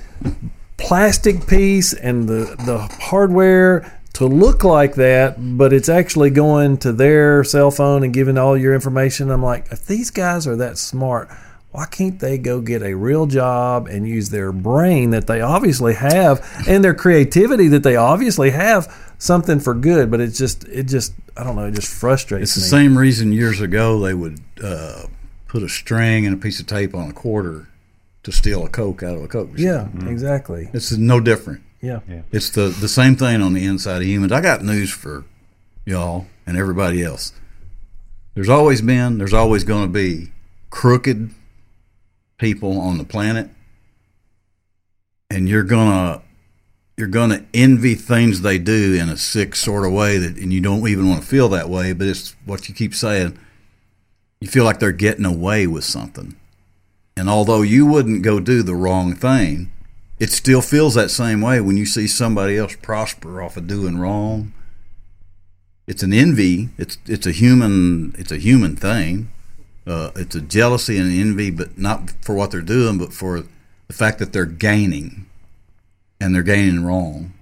plastic 0.77 1.47
piece 1.47 1.93
and 1.93 2.29
the, 2.29 2.57
the 2.65 2.79
hardware 3.01 4.01
to 4.15 4.27
look 4.27 4.63
like 4.63 4.95
that, 4.95 5.35
but 5.59 5.73
it's 5.73 5.89
actually 5.89 6.31
going 6.31 6.79
to 6.79 6.93
their 6.93 7.43
cell 7.43 7.71
phone 7.71 8.05
and 8.05 8.15
giving 8.15 8.39
all 8.39 8.57
your 8.57 8.73
information. 8.75 9.31
I'm 9.31 9.43
like, 9.43 9.67
if 9.73 9.87
these 9.87 10.11
guys 10.11 10.47
are 10.47 10.57
that 10.57 10.79
smart, 10.79 11.29
why 11.75 11.87
can't 11.87 12.21
they 12.21 12.39
go 12.39 12.61
get 12.61 12.83
a 12.83 12.95
real 12.95 13.27
job 13.27 13.89
and 13.89 14.07
use 14.07 14.31
their 14.31 14.53
brain 14.53 15.11
that 15.11 15.27
they 15.27 15.41
obviously 15.41 15.95
have 15.95 16.41
and 16.69 16.85
their 16.85 16.95
creativity 16.95 17.67
that 17.67 17.83
they 17.83 17.97
obviously 17.97 18.51
have 18.51 18.87
something 19.19 19.59
for 19.59 19.75
good? 19.75 20.09
But 20.09 20.21
it's 20.21 20.39
just, 20.39 20.69
it 20.69 20.85
just, 20.85 21.15
I 21.37 21.43
don't 21.43 21.57
know, 21.57 21.67
it 21.67 21.75
just 21.75 21.93
frustrates 21.93 22.57
It's 22.57 22.71
the 22.71 22.77
me. 22.77 22.83
same 22.85 22.97
reason 22.97 23.33
years 23.33 23.61
ago 23.61 23.99
they 23.99 24.15
would 24.15 24.39
uh, 24.63 25.07
put 25.49 25.65
a 25.65 25.69
string 25.69 26.25
and 26.27 26.33
a 26.33 26.39
piece 26.39 26.61
of 26.61 26.69
tape 26.69 26.95
on 26.95 27.11
a 27.11 27.13
quarter 27.13 27.67
to 28.23 28.31
steal 28.31 28.65
a 28.65 28.69
Coke 28.69 29.03
out 29.03 29.17
of 29.17 29.25
a 29.25 29.27
Coke 29.27 29.51
machine. 29.51 29.67
Yeah, 29.67 29.89
exactly. 30.09 30.71
It's 30.73 30.93
no 30.93 31.19
different. 31.19 31.61
yeah. 31.81 32.01
Yeah. 32.09 32.23
It's 32.31 32.51
the, 32.51 32.69
the 32.69 32.87
same 32.89 33.17
thing 33.17 33.43
on 33.43 33.53
the 33.53 33.65
inside 33.67 33.97
of 33.97 34.05
humans. 34.07 34.31
I 34.31 34.41
got 34.41 34.63
news 34.63 34.93
for 34.93 35.25
y'all 35.85 36.27
and 36.47 36.57
everybody 36.57 37.03
else. 37.03 37.33
There's 38.35 38.49
always 38.49 38.81
been, 38.81 39.19
there's 39.19 39.35
always 39.35 39.65
going 39.65 39.83
to 39.83 39.93
be 39.93 40.31
crooked 40.71 41.31
people 42.39 42.81
on 42.81 42.99
the 42.99 43.05
planet, 43.05 43.49
and 45.31 45.49
you're 45.49 45.63
gonna 45.63 46.23
you're 46.97 47.09
gonna 47.09 47.45
envy 47.53 47.95
things 47.95 48.41
they 48.41 48.59
do 48.59 48.95
in 48.95 49.09
a 49.09 49.17
sick 49.17 49.57
sort 49.57 49.87
of 49.87 49.93
way 49.93 50.19
that, 50.19 50.37
and 50.37 50.53
you 50.53 50.61
don't 50.61 50.87
even 50.89 51.09
want 51.09 51.23
to 51.23 51.27
feel 51.27 51.49
that 51.51 51.69
way. 51.69 51.93
But 51.93 52.09
it's 52.09 52.37
what 52.45 52.69
you 52.69 52.75
keep 52.75 52.95
saying. 52.95 53.39
You 54.41 54.49
feel 54.49 54.65
like 54.65 54.79
they're 54.79 54.93
getting 54.93 55.25
away 55.25 55.67
with 55.67 55.85
something, 55.85 56.37
and 57.17 57.29
although 57.29 57.63
you 57.63 57.87
wouldn't 57.87 58.23
go 58.23 58.41
do 58.41 58.63
the 58.63 58.75
wrong 58.75 59.15
thing, 59.15 59.73
it 60.19 60.31
still 60.31 60.61
feels 60.61 60.95
that 60.95 61.11
same 61.11 61.41
way 61.41 61.61
when 61.61 61.77
you 61.77 61.87
see 61.87 62.07
somebody 62.07 62.57
else 62.57 62.77
prosper 62.77 63.43
off 63.43 63.57
of 63.57 63.67
doing 63.67 63.99
wrong. 63.99 64.53
It's 65.87 66.03
an 66.03 66.13
envy. 66.13 66.71
It's 66.79 66.99
it's 67.07 67.27
a 67.27 67.33
human 67.33 68.15
it's 68.19 68.33
a 68.33 68.39
human 68.39 68.77
thing. 68.77 69.31
Uh, 69.87 70.11
it's 70.17 70.35
a 70.35 70.41
jealousy 70.41 70.97
and 70.99 71.13
envy, 71.13 71.51
but 71.51 71.77
not 71.77 72.11
for 72.23 72.35
what 72.35 72.51
they're 72.51 72.63
doing, 72.63 72.97
but 72.99 73.13
for 73.13 73.45
the 73.87 73.93
fact 73.93 74.19
that 74.19 74.33
they're 74.33 74.47
gaining, 74.47 75.27
and 76.21 76.35
they're 76.35 76.43
gaining 76.43 76.85
wrong. 76.85 77.35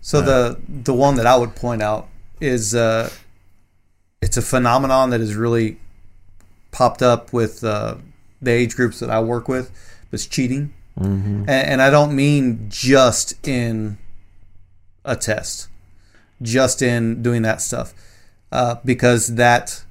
So 0.00 0.20
the 0.20 0.58
the 0.68 0.94
one 0.94 1.16
that 1.16 1.26
I 1.26 1.36
would 1.36 1.54
point 1.54 1.82
out 1.82 2.08
is 2.40 2.74
uh, 2.74 3.10
it's 4.20 4.36
a 4.36 4.42
phenomenon 4.42 5.10
that 5.10 5.20
has 5.20 5.34
really 5.34 5.78
popped 6.70 7.02
up 7.02 7.32
with 7.32 7.64
uh, 7.64 7.96
the 8.42 8.50
age 8.50 8.76
groups 8.76 9.00
that 9.00 9.10
I 9.10 9.20
work 9.20 9.48
with. 9.48 9.70
It's 10.12 10.26
cheating, 10.26 10.72
and, 11.48 11.50
and 11.50 11.82
I 11.82 11.90
don't 11.90 12.14
mean 12.14 12.66
just 12.68 13.46
in 13.46 13.98
a 15.04 15.16
test, 15.16 15.68
just 16.42 16.82
in 16.82 17.22
doing 17.22 17.42
that 17.42 17.60
stuff, 17.62 17.94
uh, 18.52 18.76
because 18.84 19.36
that 19.36 19.84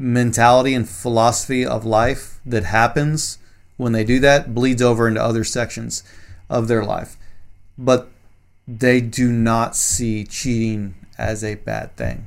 mentality 0.00 0.72
and 0.72 0.88
philosophy 0.88 1.64
of 1.64 1.84
life 1.84 2.40
that 2.46 2.64
happens 2.64 3.36
when 3.76 3.92
they 3.92 4.02
do 4.02 4.18
that 4.18 4.54
bleeds 4.54 4.80
over 4.80 5.06
into 5.06 5.22
other 5.22 5.44
sections 5.44 6.02
of 6.48 6.68
their 6.68 6.82
life, 6.82 7.16
but 7.76 8.08
they 8.66 9.00
do 9.00 9.30
not 9.30 9.76
see 9.76 10.24
cheating 10.24 10.94
as 11.18 11.44
a 11.44 11.54
bad 11.56 11.94
thing. 11.96 12.26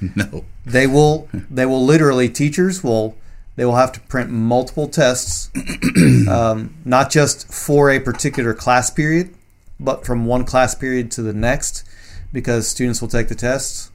No, 0.16 0.44
They 0.64 0.86
will 0.86 1.28
they 1.32 1.66
will 1.66 1.84
literally 1.84 2.28
teachers 2.28 2.82
will 2.82 3.16
they 3.56 3.64
will 3.64 3.76
have 3.76 3.92
to 3.92 4.00
print 4.00 4.30
multiple 4.30 4.88
tests, 4.88 5.50
um, 6.28 6.74
not 6.84 7.10
just 7.10 7.52
for 7.52 7.90
a 7.90 8.00
particular 8.00 8.54
class 8.54 8.90
period, 8.90 9.34
but 9.78 10.06
from 10.06 10.24
one 10.24 10.44
class 10.44 10.74
period 10.74 11.10
to 11.12 11.22
the 11.22 11.34
next, 11.34 11.84
because 12.32 12.66
students 12.66 13.02
will 13.02 13.08
take 13.08 13.28
the 13.28 13.34
tests, 13.34 13.90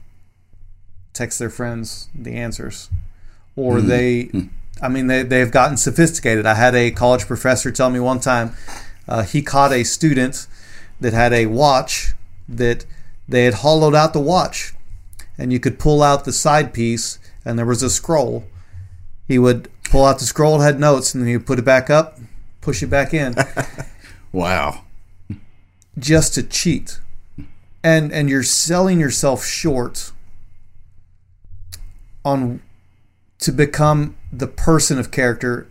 text 1.12 1.40
their 1.40 1.50
friends 1.50 2.08
the 2.14 2.34
answers, 2.34 2.88
or 3.58 3.80
they, 3.80 4.30
I 4.80 4.88
mean, 4.88 5.08
they 5.08 5.24
they've 5.24 5.50
gotten 5.50 5.76
sophisticated. 5.76 6.46
I 6.46 6.54
had 6.54 6.74
a 6.76 6.92
college 6.92 7.26
professor 7.26 7.72
tell 7.72 7.90
me 7.90 7.98
one 7.98 8.20
time 8.20 8.54
uh, 9.08 9.22
he 9.22 9.42
caught 9.42 9.72
a 9.72 9.82
student 9.82 10.46
that 11.00 11.12
had 11.12 11.32
a 11.32 11.46
watch 11.46 12.14
that 12.48 12.86
they 13.28 13.44
had 13.44 13.54
hollowed 13.54 13.94
out 13.94 14.12
the 14.12 14.20
watch 14.20 14.74
and 15.36 15.52
you 15.52 15.58
could 15.58 15.78
pull 15.78 16.02
out 16.02 16.24
the 16.24 16.32
side 16.32 16.72
piece 16.72 17.18
and 17.44 17.58
there 17.58 17.66
was 17.66 17.82
a 17.82 17.90
scroll. 17.90 18.44
He 19.26 19.38
would 19.38 19.68
pull 19.84 20.04
out 20.04 20.20
the 20.20 20.24
scroll, 20.24 20.60
it 20.60 20.64
had 20.64 20.78
notes, 20.78 21.14
and 21.14 21.22
then 21.22 21.28
he 21.28 21.36
would 21.36 21.46
put 21.46 21.58
it 21.58 21.64
back 21.64 21.90
up, 21.90 22.18
push 22.60 22.82
it 22.82 22.86
back 22.86 23.12
in, 23.12 23.34
wow, 24.32 24.84
just 25.98 26.34
to 26.34 26.42
cheat. 26.42 27.00
And 27.82 28.12
and 28.12 28.28
you're 28.28 28.42
selling 28.42 28.98
yourself 28.98 29.44
short 29.44 30.12
on 32.24 32.60
to 33.38 33.52
become 33.52 34.16
the 34.32 34.46
person 34.46 34.98
of 34.98 35.10
character 35.10 35.68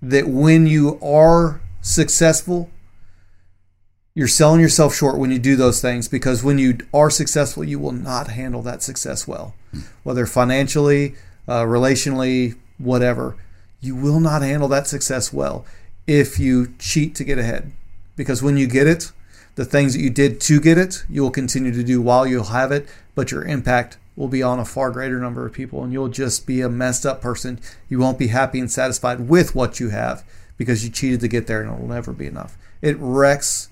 that 0.00 0.28
when 0.28 0.66
you 0.66 0.98
are 1.00 1.60
successful, 1.80 2.70
you're 4.14 4.28
selling 4.28 4.60
yourself 4.60 4.94
short 4.94 5.18
when 5.18 5.30
you 5.30 5.38
do 5.38 5.56
those 5.56 5.80
things 5.80 6.08
because 6.08 6.42
when 6.42 6.58
you 6.58 6.78
are 6.92 7.10
successful, 7.10 7.64
you 7.64 7.78
will 7.78 7.92
not 7.92 8.28
handle 8.28 8.62
that 8.62 8.82
success 8.82 9.26
well, 9.26 9.54
whether 10.02 10.26
financially, 10.26 11.14
uh, 11.48 11.62
relationally, 11.62 12.56
whatever. 12.78 13.36
You 13.80 13.94
will 13.94 14.20
not 14.20 14.42
handle 14.42 14.68
that 14.68 14.86
success 14.86 15.32
well 15.32 15.64
if 16.06 16.38
you 16.38 16.74
cheat 16.78 17.14
to 17.16 17.24
get 17.24 17.38
ahead. 17.38 17.72
Because 18.16 18.42
when 18.42 18.56
you 18.56 18.66
get 18.66 18.86
it, 18.86 19.12
the 19.54 19.64
things 19.64 19.94
that 19.94 20.00
you 20.00 20.10
did 20.10 20.40
to 20.42 20.60
get 20.60 20.78
it, 20.78 21.04
you 21.08 21.22
will 21.22 21.30
continue 21.30 21.72
to 21.72 21.82
do 21.82 22.00
while 22.00 22.26
you'll 22.26 22.44
have 22.44 22.72
it, 22.72 22.88
but 23.14 23.30
your 23.30 23.44
impact 23.44 23.98
will 24.16 24.28
be 24.28 24.42
on 24.42 24.58
a 24.58 24.64
far 24.64 24.90
greater 24.90 25.18
number 25.18 25.46
of 25.46 25.52
people 25.52 25.82
and 25.82 25.92
you'll 25.92 26.08
just 26.08 26.46
be 26.46 26.60
a 26.60 26.68
messed 26.68 27.06
up 27.06 27.20
person. 27.20 27.58
You 27.88 27.98
won't 27.98 28.18
be 28.18 28.28
happy 28.28 28.60
and 28.60 28.70
satisfied 28.70 29.28
with 29.28 29.54
what 29.54 29.80
you 29.80 29.88
have 29.88 30.24
because 30.56 30.84
you 30.84 30.90
cheated 30.90 31.20
to 31.20 31.28
get 31.28 31.46
there 31.46 31.62
and 31.62 31.72
it'll 31.72 31.88
never 31.88 32.12
be 32.12 32.26
enough. 32.26 32.56
It 32.82 32.96
wrecks 32.98 33.70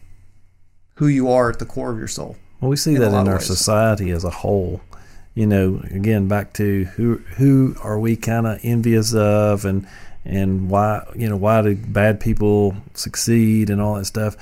who 0.95 1.07
you 1.07 1.31
are 1.31 1.51
at 1.51 1.59
the 1.59 1.67
core 1.67 1.91
of 1.91 1.99
your 1.99 2.09
soul. 2.09 2.37
Well, 2.61 2.71
we 2.71 2.77
see 2.77 2.95
in 2.95 3.01
that 3.01 3.09
in 3.09 3.29
our 3.29 3.37
ways. 3.37 3.47
society 3.47 4.11
as 4.11 4.25
a 4.25 4.31
whole. 4.31 4.81
You 5.35 5.47
know, 5.47 5.81
again, 5.91 6.29
back 6.29 6.53
to 6.55 6.85
who 6.97 7.17
who 7.37 7.75
are 7.83 7.99
we 7.99 8.17
kind 8.17 8.47
of 8.47 8.61
envious 8.63 9.15
of, 9.15 9.65
and 9.65 9.87
and 10.25 10.69
why 10.69 11.07
you 11.17 11.29
know 11.29 11.37
why 11.37 11.63
do 11.63 11.75
bad 11.77 12.21
people 12.21 12.77
succeed 12.95 13.71
and 13.71 13.81
all 13.81 13.95
that 13.95 14.05
stuff. 14.05 14.37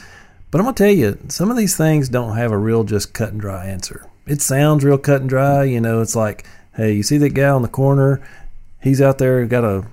But 0.51 0.59
I'm 0.59 0.64
gonna 0.64 0.74
tell 0.74 0.90
you, 0.90 1.18
some 1.28 1.51
of 1.51 1.57
these 1.57 1.76
things 1.76 2.09
don't 2.09 2.36
have 2.36 2.51
a 2.51 2.59
real 2.59 2.84
just 2.84 3.12
cut 3.12 3.30
and 3.30 3.40
dry 3.40 3.66
answer. 3.66 4.07
It 4.29 4.43
sounds 4.43 4.84
real 4.84 4.99
cut 4.99 5.22
and 5.22 5.29
dry. 5.29 5.64
You 5.64 5.80
know, 5.80 6.00
it's 6.00 6.14
like, 6.14 6.46
hey, 6.76 6.92
you 6.92 7.03
see 7.03 7.18
that 7.18 7.30
guy 7.30 7.49
on 7.49 7.63
the 7.63 7.68
corner? 7.68 8.21
He's 8.83 9.00
out 9.00 9.18
there, 9.18 9.45
got 9.46 9.63
to 9.63 9.87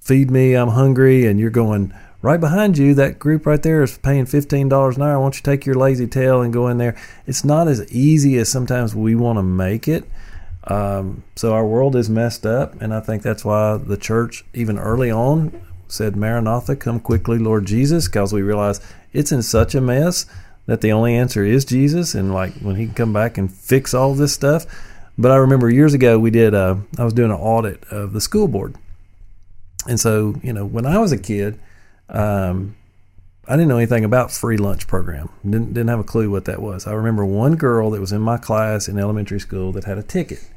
feed 0.00 0.30
me. 0.30 0.54
I'm 0.54 0.68
hungry, 0.68 1.26
and 1.26 1.38
you're 1.38 1.50
going 1.50 1.94
right 2.20 2.40
behind 2.40 2.76
you. 2.76 2.94
That 2.94 3.18
group 3.18 3.46
right 3.46 3.62
there 3.62 3.82
is 3.82 3.96
paying 3.98 4.26
fifteen 4.26 4.68
dollars 4.68 4.96
an 4.96 5.02
hour. 5.02 5.18
Why 5.18 5.24
don't 5.24 5.36
you 5.36 5.42
take 5.42 5.64
your 5.64 5.76
lazy 5.76 6.06
tail 6.06 6.42
and 6.42 6.52
go 6.52 6.68
in 6.68 6.78
there? 6.78 6.96
It's 7.26 7.44
not 7.44 7.68
as 7.68 7.90
easy 7.92 8.36
as 8.38 8.48
sometimes 8.48 8.94
we 8.94 9.14
want 9.14 9.38
to 9.38 9.42
make 9.42 9.86
it. 9.88 10.04
Um, 10.64 11.22
so 11.36 11.54
our 11.54 11.64
world 11.64 11.96
is 11.96 12.10
messed 12.10 12.44
up, 12.44 12.80
and 12.82 12.92
I 12.92 13.00
think 13.00 13.22
that's 13.22 13.44
why 13.44 13.76
the 13.78 13.96
church, 13.96 14.44
even 14.52 14.78
early 14.78 15.10
on, 15.10 15.58
said, 15.86 16.16
"Maranatha, 16.16 16.76
come 16.76 17.00
quickly, 17.00 17.38
Lord 17.38 17.64
Jesus," 17.64 18.08
because 18.08 18.32
we 18.32 18.42
realize 18.42 18.80
it's 19.12 19.32
in 19.32 19.42
such 19.42 19.74
a 19.74 19.80
mess 19.80 20.26
that 20.68 20.82
the 20.82 20.92
only 20.92 21.16
answer 21.16 21.44
is 21.44 21.64
Jesus, 21.64 22.14
and 22.14 22.32
like 22.32 22.52
when 22.60 22.76
He 22.76 22.84
can 22.84 22.94
come 22.94 23.12
back 23.12 23.38
and 23.38 23.52
fix 23.52 23.94
all 23.94 24.14
this 24.14 24.34
stuff. 24.34 24.66
But 25.16 25.32
I 25.32 25.36
remember 25.36 25.68
years 25.68 25.94
ago 25.94 26.18
we 26.18 26.30
did. 26.30 26.54
Uh, 26.54 26.76
I 26.96 27.04
was 27.04 27.14
doing 27.14 27.30
an 27.30 27.38
audit 27.38 27.82
of 27.90 28.12
the 28.12 28.20
school 28.20 28.46
board, 28.46 28.76
and 29.88 29.98
so 29.98 30.36
you 30.42 30.52
know 30.52 30.64
when 30.64 30.86
I 30.86 30.98
was 30.98 31.10
a 31.10 31.18
kid, 31.18 31.58
um, 32.10 32.76
I 33.48 33.52
didn't 33.52 33.68
know 33.68 33.78
anything 33.78 34.04
about 34.04 34.30
free 34.30 34.58
lunch 34.58 34.86
program. 34.86 35.30
Didn't 35.42 35.72
didn't 35.72 35.88
have 35.88 36.00
a 36.00 36.04
clue 36.04 36.30
what 36.30 36.44
that 36.44 36.60
was. 36.60 36.86
I 36.86 36.92
remember 36.92 37.24
one 37.24 37.56
girl 37.56 37.90
that 37.90 38.00
was 38.00 38.12
in 38.12 38.20
my 38.20 38.36
class 38.36 38.88
in 38.88 38.98
elementary 38.98 39.40
school 39.40 39.72
that 39.72 39.84
had 39.84 39.96
a 39.96 40.02
ticket. 40.02 40.50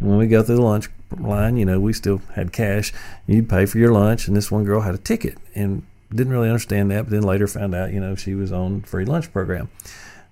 And 0.00 0.08
when 0.08 0.18
we 0.18 0.26
go 0.26 0.42
through 0.42 0.56
the 0.56 0.62
lunch 0.62 0.88
line, 1.16 1.56
you 1.56 1.64
know, 1.64 1.78
we 1.78 1.92
still 1.92 2.20
had 2.34 2.52
cash. 2.52 2.92
You'd 3.28 3.48
pay 3.48 3.66
for 3.66 3.78
your 3.78 3.92
lunch, 3.92 4.26
and 4.26 4.36
this 4.36 4.50
one 4.50 4.64
girl 4.64 4.80
had 4.80 4.96
a 4.96 4.98
ticket 4.98 5.38
and 5.54 5.86
didn't 6.16 6.32
really 6.32 6.48
understand 6.48 6.90
that. 6.90 7.04
But 7.04 7.10
then 7.10 7.22
later 7.22 7.46
found 7.46 7.74
out, 7.74 7.92
you 7.92 8.00
know, 8.00 8.14
she 8.14 8.34
was 8.34 8.52
on 8.52 8.82
free 8.82 9.04
lunch 9.04 9.32
program. 9.32 9.68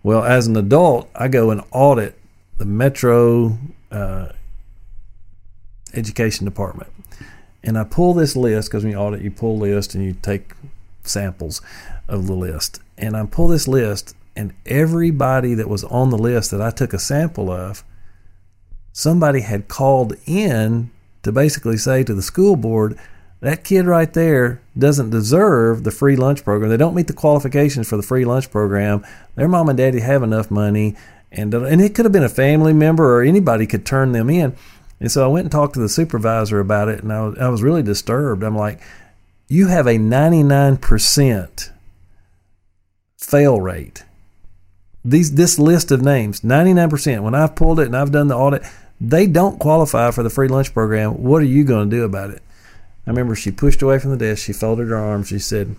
Well, 0.02 0.24
as 0.24 0.46
an 0.46 0.56
adult, 0.56 1.10
I 1.14 1.28
go 1.28 1.50
and 1.50 1.62
audit 1.72 2.18
the 2.56 2.64
Metro 2.64 3.58
uh, 3.90 4.28
Education 5.92 6.44
Department, 6.44 6.90
and 7.62 7.76
I 7.76 7.84
pull 7.84 8.14
this 8.14 8.36
list 8.36 8.70
because 8.70 8.84
when 8.84 8.92
you 8.92 8.98
audit, 8.98 9.22
you 9.22 9.30
pull 9.30 9.58
list 9.58 9.94
and 9.94 10.04
you 10.04 10.14
take 10.22 10.52
samples 11.02 11.60
of 12.08 12.26
the 12.26 12.34
list. 12.34 12.80
And 12.96 13.16
I 13.16 13.24
pull 13.26 13.48
this 13.48 13.68
list, 13.68 14.14
and 14.36 14.52
everybody 14.66 15.54
that 15.54 15.68
was 15.68 15.84
on 15.84 16.10
the 16.10 16.18
list 16.18 16.50
that 16.50 16.62
I 16.62 16.70
took 16.70 16.92
a 16.92 16.98
sample 16.98 17.50
of, 17.50 17.84
somebody 18.92 19.40
had 19.40 19.68
called 19.68 20.14
in 20.26 20.90
to 21.22 21.32
basically 21.32 21.76
say 21.76 22.04
to 22.04 22.14
the 22.14 22.22
school 22.22 22.56
board, 22.56 22.98
that 23.40 23.64
kid 23.64 23.86
right 23.86 24.12
there 24.12 24.60
doesn't 24.76 25.10
deserve 25.10 25.84
the 25.84 25.90
free 25.90 26.16
lunch 26.16 26.44
program. 26.44 26.70
They 26.70 26.76
don't 26.76 26.94
meet 26.94 27.06
the 27.06 27.14
qualifications 27.14 27.88
for 27.88 27.96
the 27.96 28.02
free 28.02 28.24
lunch 28.24 28.50
program. 28.50 29.04
Their 29.34 29.48
mom 29.48 29.68
and 29.68 29.78
daddy 29.78 30.00
have 30.00 30.22
enough 30.22 30.50
money, 30.50 30.96
and 31.32 31.54
uh, 31.54 31.64
and 31.64 31.80
it 31.80 31.94
could 31.94 32.04
have 32.04 32.12
been 32.12 32.22
a 32.22 32.28
family 32.28 32.72
member 32.72 33.16
or 33.16 33.22
anybody 33.22 33.66
could 33.66 33.86
turn 33.86 34.12
them 34.12 34.28
in. 34.28 34.54
And 35.00 35.10
so 35.10 35.24
I 35.24 35.28
went 35.28 35.44
and 35.46 35.52
talked 35.52 35.74
to 35.74 35.80
the 35.80 35.88
supervisor 35.88 36.60
about 36.60 36.88
it, 36.88 37.02
and 37.02 37.12
I 37.12 37.20
was, 37.22 37.38
I 37.38 37.48
was 37.48 37.62
really 37.62 37.82
disturbed. 37.82 38.42
I'm 38.42 38.56
like, 38.56 38.80
you 39.48 39.68
have 39.68 39.86
a 39.86 39.96
99% 39.96 41.70
fail 43.16 43.60
rate. 43.60 44.04
These 45.02 45.34
this 45.34 45.58
list 45.58 45.90
of 45.90 46.02
names, 46.02 46.42
99%. 46.42 47.22
When 47.22 47.34
I've 47.34 47.56
pulled 47.56 47.80
it 47.80 47.86
and 47.86 47.96
I've 47.96 48.12
done 48.12 48.28
the 48.28 48.36
audit, 48.36 48.62
they 49.00 49.26
don't 49.26 49.58
qualify 49.58 50.10
for 50.10 50.22
the 50.22 50.28
free 50.28 50.48
lunch 50.48 50.74
program. 50.74 51.22
What 51.22 51.40
are 51.40 51.46
you 51.46 51.64
going 51.64 51.88
to 51.88 51.96
do 51.96 52.04
about 52.04 52.30
it? 52.30 52.42
I 53.06 53.10
remember 53.10 53.34
she 53.34 53.50
pushed 53.50 53.82
away 53.82 53.98
from 53.98 54.10
the 54.10 54.16
desk. 54.16 54.44
She 54.44 54.52
folded 54.52 54.88
her 54.88 54.96
arms. 54.96 55.28
She 55.28 55.38
said, 55.38 55.76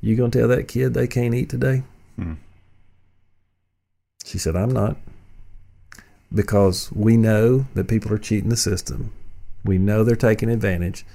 "You 0.00 0.16
going 0.16 0.30
to 0.32 0.38
tell 0.38 0.48
that 0.48 0.68
kid 0.68 0.94
they 0.94 1.06
can't 1.06 1.34
eat 1.34 1.48
today?" 1.48 1.82
Hmm. 2.16 2.34
She 4.24 4.38
said, 4.38 4.56
"I'm 4.56 4.70
not." 4.70 4.96
Because 6.34 6.92
we 6.92 7.16
know 7.16 7.66
that 7.74 7.88
people 7.88 8.12
are 8.12 8.18
cheating 8.18 8.50
the 8.50 8.56
system. 8.56 9.12
We 9.64 9.78
know 9.78 10.04
they're 10.04 10.16
taking 10.16 10.50
advantage, 10.50 11.06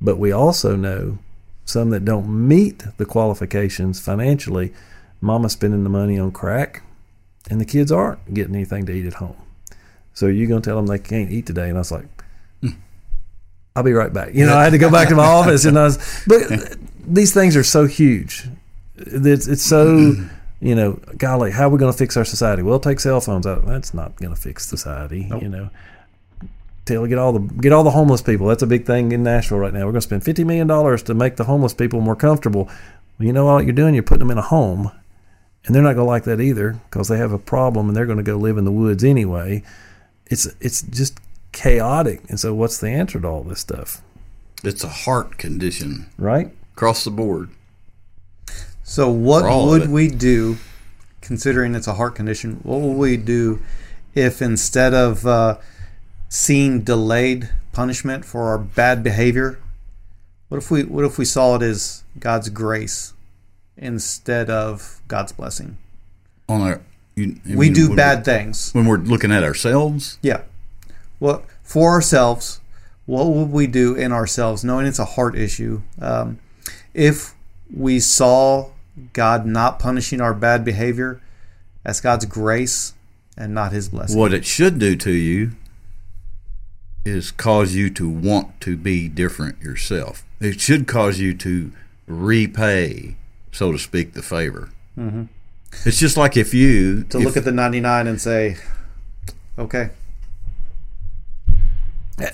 but 0.00 0.18
we 0.18 0.30
also 0.30 0.76
know 0.76 1.18
some 1.64 1.90
that 1.90 2.04
don't 2.04 2.28
meet 2.28 2.84
the 2.98 3.06
qualifications 3.06 4.00
financially. 4.00 4.72
Mama's 5.20 5.52
spending 5.52 5.82
the 5.82 5.90
money 5.90 6.18
on 6.18 6.30
crack, 6.30 6.82
and 7.50 7.60
the 7.60 7.64
kids 7.64 7.90
aren't 7.90 8.34
getting 8.34 8.54
anything 8.54 8.86
to 8.86 8.92
eat 8.92 9.06
at 9.06 9.14
home. 9.14 9.36
So 10.12 10.26
you're 10.26 10.46
going 10.46 10.62
to 10.62 10.68
tell 10.68 10.76
them 10.76 10.86
they 10.86 10.98
can't 10.98 11.32
eat 11.32 11.46
today? 11.46 11.68
And 11.68 11.78
I 11.78 11.80
was 11.80 11.90
like, 11.90 12.13
I'll 13.76 13.82
be 13.82 13.92
right 13.92 14.12
back. 14.12 14.34
You 14.34 14.46
know, 14.46 14.56
I 14.56 14.64
had 14.64 14.70
to 14.70 14.78
go 14.78 14.90
back 14.90 15.08
to 15.08 15.16
my 15.16 15.26
office, 15.26 15.64
and 15.64 15.78
I 15.78 15.84
was. 15.84 16.24
But 16.26 16.76
these 17.06 17.34
things 17.34 17.56
are 17.56 17.64
so 17.64 17.86
huge. 17.86 18.48
It's, 18.96 19.48
it's 19.48 19.62
so. 19.62 20.14
You 20.60 20.74
know, 20.74 20.98
golly, 21.18 21.50
how 21.50 21.66
are 21.66 21.68
we 21.68 21.78
going 21.78 21.92
to 21.92 21.98
fix 21.98 22.16
our 22.16 22.24
society? 22.24 22.62
Well, 22.62 22.80
take 22.80 22.98
cell 22.98 23.20
phones 23.20 23.46
out. 23.46 23.66
That's 23.66 23.92
not 23.92 24.16
going 24.16 24.34
to 24.34 24.40
fix 24.40 24.64
society. 24.64 25.28
You 25.42 25.48
know, 25.48 25.70
tell 26.86 27.06
get 27.06 27.18
all 27.18 27.32
the 27.32 27.40
get 27.40 27.72
all 27.72 27.84
the 27.84 27.90
homeless 27.90 28.22
people. 28.22 28.46
That's 28.46 28.62
a 28.62 28.66
big 28.66 28.86
thing 28.86 29.12
in 29.12 29.22
Nashville 29.22 29.58
right 29.58 29.74
now. 29.74 29.80
We're 29.80 29.92
going 29.92 29.94
to 29.96 30.00
spend 30.02 30.24
fifty 30.24 30.42
million 30.42 30.66
dollars 30.66 31.02
to 31.02 31.14
make 31.14 31.36
the 31.36 31.44
homeless 31.44 31.74
people 31.74 32.00
more 32.00 32.16
comfortable. 32.16 32.64
Well, 33.18 33.26
you 33.26 33.32
know 33.32 33.44
what 33.44 33.64
you're 33.64 33.74
doing? 33.74 33.94
You're 33.94 34.04
putting 34.04 34.20
them 34.20 34.30
in 34.30 34.38
a 34.38 34.42
home, 34.42 34.90
and 35.66 35.74
they're 35.74 35.82
not 35.82 35.94
going 35.94 36.06
to 36.06 36.10
like 36.10 36.24
that 36.24 36.40
either 36.40 36.80
because 36.88 37.08
they 37.08 37.18
have 37.18 37.32
a 37.32 37.38
problem 37.38 37.88
and 37.88 37.96
they're 37.96 38.06
going 38.06 38.16
to 38.16 38.24
go 38.24 38.36
live 38.36 38.56
in 38.56 38.64
the 38.64 38.72
woods 38.72 39.04
anyway. 39.04 39.62
It's 40.26 40.46
it's 40.60 40.80
just 40.82 41.18
chaotic. 41.54 42.20
And 42.28 42.38
so, 42.38 42.52
what's 42.54 42.78
the 42.78 42.90
answer 42.90 43.18
to 43.18 43.26
all 43.26 43.42
this 43.44 43.60
stuff? 43.60 44.02
It's 44.62 44.84
a 44.84 44.88
heart 44.88 45.38
condition 45.38 46.06
Right? 46.18 46.50
across 46.74 47.04
the 47.04 47.10
board. 47.10 47.48
So 48.82 49.08
what 49.10 49.42
For 49.42 49.48
all 49.48 49.72
of 49.74 49.80
would 49.82 49.90
we 49.90 50.08
do, 50.08 50.58
considering 51.22 51.74
it's 51.74 51.86
a 51.86 51.94
heart 51.94 52.14
condition? 52.14 52.60
What 52.62 52.80
would 52.80 52.96
we 52.96 53.16
do 53.16 53.60
if 54.14 54.42
instead 54.42 54.92
of 54.92 55.26
uh, 55.26 55.56
seeing 56.28 56.80
delayed 56.82 57.48
punishment 57.72 58.24
for 58.24 58.48
our 58.48 58.58
bad 58.58 59.02
behavior, 59.02 59.58
what 60.48 60.58
if 60.58 60.70
we 60.70 60.82
what 60.84 61.04
if 61.04 61.16
we 61.18 61.24
saw 61.24 61.56
it 61.56 61.62
as 61.62 62.04
God's 62.18 62.48
grace 62.50 63.14
instead 63.76 64.50
of 64.50 65.00
God's 65.08 65.32
blessing? 65.32 65.78
On 66.48 66.60
our, 66.60 66.80
you, 67.16 67.36
you 67.44 67.56
We 67.56 67.66
mean 67.66 67.72
do 67.74 67.96
bad 67.96 68.18
we- 68.18 68.24
things. 68.24 68.70
when 68.72 68.84
we're 68.86 68.98
looking 68.98 69.32
at 69.32 69.42
ourselves. 69.44 70.18
Yeah. 70.22 70.42
Well, 71.20 71.44
for 71.62 71.90
ourselves, 71.90 72.60
what 73.06 73.26
would 73.26 73.50
we 73.50 73.66
do 73.66 73.94
in 73.94 74.12
ourselves, 74.12 74.64
knowing 74.64 74.86
it's 74.86 74.98
a 74.98 75.04
heart 75.04 75.36
issue? 75.36 75.82
Um, 76.00 76.38
if 76.92 77.34
we 77.74 78.00
saw 78.00 78.70
God 79.12 79.46
not 79.46 79.78
punishing 79.78 80.20
our 80.20 80.34
bad 80.34 80.64
behavior 80.64 81.20
as 81.84 82.00
God's 82.00 82.24
grace 82.24 82.94
and 83.36 83.52
not 83.54 83.72
His 83.72 83.88
blessing. 83.88 84.18
What 84.18 84.32
it 84.32 84.44
should 84.44 84.78
do 84.78 84.96
to 84.96 85.10
you 85.10 85.52
is 87.04 87.30
cause 87.30 87.74
you 87.74 87.90
to 87.90 88.08
want 88.08 88.60
to 88.62 88.76
be 88.76 89.08
different 89.08 89.60
yourself. 89.60 90.24
It 90.40 90.60
should 90.60 90.86
cause 90.86 91.18
you 91.18 91.34
to 91.34 91.72
repay, 92.06 93.16
so 93.52 93.72
to 93.72 93.78
speak, 93.78 94.14
the 94.14 94.22
favor. 94.22 94.70
Mm-hmm. 94.96 95.24
It's 95.84 95.98
just 95.98 96.16
like 96.16 96.36
if 96.36 96.54
you 96.54 97.04
to 97.04 97.18
if- 97.18 97.24
look 97.24 97.36
at 97.36 97.44
the 97.44 97.52
99 97.52 98.06
and 98.06 98.20
say, 98.20 98.56
okay, 99.58 99.90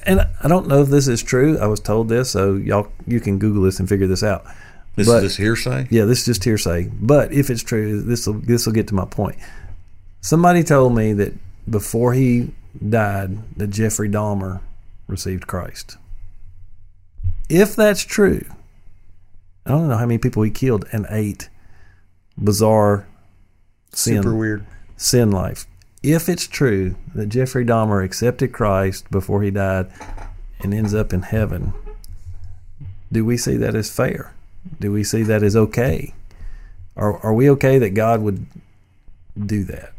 And 0.05 0.21
I 0.43 0.49
don't 0.49 0.69
know 0.69 0.83
if 0.83 0.89
this 0.89 1.09
is 1.09 1.23
true. 1.23 1.59
I 1.59 1.67
was 1.67 1.81
told 1.81 2.09
this, 2.09 2.31
so 2.31 2.55
y'all 2.55 2.93
you 3.07 3.21
can 3.21 3.39
Google 3.39 3.63
this 3.63 3.81
and 3.81 3.89
figure 3.89 4.07
this 4.07 4.23
out. 4.23 4.45
this 4.97 5.07
but- 5.07 5.17
is 5.19 5.23
this 5.23 5.37
hearsay. 5.37 5.89
Yeah, 5.91 6.05
this 6.05 6.21
is 6.21 6.27
just 6.27 6.45
hearsay. 6.45 6.91
But 7.01 7.33
if 7.33 7.49
it's 7.51 7.63
true, 7.63 8.03
this 8.03 8.27
will 8.27 8.35
this 8.35 8.67
will 8.67 8.75
get 8.75 8.89
to 8.89 8.95
my 8.95 9.07
point. 9.07 9.37
Somebody 10.21 10.63
told 10.63 10.95
me 10.95 11.13
that 11.15 11.33
before 11.69 12.13
he 12.13 12.53
died, 12.89 13.39
that 13.57 13.69
Jeffrey 13.69 14.09
Dahmer 14.09 14.61
received 15.07 15.47
Christ. 15.47 15.97
If 17.49 17.75
that's 17.75 18.03
true, 18.03 18.45
I 19.67 19.71
don't 19.71 19.89
know 19.89 19.97
how 19.97 20.07
many 20.07 20.19
people 20.19 20.43
he 20.43 20.51
killed 20.51 20.85
and 20.93 21.07
ate. 21.11 21.49
Bizarre 22.39 23.07
sin 23.93 24.23
super 24.23 24.35
weird. 24.35 24.67
sin 24.97 25.31
life. 25.31 25.67
If 26.03 26.31
it's 26.31 26.47
true 26.47 26.97
that 27.15 27.29
Jeffrey 27.29 27.65
Dahmer 27.65 28.03
accepted 28.03 28.53
Christ 28.53 29.11
before 29.11 29.43
he 29.43 29.51
died 29.51 29.91
and 30.61 30.73
ends 30.73 30.95
up 30.95 31.13
in 31.13 31.23
heaven, 31.23 31.75
do 33.13 33.25
we 33.25 33.37
see 33.37 33.57
that 33.59 33.75
as 33.75 33.91
fair? 33.91 34.33
Do 34.81 34.93
we 34.93 35.05
see 35.05 35.23
that 35.25 35.43
as 35.43 35.55
okay? 35.57 36.15
Are, 36.97 37.19
are 37.19 37.35
we 37.35 37.51
okay 37.51 37.79
that 37.79 37.91
God 37.91 38.23
would 38.23 38.47
do 39.39 39.63
that? 39.65 39.93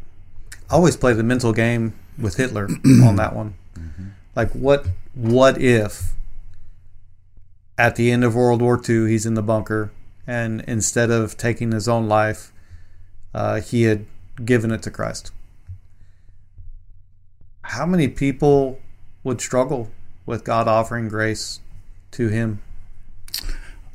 I 0.69 0.75
always 0.75 0.97
play 0.97 1.13
the 1.13 1.23
mental 1.23 1.53
game 1.53 1.93
with 2.17 2.37
Hitler 2.37 2.65
on 3.03 3.15
that 3.17 3.35
one. 3.35 3.53
Like, 4.35 4.51
what 4.51 4.87
what 5.13 5.61
if 5.61 6.13
at 7.77 7.95
the 7.95 8.11
end 8.11 8.23
of 8.23 8.33
World 8.33 8.61
War 8.61 8.81
II 8.87 9.09
he's 9.09 9.25
in 9.25 9.33
the 9.33 9.41
bunker 9.41 9.91
and 10.25 10.61
instead 10.67 11.11
of 11.11 11.37
taking 11.37 11.73
his 11.73 11.87
own 11.87 12.07
life, 12.07 12.53
uh, 13.33 13.59
he 13.59 13.83
had 13.83 14.05
given 14.43 14.71
it 14.71 14.81
to 14.83 14.91
Christ? 14.91 15.31
How 17.71 17.85
many 17.85 18.09
people 18.09 18.79
would 19.23 19.39
struggle 19.39 19.89
with 20.25 20.43
God 20.43 20.67
offering 20.67 21.07
grace 21.07 21.61
to 22.11 22.27
him? 22.27 22.61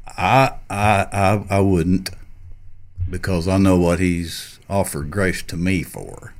I, 0.06 0.54
I 0.70 1.06
I 1.12 1.44
I 1.50 1.60
wouldn't 1.60 2.08
because 3.10 3.46
I 3.46 3.58
know 3.58 3.76
what 3.76 4.00
he's 4.00 4.58
offered 4.70 5.10
grace 5.10 5.42
to 5.42 5.58
me 5.58 5.82
for. 5.82 6.32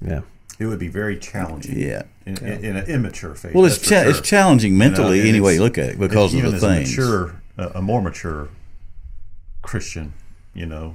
Yeah. 0.00 0.20
It 0.60 0.66
would 0.66 0.78
be 0.78 0.86
very 0.86 1.18
challenging. 1.18 1.76
Yeah. 1.80 2.04
In, 2.26 2.38
in, 2.38 2.64
in 2.64 2.76
an 2.76 2.86
immature 2.86 3.34
faith. 3.34 3.52
Well, 3.52 3.64
it's 3.64 3.78
cha- 3.78 4.02
sure. 4.02 4.10
it's 4.10 4.20
challenging 4.20 4.78
mentally 4.78 5.18
and 5.18 5.28
any 5.28 5.40
way 5.40 5.54
it's- 5.54 5.58
you 5.58 5.64
look 5.64 5.78
at 5.78 5.90
it 5.90 5.98
because 5.98 6.32
of 6.32 6.38
even 6.38 6.50
the 6.52 6.56
as 6.58 6.62
things. 6.62 6.96
A 6.96 7.00
mature, 7.00 7.42
a 7.58 7.68
a 7.78 7.82
more 7.82 8.00
mature 8.00 8.50
Christian, 9.62 10.12
you 10.54 10.66
know, 10.66 10.94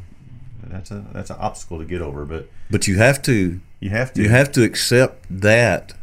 that's 0.72 0.92
a 0.92 1.06
that's 1.14 1.30
an 1.30 1.38
obstacle 1.40 1.80
to 1.80 1.86
get 1.86 2.02
over. 2.02 2.26
But 2.26 2.50
But 2.70 2.88
you 2.88 2.98
have 2.98 3.22
to 3.24 3.60
you 3.80 3.90
have 3.92 4.14
to. 4.14 4.22
you 4.24 4.30
have 4.30 4.52
to 4.54 4.64
accept 4.64 5.26
that 5.30 5.94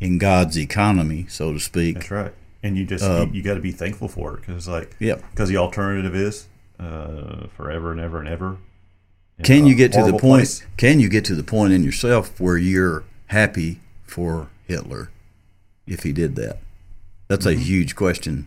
in 0.00 0.18
God's 0.18 0.58
economy, 0.58 1.26
so 1.28 1.52
to 1.52 1.60
speak. 1.60 1.94
That's 1.96 2.10
right. 2.10 2.32
And 2.62 2.76
you 2.76 2.84
just 2.86 3.04
Uh, 3.04 3.26
you, 3.28 3.38
you 3.38 3.42
got 3.42 3.54
to 3.54 3.60
be 3.60 3.72
thankful 3.72 4.08
for 4.08 4.34
it 4.34 4.40
because 4.40 4.66
like 4.68 4.96
Yep. 4.98 5.22
because 5.30 5.48
the 5.48 5.56
alternative 5.56 6.14
is 6.14 6.46
uh, 6.80 7.46
forever 7.56 7.92
and 7.92 8.00
ever 8.00 8.18
and 8.18 8.28
ever. 8.28 8.56
Can 9.42 9.66
you 9.66 9.74
get 9.74 9.92
to 9.92 10.02
the 10.04 10.12
point? 10.12 10.20
place. 10.20 10.64
Can 10.76 11.00
you 11.00 11.08
get 11.08 11.24
to 11.26 11.34
the 11.34 11.42
point 11.42 11.72
in 11.72 11.82
yourself 11.82 12.38
where 12.40 12.56
you're 12.56 13.02
happy 13.26 13.80
for 14.06 14.48
Hitler 14.66 15.10
if 15.86 16.04
he 16.04 16.12
did 16.12 16.36
that? 16.36 16.58
That's 17.28 17.44
Mm-hmm. 17.46 17.60
a 17.60 17.64
huge 17.64 17.96
question. 17.96 18.46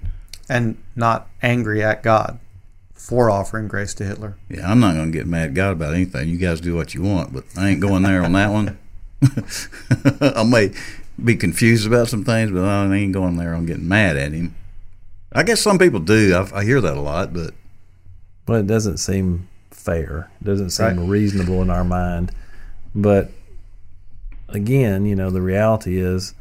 And 0.50 0.78
not 0.96 1.28
angry 1.42 1.84
at 1.84 2.04
God 2.04 2.40
for 2.98 3.30
offering 3.30 3.68
grace 3.68 3.94
to 3.96 4.04
Hitler. 4.04 4.36
Yeah, 4.50 4.70
I'm 4.70 4.80
not 4.80 4.96
going 4.96 5.12
to 5.12 5.18
get 5.18 5.28
mad 5.28 5.50
at 5.50 5.54
God 5.54 5.72
about 5.72 5.94
anything. 5.94 6.28
You 6.30 6.38
guys 6.38 6.60
do 6.60 6.76
what 6.76 6.94
you 6.94 7.02
want, 7.04 7.32
but 7.34 7.46
I 7.58 7.70
ain't 7.70 7.80
going 7.80 8.04
there 8.04 8.24
on 8.24 8.34
that 8.34 8.52
one. 8.52 8.78
I 10.22 10.44
may 10.44 10.72
be 11.24 11.36
confused 11.36 11.88
about 11.88 12.08
some 12.10 12.24
things, 12.24 12.52
but 12.52 12.64
I 12.64 12.94
ain't 12.94 13.14
going 13.14 13.38
there 13.38 13.54
on 13.56 13.66
getting 13.66 13.88
mad 13.88 14.18
at 14.18 14.34
him. 14.34 14.56
I 15.32 15.44
guess 15.44 15.62
some 15.62 15.78
people 15.80 16.00
do. 16.00 16.34
I, 16.36 16.60
I 16.60 16.64
hear 16.64 16.82
that 16.82 16.98
a 16.98 17.02
lot, 17.02 17.34
but 17.34 17.54
Well, 18.48 18.60
it 18.60 18.68
doesn't 18.68 18.98
seem 18.98 19.48
fair. 19.72 20.30
It 20.42 20.46
doesn't 20.46 20.72
seem 20.72 20.86
Right. 21.00 21.10
reasonable 21.10 21.62
in 21.62 21.70
our 21.70 21.84
mind. 21.84 22.32
But 22.96 23.32
again, 24.50 25.06
you 25.06 25.16
know, 25.16 25.30
the 25.30 25.42
reality 25.42 25.98
is 26.00 26.34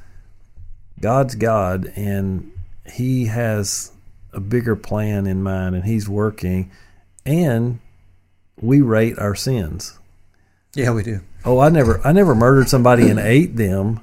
God's 1.01 1.35
God 1.35 1.93
and 1.97 2.51
He 2.91 3.27
has 3.27 3.93
a 4.37 4.41
bigger 4.41 4.77
plan 4.77 5.27
in 5.27 5.43
mind 5.43 5.75
and 5.75 5.85
He's 5.85 6.09
working 6.09 6.71
and 7.25 7.81
we 8.61 8.81
rate 8.81 9.19
our 9.19 9.35
sins. 9.35 9.99
Yeah, 10.75 10.93
we 10.93 11.03
do. 11.03 11.21
Oh, 11.45 11.59
I 11.59 11.69
never 11.69 12.01
I 12.07 12.13
never 12.13 12.35
murdered 12.35 12.69
somebody 12.69 13.09
and 13.09 13.19
ate 13.21 13.57
them. 13.57 14.01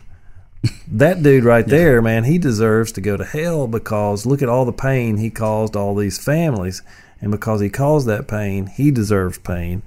That 0.88 1.22
dude 1.22 1.43
right 1.43 1.68
there, 1.68 2.01
man, 2.01 2.23
he 2.23 2.38
deserves 2.38 2.91
to 2.93 3.01
go 3.01 3.18
to 3.18 3.26
hell 3.26 3.68
because 3.68 4.26
look 4.26 4.41
at 4.41 4.49
all 4.49 4.65
the 4.65 4.72
pain 4.72 5.18
he 5.18 5.30
caused 5.30 5.76
all 5.76 5.95
these 5.95 6.23
families. 6.23 6.81
And 7.19 7.31
because 7.31 7.61
he 7.61 7.69
caused 7.69 8.07
that 8.07 8.27
pain, 8.27 8.68
he 8.68 8.91
deserves 8.91 9.38
pain. 9.38 9.81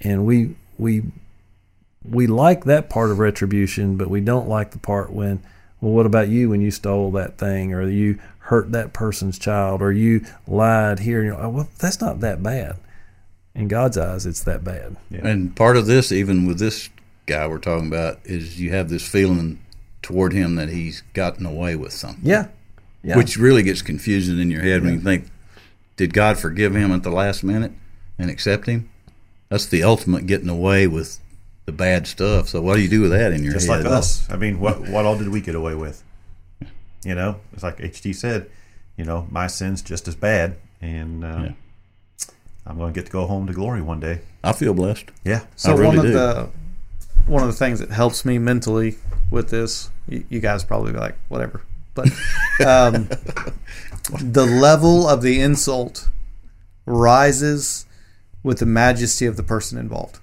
And 0.00 0.26
we 0.26 0.56
we 0.78 1.04
we 2.04 2.26
like 2.26 2.64
that 2.64 2.88
part 2.88 3.10
of 3.10 3.18
retribution, 3.18 3.96
but 3.96 4.08
we 4.08 4.20
don't 4.20 4.48
like 4.48 4.70
the 4.70 4.78
part 4.78 5.12
when 5.12 5.42
well 5.80 5.92
what 5.92 6.06
about 6.06 6.28
you 6.28 6.50
when 6.50 6.60
you 6.60 6.70
stole 6.70 7.10
that 7.12 7.38
thing 7.38 7.72
or 7.72 7.88
you 7.88 8.18
hurt 8.46 8.70
that 8.72 8.92
person's 8.92 9.38
child 9.38 9.82
or 9.82 9.90
you 9.90 10.24
lied 10.46 11.00
here. 11.00 11.18
And 11.18 11.26
you're 11.26 11.36
like, 11.36 11.52
well, 11.52 11.68
that's 11.78 12.00
not 12.00 12.20
that 12.20 12.42
bad. 12.42 12.76
In 13.54 13.68
God's 13.68 13.98
eyes, 13.98 14.24
it's 14.26 14.44
that 14.44 14.62
bad. 14.62 14.96
And 15.10 15.56
part 15.56 15.76
of 15.76 15.86
this, 15.86 16.12
even 16.12 16.46
with 16.46 16.58
this 16.58 16.90
guy 17.26 17.46
we're 17.48 17.58
talking 17.58 17.88
about, 17.88 18.20
is 18.24 18.60
you 18.60 18.70
have 18.70 18.88
this 18.88 19.06
feeling 19.06 19.60
toward 20.02 20.32
him 20.32 20.54
that 20.56 20.68
he's 20.68 21.02
gotten 21.12 21.44
away 21.44 21.74
with 21.74 21.92
something. 21.92 22.24
Yeah. 22.24 22.48
Yeah. 23.02 23.16
Which 23.16 23.36
really 23.36 23.62
gets 23.62 23.82
confusing 23.82 24.38
in 24.38 24.50
your 24.50 24.62
head 24.62 24.82
when 24.82 24.94
you 24.94 25.00
think, 25.00 25.26
did 25.96 26.12
God 26.12 26.38
forgive 26.38 26.74
him 26.74 26.92
at 26.92 27.02
the 27.02 27.10
last 27.10 27.42
minute 27.42 27.72
and 28.18 28.30
accept 28.30 28.66
him? 28.66 28.90
That's 29.48 29.66
the 29.66 29.82
ultimate 29.82 30.26
getting 30.26 30.48
away 30.48 30.86
with 30.86 31.18
the 31.64 31.72
bad 31.72 32.06
stuff. 32.06 32.48
So 32.48 32.60
what 32.60 32.76
do 32.76 32.82
you 32.82 32.88
do 32.88 33.00
with 33.00 33.10
that 33.10 33.32
in 33.32 33.42
your 33.42 33.54
Just 33.54 33.68
head? 33.68 33.84
like 33.84 33.92
us. 33.92 34.30
I 34.30 34.36
mean, 34.36 34.60
what 34.60 34.88
what 34.88 35.04
all 35.04 35.16
did 35.18 35.28
we 35.28 35.40
get 35.40 35.54
away 35.54 35.74
with? 35.74 36.02
You 37.06 37.14
know, 37.14 37.36
it's 37.52 37.62
like 37.62 37.78
HD 37.78 38.14
said. 38.14 38.50
You 38.96 39.04
know, 39.04 39.26
my 39.30 39.46
sin's 39.46 39.82
just 39.82 40.08
as 40.08 40.16
bad, 40.16 40.56
and 40.80 41.24
um, 41.24 41.44
Yeah. 41.44 41.52
I'm 42.66 42.78
going 42.78 42.92
to 42.92 42.98
get 42.98 43.06
to 43.06 43.12
go 43.12 43.26
home 43.26 43.46
to 43.46 43.52
glory 43.52 43.80
one 43.80 44.00
day. 44.00 44.20
I 44.42 44.52
feel 44.52 44.74
blessed. 44.74 45.10
Yeah. 45.24 45.44
So 45.54 45.70
I 45.72 45.74
really 45.76 45.86
one 45.88 45.98
of 45.98 46.04
do. 46.04 46.12
the 46.12 46.48
one 47.26 47.42
of 47.42 47.48
the 47.48 47.54
things 47.54 47.78
that 47.80 47.90
helps 47.90 48.24
me 48.24 48.38
mentally 48.38 48.96
with 49.30 49.50
this, 49.50 49.90
you, 50.08 50.24
you 50.28 50.40
guys 50.40 50.64
probably 50.64 50.92
be 50.92 50.98
like 50.98 51.16
whatever, 51.28 51.62
but 51.94 52.06
um, 52.66 53.08
the 54.20 54.46
level 54.46 55.08
of 55.08 55.22
the 55.22 55.40
insult 55.40 56.08
rises 56.86 57.86
with 58.42 58.58
the 58.58 58.66
majesty 58.66 59.26
of 59.26 59.36
the 59.36 59.42
person 59.42 59.78
involved. 59.78 60.18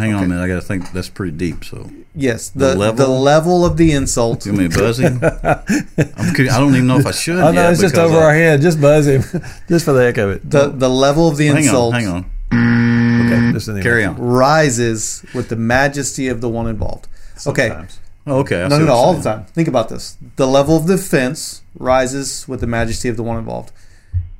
Hang 0.00 0.10
on 0.14 0.16
Okay. 0.16 0.24
a 0.24 0.28
minute. 0.28 0.42
I 0.42 0.48
got 0.48 0.54
to 0.56 0.60
think 0.62 0.92
that's 0.92 1.08
pretty 1.08 1.36
deep. 1.36 1.64
So 1.64 1.90
Yes, 2.14 2.48
The 2.48 2.58
the 2.58 2.72
the 2.72 2.78
level? 3.06 3.20
level, 3.20 3.64
of 3.64 3.76
the 3.76 3.92
insult. 3.92 4.44
give 4.44 4.54
me 4.56 4.64
a 4.66 4.68
buzzing. 4.68 5.20
I'm, 5.22 6.34
cu- 6.34 6.48
I 6.50 6.58
don't 6.58 6.74
even 6.74 6.86
know 6.88 6.98
if 6.98 7.06
I 7.06 7.12
should. 7.12 7.38
I 7.38 7.52
know 7.52 7.62
yet 7.62 7.72
it's 7.72 7.80
just 7.80 7.96
over 7.96 8.18
I- 8.18 8.24
our 8.24 8.34
head. 8.34 8.60
Just 8.62 8.80
buzz 8.80 9.06
him, 9.06 9.22
just 9.68 9.84
for 9.84 9.92
the 9.92 10.02
heck 10.02 10.18
of 10.18 10.30
it. 10.30 10.50
The 10.50 10.68
the 10.70 10.88
level 10.90 11.28
of 11.28 11.36
the 11.36 11.46
Hang 11.46 11.58
insult 11.58 11.94
on. 11.94 12.00
Hang 12.00 12.08
on. 12.08 13.26
okay, 13.26 13.52
just 13.52 13.68
anyway. 13.68 13.82
Carry 13.82 14.04
on. 14.04 14.16
rises 14.16 15.24
with 15.34 15.48
the 15.50 15.56
majesty 15.56 16.26
of 16.28 16.40
the 16.40 16.48
one 16.48 16.66
involved. 16.66 17.06
Okay, 17.46 17.68
Sometimes. 17.68 18.00
Oh, 18.26 18.38
okay. 18.40 18.62
I 18.64 18.68
no, 18.68 18.78
no, 18.78 18.86
no, 18.86 18.92
all 18.92 19.14
the 19.14 19.22
time. 19.22 19.44
Think 19.46 19.68
about 19.68 19.88
this. 19.88 20.16
The 20.36 20.46
level 20.46 20.76
of 20.76 20.86
the 20.88 20.94
offense 20.94 21.62
rises 21.78 22.46
with 22.48 22.60
the 22.60 22.66
majesty 22.66 23.08
of 23.08 23.16
the 23.16 23.22
one 23.22 23.38
involved. 23.38 23.72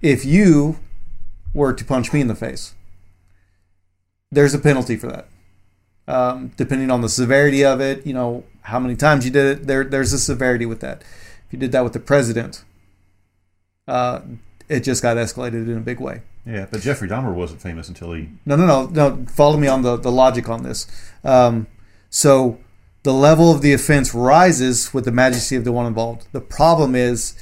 If 0.02 0.24
you 0.24 0.78
were 1.54 1.72
to 1.72 1.84
punch 1.84 2.12
me 2.12 2.20
in 2.20 2.26
the 2.28 2.34
face, 2.34 2.74
there's 4.30 4.54
a 4.54 4.58
penalty 4.58 4.96
for 4.96 5.06
that. 5.06 5.28
Um, 6.10 6.50
depending 6.56 6.90
on 6.90 7.02
the 7.02 7.08
severity 7.08 7.64
of 7.64 7.80
it, 7.80 8.04
you 8.04 8.12
know 8.12 8.42
how 8.62 8.80
many 8.80 8.96
times 8.96 9.24
you 9.24 9.30
did 9.30 9.46
it. 9.46 9.66
There, 9.68 9.84
there's 9.84 10.12
a 10.12 10.18
severity 10.18 10.66
with 10.66 10.80
that. 10.80 11.02
If 11.46 11.52
you 11.52 11.58
did 11.58 11.70
that 11.70 11.84
with 11.84 11.92
the 11.92 12.00
president, 12.00 12.64
uh, 13.86 14.22
it 14.68 14.80
just 14.80 15.02
got 15.02 15.16
escalated 15.16 15.68
in 15.68 15.76
a 15.76 15.80
big 15.80 16.00
way. 16.00 16.22
Yeah, 16.44 16.66
but 16.68 16.80
Jeffrey 16.80 17.08
Dahmer 17.08 17.32
wasn't 17.32 17.62
famous 17.62 17.88
until 17.88 18.12
he. 18.12 18.28
No, 18.44 18.56
no, 18.56 18.66
no, 18.66 18.86
no. 18.86 19.24
Follow 19.26 19.56
me 19.56 19.68
on 19.68 19.82
the, 19.82 19.96
the 19.96 20.10
logic 20.10 20.48
on 20.48 20.64
this. 20.64 20.88
Um, 21.22 21.68
so 22.08 22.58
the 23.04 23.12
level 23.12 23.52
of 23.52 23.62
the 23.62 23.72
offense 23.72 24.12
rises 24.12 24.92
with 24.92 25.04
the 25.04 25.12
majesty 25.12 25.54
of 25.54 25.62
the 25.62 25.70
one 25.70 25.86
involved. 25.86 26.26
The 26.32 26.40
problem 26.40 26.96
is 26.96 27.34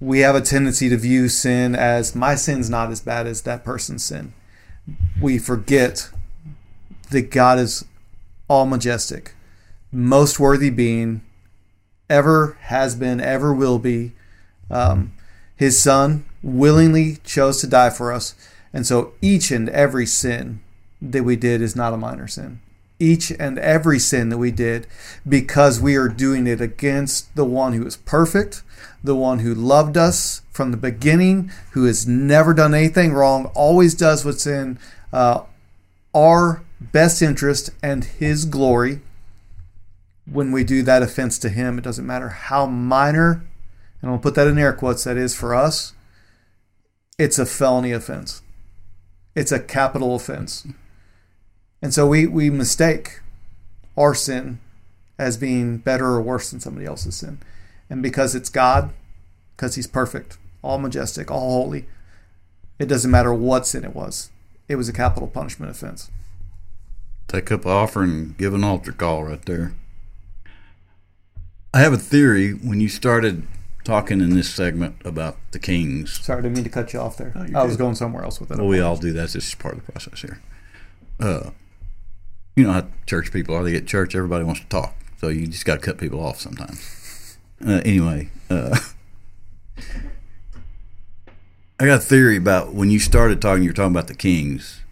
we 0.00 0.20
have 0.20 0.34
a 0.34 0.40
tendency 0.40 0.88
to 0.88 0.96
view 0.96 1.28
sin 1.28 1.76
as 1.76 2.16
my 2.16 2.34
sin's 2.34 2.68
not 2.68 2.90
as 2.90 3.00
bad 3.00 3.28
as 3.28 3.42
that 3.42 3.62
person's 3.62 4.02
sin. 4.02 4.34
We 5.20 5.38
forget 5.38 6.10
that 7.10 7.30
God 7.30 7.60
is 7.60 7.84
all 8.52 8.66
majestic, 8.66 9.34
most 9.90 10.38
worthy 10.38 10.68
being, 10.68 11.22
ever 12.10 12.58
has 12.60 12.94
been, 12.94 13.18
ever 13.18 13.54
will 13.54 13.78
be. 13.78 14.12
Um, 14.70 15.14
his 15.56 15.82
son 15.82 16.26
willingly 16.42 17.16
chose 17.24 17.62
to 17.62 17.66
die 17.66 17.88
for 17.88 18.12
us. 18.12 18.34
And 18.70 18.86
so 18.86 19.14
each 19.22 19.50
and 19.50 19.70
every 19.70 20.04
sin 20.04 20.60
that 21.00 21.22
we 21.22 21.34
did 21.34 21.62
is 21.62 21.74
not 21.74 21.94
a 21.94 21.96
minor 21.96 22.28
sin. 22.28 22.60
Each 22.98 23.32
and 23.40 23.58
every 23.58 23.98
sin 23.98 24.28
that 24.28 24.36
we 24.36 24.50
did, 24.50 24.86
because 25.26 25.80
we 25.80 25.96
are 25.96 26.08
doing 26.08 26.46
it 26.46 26.60
against 26.60 27.34
the 27.34 27.46
one 27.46 27.72
who 27.72 27.86
is 27.86 27.96
perfect, 27.96 28.62
the 29.02 29.16
one 29.16 29.38
who 29.38 29.54
loved 29.54 29.96
us 29.96 30.42
from 30.50 30.72
the 30.72 30.76
beginning, 30.76 31.50
who 31.70 31.84
has 31.86 32.06
never 32.06 32.52
done 32.52 32.74
anything 32.74 33.14
wrong, 33.14 33.46
always 33.54 33.94
does 33.94 34.26
what's 34.26 34.46
in 34.46 34.78
uh, 35.10 35.40
our 36.14 36.62
best 36.90 37.22
interest 37.22 37.70
and 37.82 38.04
his 38.04 38.44
glory. 38.44 39.00
When 40.30 40.52
we 40.52 40.64
do 40.64 40.82
that 40.82 41.02
offense 41.02 41.38
to 41.40 41.48
him, 41.48 41.78
it 41.78 41.84
doesn't 41.84 42.06
matter 42.06 42.28
how 42.28 42.66
minor, 42.66 43.44
and 44.00 44.10
I'll 44.10 44.18
put 44.18 44.34
that 44.34 44.48
in 44.48 44.58
air 44.58 44.72
quotes, 44.72 45.04
that 45.04 45.16
is 45.16 45.34
for 45.34 45.54
us, 45.54 45.92
it's 47.18 47.38
a 47.38 47.46
felony 47.46 47.92
offense. 47.92 48.42
It's 49.34 49.52
a 49.52 49.60
capital 49.60 50.14
offense. 50.14 50.66
And 51.80 51.92
so 51.92 52.06
we, 52.06 52.26
we 52.26 52.50
mistake 52.50 53.20
our 53.96 54.14
sin 54.14 54.60
as 55.18 55.36
being 55.36 55.78
better 55.78 56.06
or 56.06 56.22
worse 56.22 56.50
than 56.50 56.60
somebody 56.60 56.86
else's 56.86 57.16
sin. 57.16 57.38
And 57.90 58.02
because 58.02 58.34
it's 58.34 58.48
God, 58.48 58.92
because 59.56 59.74
He's 59.74 59.86
perfect, 59.86 60.38
all 60.62 60.78
majestic, 60.78 61.30
all 61.30 61.62
holy, 61.62 61.86
it 62.78 62.86
doesn't 62.86 63.10
matter 63.10 63.34
what 63.34 63.66
sin 63.66 63.84
it 63.84 63.94
was. 63.94 64.30
It 64.68 64.76
was 64.76 64.88
a 64.88 64.92
capital 64.92 65.28
punishment 65.28 65.70
offense. 65.70 66.10
Take 67.28 67.50
up 67.50 67.64
an 67.64 67.70
offer 67.70 68.02
and 68.02 68.36
give 68.36 68.54
an 68.54 68.64
altar 68.64 68.92
call 68.92 69.24
right 69.24 69.44
there. 69.44 69.74
I 71.74 71.80
have 71.80 71.92
a 71.92 71.98
theory 71.98 72.52
when 72.52 72.80
you 72.80 72.88
started 72.88 73.46
talking 73.84 74.20
in 74.20 74.30
this 74.30 74.52
segment 74.52 74.96
about 75.04 75.38
the 75.52 75.58
kings. 75.58 76.20
Sorry, 76.20 76.38
I 76.38 76.42
didn't 76.42 76.56
mean 76.56 76.64
to 76.64 76.70
cut 76.70 76.92
you 76.92 77.00
off 77.00 77.16
there. 77.16 77.32
you're 77.48 77.56
I 77.56 77.64
was 77.64 77.76
going 77.76 77.94
somewhere 77.94 78.24
else 78.24 78.38
with 78.38 78.50
it. 78.50 78.58
Well, 78.58 78.66
we 78.66 78.80
all 78.80 78.96
do 78.96 79.12
that. 79.12 79.22
This 79.32 79.36
is 79.36 79.54
part 79.54 79.74
of 79.74 79.84
the 79.84 79.92
process 79.92 80.20
here. 80.20 80.42
Uh, 81.18 81.50
you 82.56 82.64
know 82.64 82.72
how 82.72 82.86
church 83.06 83.32
people 83.32 83.54
are. 83.54 83.64
They 83.64 83.72
get 83.72 83.86
church, 83.86 84.14
everybody 84.14 84.44
wants 84.44 84.60
to 84.60 84.66
talk. 84.66 84.94
So 85.18 85.28
you 85.28 85.46
just 85.46 85.64
got 85.64 85.76
to 85.76 85.80
cut 85.80 85.98
people 85.98 86.20
off 86.20 86.40
sometimes. 86.40 87.38
Uh, 87.64 87.80
anyway, 87.84 88.30
uh, 88.50 88.76
I 91.78 91.86
got 91.86 91.98
a 91.98 92.02
theory 92.02 92.36
about 92.36 92.74
when 92.74 92.90
you 92.90 92.98
started 92.98 93.40
talking, 93.40 93.62
you 93.62 93.70
were 93.70 93.74
talking 93.74 93.92
about 93.92 94.08
the 94.08 94.14
kings. 94.14 94.82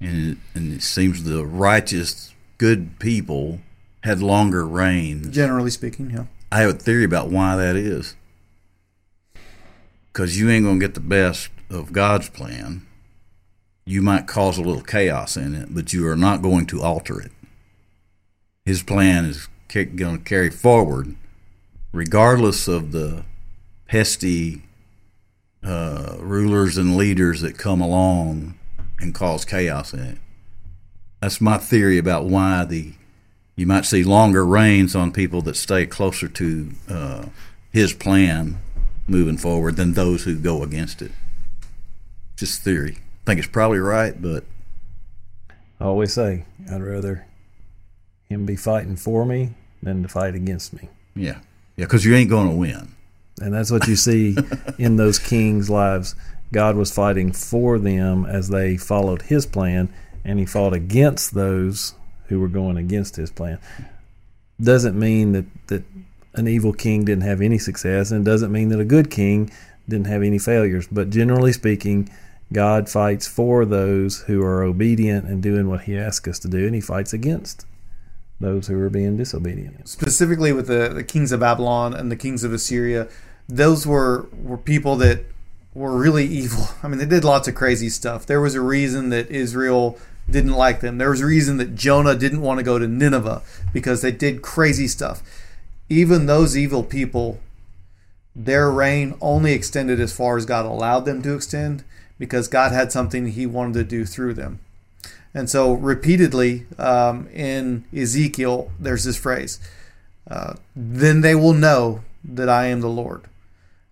And 0.00 0.32
it, 0.32 0.38
and 0.54 0.72
it 0.72 0.82
seems 0.82 1.24
the 1.24 1.44
righteous, 1.46 2.34
good 2.58 2.98
people 2.98 3.60
had 4.02 4.20
longer 4.20 4.66
reigns. 4.66 5.28
Generally 5.28 5.70
speaking, 5.70 6.10
yeah. 6.10 6.26
I 6.52 6.60
have 6.60 6.70
a 6.70 6.78
theory 6.78 7.04
about 7.04 7.30
why 7.30 7.56
that 7.56 7.76
is. 7.76 8.14
Because 10.12 10.38
you 10.38 10.48
ain't 10.50 10.64
going 10.64 10.78
to 10.78 10.86
get 10.86 10.94
the 10.94 11.00
best 11.00 11.50
of 11.70 11.92
God's 11.92 12.28
plan. 12.28 12.86
You 13.84 14.02
might 14.02 14.26
cause 14.26 14.58
a 14.58 14.62
little 14.62 14.82
chaos 14.82 15.36
in 15.36 15.54
it, 15.54 15.74
but 15.74 15.92
you 15.92 16.06
are 16.08 16.16
not 16.16 16.42
going 16.42 16.66
to 16.66 16.82
alter 16.82 17.20
it. 17.20 17.32
His 18.64 18.82
plan 18.82 19.24
is 19.24 19.48
going 19.72 20.18
to 20.18 20.24
carry 20.24 20.50
forward, 20.50 21.14
regardless 21.92 22.68
of 22.68 22.92
the 22.92 23.24
pesky 23.86 24.62
uh, 25.62 26.16
rulers 26.18 26.76
and 26.76 26.96
leaders 26.96 27.40
that 27.40 27.58
come 27.58 27.80
along 27.80 28.54
and 28.98 29.14
cause 29.14 29.44
chaos 29.44 29.92
in 29.92 30.00
it. 30.00 30.18
That's 31.20 31.40
my 31.40 31.58
theory 31.58 31.98
about 31.98 32.24
why 32.24 32.64
the 32.64 32.92
you 33.56 33.66
might 33.66 33.86
see 33.86 34.04
longer 34.04 34.44
reigns 34.44 34.94
on 34.94 35.12
people 35.12 35.40
that 35.42 35.56
stay 35.56 35.86
closer 35.86 36.28
to 36.28 36.70
uh, 36.90 37.24
his 37.72 37.94
plan 37.94 38.58
moving 39.06 39.38
forward 39.38 39.76
than 39.76 39.94
those 39.94 40.24
who 40.24 40.38
go 40.38 40.62
against 40.62 41.00
it. 41.00 41.12
Just 42.36 42.62
theory. 42.62 42.98
I 42.98 43.24
think 43.24 43.38
it's 43.38 43.48
probably 43.48 43.78
right, 43.78 44.20
but 44.20 44.44
I 45.80 45.84
always 45.84 46.12
say 46.12 46.44
I'd 46.70 46.82
rather 46.82 47.26
him 48.28 48.44
be 48.44 48.56
fighting 48.56 48.96
for 48.96 49.24
me 49.24 49.54
than 49.82 50.02
to 50.02 50.08
fight 50.08 50.34
against 50.34 50.74
me. 50.74 50.88
yeah, 51.14 51.38
yeah, 51.76 51.84
because 51.84 52.04
you 52.04 52.14
ain't 52.14 52.30
going 52.30 52.48
to 52.48 52.54
win. 52.56 52.92
And 53.40 53.52
that's 53.52 53.70
what 53.70 53.86
you 53.86 53.96
see 53.96 54.36
in 54.78 54.96
those 54.96 55.18
kings' 55.18 55.68
lives. 55.68 56.14
God 56.52 56.76
was 56.76 56.92
fighting 56.92 57.32
for 57.32 57.78
them 57.78 58.24
as 58.26 58.48
they 58.48 58.76
followed 58.76 59.22
his 59.22 59.46
plan, 59.46 59.92
and 60.24 60.38
he 60.38 60.46
fought 60.46 60.72
against 60.72 61.34
those 61.34 61.94
who 62.28 62.40
were 62.40 62.48
going 62.48 62.76
against 62.76 63.16
his 63.16 63.30
plan. 63.30 63.58
Doesn't 64.60 64.98
mean 64.98 65.32
that, 65.32 65.46
that 65.68 65.84
an 66.34 66.48
evil 66.48 66.72
king 66.72 67.04
didn't 67.04 67.24
have 67.24 67.40
any 67.40 67.58
success, 67.58 68.10
and 68.10 68.24
doesn't 68.24 68.52
mean 68.52 68.68
that 68.70 68.80
a 68.80 68.84
good 68.84 69.10
king 69.10 69.50
didn't 69.88 70.06
have 70.06 70.22
any 70.22 70.38
failures. 70.38 70.86
But 70.90 71.10
generally 71.10 71.52
speaking, 71.52 72.08
God 72.52 72.88
fights 72.88 73.26
for 73.26 73.64
those 73.64 74.22
who 74.22 74.42
are 74.42 74.62
obedient 74.62 75.26
and 75.26 75.42
doing 75.42 75.68
what 75.68 75.82
he 75.82 75.98
asks 75.98 76.28
us 76.28 76.38
to 76.40 76.48
do, 76.48 76.64
and 76.66 76.74
he 76.74 76.80
fights 76.80 77.12
against 77.12 77.66
those 78.38 78.66
who 78.66 78.78
are 78.78 78.90
being 78.90 79.16
disobedient. 79.16 79.88
specifically 79.88 80.52
with 80.52 80.66
the, 80.66 80.90
the 80.90 81.04
kings 81.04 81.32
of 81.32 81.40
Babylon 81.40 81.94
and 81.94 82.10
the 82.12 82.16
kings 82.16 82.44
of 82.44 82.52
Assyria, 82.52 83.08
those 83.48 83.86
were 83.86 84.28
were 84.32 84.58
people 84.58 84.96
that 84.96 85.24
were 85.76 85.96
really 85.96 86.26
evil. 86.26 86.68
I 86.82 86.88
mean, 86.88 86.98
they 86.98 87.06
did 87.06 87.24
lots 87.24 87.48
of 87.48 87.54
crazy 87.54 87.88
stuff. 87.88 88.26
There 88.26 88.40
was 88.40 88.54
a 88.54 88.60
reason 88.60 89.10
that 89.10 89.30
Israel 89.30 89.98
didn't 90.28 90.54
like 90.54 90.80
them. 90.80 90.98
There 90.98 91.10
was 91.10 91.20
a 91.20 91.26
reason 91.26 91.58
that 91.58 91.76
Jonah 91.76 92.16
didn't 92.16 92.40
want 92.40 92.58
to 92.58 92.64
go 92.64 92.78
to 92.78 92.88
Nineveh 92.88 93.42
because 93.72 94.02
they 94.02 94.10
did 94.10 94.42
crazy 94.42 94.88
stuff. 94.88 95.22
Even 95.88 96.26
those 96.26 96.56
evil 96.56 96.82
people 96.82 97.38
their 98.36 98.70
reign 98.70 99.14
only 99.22 99.52
extended 99.52 99.98
as 99.98 100.14
far 100.14 100.36
as 100.36 100.44
God 100.44 100.66
allowed 100.66 101.06
them 101.06 101.22
to 101.22 101.34
extend 101.34 101.82
because 102.18 102.48
God 102.48 102.70
had 102.70 102.92
something 102.92 103.28
He 103.28 103.46
wanted 103.46 103.74
to 103.74 103.84
do 103.84 104.04
through 104.04 104.34
them. 104.34 104.60
And 105.32 105.48
so, 105.48 105.72
repeatedly 105.72 106.66
um, 106.78 107.28
in 107.28 107.84
Ezekiel, 107.94 108.70
there's 108.78 109.04
this 109.04 109.16
phrase 109.16 109.58
uh, 110.30 110.54
Then 110.74 111.22
they 111.22 111.34
will 111.34 111.54
know 111.54 112.02
that 112.24 112.48
I 112.48 112.66
am 112.66 112.82
the 112.82 112.88
Lord. 112.88 113.22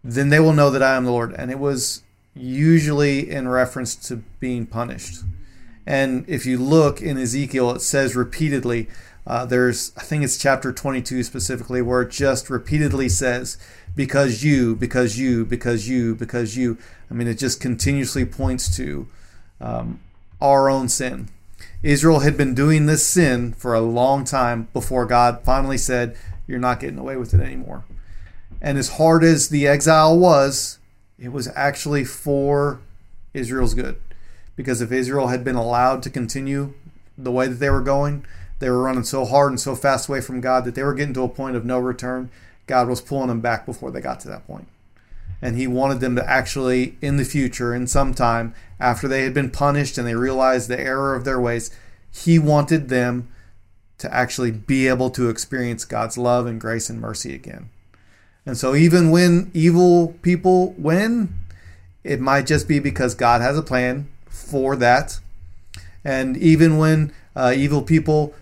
Then 0.05 0.29
they 0.29 0.39
will 0.39 0.53
know 0.53 0.71
that 0.71 0.83
I 0.83 0.95
am 0.97 1.07
the 1.07 1.11
Lord. 1.11 1.33
And 1.33 1.51
it 1.51 1.59
was 1.59 2.03
usually 2.35 3.31
in 3.31 3.49
reference 3.49 3.97
to 3.97 4.17
being 4.39 4.67
punished. 4.67 5.25
And 5.87 6.25
if 6.29 6.47
you 6.47 6.59
look 6.59 7.01
in 7.01 7.19
Ezekiel, 7.19 7.71
it 7.73 7.81
says 7.81 8.15
repeatedly, 8.15 8.89
uh, 9.27 9.47
there's, 9.47 9.93
I 9.97 10.03
think 10.03 10.23
it's 10.23 10.37
chapter 10.37 10.73
22 10.73 11.23
specifically, 11.23 11.81
where 11.81 12.03
it 12.03 12.11
just 12.11 12.51
repeatedly 12.51 13.09
says, 13.09 13.57
because 13.97 14.45
you, 14.45 14.77
because 14.77 15.19
you, 15.19 15.45
because 15.45 15.89
you, 15.89 16.15
because 16.15 16.57
you. 16.57 16.77
I 17.11 17.15
mean, 17.15 17.29
it 17.29 17.39
just 17.39 17.61
continuously 17.61 18.25
points 18.25 18.75
to 18.77 19.07
um, 19.61 20.01
our 20.41 20.69
own 20.69 20.89
sin. 20.89 21.29
Israel 21.83 22.21
had 22.21 22.37
been 22.37 22.55
doing 22.55 22.87
this 22.87 23.07
sin 23.07 23.53
for 23.55 23.75
a 23.75 23.81
long 23.81 24.25
time 24.25 24.69
before 24.73 25.07
God 25.07 25.43
finally 25.45 25.79
said, 25.79 26.17
You're 26.47 26.59
not 26.59 26.81
getting 26.81 26.99
away 26.99 27.17
with 27.17 27.33
it 27.35 27.41
anymore. 27.41 27.85
And 28.65 28.79
as 28.79 28.97
hard 28.97 29.23
as 29.23 29.51
the 29.51 29.67
exile 29.67 30.19
was, 30.19 30.79
it 31.19 31.33
was 31.33 31.51
actually 31.55 32.03
for 32.03 32.81
Israel's 33.35 33.75
good. 33.75 34.01
Because 34.57 34.81
if 34.81 34.91
Israel 34.91 35.27
had 35.27 35.45
been 35.45 35.55
allowed 35.55 36.03
to 36.05 36.11
continue 36.11 36.73
the 37.19 37.31
way 37.31 37.47
that 37.47 37.57
they 37.57 37.69
were 37.69 37.83
going, 37.83 38.25
they 38.61 38.71
were 38.71 38.85
running 38.85 39.05
so 39.05 39.27
hard 39.27 39.53
and 39.53 39.61
so 39.61 39.77
fast 39.77 40.09
away 40.09 40.23
from 40.23 40.41
God 40.41 40.65
that 40.65 40.75
they 40.75 40.83
were 40.83 40.95
getting 40.95 41.13
to 41.13 41.25
a 41.25 41.29
point 41.29 41.57
of 41.57 41.67
no 41.67 41.79
return. 41.79 42.31
God 42.67 42.89
was 42.89 43.03
pulling 43.03 43.29
them 43.29 43.43
back 43.43 43.67
before 43.67 43.91
they 43.91 44.01
got 44.01 44.21
to 44.21 44.29
that 44.29 44.47
point. 44.47 44.67
And 45.43 45.59
He 45.59 45.67
wanted 45.67 46.01
them 46.01 46.17
to 46.17 46.27
actually, 46.27 46.97
in 47.03 47.19
the 47.19 47.27
future, 47.27 47.75
in 47.75 47.87
some 47.87 48.15
time, 48.15 48.55
after 48.81 49.07
they 49.07 49.25
had 49.25 49.35
been 49.35 49.51
punished 49.51 49.99
and 49.99 50.07
they 50.07 50.15
realized 50.15 50.71
the 50.71 50.81
error 50.81 51.15
of 51.15 51.27
their 51.27 51.39
ways, 51.39 51.71
He 52.11 52.39
wanted 52.39 52.89
them 52.89 53.29
to 53.99 54.13
actually 54.13 54.53
be 54.53 54.89
able 54.89 55.11
to 55.11 55.29
experience 55.29 55.85
God's 55.85 56.17
love 56.17 56.47
and 56.47 56.59
grace 56.59 56.89
and 56.89 56.99
mercy 56.99 57.35
again. 57.35 57.69
And 58.47 58.59
so, 58.59 58.75
even 58.75 59.11
when 59.11 59.51
evil 59.55 60.15
people 60.23 60.73
win, 60.73 61.35
it 62.03 62.21
might 62.21 62.47
just 62.47 62.69
be 62.69 62.79
because 62.79 63.15
God 63.15 63.41
has 63.41 63.57
a 63.57 63.63
plan 63.63 64.09
for 64.29 64.77
that. 64.77 65.19
And 66.05 66.37
even 66.37 66.77
when 66.77 67.13
uh, 67.35 67.55
evil 67.57 67.83
people 67.83 68.35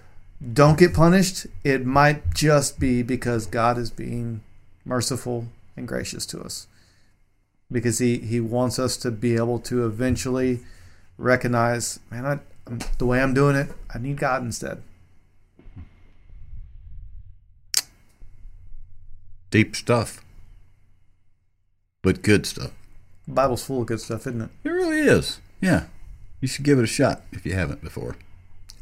don't 0.52 0.78
get 0.78 0.92
punished, 0.92 1.46
it 1.62 1.86
might 1.86 2.34
just 2.34 2.80
be 2.80 3.02
because 3.02 3.46
God 3.46 3.78
is 3.78 3.90
being 3.90 4.40
merciful 4.84 5.46
and 5.76 5.86
gracious 5.86 6.26
to 6.26 6.40
us. 6.40 6.66
Because 7.70 7.98
he, 7.98 8.18
he 8.18 8.40
wants 8.40 8.78
us 8.78 8.96
to 8.98 9.10
be 9.12 9.36
able 9.36 9.60
to 9.60 9.86
eventually 9.86 10.60
recognize, 11.16 12.00
man, 12.10 12.26
I, 12.26 12.40
the 12.98 13.06
way 13.06 13.22
I'm 13.22 13.34
doing 13.34 13.54
it, 13.54 13.70
I 13.94 13.98
need 13.98 14.18
God 14.18 14.42
instead. 14.42 14.82
Deep 19.52 19.76
stuff, 19.76 20.24
but 22.02 22.22
good 22.22 22.44
stuff. 22.46 22.72
The 23.28 23.34
Bible's 23.34 23.64
full 23.64 23.82
of 23.82 23.86
good 23.86 24.00
stuff, 24.00 24.22
isn't 24.26 24.40
it? 24.40 24.50
It 24.64 24.70
really 24.70 24.98
is. 24.98 25.38
Yeah. 25.60 25.84
You 26.40 26.48
should 26.48 26.64
give 26.64 26.78
it 26.80 26.82
a 26.84 26.86
shot 26.88 27.22
if 27.30 27.46
you 27.46 27.52
haven't 27.52 27.80
before. 27.82 28.16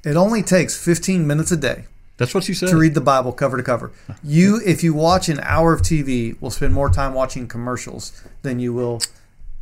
It 0.05 0.16
only 0.16 0.42
takes 0.42 0.82
15 0.82 1.26
minutes 1.26 1.51
a 1.52 1.56
day 1.59 1.84
That's 2.16 2.32
what 2.34 2.48
you 2.48 2.55
said. 2.55 2.70
to 2.70 2.76
read 2.78 2.94
the 2.94 3.01
Bible 3.02 3.32
cover 3.32 3.59
to 3.59 3.62
cover. 3.62 3.90
You, 4.24 4.62
if 4.64 4.82
you 4.82 4.94
watch 4.94 5.28
an 5.28 5.40
hour 5.40 5.74
of 5.74 5.82
TV, 5.82 6.40
will 6.40 6.51
spend 6.51 6.72
more 6.72 6.88
time 6.88 7.12
watching 7.12 7.47
commercials 7.48 8.22
than 8.40 8.60
you 8.60 8.72
will 8.72 9.02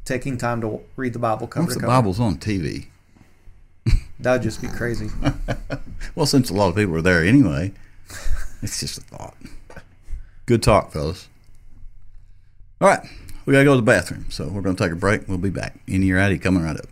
taking 0.04 0.38
time 0.38 0.60
to 0.60 0.80
read 0.94 1.12
the 1.14 1.18
Bible 1.18 1.48
cover 1.48 1.64
Once 1.64 1.74
to 1.74 1.80
cover. 1.80 1.90
the. 1.90 1.98
Bible's 1.98 2.20
on 2.20 2.36
TV. 2.36 2.86
That'd 4.20 4.42
just 4.42 4.60
be 4.62 4.68
crazy. 4.68 5.08
Well, 6.14 6.26
since 6.26 6.50
a 6.50 6.54
lot 6.54 6.68
of 6.68 6.74
people 6.76 6.96
are 6.96 7.02
there 7.02 7.24
anyway, 7.24 7.72
it's 8.62 8.80
just 8.80 8.98
a 8.98 9.00
thought. 9.02 9.34
Good 10.48 10.62
talk, 10.62 10.92
fellas. 10.92 11.28
All 12.80 12.88
right. 12.88 13.06
We 13.44 13.52
got 13.52 13.58
to 13.58 13.64
go 13.66 13.72
to 13.72 13.76
the 13.76 13.82
bathroom. 13.82 14.24
So 14.30 14.48
we're 14.48 14.62
to 14.74 14.82
take 14.82 14.92
a 14.92 14.96
break. 14.96 15.28
We'll 15.28 15.36
be 15.36 15.50
back. 15.50 15.78
Inny 15.86 16.10
or 16.10 16.18
Outty 16.18 16.38
coming 16.38 16.62
right 16.62 16.74
up. 16.74 16.86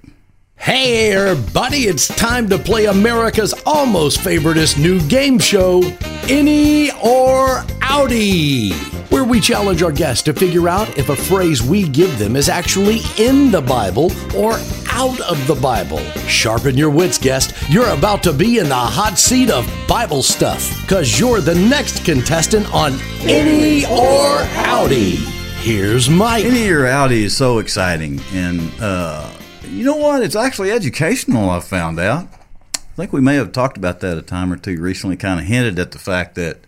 Hey, 0.58 1.12
everybody, 1.12 1.86
it's 1.86 2.08
time 2.08 2.48
to 2.48 2.58
play 2.58 2.86
America's 2.86 3.54
almost 3.64 4.18
favoriteest 4.18 4.82
new 4.82 5.00
game 5.06 5.38
show, 5.38 5.80
Inny 6.28 6.90
or 7.04 7.62
Outty, 7.82 8.72
where 9.10 9.22
we 9.22 9.38
challenge 9.38 9.82
our 9.82 9.92
guests 9.92 10.24
to 10.24 10.32
figure 10.32 10.68
out 10.68 10.98
if 10.98 11.08
a 11.08 11.14
phrase 11.14 11.62
we 11.62 11.86
give 11.88 12.18
them 12.18 12.34
is 12.34 12.48
actually 12.48 12.98
in 13.16 13.52
the 13.52 13.60
Bible 13.60 14.10
or 14.34 14.54
out 14.90 15.20
of 15.20 15.46
the 15.46 15.54
Bible. 15.54 16.00
Sharpen 16.26 16.76
your 16.76 16.90
wits, 16.90 17.18
guest. 17.18 17.54
You're 17.68 17.90
about 17.90 18.24
to 18.24 18.32
be 18.32 18.58
in 18.58 18.68
the 18.68 18.74
hot 18.74 19.18
seat 19.18 19.50
of 19.50 19.70
Bible 19.86 20.22
stuff, 20.24 20.68
because 20.82 21.20
you're 21.20 21.40
the 21.40 21.54
next 21.54 22.04
contestant 22.04 22.72
on 22.74 22.94
Inny 23.20 23.84
or 23.86 24.40
Outty. 24.66 25.16
Here's 25.60 26.10
Mike. 26.10 26.44
Inny 26.44 26.68
or 26.70 26.86
Outty 26.86 27.24
is 27.24 27.36
so 27.36 27.58
exciting. 27.58 28.20
And 28.32 28.72
uh, 28.80 29.30
you 29.66 29.84
know 29.84 29.96
what? 29.96 30.22
It's 30.22 30.36
actually 30.36 30.70
educational, 30.70 31.50
I've 31.50 31.64
found 31.64 31.98
out. 31.98 32.28
I 32.74 32.80
think 32.96 33.12
we 33.12 33.20
may 33.20 33.34
have 33.34 33.52
talked 33.52 33.76
about 33.76 34.00
that 34.00 34.16
a 34.16 34.22
time 34.22 34.52
or 34.52 34.56
two 34.56 34.80
recently, 34.80 35.16
kind 35.16 35.38
of 35.38 35.46
hinted 35.46 35.78
at 35.78 35.92
the 35.92 35.98
fact 35.98 36.34
that 36.36 36.58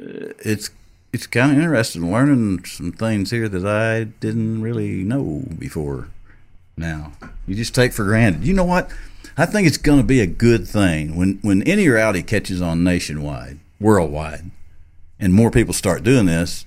uh, 0.00 0.34
it's 0.44 0.70
it's 1.12 1.26
kind 1.26 1.52
of 1.52 1.58
interesting 1.58 2.10
learning 2.10 2.64
some 2.64 2.92
things 2.92 3.30
here 3.30 3.48
that 3.48 3.66
I 3.66 4.04
didn't 4.04 4.62
really 4.62 5.04
know 5.04 5.44
before 5.58 6.08
now. 6.76 7.12
You 7.46 7.54
just 7.54 7.74
take 7.74 7.92
for 7.92 8.04
granted. 8.04 8.44
You 8.44 8.54
know 8.54 8.64
what? 8.64 8.90
I 9.36 9.46
think 9.46 9.66
it's 9.66 9.78
going 9.78 9.98
to 9.98 10.04
be 10.06 10.20
a 10.20 10.26
good 10.26 10.66
thing 10.68 11.16
when 11.16 11.38
when 11.42 11.62
Inny 11.62 11.88
Outty 11.88 12.22
catches 12.22 12.60
on 12.60 12.84
nationwide, 12.84 13.58
worldwide, 13.80 14.50
and 15.18 15.32
more 15.32 15.50
people 15.50 15.72
start 15.72 16.02
doing 16.02 16.26
this. 16.26 16.66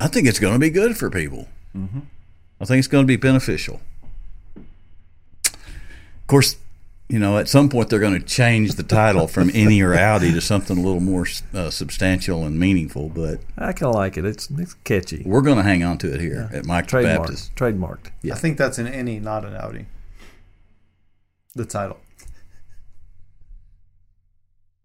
I 0.00 0.08
think 0.08 0.26
it's 0.26 0.40
going 0.40 0.54
to 0.54 0.58
be 0.58 0.70
good 0.70 0.96
for 0.96 1.08
people. 1.08 1.48
I 2.60 2.64
think 2.64 2.78
it's 2.78 2.88
going 2.88 3.04
to 3.04 3.08
be 3.08 3.16
beneficial. 3.16 3.80
Of 6.24 6.28
course, 6.28 6.56
you 7.06 7.18
know, 7.18 7.36
at 7.36 7.50
some 7.50 7.68
point 7.68 7.90
they're 7.90 8.00
going 8.00 8.18
to 8.18 8.26
change 8.26 8.76
the 8.76 8.82
title 8.82 9.28
from 9.28 9.50
Inny 9.50 9.82
or 9.82 9.92
Outty 9.92 10.32
to 10.32 10.40
something 10.40 10.78
a 10.78 10.80
little 10.80 11.00
more 11.02 11.26
uh, 11.52 11.68
substantial 11.68 12.44
and 12.44 12.58
meaningful, 12.58 13.10
but 13.10 13.40
I 13.58 13.74
kind 13.74 13.90
of 13.90 13.94
like 13.94 14.16
it. 14.16 14.24
It's 14.24 14.48
it's 14.50 14.72
catchy. 14.84 15.22
we're 15.26 15.42
going 15.42 15.58
to 15.58 15.62
hang 15.62 15.84
on 15.84 15.98
to 15.98 16.14
it 16.14 16.20
here 16.22 16.48
at 16.50 16.64
Mike 16.64 16.86
the 16.86 16.96
Trademarked. 16.96 17.18
Baptist. 17.18 17.54
Trademarked. 17.56 18.10
Yeah. 18.22 18.32
I 18.32 18.38
think 18.38 18.56
that's 18.56 18.78
an 18.78 18.86
any, 18.86 19.20
not 19.20 19.44
an 19.44 19.54
Outty. 19.54 19.84
The 21.54 21.66
title. 21.66 21.98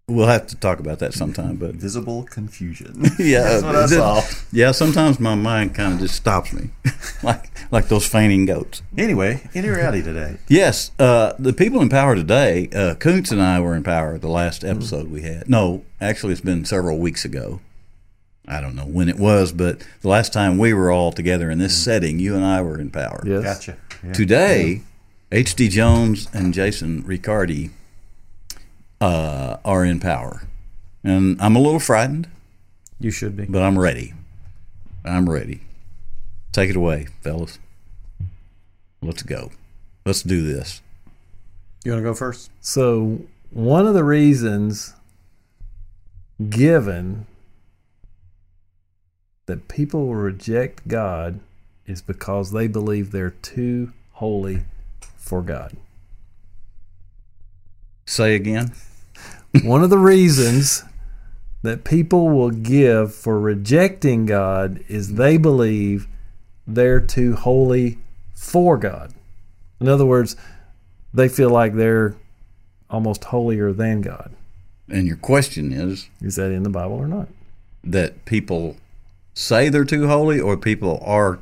We'll 0.10 0.28
have 0.28 0.48
to 0.48 0.56
talk 0.56 0.80
about 0.80 1.00
that 1.00 1.14
sometime, 1.14 1.56
but 1.58 1.76
Visible 1.76 2.24
confusion. 2.24 3.04
yeah, 3.20 3.44
That's 3.44 3.64
what 3.64 3.76
I 3.76 3.86
saw. 3.86 4.22
yeah. 4.52 4.72
Sometimes 4.72 5.20
my 5.20 5.36
mind 5.36 5.76
kind 5.76 5.94
of 5.94 6.00
just 6.00 6.16
stops 6.16 6.52
me, 6.52 6.72
like 7.24 7.52
like 7.72 7.88
those 7.88 8.06
fainting 8.08 8.46
goats. 8.46 8.82
Anyway, 8.98 9.42
any 9.54 9.70
reality 9.70 10.02
today? 10.02 10.38
Yes, 10.48 10.92
uh, 11.00 11.34
the 11.38 11.54
people 11.54 11.82
in 11.82 11.90
power 11.90 12.16
today. 12.16 12.70
Uh, 12.74 12.96
Koontz 12.96 13.32
and 13.32 13.42
I 13.42 13.60
were 13.60 13.76
in 13.76 13.84
power 13.84 14.18
the 14.18 14.28
last 14.28 14.64
episode 14.64 15.10
we 15.10 15.22
had. 15.22 15.48
No, 15.50 15.86
actually, 16.02 16.32
it's 16.34 16.42
been 16.42 16.66
several 16.66 16.98
weeks 17.00 17.24
ago. 17.24 17.62
I 18.48 18.62
don't 18.62 18.76
know 18.76 18.86
when 18.88 19.10
it 19.10 19.18
was, 19.18 19.52
but 19.52 19.86
the 20.02 20.08
last 20.10 20.34
time 20.34 20.58
we 20.58 20.74
were 20.74 20.90
all 20.92 21.12
together 21.12 21.52
in 21.52 21.60
this 21.60 21.78
setting, 21.78 22.18
you 22.18 22.36
and 22.36 22.44
I 22.44 22.64
were 22.64 22.80
in 22.82 22.90
power. 22.90 23.22
Yes. 23.24 23.44
Gotcha. 23.44 23.78
Yeah. 24.04 24.14
Today, 24.14 24.82
H.D. 25.32 25.68
Jones 25.70 26.28
and 26.34 26.52
Jason 26.52 27.04
Ricciardi 27.04 27.70
uh, 29.02 29.58
are 29.64 29.86
in 29.86 30.00
power, 30.00 30.44
and 31.04 31.42
I'm 31.42 31.56
a 31.56 31.60
little 31.60 31.80
frightened, 31.80 32.28
You 33.00 33.12
should 33.12 33.36
be. 33.38 33.46
but 33.46 33.62
I'm 33.62 33.78
ready. 33.80 34.14
I'm 35.06 35.30
ready. 35.30 35.62
Take 36.52 36.70
it 36.70 36.76
away, 36.76 37.08
fellas. 37.22 37.60
Let's 39.02 39.24
go. 39.24 39.52
Let's 40.06 40.24
do 40.24 40.42
this. 40.44 40.82
You 41.86 41.92
want 41.94 42.04
to 42.04 42.10
go 42.10 42.14
first? 42.14 42.52
So 42.60 43.22
one 43.52 43.88
of 43.88 43.94
the 43.94 44.04
reasons 44.04 44.94
given 46.50 47.26
that 49.46 49.68
people 49.68 50.08
will 50.08 50.16
reject 50.16 50.88
God 50.88 51.40
is 51.88 52.02
because 52.02 52.52
they 52.52 52.68
believe 52.68 53.12
they're 53.12 53.30
too 53.32 53.94
holy 54.14 54.64
for 55.18 55.42
God. 55.42 55.76
Say 58.06 58.36
again. 58.36 58.74
One 59.64 59.84
of 59.84 59.90
the 59.90 59.98
reasons 59.98 60.84
that 61.64 61.84
people 61.84 62.30
will 62.30 62.52
give 62.52 63.14
for 63.14 63.40
rejecting 63.40 64.26
God 64.26 64.84
is 64.88 65.16
they 65.16 65.38
believe 65.38 66.08
they're 66.68 67.02
too 67.02 67.36
holy 67.36 67.98
for 68.34 68.78
God. 68.78 69.14
In 69.80 69.88
other 69.88 70.06
words, 70.06 70.36
they 71.14 71.28
feel 71.28 71.50
like 71.50 71.74
they're 71.74 72.16
almost 72.90 73.26
holier 73.26 73.74
than 73.74 74.02
God. 74.02 74.32
And 74.88 75.08
your 75.08 75.18
question 75.18 75.72
is 75.72 76.10
Is 76.22 76.36
that 76.36 76.52
in 76.52 76.64
the 76.64 76.70
Bible 76.70 76.96
or 76.96 77.08
not? 77.08 77.28
that 77.84 78.26
people 78.26 78.76
say 79.34 79.70
they're 79.70 79.86
too 79.86 80.08
holy, 80.08 80.40
or 80.40 80.58
people 80.58 81.02
are. 81.06 81.40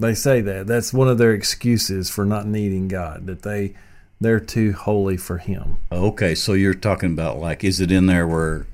They 0.00 0.14
say 0.14 0.40
that. 0.40 0.66
That's 0.66 0.92
one 0.92 1.08
of 1.08 1.18
their 1.18 1.32
excuses 1.32 2.08
for 2.08 2.24
not 2.24 2.46
needing 2.46 2.88
God, 2.88 3.26
that 3.26 3.42
they 3.42 3.74
they're 4.20 4.40
too 4.40 4.72
holy 4.72 5.16
for 5.16 5.38
him. 5.38 5.76
Okay, 5.92 6.34
so 6.34 6.52
you're 6.54 6.74
talking 6.74 7.12
about 7.12 7.38
like, 7.38 7.62
is 7.64 7.80
it 7.80 7.90
in 7.92 8.06
there 8.06 8.26
where 8.26 8.66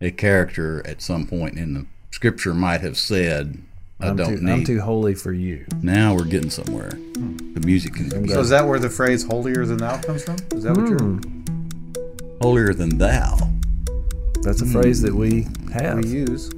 a 0.00 0.10
character 0.10 0.86
at 0.86 1.00
some 1.00 1.26
point 1.26 1.56
in 1.58 1.74
the 1.74 1.86
scripture 2.10 2.52
might 2.54 2.80
have 2.82 2.96
said, 2.98 3.58
"I 4.00 4.08
I'm 4.08 4.16
don't 4.16 4.36
too, 4.36 4.42
need." 4.44 4.52
I'm 4.52 4.64
too 4.64 4.80
holy 4.80 5.14
for 5.14 5.32
you. 5.32 5.64
now 5.82 6.14
we're 6.14 6.24
getting 6.24 6.50
somewhere. 6.50 6.90
The 6.90 7.62
music 7.64 7.94
can 7.94 8.10
So 8.28 8.40
is 8.40 8.50
that 8.50 8.66
where 8.66 8.78
the 8.78 8.90
phrase 8.90 9.24
"holier 9.24 9.64
than 9.64 9.78
thou" 9.78 9.96
comes 10.00 10.22
from? 10.24 10.36
Is 10.52 10.64
that 10.64 10.76
what 10.76 10.88
Hmm. 10.88 11.18
you're 11.20 11.20
holier 12.42 12.74
than 12.74 12.98
thou. 12.98 13.38
That's 14.42 14.60
a 14.60 14.66
phrase 14.66 15.00
that 15.02 15.14
we 15.14 15.46
have. 15.72 16.04
we 16.04 16.10
use? 16.10 16.50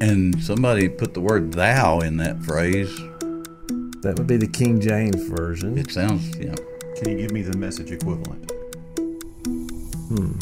And 0.00 0.42
somebody 0.42 0.88
put 0.88 1.14
the 1.14 1.20
word 1.20 1.52
"thou" 1.52 2.00
in 2.00 2.16
that 2.16 2.42
phrase. 2.42 2.90
That 4.02 4.18
would 4.18 4.26
be 4.26 4.36
the 4.36 4.48
King 4.48 4.80
James 4.80 5.22
version. 5.28 5.78
It 5.78 5.92
sounds, 5.92 6.36
yeah. 6.36 6.54
Can 6.96 7.10
you 7.10 7.18
give 7.18 7.30
me 7.30 7.42
the 7.42 7.56
message 7.56 7.92
equivalent? 7.92 8.50
Hmm. 10.08 10.32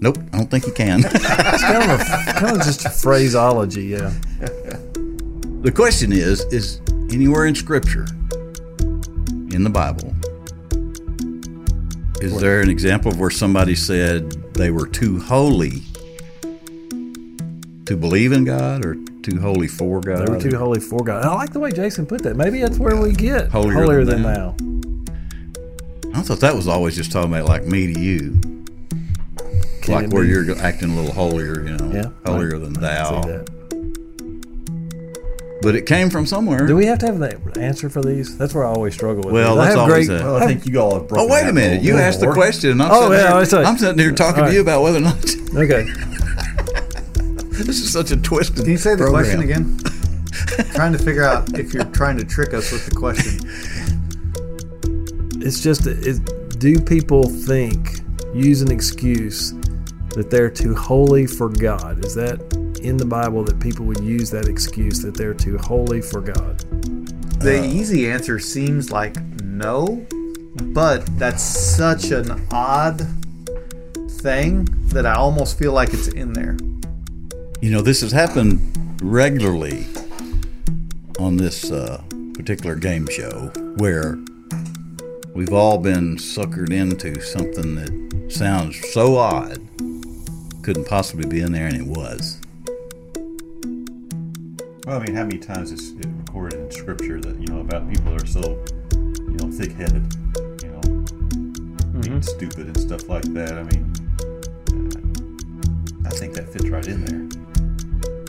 Nope, 0.00 0.16
I 0.32 0.38
don't 0.38 0.50
think 0.50 0.66
you 0.66 0.72
can. 0.72 1.04
It's 1.14 1.62
kind 1.62 1.90
of, 1.90 2.00
a, 2.00 2.32
kind 2.32 2.56
of 2.56 2.62
just 2.64 2.86
a 2.86 2.90
phraseology, 2.90 3.84
yeah. 3.84 4.12
the 5.60 5.70
question 5.74 6.10
is: 6.10 6.40
Is 6.46 6.80
anywhere 7.12 7.44
in 7.44 7.54
Scripture, 7.54 8.06
in 9.52 9.62
the 9.62 9.70
Bible, 9.70 10.14
is 12.22 12.40
there 12.40 12.62
an 12.62 12.70
example 12.70 13.12
of 13.12 13.20
where 13.20 13.30
somebody 13.30 13.74
said 13.74 14.30
they 14.54 14.70
were 14.70 14.86
too 14.86 15.20
holy 15.20 15.82
to 17.84 17.96
believe 17.96 18.32
in 18.32 18.44
God, 18.44 18.86
or 18.86 18.96
too 19.22 19.40
holy 19.40 19.68
for 19.68 20.00
God? 20.00 20.26
They 20.26 20.32
were 20.32 20.40
too 20.40 20.56
holy 20.56 20.80
for 20.80 21.02
God. 21.04 21.24
I 21.24 21.34
like 21.34 21.52
the 21.52 21.60
way 21.60 21.70
Jason 21.72 22.06
put 22.06 22.22
that. 22.24 22.36
Maybe 22.36 22.60
that's 22.60 22.78
where 22.78 22.96
we 23.00 23.12
get 23.12 23.48
Holier 23.50 23.72
holier, 23.74 24.04
than 24.04 24.22
than, 24.22 24.34
thou. 24.34 24.54
thou. 26.12 26.18
I 26.18 26.22
thought 26.22 26.40
that 26.40 26.54
was 26.54 26.68
always 26.68 26.94
just 26.96 27.10
talking 27.12 27.32
about 27.32 27.46
like 27.48 27.64
me 27.64 27.92
to 27.92 27.98
you, 28.00 28.38
Can 29.82 29.94
like 29.94 30.10
where 30.12 30.22
be? 30.24 30.28
you're 30.28 30.58
acting 30.58 30.90
a 30.90 30.94
little 30.96 31.12
holier, 31.14 31.62
you 31.64 31.76
know, 31.76 31.90
Yeah, 31.92 32.10
holier 32.30 32.56
I- 32.56 32.58
than 32.58 32.72
thou. 32.74 33.44
But 35.62 35.76
it 35.76 35.86
came 35.86 36.10
from 36.10 36.26
somewhere. 36.26 36.66
Do 36.66 36.74
we 36.74 36.86
have 36.86 36.98
to 36.98 37.06
have 37.06 37.20
the 37.20 37.38
answer 37.60 37.88
for 37.88 38.02
these? 38.02 38.36
That's 38.36 38.52
where 38.52 38.66
I 38.66 38.70
always 38.72 38.94
struggle 38.94 39.22
with. 39.22 39.32
Well, 39.32 39.54
these. 39.54 39.60
I 39.60 39.64
that's 39.66 39.76
have 39.78 39.88
always 39.90 40.08
great. 40.08 40.20
a- 40.20 40.24
Well, 40.24 40.36
I 40.42 40.46
think 40.46 40.66
you 40.66 40.80
all 40.80 40.94
have 41.00 41.06
Oh 41.12 41.28
wait 41.28 41.46
a 41.48 41.52
minute! 41.52 41.82
You 41.82 41.96
asked 41.98 42.18
the 42.20 42.32
question, 42.32 42.80
I'm 42.80 42.90
Oh, 42.90 43.02
sitting 43.02 43.12
yeah, 43.18 43.28
here, 43.28 43.36
I 43.36 43.44
say- 43.44 43.62
I'm 43.62 43.78
sitting 43.78 43.98
here 44.00 44.10
talking 44.10 44.42
All 44.42 44.48
to 44.48 44.54
you 44.54 44.60
about 44.60 44.82
whether 44.82 44.98
or 44.98 45.02
not 45.02 45.24
Okay. 45.54 45.86
this 47.64 47.80
is 47.80 47.92
such 47.92 48.10
a 48.10 48.16
twisted. 48.16 48.56
Can 48.56 48.70
you 48.70 48.78
say 48.78 48.94
the 48.94 49.04
program. 49.04 49.24
question 49.24 49.40
again? 49.42 49.78
trying 50.74 50.92
to 50.92 50.98
figure 50.98 51.22
out 51.22 51.58
if 51.58 51.74
you're 51.74 51.84
trying 51.84 52.16
to 52.16 52.24
trick 52.24 52.54
us 52.54 52.72
with 52.72 52.86
the 52.86 52.94
question. 52.94 53.40
It's 55.42 55.62
just, 55.62 55.86
it, 55.86 56.58
do 56.58 56.78
people 56.80 57.24
think, 57.24 58.00
use 58.32 58.62
an 58.62 58.70
excuse 58.70 59.52
that 60.14 60.28
they're 60.30 60.50
too 60.50 60.74
holy 60.74 61.26
for 61.26 61.48
God? 61.48 62.04
Is 62.04 62.14
that 62.14 62.40
in 62.82 62.96
the 62.96 63.04
Bible 63.04 63.44
that 63.44 63.60
people 63.60 63.84
would 63.86 64.00
use 64.00 64.30
that 64.30 64.48
excuse 64.48 65.02
that 65.02 65.14
they're 65.14 65.34
too 65.34 65.58
holy 65.58 66.00
for 66.00 66.20
God? 66.20 66.58
The 67.40 67.60
uh, 67.60 67.64
easy 67.64 68.10
answer 68.10 68.38
seems 68.38 68.90
like 68.90 69.20
no, 69.42 70.06
but 70.54 71.04
that's 71.18 71.42
such 71.42 72.12
an 72.12 72.46
odd 72.50 73.06
thing 74.22 74.68
that 74.88 75.04
I 75.04 75.14
almost 75.14 75.58
feel 75.58 75.72
like 75.72 75.92
it's 75.92 76.08
in 76.08 76.32
there. 76.32 76.56
You 77.62 77.70
know, 77.70 77.80
this 77.80 78.00
has 78.00 78.10
happened 78.10 78.58
regularly 79.00 79.86
on 81.20 81.36
this 81.36 81.70
uh, 81.70 82.02
particular 82.34 82.74
game 82.74 83.06
show 83.06 83.52
where 83.76 84.18
we've 85.32 85.52
all 85.52 85.78
been 85.78 86.16
suckered 86.16 86.72
into 86.72 87.20
something 87.20 87.76
that 87.76 88.32
sounds 88.32 88.80
so 88.90 89.16
odd, 89.16 89.60
couldn't 90.64 90.88
possibly 90.88 91.24
be 91.24 91.40
in 91.40 91.52
there, 91.52 91.68
and 91.68 91.76
it 91.76 91.86
was. 91.86 92.40
Well, 94.84 95.00
I 95.00 95.04
mean, 95.04 95.14
how 95.14 95.22
many 95.22 95.38
times 95.38 95.70
is 95.70 95.92
it 95.92 96.06
recorded 96.26 96.58
in 96.58 96.70
Scripture 96.72 97.20
that 97.20 97.40
you 97.40 97.46
know 97.46 97.60
about 97.60 97.88
people 97.88 98.10
that 98.10 98.24
are 98.24 98.26
so, 98.26 98.60
you 98.92 99.36
know, 99.36 99.52
thick-headed, 99.52 100.12
you 100.64 100.68
know, 100.68 100.80
being 102.00 102.22
stupid 102.22 102.66
and 102.66 102.80
stuff 102.80 103.08
like 103.08 103.22
that? 103.34 103.52
I 103.52 103.62
mean, 103.62 103.92
uh, 106.04 106.08
I 106.08 106.10
think 106.10 106.34
that 106.34 106.48
fits 106.52 106.68
right 106.68 106.88
in 106.88 107.04
there. 107.04 107.51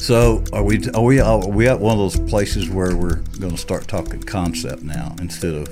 So, 0.04 0.44
are 0.52 0.62
we? 0.64 0.86
Are 0.94 1.02
we? 1.02 1.22
Are 1.22 1.48
we 1.48 1.70
at 1.70 1.80
one 1.80 1.94
of 1.94 1.98
those 1.98 2.20
places 2.30 2.70
where 2.70 2.94
we're 2.94 3.22
going 3.40 3.54
to 3.54 3.58
start 3.58 3.88
talking 3.88 4.22
concept 4.22 4.84
now 4.84 5.16
instead 5.22 5.54
of? 5.54 5.70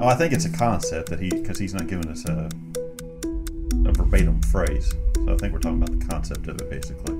Oh, 0.00 0.08
I 0.08 0.14
think 0.14 0.32
it's 0.32 0.46
a 0.46 0.50
concept 0.50 1.10
that 1.10 1.20
he 1.20 1.28
because 1.28 1.58
he's 1.58 1.74
not 1.74 1.86
giving 1.86 2.08
us 2.08 2.24
a 2.24 2.48
a 3.84 3.92
verbatim 3.92 4.40
phrase. 4.44 4.94
So 5.16 5.34
I 5.34 5.36
think 5.36 5.52
we're 5.52 5.58
talking 5.58 5.82
about 5.82 6.00
the 6.00 6.06
concept 6.06 6.48
of 6.48 6.58
it 6.62 6.70
basically. 6.70 7.12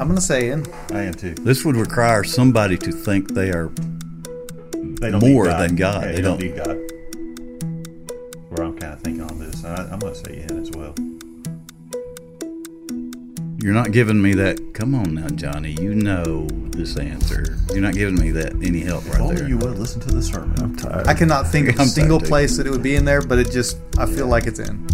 I'm 0.00 0.06
gonna 0.06 0.20
say 0.20 0.50
in. 0.50 0.64
I 0.92 1.02
am 1.02 1.14
too. 1.14 1.34
This 1.34 1.64
would 1.64 1.74
require 1.74 2.22
somebody 2.22 2.76
to 2.78 2.92
think 2.92 3.34
they 3.34 3.50
are 3.50 3.72
They 5.00 5.10
don't 5.10 5.22
More 5.28 5.46
need 5.46 5.50
God. 5.50 5.60
than 5.70 5.74
God. 5.74 6.02
Yeah, 6.04 6.06
They 6.08 6.14
they, 6.14 6.22
don't 6.22 6.38
don't- 6.38 6.54
need 6.54 6.56
God. 6.56 6.76
Where 8.50 8.64
I'm 8.66 8.78
kind 8.78 8.92
of 8.92 9.00
thinking 9.00 9.22
on 9.24 9.38
this, 9.40 9.64
I, 9.64 9.74
I'm 9.90 9.98
going 9.98 10.14
to 10.14 10.18
say 10.20 10.36
in 10.48 10.59
You're 13.62 13.74
not 13.74 13.92
giving 13.92 14.20
me 14.20 14.32
that. 14.34 14.72
Come 14.72 14.94
on 14.94 15.14
now, 15.14 15.28
Johnny. 15.28 15.72
You 15.72 15.94
know 15.94 16.46
this 16.70 16.96
answer. 16.96 17.58
You're 17.70 17.82
not 17.82 17.92
giving 17.94 18.14
me 18.18 18.30
that 18.30 18.54
any 18.62 18.80
help 18.80 19.04
right 19.06 19.20
Only 19.20 19.36
there. 19.36 19.48
you 19.48 19.58
would 19.58 19.78
listen 19.78 20.00
to 20.00 20.08
the 20.14 20.22
sermon. 20.22 20.54
I'm 20.62 20.76
tired. 20.76 21.06
I 21.06 21.12
cannot 21.12 21.46
think 21.46 21.68
of 21.68 21.76
a 21.78 21.80
I'm 21.82 21.88
single 21.88 22.18
sorry, 22.18 22.24
dude. 22.24 22.28
place 22.30 22.56
that 22.56 22.66
it 22.66 22.70
would 22.70 22.82
be 22.82 22.94
in 22.96 23.04
there, 23.04 23.20
but 23.20 23.38
it 23.38 23.50
just 23.50 23.76
I 23.98 24.06
feel 24.06 24.28
like 24.28 24.46
it's 24.46 24.60
in. 24.60 24.86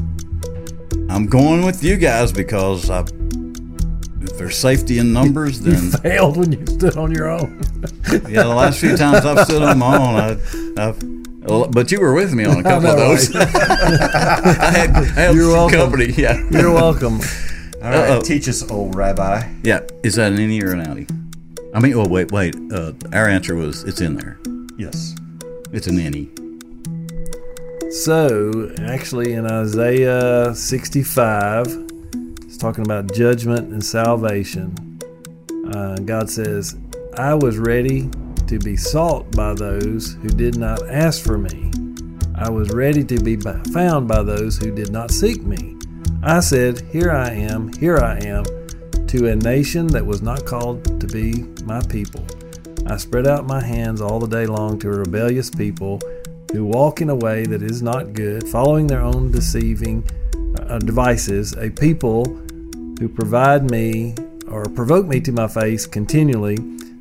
I'm 1.08 1.26
going 1.26 1.64
with 1.64 1.84
you 1.84 1.96
guys 1.96 2.32
because 2.32 2.90
I, 2.90 3.02
if 4.22 4.36
there's 4.36 4.56
safety 4.58 4.98
in 4.98 5.12
numbers, 5.12 5.60
then 5.62 5.92
failed 6.02 6.36
when 6.36 6.50
you 6.50 6.66
stood 6.66 6.96
on 6.96 7.12
your 7.12 7.28
own. 7.30 7.60
yeah. 8.28 8.42
The 8.42 8.48
last 8.48 8.80
few 8.80 8.96
times 8.96 9.24
I've 9.24 9.44
stood 9.46 9.62
on 9.62 9.78
my 9.78 9.96
own, 9.96 10.16
I, 10.78 10.88
I've. 10.88 10.98
But 11.70 11.92
you 11.92 12.00
were 12.00 12.12
with 12.14 12.34
me 12.34 12.44
on 12.44 12.58
a 12.58 12.62
couple 12.64 12.88
of 12.88 12.96
know, 12.98 13.14
those. 13.14 13.32
I 13.36 13.44
had, 14.72 14.90
I 14.90 15.04
had 15.04 15.34
You're 15.36 15.44
some 15.44 15.52
welcome. 15.52 15.78
company. 15.78 16.06
Yeah. 16.16 16.42
You're 16.50 16.72
welcome. 16.72 17.20
All 17.86 17.92
right, 17.92 18.10
Uh-oh. 18.10 18.20
teach 18.20 18.48
us, 18.48 18.68
old 18.68 18.96
rabbi. 18.96 19.48
Yeah. 19.62 19.78
Is 20.02 20.16
that 20.16 20.32
an 20.32 20.38
innie 20.38 20.60
or 20.60 20.72
an 20.72 20.84
outie? 20.84 21.08
I 21.72 21.78
mean, 21.78 21.94
oh 21.94 22.04
wait, 22.08 22.32
wait. 22.32 22.56
Uh, 22.72 22.92
our 23.12 23.28
answer 23.28 23.54
was 23.54 23.84
it's 23.84 24.00
in 24.00 24.16
there. 24.16 24.40
Yes. 24.76 25.14
It's 25.70 25.86
an 25.86 25.96
innie. 25.96 26.32
So, 27.92 28.74
actually, 28.80 29.34
in 29.34 29.46
Isaiah 29.46 30.52
65, 30.52 31.68
it's 32.42 32.56
talking 32.56 32.84
about 32.84 33.14
judgment 33.14 33.72
and 33.72 33.84
salvation. 33.84 34.98
Uh, 35.72 35.94
God 35.98 36.28
says, 36.28 36.76
I 37.16 37.34
was 37.34 37.56
ready 37.56 38.10
to 38.48 38.58
be 38.58 38.76
sought 38.76 39.30
by 39.30 39.54
those 39.54 40.14
who 40.14 40.30
did 40.30 40.56
not 40.58 40.84
ask 40.88 41.22
for 41.24 41.38
me. 41.38 41.70
I 42.34 42.50
was 42.50 42.70
ready 42.70 43.04
to 43.04 43.20
be 43.20 43.36
found 43.36 44.08
by 44.08 44.24
those 44.24 44.58
who 44.58 44.74
did 44.74 44.90
not 44.90 45.12
seek 45.12 45.42
me. 45.42 45.75
I 46.26 46.40
said, 46.40 46.80
Here 46.90 47.12
I 47.12 47.30
am, 47.30 47.72
here 47.74 47.98
I 47.98 48.18
am, 48.18 48.44
to 49.06 49.28
a 49.28 49.36
nation 49.36 49.86
that 49.86 50.04
was 50.04 50.22
not 50.22 50.44
called 50.44 51.00
to 51.00 51.06
be 51.06 51.44
my 51.62 51.80
people. 51.86 52.26
I 52.84 52.96
spread 52.96 53.28
out 53.28 53.46
my 53.46 53.62
hands 53.62 54.00
all 54.00 54.18
the 54.18 54.26
day 54.26 54.44
long 54.44 54.76
to 54.80 54.88
a 54.88 54.98
rebellious 54.98 55.50
people 55.50 56.00
who 56.50 56.64
walk 56.64 57.00
in 57.00 57.10
a 57.10 57.14
way 57.14 57.46
that 57.46 57.62
is 57.62 57.80
not 57.80 58.12
good, 58.12 58.48
following 58.48 58.88
their 58.88 59.02
own 59.02 59.30
deceiving 59.30 60.04
uh, 60.62 60.80
devices, 60.80 61.52
a 61.58 61.70
people 61.70 62.24
who 62.98 63.08
provide 63.08 63.70
me 63.70 64.16
or 64.48 64.64
provoke 64.64 65.06
me 65.06 65.20
to 65.20 65.30
my 65.30 65.46
face 65.46 65.86
continually, 65.86 66.58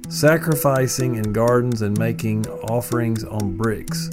sacrificing 0.07 1.15
in 1.15 1.33
gardens 1.33 1.81
and 1.81 1.97
making 1.97 2.45
offerings 2.69 3.23
on 3.23 3.57
bricks, 3.57 4.07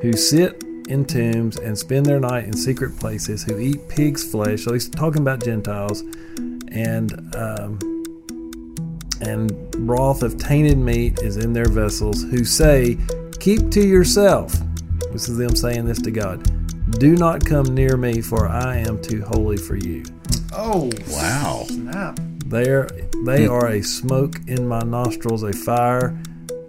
who 0.00 0.12
sit 0.12 0.62
in 0.88 1.04
tombs 1.04 1.56
and 1.56 1.76
spend 1.76 2.06
their 2.06 2.20
night 2.20 2.44
in 2.44 2.52
secret 2.54 2.98
places, 2.98 3.42
who 3.42 3.58
eat 3.58 3.88
pig's 3.88 4.28
flesh. 4.28 4.64
So 4.64 4.72
he's 4.72 4.88
talking 4.88 5.22
about 5.22 5.42
Gentiles, 5.44 6.02
and 6.72 7.34
um, 7.34 7.78
and 9.20 9.70
broth 9.86 10.22
of 10.22 10.36
tainted 10.38 10.78
meat 10.78 11.20
is 11.20 11.36
in 11.36 11.52
their 11.52 11.68
vessels, 11.68 12.22
who 12.24 12.44
say, 12.44 12.98
Keep 13.40 13.70
to 13.72 13.80
yourself. 13.86 14.54
This 15.12 15.28
is 15.28 15.36
them 15.36 15.54
saying 15.54 15.84
this 15.86 16.00
to 16.02 16.10
God. 16.10 16.42
Do 16.98 17.14
not 17.16 17.44
come 17.44 17.66
near 17.74 17.96
me, 17.96 18.20
for 18.20 18.48
I 18.48 18.76
am 18.76 19.00
too 19.00 19.22
holy 19.22 19.56
for 19.56 19.76
you. 19.76 20.02
Oh 20.52 20.90
Wow. 21.10 21.64
snap! 21.68 22.20
They 22.46 22.68
are, 22.68 22.88
they 23.24 23.46
are 23.46 23.68
a 23.68 23.82
smoke 23.82 24.36
in 24.46 24.68
my 24.68 24.80
nostrils, 24.80 25.42
a 25.42 25.52
fire 25.52 26.20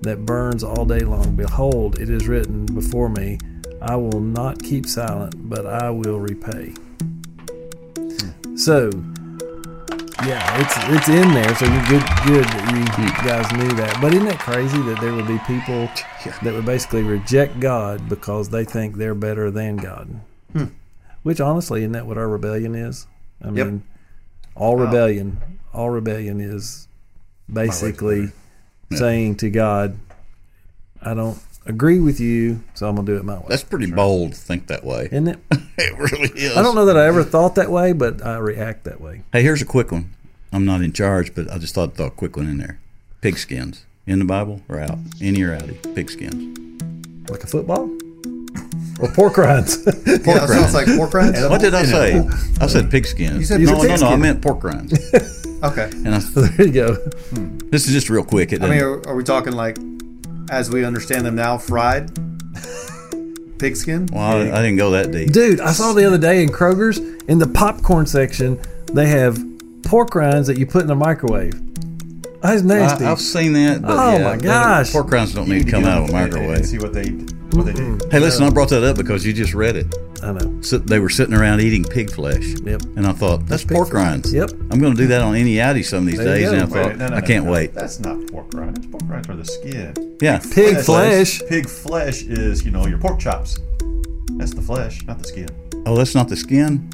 that 0.02 0.26
burns 0.26 0.64
all 0.64 0.86
day 0.86 1.00
long. 1.02 1.36
Behold, 1.36 2.00
it 2.00 2.10
is 2.10 2.28
written 2.28 2.66
before 2.68 3.10
me, 3.10 3.38
I 3.86 3.96
will 3.96 4.20
not 4.20 4.62
keep 4.64 4.88
silent, 4.88 5.48
but 5.48 5.68
I 5.68 5.92
will 5.92 6.20
repay. 6.20 6.74
So, 8.56 8.90
yeah, 10.26 10.60
it's 10.60 10.76
it's 10.90 11.08
in 11.08 11.34
there. 11.36 11.54
So 11.56 11.68
good, 11.88 12.04
good 12.26 12.46
that 12.46 12.98
you 12.98 13.30
guys 13.30 13.52
knew 13.54 13.70
that. 13.76 14.00
But 14.02 14.12
isn't 14.14 14.28
it 14.28 14.40
crazy 14.40 14.82
that 14.82 15.00
there 15.02 15.14
would 15.14 15.28
be 15.28 15.38
people 15.46 15.88
that 16.42 16.54
would 16.54 16.66
basically 16.66 17.04
reject 17.04 17.60
God 17.60 18.10
because 18.10 18.50
they 18.50 18.66
think 18.66 18.96
they're 18.96 19.14
better 19.14 19.52
than 19.52 19.78
God? 19.78 20.10
Which 21.22 21.40
honestly, 21.40 21.82
isn't 21.82 21.92
that 21.92 22.08
what 22.08 22.18
our 22.18 22.28
rebellion 22.28 22.74
is? 22.76 23.06
I 23.44 23.50
Yep. 23.52 23.68
mean, 23.68 23.84
all 24.56 24.78
rebellion, 24.78 25.42
all 25.74 25.90
rebellion 25.92 26.40
is 26.42 26.88
basically 27.52 28.32
saying 28.92 29.36
to 29.38 29.50
God, 29.52 29.98
"I 31.02 31.14
don't 31.14 31.38
agree 31.66 32.00
with 32.00 32.20
you, 32.20 32.64
so 32.74 32.88
I'm 32.88 32.96
gonna 32.96 33.06
do 33.06 33.18
it 33.18 33.26
my 33.26 33.38
way." 33.38 33.46
That's 33.50 33.64
pretty 33.64 33.92
bold 33.92 34.34
to 34.34 34.38
think 34.38 34.68
that 34.68 34.84
way. 34.84 35.06
isn't 35.12 35.28
it? 35.28 35.40
It 35.78 35.98
really 35.98 36.30
is. 36.40 36.56
I 36.56 36.62
don't 36.64 36.74
know 36.76 36.86
that 36.86 36.96
I 36.98 37.06
ever 37.06 37.22
thought 37.24 37.56
that 37.56 37.70
way, 37.70 37.92
but 37.92 38.26
I 38.26 38.38
react 38.38 38.86
that 38.86 39.02
way. 39.02 39.24
Hey, 39.34 39.42
here's 39.44 39.62
a 39.62 39.66
quick 39.66 39.92
one. 39.92 40.14
I'm 40.54 40.64
not 40.64 40.82
in 40.82 40.94
charge, 40.94 41.36
but 41.36 41.52
I 41.52 41.58
just 41.58 41.76
thought 41.76 41.90
I'd 41.90 41.96
throw 41.96 42.06
a 42.06 42.12
quick 42.12 42.38
one 42.38 42.48
in 42.48 42.58
there. 42.60 42.80
Pigskins 43.22 43.82
in 44.08 44.20
the 44.20 44.26
Bible 44.26 44.62
or 44.70 44.80
out? 44.80 44.98
Inny 45.20 45.42
or 45.44 45.54
Outty? 45.54 45.74
Pigskins. 45.94 47.30
Like 47.30 47.44
a 47.44 47.48
football? 47.48 47.90
Or 49.02 49.12
pork 49.12 49.38
rinds. 49.38 49.86
Yeah, 50.06 50.18
that 50.40 50.48
sounds 50.50 50.74
like 50.74 50.88
pork 50.96 51.14
rinds. 51.14 51.42
What 51.50 51.60
did 51.60 51.76
I 51.76 51.84
say? 51.84 52.20
I 52.62 52.68
said 52.68 52.86
pigskins. 52.90 53.40
You 53.40 53.46
said 53.46 53.60
no, 53.62 53.82
no, 53.82 53.96
no. 53.98 54.08
I 54.08 54.16
meant 54.16 54.42
pork 54.42 54.64
rinds. 54.64 54.98
Okay. 55.64 55.90
And 55.92 56.10
I, 56.14 56.20
there 56.20 56.68
you 56.68 56.72
go. 56.72 56.96
this 57.72 57.88
is 57.88 57.94
just 57.94 58.10
real 58.10 58.24
quick. 58.24 58.54
It 58.54 58.62
I 58.62 58.70
mean, 58.70 58.82
are, 58.82 59.08
are 59.08 59.16
we 59.16 59.24
talking 59.24 59.54
like, 59.54 59.78
as 60.50 60.70
we 60.70 60.84
understand 60.86 61.26
them 61.26 61.36
now, 61.36 61.58
fried 61.58 62.12
pigskin? 63.60 64.08
well, 64.12 64.22
I, 64.22 64.42
I 64.60 64.62
didn't 64.62 64.78
go 64.78 64.92
that 64.92 65.12
deep. 65.12 65.32
Dude, 65.32 65.60
I 65.60 65.72
saw 65.72 65.94
the 65.94 66.06
other 66.06 66.18
day 66.18 66.44
in 66.44 66.50
Kroger's, 66.50 66.98
in 67.28 67.40
the 67.40 67.48
popcorn 67.48 68.06
section, 68.06 68.60
they 68.94 69.08
have 69.08 69.40
pork 69.84 70.14
rinds 70.16 70.48
that 70.48 70.58
you 70.58 70.66
put 70.66 70.82
in 70.82 70.88
the 70.88 70.96
microwave. 70.96 71.54
That's 72.42 72.62
nasty. 72.62 73.06
I, 73.06 73.12
I've 73.12 73.20
seen 73.22 73.54
that. 73.54 73.82
But 73.82 73.92
Oh, 73.98 74.18
yeah, 74.18 74.24
my 74.24 74.38
gosh. 74.38 74.92
Pork 74.92 75.10
rinds 75.10 75.34
don't 75.34 75.50
need 75.50 75.66
to 75.66 75.72
come 75.72 75.84
out 75.86 76.04
of 76.04 76.10
a 76.10 76.12
them 76.12 76.16
and- 76.16 76.34
and 76.34 76.44
microwave. 76.48 76.66
see 76.68 76.78
what 76.78 76.94
they 76.94 77.10
what 77.58 77.66
they 77.66 77.74
do. 77.74 77.98
Hey, 78.12 78.20
listen, 78.20 78.44
I 78.44 78.50
brought 78.50 78.70
that 78.70 78.84
up 78.84 78.98
because 78.98 79.26
you 79.26 79.34
just 79.34 79.54
read 79.54 79.76
it. 79.78 79.88
I 80.24 80.32
know. 80.32 80.62
So 80.62 80.78
they 80.78 81.00
were 81.00 81.10
sitting 81.10 81.34
around 81.34 81.62
eating 81.62 81.84
pig 81.84 82.10
flesh. 82.12 82.46
Yep. 82.64 82.82
And 82.96 83.06
I 83.06 83.12
thought, 83.14 83.46
that's, 83.46 83.64
pig 83.64 83.76
pork 83.76 83.90
flesh. 83.90 84.04
rinds. 84.12 84.34
Yep. 84.34 84.52
I'm 84.72 84.80
going 84.80 84.96
to 84.96 84.98
do 84.98 85.08
that 85.08 85.22
on 85.22 85.36
Inny 85.36 85.60
Outty 85.62 85.84
some 85.84 86.00
of 86.00 86.06
these 86.08 86.18
There 86.18 86.40
you 86.40 86.50
days. 86.50 86.52
go. 86.52 86.58
And 86.58 86.64
I 86.64 86.66
Wait, 86.66 86.84
thought, 86.84 86.98
no, 86.98 87.08
no, 87.10 87.16
I 87.16 87.20
no, 87.20 87.28
can't 87.28 87.46
no. 87.46 87.52
wait. 87.52 87.74
That's 87.74 88.00
not 88.00 88.28
pork 88.28 88.54
rinds. 88.54 88.86
Pork 88.88 89.04
rinds 89.06 89.30
are 89.30 89.36
the 89.36 89.46
skin. 89.46 90.18
Yeah. 90.22 90.40
Pig 90.54 90.78
flesh. 90.78 91.42
Pig 91.50 91.68
flesh 91.70 92.24
is 92.24 92.64
you 92.66 92.72
know 92.72 92.88
your 92.88 92.98
pork 92.98 93.20
chops. 93.20 93.60
That's 94.38 94.54
the 94.54 94.62
flesh, 94.62 95.06
not 95.06 95.20
the 95.20 95.28
skin. 95.28 95.50
Oh, 95.86 95.96
that's 95.96 96.16
not 96.16 96.30
the 96.30 96.36
skin? 96.36 96.90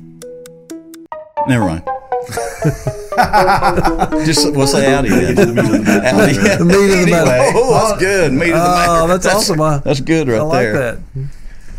Never 1.48 1.65
mind. 1.65 1.84
Just, 4.26 4.53
we'll 4.56 4.68
say 4.68 4.93
Outty 4.93 5.10
then. 5.10 5.57
Outty. 5.57 6.34
The 6.57 6.65
meat 6.65 6.93
of 6.93 7.06
the 7.06 7.07
matter. 7.11 7.52
Oh, 7.56 7.89
that's 7.89 7.99
good. 8.02 8.34
Meat 8.34 8.49
of 8.52 8.60
the 8.60 8.60
matter. 8.60 8.91
Oh, 8.91 9.07
matter. 9.07 9.18
that's 9.19 9.35
awesome. 9.35 9.61
I, 9.61 9.77
That's 9.80 10.02
good 10.02 10.27
right 10.27 10.39
I 10.39 10.43
like 10.43 10.60
there. 10.60 10.73
that. 10.73 10.99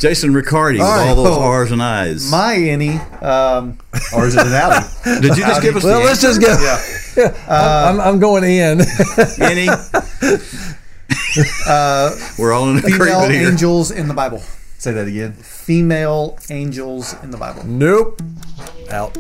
Jason 0.02 0.32
Ricciardi 0.34 0.72
with 0.78 0.82
All 0.82 0.96
right. 0.96 1.08
all 1.10 1.14
those 1.22 1.36
Oh. 1.38 1.42
R's 1.42 1.70
and 1.70 1.80
I's. 1.80 2.28
My 2.28 2.56
Inny, 2.56 2.96
um, 3.22 3.78
Or 4.14 4.26
is 4.26 4.34
it 4.34 4.44
an 4.44 4.52
alley? 4.52 4.84
Did 5.20 5.36
you 5.36 5.44
just 5.44 5.62
give 5.62 5.76
us 5.76 5.84
Well, 5.84 6.00
the 6.00 6.06
let's 6.06 6.20
just 6.20 6.40
go. 6.40 6.48
yeah, 7.16 7.88
I'm, 7.88 8.00
I'm 8.00 8.18
going 8.18 8.42
in. 8.42 8.80
Inny? 9.40 9.68
uh, 11.68 12.10
We're 12.36 12.52
all 12.52 12.68
in 12.70 12.80
female 12.80 13.02
agreement 13.02 13.32
here. 13.32 13.48
angels 13.48 13.90
in 13.92 14.08
the 14.08 14.14
Bible. 14.14 14.40
Say 14.78 14.92
that 14.92 15.06
again. 15.06 15.34
Female 15.34 16.36
angels 16.50 17.14
in 17.22 17.30
the 17.30 17.36
Bible. 17.38 17.64
nope. 17.64 18.20
Out. 18.90 19.16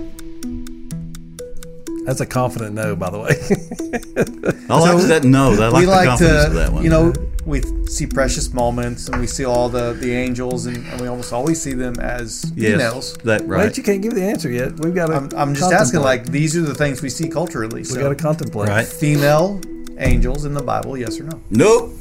That's 2.04 2.20
a 2.20 2.26
confident 2.26 2.74
no, 2.74 2.96
by 2.96 3.10
the 3.10 3.18
way. 3.18 3.28
I 4.68 4.80
like 4.80 5.06
that. 5.06 5.24
No, 5.24 5.52
I 5.52 5.68
like 5.68 5.80
we 5.80 5.84
the 5.84 5.90
like 5.90 6.08
confidence 6.08 6.44
of 6.46 6.54
that 6.54 6.66
to, 6.66 6.72
one. 6.72 6.84
you 6.84 6.90
know, 6.90 7.12
we 7.46 7.62
see 7.86 8.06
precious 8.06 8.52
moments 8.52 9.08
and 9.08 9.20
we 9.20 9.26
see 9.26 9.44
all 9.44 9.68
the, 9.68 9.92
the 9.94 10.12
angels 10.12 10.66
and, 10.66 10.84
and 10.88 11.00
we 11.00 11.06
almost 11.06 11.32
always 11.32 11.60
see 11.60 11.74
them 11.74 11.98
as 12.00 12.52
yes, 12.56 12.72
females. 12.72 13.16
that 13.18 13.46
right. 13.46 13.66
Wait, 13.66 13.76
you 13.76 13.82
can't 13.82 14.02
give 14.02 14.14
the 14.14 14.22
answer 14.22 14.50
yet. 14.50 14.78
We've 14.80 14.94
got 14.94 15.06
to. 15.08 15.14
I'm, 15.14 15.30
I'm 15.36 15.54
just 15.54 15.72
asking, 15.72 16.00
like, 16.00 16.26
these 16.26 16.56
are 16.56 16.62
the 16.62 16.74
things 16.74 17.02
we 17.02 17.08
see 17.08 17.28
culturally. 17.28 17.82
we 17.82 17.94
got 17.94 18.08
to 18.08 18.16
contemplate. 18.16 18.68
Right. 18.68 18.86
female 18.86 19.60
angels 19.98 20.44
in 20.44 20.54
the 20.54 20.62
Bible, 20.62 20.96
yes 20.96 21.20
or 21.20 21.24
no? 21.24 21.40
Nope. 21.50 21.92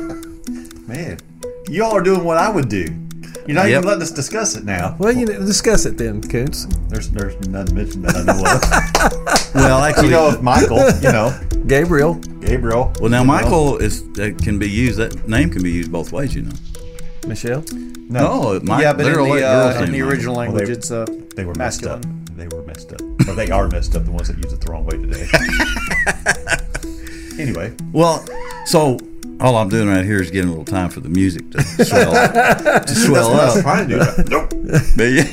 Man, 0.86 1.18
y'all 1.68 1.92
are 1.92 2.02
doing 2.02 2.22
what 2.22 2.38
I 2.38 2.50
would 2.50 2.68
do. 2.68 2.86
You're 3.46 3.56
not 3.56 3.68
Yep. 3.68 3.78
even 3.78 3.84
letting 3.88 4.02
us 4.02 4.10
discuss 4.12 4.56
it 4.56 4.64
now. 4.64 4.94
Well, 4.98 5.12
you 5.12 5.26
know, 5.26 5.38
discuss 5.40 5.84
it 5.86 5.98
then, 5.98 6.20
Koontz. 6.22 6.66
There's 6.88 7.10
there's 7.10 7.34
none 7.48 7.66
mentioned 7.74 8.04
that 8.04 8.16
I 8.16 8.22
know 8.22 8.38
of. 8.38 9.54
Well, 9.54 9.82
actually, 9.82 10.06
you 10.06 10.10
know 10.12 10.38
Michael, 10.40 10.78
you 11.00 11.12
know, 11.12 11.38
Gabriel. 11.66 12.14
Gabriel. 12.40 12.92
well 13.00 13.10
now 13.10 13.20
you 13.20 13.26
know. 13.26 13.32
Michael 13.32 13.76
is 13.78 14.02
that 14.12 14.38
can 14.38 14.58
be 14.58 14.68
used. 14.70 14.98
That 14.98 15.28
name 15.28 15.50
can 15.50 15.62
be 15.62 15.70
used 15.72 15.90
both 15.92 16.12
ways. 16.12 16.34
You 16.34 16.42
know. 16.42 16.52
Michelle. 17.26 17.64
No, 18.08 18.52
it 18.52 18.62
might, 18.64 18.82
yeah, 18.82 18.92
but 18.92 19.06
in 19.06 19.12
the, 19.14 19.46
uh, 19.46 19.82
in 19.84 19.92
the 19.92 20.02
original 20.02 20.34
Michael. 20.34 20.54
language, 20.54 20.66
they- 20.68 20.72
it's 20.74 20.90
uh, 20.90 21.06
They 21.34 21.44
were 21.46 21.54
messed 21.54 21.86
up. 21.86 22.04
They 22.36 22.46
were 22.48 22.62
messed 22.62 22.92
up. 22.92 23.00
Or 23.28 23.34
they 23.34 23.50
are 23.50 23.68
messed 23.68 23.94
up, 23.96 24.04
the 24.04 24.10
ones 24.10 24.28
that 24.28 24.36
use 24.36 24.52
it 24.52 24.60
the 24.60 24.70
wrong 24.70 24.84
way 24.84 24.98
today. 24.98 25.26
anyway, 27.42 27.72
Well, 27.92 28.24
so 28.66 28.98
all 29.42 29.56
I'm 29.56 29.68
doing 29.68 29.88
right 29.88 30.04
here 30.04 30.20
is 30.22 30.30
getting 30.30 30.48
a 30.48 30.52
little 30.52 30.64
time 30.64 30.88
for 30.88 31.00
the 31.00 31.08
music 31.08 31.50
to 31.50 31.62
swell, 31.84 32.12
to 32.12 32.94
swell 32.94 33.30
what 33.30 33.40
I 33.40 33.44
was 33.46 33.56
up. 33.56 33.62
trying 33.62 33.88
to 33.88 33.98
do. 33.98 34.30
Nope. 34.30 34.52
But 34.96 35.10
yeah. 35.12 35.24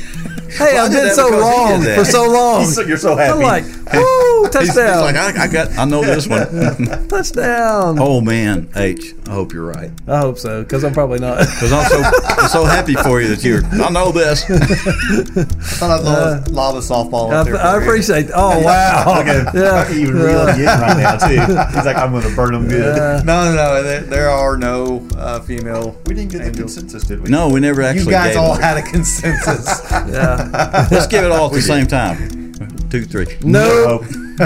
Hey, 0.57 0.77
I 0.77 0.85
I've 0.85 0.91
been 0.91 1.13
so 1.13 1.29
because 1.29 1.41
wrong 1.41 1.95
for 1.95 2.05
so 2.05 2.27
long. 2.31 2.59
He's 2.65 2.75
so, 2.75 2.81
you're 2.81 2.97
so 2.97 3.15
happy. 3.15 3.33
I'm 3.33 3.39
like, 3.41 3.63
woo, 3.93 4.43
He's, 4.45 4.59
he's 4.59 4.73
touchdown, 4.75 5.01
like, 5.01 5.15
I, 5.15 5.43
I 5.43 5.47
got, 5.47 5.77
I 5.77 5.85
know 5.85 6.01
this 6.01 6.27
one. 6.27 6.47
touchdown. 7.07 7.97
oh 7.99 8.19
man, 8.21 8.69
H. 8.75 9.13
I 9.27 9.31
hope 9.31 9.53
you're 9.53 9.65
right 9.65 9.91
I 10.07 10.17
hope 10.19 10.39
so, 10.39 10.63
because 10.63 10.83
I'm 10.83 10.93
probably 10.93 11.19
not. 11.19 11.37
because 11.39 11.71
I'm 11.71 11.87
so, 11.87 12.01
I'm 12.39 12.49
so 12.49 12.65
happy 12.65 12.95
for 12.95 13.21
you 13.21 13.27
that 13.35 13.43
you're. 13.43 13.63
I 13.65 13.89
know 13.89 14.11
this. 14.11 14.43
I 14.49 15.43
thought 15.45 15.91
I'd 15.99 16.03
lob, 16.03 16.47
lob 16.47 16.75
a 16.75 16.79
softball 16.79 17.31
I, 17.31 17.35
up 17.37 17.45
there. 17.45 17.57
I 17.57 17.73
for 17.73 17.79
you. 17.79 17.85
appreciate. 17.89 18.29
Oh 18.33 18.59
wow, 18.63 19.17
Look 19.17 19.27
at 19.27 19.53
him. 19.53 19.61
yeah. 19.61 19.73
I 19.75 19.85
can 19.85 19.97
even 19.99 20.15
reel 20.15 20.47
it 20.47 20.57
in 20.59 20.65
right 20.65 20.97
now, 20.97 21.17
too. 21.17 21.35
He's 21.75 21.85
like, 21.85 21.95
I'm 21.97 22.11
going 22.11 22.23
to 22.23 22.35
burn 22.35 22.53
them 22.53 22.67
good. 22.67 23.25
No, 23.25 23.45
no, 23.45 23.55
no. 23.55 23.83
There, 23.83 24.01
there 24.01 24.29
are 24.29 24.57
no 24.57 25.07
uh, 25.17 25.39
female. 25.41 25.95
We 26.05 26.13
didn't 26.15 26.31
get 26.31 26.39
the 26.39 26.45
angels. 26.47 26.75
consensus, 26.75 27.03
did 27.07 27.21
we? 27.21 27.29
No, 27.29 27.49
we 27.49 27.59
never 27.59 27.81
actually. 27.81 28.11
Got 28.11 28.29
You 28.29 28.33
guys 28.33 28.35
gave 28.35 28.43
all 28.43 28.55
it. 28.55 28.61
had 28.61 28.77
a 28.77 28.81
consensus. 28.81 29.91
yeah. 29.91 30.38
Let's 30.91 31.07
give 31.07 31.23
it 31.23 31.31
all 31.31 31.47
at 31.47 31.53
the 31.53 31.61
same 31.61 31.87
time. 31.87 32.53
Two, 32.89 33.03
three. 33.05 33.25
No, 33.43 33.99
No. 33.99 34.45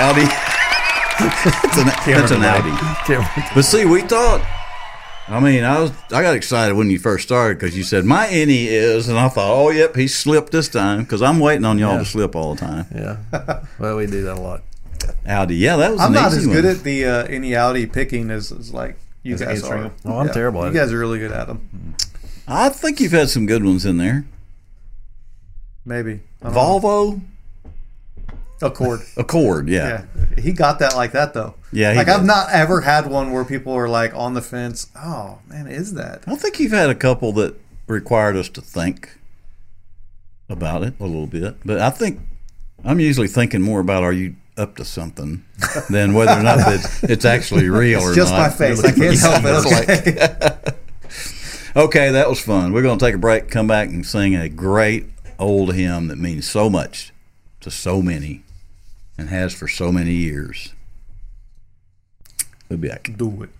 Outty. 0.00 0.22
it's 1.20 1.78
an, 1.78 1.88
it's 2.06 2.30
an 2.30 2.44
Outty. 2.44 2.70
But 3.54 3.62
see, 3.62 3.84
we 3.84 4.02
thought. 4.02 4.40
I 5.26 5.40
mean, 5.40 5.64
I 5.64 5.80
was 5.80 5.90
I 6.12 6.22
got 6.22 6.34
excited 6.36 6.74
when 6.74 6.88
you 6.90 6.98
first 6.98 7.24
started 7.26 7.58
because 7.58 7.76
you 7.76 7.82
said 7.82 8.04
my 8.04 8.28
Inny 8.30 8.66
is, 8.68 9.08
and 9.08 9.18
I 9.18 9.28
thought, 9.28 9.50
oh 9.52 9.70
yep, 9.70 9.94
he 9.96 10.06
slipped 10.08 10.52
this 10.52 10.68
time 10.68 11.02
because 11.02 11.20
I'm 11.20 11.38
waiting 11.40 11.64
on 11.66 11.78
y'all 11.78 11.92
Yeah. 11.94 11.98
to 11.98 12.04
slip 12.04 12.34
all 12.36 12.54
the 12.54 12.60
time. 12.60 12.86
yeah. 12.94 13.62
Well, 13.78 13.96
we 13.96 14.06
do 14.06 14.22
that 14.22 14.38
a 14.38 14.40
lot. 14.40 14.62
Outty, 15.26 15.56
yeah, 15.56 15.76
that 15.76 15.90
was 15.92 16.00
I'm 16.00 16.08
an 16.08 16.12
not 16.14 16.28
easy 16.32 16.38
as 16.40 16.46
one. 16.46 16.56
good 16.56 16.64
at 16.64 16.82
the 16.82 17.04
uh, 17.04 17.26
Inny 17.26 17.54
Outty 17.56 17.86
picking 17.86 18.30
as, 18.30 18.50
as 18.52 18.72
like 18.72 18.96
you 19.22 19.34
As 19.34 19.40
guys 19.42 19.64
are. 19.64 19.90
Oh, 20.06 20.18
I'm 20.18 20.30
terrible 20.30 20.64
at 20.64 20.72
You 20.72 20.78
it. 20.78 20.82
guys 20.82 20.92
are 20.92 20.98
really 20.98 21.18
good 21.18 21.32
at 21.32 21.46
them. 21.48 21.87
I 22.48 22.70
think 22.70 23.00
you've 23.00 23.12
had 23.12 23.28
some 23.28 23.46
good 23.46 23.64
ones 23.64 23.84
in 23.84 23.98
there. 23.98 24.24
Maybe. 25.84 26.20
Don't 26.42 26.54
know. 26.54 26.58
Volvo 26.58 27.20
Accord. 28.60 29.00
Accord, 29.16 29.68
yeah. 29.68 30.04
Yeah, 30.16 30.40
he 30.42 30.52
got 30.52 30.78
that 30.80 30.96
like 30.96 31.12
that 31.12 31.34
though. 31.34 31.54
Yeah, 31.72 31.92
like 31.92 32.06
did. 32.06 32.14
I've 32.14 32.24
not 32.24 32.50
ever 32.50 32.80
had 32.80 33.06
one 33.06 33.32
where 33.32 33.44
people 33.44 33.72
are 33.74 33.88
like 33.88 34.14
on 34.14 34.34
the 34.34 34.42
fence. 34.42 34.88
Oh 34.96 35.38
man, 35.46 35.66
is 35.66 35.94
that? 35.94 36.24
I 36.26 36.34
think 36.36 36.58
you've 36.58 36.72
had 36.72 36.90
a 36.90 36.94
couple 36.94 37.32
that 37.34 37.54
required 37.86 38.36
us 38.36 38.48
to 38.50 38.60
think 38.60 39.18
about 40.48 40.82
it 40.82 40.94
a 40.98 41.04
little 41.04 41.26
bit, 41.26 41.56
but 41.64 41.78
I 41.78 41.90
think 41.90 42.20
I'm 42.84 43.00
usually 43.00 43.28
thinking 43.28 43.60
more 43.62 43.80
about 43.80 44.02
are 44.02 44.12
you 44.12 44.34
up 44.56 44.76
to 44.76 44.84
something 44.84 45.44
than 45.88 46.14
whether 46.14 46.32
or 46.32 46.42
not 46.42 46.58
it's, 46.72 47.02
it's 47.04 47.24
actually 47.24 47.68
real 47.68 48.00
or 48.00 48.14
Just 48.14 48.32
not. 48.32 48.40
my 48.40 48.48
face. 48.50 48.82
I 48.84 48.90
can't 48.92 49.18
help 49.20 49.44
it. 49.44 50.68
Okay. 50.68 50.77
Okay, 51.76 52.10
that 52.10 52.28
was 52.28 52.40
fun. 52.40 52.72
We're 52.72 52.82
going 52.82 52.98
to 52.98 53.04
take 53.04 53.14
a 53.14 53.18
break, 53.18 53.50
come 53.50 53.66
back, 53.66 53.88
and 53.88 54.04
sing 54.04 54.34
a 54.34 54.48
great 54.48 55.06
old 55.38 55.74
hymn 55.74 56.08
that 56.08 56.18
means 56.18 56.48
so 56.48 56.68
much 56.68 57.12
to 57.60 57.70
so 57.70 58.02
many 58.02 58.42
and 59.16 59.28
has 59.28 59.52
for 59.52 59.68
so 59.68 59.92
many 59.92 60.12
years. 60.12 60.74
We'll 62.68 62.78
be 62.78 62.88
back. 62.88 63.10
Do 63.16 63.42
it. 63.42 63.50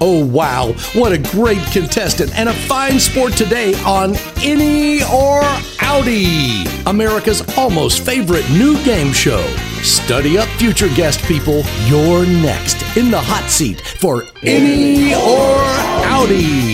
Oh, 0.00 0.24
wow. 0.24 0.72
What 0.94 1.12
a 1.12 1.18
great 1.18 1.60
contestant 1.72 2.34
and 2.34 2.48
a 2.48 2.54
fine 2.54 2.98
sport 2.98 3.34
today 3.34 3.74
on 3.84 4.14
Inny 4.42 5.02
or 5.04 5.42
Outty, 5.80 6.64
America's 6.86 7.42
almost 7.56 8.04
favorite 8.04 8.48
new 8.50 8.82
game 8.84 9.12
show. 9.12 9.46
Study 9.82 10.38
up, 10.38 10.48
future 10.48 10.88
guest 10.88 11.22
people. 11.24 11.62
You're 11.84 12.26
next 12.26 12.96
in 12.96 13.10
the 13.10 13.20
hot 13.20 13.50
seat 13.50 13.80
for 13.82 14.24
Inny 14.42 15.14
or 15.14 15.58
Outty. 16.06 16.73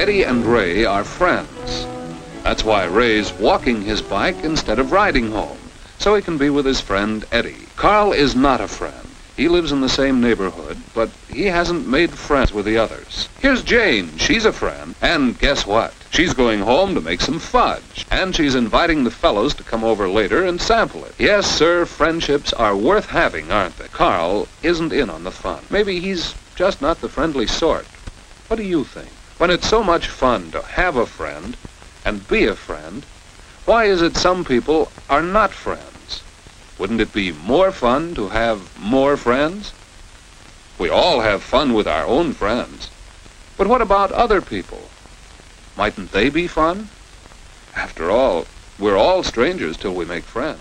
Eddie 0.00 0.22
and 0.22 0.46
Ray 0.46 0.86
are 0.86 1.04
friends. 1.04 1.86
That's 2.42 2.64
why 2.64 2.86
Ray's 2.86 3.34
walking 3.34 3.82
his 3.82 4.00
bike 4.00 4.42
instead 4.42 4.78
of 4.78 4.92
riding 4.92 5.30
home, 5.30 5.58
so 5.98 6.14
he 6.14 6.22
can 6.22 6.38
be 6.38 6.48
with 6.48 6.64
his 6.64 6.80
friend 6.80 7.22
Eddie. 7.30 7.66
Carl 7.76 8.12
is 8.12 8.34
not 8.34 8.62
a 8.62 8.66
friend. 8.66 9.10
He 9.36 9.46
lives 9.46 9.72
in 9.72 9.82
the 9.82 9.90
same 9.90 10.22
neighborhood, 10.22 10.78
but 10.94 11.10
he 11.28 11.44
hasn't 11.44 11.86
made 11.86 12.12
friends 12.12 12.50
with 12.50 12.64
the 12.64 12.78
others. 12.78 13.28
Here's 13.40 13.62
Jane. 13.62 14.16
She's 14.16 14.46
a 14.46 14.54
friend. 14.54 14.94
And 15.02 15.38
guess 15.38 15.66
what? 15.66 15.92
She's 16.08 16.32
going 16.32 16.60
home 16.60 16.94
to 16.94 17.02
make 17.02 17.20
some 17.20 17.38
fudge. 17.38 18.06
And 18.10 18.34
she's 18.34 18.54
inviting 18.54 19.04
the 19.04 19.10
fellows 19.10 19.52
to 19.56 19.64
come 19.64 19.84
over 19.84 20.08
later 20.08 20.46
and 20.46 20.62
sample 20.62 21.04
it. 21.04 21.14
Yes, 21.18 21.46
sir, 21.46 21.84
friendships 21.84 22.54
are 22.54 22.74
worth 22.74 23.10
having, 23.10 23.52
aren't 23.52 23.76
they? 23.76 23.88
Carl 23.88 24.48
isn't 24.62 24.94
in 24.94 25.10
on 25.10 25.24
the 25.24 25.30
fun. 25.30 25.62
Maybe 25.68 26.00
he's 26.00 26.34
just 26.56 26.80
not 26.80 27.02
the 27.02 27.10
friendly 27.10 27.46
sort. 27.46 27.84
What 28.48 28.56
do 28.56 28.62
you 28.62 28.84
think? 28.84 29.10
When 29.40 29.50
it's 29.50 29.70
so 29.70 29.82
much 29.82 30.06
fun 30.06 30.50
to 30.50 30.60
have 30.60 30.96
a 30.96 31.06
friend 31.06 31.56
and 32.04 32.28
be 32.28 32.44
a 32.44 32.54
friend, 32.54 33.06
why 33.64 33.86
is 33.86 34.02
it 34.02 34.14
some 34.14 34.44
people 34.44 34.92
are 35.08 35.22
not 35.22 35.54
friends? 35.54 36.22
Wouldn't 36.76 37.00
it 37.00 37.14
be 37.14 37.32
more 37.32 37.72
fun 37.72 38.14
to 38.16 38.28
have 38.28 38.78
more 38.78 39.16
friends? 39.16 39.72
We 40.78 40.90
all 40.90 41.22
have 41.22 41.42
fun 41.42 41.72
with 41.72 41.88
our 41.88 42.04
own 42.04 42.34
friends. 42.34 42.90
But 43.56 43.66
what 43.66 43.80
about 43.80 44.12
other 44.12 44.42
people? 44.42 44.90
Mightn't 45.74 46.12
they 46.12 46.28
be 46.28 46.46
fun? 46.46 46.90
After 47.74 48.10
all, 48.10 48.46
we're 48.78 48.98
all 48.98 49.22
strangers 49.22 49.78
till 49.78 49.94
we 49.94 50.04
make 50.04 50.24
friends. 50.24 50.60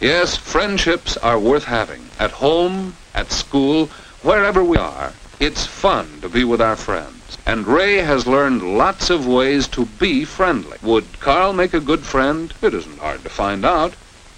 Yes, 0.00 0.36
friendships 0.36 1.16
are 1.16 1.38
worth 1.38 1.64
having. 1.64 2.10
At 2.18 2.32
home, 2.32 2.94
at 3.14 3.32
school, 3.32 3.86
wherever 4.20 4.62
we 4.62 4.76
are, 4.76 5.14
it's 5.40 5.66
fun 5.66 6.20
to 6.20 6.28
be 6.28 6.42
with 6.42 6.60
our 6.60 6.76
friends. 6.76 7.38
And 7.46 7.66
Ray 7.66 7.98
has 7.98 8.26
learned 8.26 8.76
lots 8.76 9.08
of 9.08 9.26
ways 9.26 9.68
to 9.68 9.86
be 9.86 10.24
friendly. 10.24 10.78
Would 10.82 11.20
Carl 11.20 11.52
make 11.52 11.74
a 11.74 11.80
good 11.80 12.00
friend? 12.00 12.52
It 12.60 12.74
isn't 12.74 12.98
hard 12.98 13.22
to 13.22 13.28
find 13.28 13.64
out. 13.64 13.94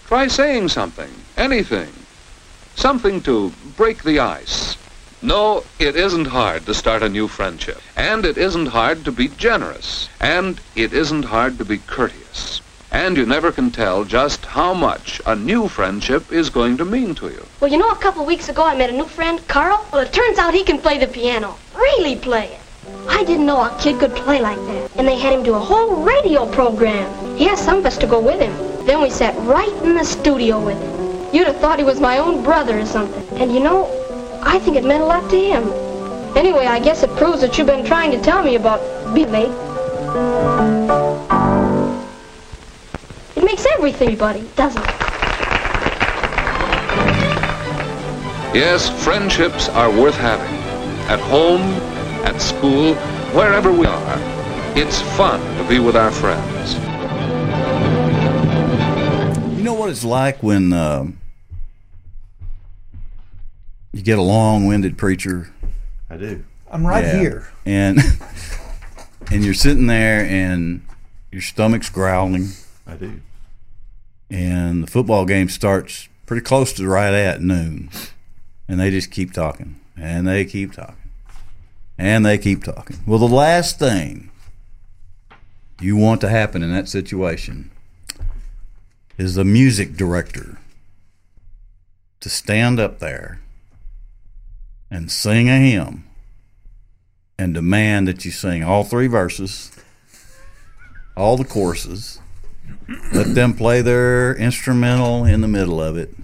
Try 0.06 0.26
saying 0.26 0.68
something, 0.68 1.10
anything. 1.36 1.90
Something 2.74 3.20
to 3.22 3.52
break 3.76 4.02
the 4.02 4.18
ice. 4.18 4.76
No, 5.22 5.64
it 5.78 5.96
isn't 5.96 6.26
hard 6.26 6.66
to 6.66 6.74
start 6.74 7.02
a 7.02 7.08
new 7.08 7.28
friendship. 7.28 7.80
And 7.96 8.24
it 8.24 8.38
isn't 8.38 8.66
hard 8.66 9.04
to 9.04 9.12
be 9.12 9.28
generous. 9.28 10.08
And 10.20 10.60
it 10.74 10.92
isn't 10.92 11.24
hard 11.24 11.58
to 11.58 11.64
be 11.64 11.78
courteous. 11.78 12.60
And 12.92 13.16
you 13.16 13.24
never 13.24 13.52
can 13.52 13.70
tell 13.70 14.04
just 14.04 14.44
how 14.44 14.74
much 14.74 15.20
a 15.24 15.36
new 15.36 15.68
friendship 15.68 16.32
is 16.32 16.50
going 16.50 16.76
to 16.78 16.84
mean 16.84 17.14
to 17.16 17.28
you. 17.28 17.46
Well, 17.60 17.70
you 17.70 17.78
know, 17.78 17.90
a 17.90 17.96
couple 17.96 18.26
weeks 18.26 18.48
ago 18.48 18.64
I 18.64 18.76
met 18.76 18.90
a 18.90 18.92
new 18.92 19.04
friend, 19.04 19.46
Carl. 19.46 19.86
Well, 19.92 20.02
it 20.02 20.12
turns 20.12 20.38
out 20.38 20.54
he 20.54 20.64
can 20.64 20.78
play 20.78 20.98
the 20.98 21.06
piano. 21.06 21.56
Really 21.74 22.16
play 22.16 22.46
it. 22.46 22.60
I 23.08 23.22
didn't 23.22 23.46
know 23.46 23.60
a 23.60 23.78
kid 23.80 24.00
could 24.00 24.14
play 24.16 24.40
like 24.40 24.56
that. 24.56 24.96
And 24.96 25.06
they 25.06 25.18
had 25.18 25.32
him 25.32 25.44
do 25.44 25.54
a 25.54 25.58
whole 25.58 26.02
radio 26.02 26.50
program. 26.50 27.36
He 27.36 27.48
asked 27.48 27.64
some 27.64 27.78
of 27.78 27.86
us 27.86 27.96
to 27.98 28.08
go 28.08 28.20
with 28.20 28.40
him. 28.40 28.52
Then 28.86 29.00
we 29.00 29.10
sat 29.10 29.36
right 29.46 29.72
in 29.84 29.94
the 29.94 30.04
studio 30.04 30.58
with 30.64 30.78
him. 30.80 31.34
You'd 31.34 31.46
have 31.46 31.58
thought 31.58 31.78
he 31.78 31.84
was 31.84 32.00
my 32.00 32.18
own 32.18 32.42
brother 32.42 32.80
or 32.80 32.86
something. 32.86 33.24
And 33.38 33.54
you 33.54 33.60
know, 33.60 33.86
I 34.42 34.58
think 34.58 34.76
it 34.76 34.84
meant 34.84 35.04
a 35.04 35.06
lot 35.06 35.30
to 35.30 35.38
him. 35.38 35.62
Anyway, 36.36 36.66
I 36.66 36.80
guess 36.80 37.04
it 37.04 37.10
proves 37.16 37.40
that 37.42 37.56
you've 37.56 37.68
been 37.68 37.84
trying 37.84 38.10
to 38.10 38.20
tell 38.20 38.42
me 38.42 38.56
about 38.56 38.80
Billy. 39.14 39.48
It 43.50 43.54
makes 43.54 43.66
everything, 43.74 44.14
buddy, 44.16 44.48
doesn't 44.54 44.80
it? 44.80 44.94
Yes, 48.54 48.88
friendships 49.02 49.68
are 49.70 49.90
worth 49.90 50.16
having. 50.16 50.54
At 51.10 51.18
home, 51.18 51.60
at 52.24 52.40
school, 52.40 52.94
wherever 53.34 53.72
we 53.72 53.86
are, 53.86 54.18
it's 54.78 55.02
fun 55.16 55.40
to 55.56 55.68
be 55.68 55.80
with 55.80 55.96
our 55.96 56.12
friends. 56.12 56.74
You 59.58 59.64
know 59.64 59.74
what 59.74 59.90
it's 59.90 60.04
like 60.04 60.44
when 60.44 60.72
um, 60.72 61.18
you 63.92 64.02
get 64.02 64.16
a 64.20 64.22
long-winded 64.22 64.96
preacher, 64.96 65.52
I 66.08 66.16
do. 66.18 66.44
I'm 66.70 66.86
right 66.86 67.04
Yeah. 67.04 67.18
here. 67.18 67.48
and 67.66 67.98
and 69.32 69.44
you're 69.44 69.54
sitting 69.54 69.88
there, 69.88 70.24
and 70.24 70.82
your 71.32 71.42
stomach's 71.42 71.88
growling, 71.90 72.50
I 72.86 72.94
do. 72.94 73.20
And 74.30 74.82
the 74.82 74.86
football 74.86 75.24
game 75.24 75.48
starts 75.48 76.08
pretty 76.26 76.42
close 76.42 76.72
to 76.74 76.86
right 76.86 77.12
at 77.12 77.42
noon, 77.42 77.90
and 78.68 78.78
they 78.78 78.90
just 78.90 79.10
keep 79.10 79.32
talking, 79.32 79.80
and 79.96 80.26
they 80.26 80.44
keep 80.44 80.72
talking, 80.72 81.10
and 81.98 82.24
they 82.24 82.38
keep 82.38 82.62
talking. 82.62 82.98
Well, 83.06 83.18
the 83.18 83.26
last 83.26 83.78
thing 83.78 84.30
you 85.80 85.96
want 85.96 86.20
to 86.20 86.28
happen 86.28 86.62
in 86.62 86.72
that 86.72 86.88
situation 86.88 87.70
is 89.18 89.34
the 89.34 89.44
music 89.44 89.96
director 89.96 90.58
to 92.20 92.28
stand 92.28 92.78
up 92.78 92.98
there 92.98 93.40
and 94.90 95.10
sing 95.10 95.48
a 95.48 95.58
hymn 95.58 96.04
and 97.38 97.54
demand 97.54 98.06
that 98.06 98.24
you 98.24 98.30
sing 98.30 98.62
all 98.62 98.84
three 98.84 99.06
verses, 99.06 99.72
all 101.16 101.36
the 101.36 101.44
choruses, 101.44 102.20
let 103.12 103.34
them 103.34 103.54
play 103.54 103.82
their 103.82 104.34
instrumental 104.36 105.24
in 105.24 105.40
the 105.40 105.48
middle 105.48 105.80
of 105.82 105.96
it, 105.96 106.14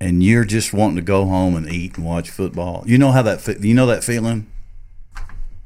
and 0.00 0.22
you're 0.22 0.44
just 0.44 0.72
wanting 0.72 0.96
to 0.96 1.02
go 1.02 1.24
home 1.26 1.56
and 1.56 1.68
eat 1.70 1.96
and 1.96 2.04
watch 2.04 2.30
football. 2.30 2.82
You 2.86 2.98
know 2.98 3.12
how 3.12 3.22
that 3.22 3.62
you 3.62 3.74
know 3.74 3.86
that 3.86 4.04
feeling, 4.04 4.46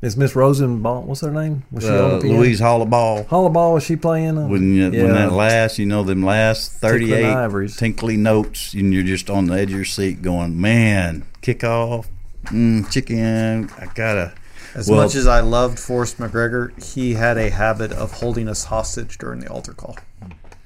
Is 0.03 0.17
Miss 0.17 0.35
Rosenbaum? 0.37 1.07
What's 1.07 1.21
her 1.23 1.31
name? 1.31 1.65
Was 1.73 1.85
she 1.85 1.91
on 1.91 2.11
uh, 2.13 2.19
the? 2.19 2.29
Louise 2.29 2.61
Hollabaugh. 2.61 3.27
Hollabaugh 3.27 3.75
was 3.75 3.85
she 3.85 3.97
playing? 3.97 4.39
Uh, 4.39 4.47
When 4.47 4.75
you, 4.75 4.91
when 4.91 5.13
that 5.13 5.33
last, 5.33 5.79
you 5.79 5.87
know, 5.87 6.03
them 6.03 6.25
last 6.25 6.73
thirty 6.73 7.07
Tinkling 7.07 7.25
eight 7.27 7.35
ivories. 7.35 7.77
tinkly 7.77 8.17
notes, 8.17 8.73
and 8.75 8.93
you're 8.95 9.03
just 9.03 9.29
on 9.29 9.47
the 9.47 9.55
edge 9.55 9.71
of 9.71 9.77
your 9.77 9.85
seat, 9.85 10.23
going, 10.23 10.61
"Man, 10.61 11.25
kick 11.43 11.65
off, 11.65 12.09
mm, 12.47 12.91
chicken, 12.91 13.69
I 13.79 13.87
gotta." 13.95 14.33
As 14.75 14.89
Well- 14.89 15.03
much 15.03 15.15
as 15.15 15.27
I 15.27 15.41
loved 15.41 15.79
Forrest 15.79 16.19
McGregor, 16.19 16.71
he 16.83 17.15
had 17.15 17.37
a 17.37 17.51
habit 17.51 17.93
of 17.93 18.13
holding 18.13 18.49
us 18.49 18.65
hostage 18.65 19.19
during 19.19 19.41
the 19.41 19.49
altar 19.49 19.73
call. 19.73 19.97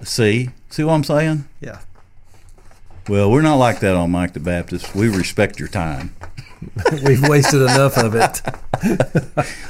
See, 0.03 0.51
see 0.69 0.85
what 0.85 0.93
I'm 0.95 1.05
saying? 1.05 1.47
Yeah. 1.61 1.79
Well, 3.09 3.31
we're 3.31 3.43
not 3.43 3.57
like 3.57 3.81
that 3.81 3.95
on 3.95 4.11
Mike 4.11 4.33
the 4.33 4.41
Baptist. 4.41 4.95
We 4.95 5.09
respect 5.09 5.59
your 5.59 5.69
time. 5.69 6.15
We've 7.05 7.27
wasted 7.29 7.61
enough 7.63 7.97
of 7.99 8.15
it. 8.15 8.41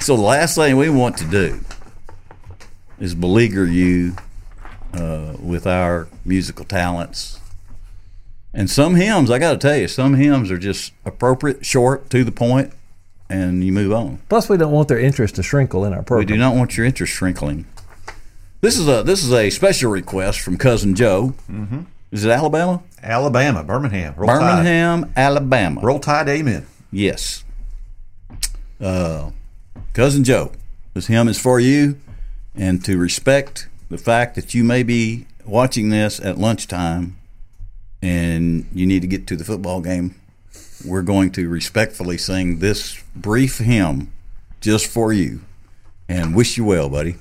So 0.01 0.17
the 0.17 0.23
last 0.23 0.55
thing 0.55 0.77
we 0.77 0.89
want 0.89 1.17
to 1.19 1.25
do 1.25 1.61
is 3.01 3.15
beleaguer 3.15 3.65
you 3.65 4.15
uh, 4.93 5.35
with 5.41 5.67
our 5.67 6.09
musical 6.25 6.65
talents. 6.65 7.41
And 8.53 8.71
some 8.71 8.95
hymns, 8.95 9.31
I 9.33 9.41
got 9.41 9.53
to 9.53 9.59
tell 9.59 9.77
you, 9.77 9.89
some 9.89 10.15
hymns 10.15 10.51
are 10.53 10.59
just 10.59 10.93
appropriate, 11.05 11.67
short, 11.67 12.09
to 12.11 12.23
the 12.23 12.31
point, 12.31 12.73
and 13.35 13.65
you 13.65 13.73
move 13.73 13.93
on. 13.93 14.19
Plus, 14.29 14.49
we 14.49 14.57
don't 14.57 14.73
want 14.73 14.89
their 14.89 14.99
interest 14.99 15.35
to 15.37 15.43
shrinkle 15.43 15.85
in 15.85 15.93
our 15.93 16.03
program. 16.03 16.27
We 16.27 16.33
do 16.33 16.39
not 16.39 16.55
want 16.55 16.77
your 16.77 16.87
interest 16.87 17.13
shrinkling. 17.13 17.67
This 18.61 18.79
is 18.79 18.89
a 18.89 19.03
this 19.03 19.25
is 19.25 19.33
a 19.33 19.51
special 19.51 19.91
request 19.91 20.41
from 20.41 20.57
cousin 20.57 20.95
Joe. 20.95 21.35
Mm-hmm. 21.51 21.81
Is 22.13 22.25
it 22.25 22.31
Alabama? 22.31 22.83
Alabama, 23.03 23.65
Birmingham. 23.65 24.15
Roll 24.17 24.29
Tide. 24.29 24.41
Birmingham, 24.41 25.13
Alabama. 25.17 25.81
Roll 25.83 25.99
Tide, 25.99 26.29
amen. 26.29 26.67
Yes. 26.91 27.45
Uh, 28.81 29.31
cousin 29.93 30.23
Joe, 30.25 30.53
this 30.95 31.09
hymn 31.09 31.29
is 31.29 31.39
for 31.39 31.59
you, 31.59 31.99
and 32.55 32.85
to 32.85 32.97
respect 32.97 33.69
the 33.91 33.99
fact 33.99 34.37
that 34.37 34.55
you 34.55 34.63
may 34.65 34.83
be 34.83 35.27
watching 35.45 35.91
this 35.91 36.21
at 36.21 36.39
lunchtime, 36.39 37.19
and 38.01 38.67
you 38.73 38.87
need 38.87 39.03
to 39.03 39.09
get 39.09 39.27
to 39.27 39.37
the 39.37 39.45
football 39.45 39.81
game. 39.81 40.15
We're 40.85 41.03
going 41.03 41.33
to 41.33 41.49
respectfully 41.49 42.19
sing 42.19 42.59
this 42.59 43.03
brief 43.17 43.59
hymn 43.59 44.13
just 44.61 44.87
for 44.87 45.13
you, 45.13 45.41
and 46.09 46.35
wish 46.35 46.57
you 46.57 46.65
well, 46.65 46.89
buddy. 46.89 47.17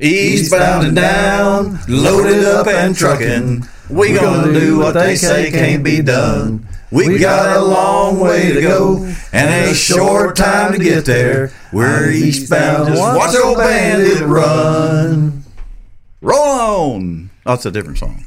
Eastbound 0.00 0.86
and 0.88 0.96
down, 0.96 1.78
loaded 1.88 2.44
up 2.44 2.66
and 2.66 2.96
trucking. 2.96 3.64
We 3.88 4.14
gonna 4.14 4.52
do 4.52 4.78
what 4.78 4.92
they 4.92 5.16
say 5.16 5.50
can't 5.50 5.84
be 5.84 6.02
done. 6.02 6.66
We 6.90 7.18
got 7.18 7.56
a 7.56 7.60
long 7.60 8.20
way 8.20 8.52
to 8.52 8.60
go 8.60 9.04
and 9.32 9.70
a 9.70 9.74
short 9.74 10.36
time 10.36 10.72
to 10.72 10.78
get 10.78 11.04
there. 11.04 11.52
We're 11.72 12.10
eastbound, 12.10 12.88
just 12.88 13.00
watch 13.00 13.34
old 13.34 13.58
bandit 13.58 14.22
run. 14.22 15.44
Roll 16.20 16.38
on. 16.38 17.30
Oh, 17.44 17.54
it's 17.54 17.66
a 17.66 17.70
different 17.70 17.98
song. 17.98 18.24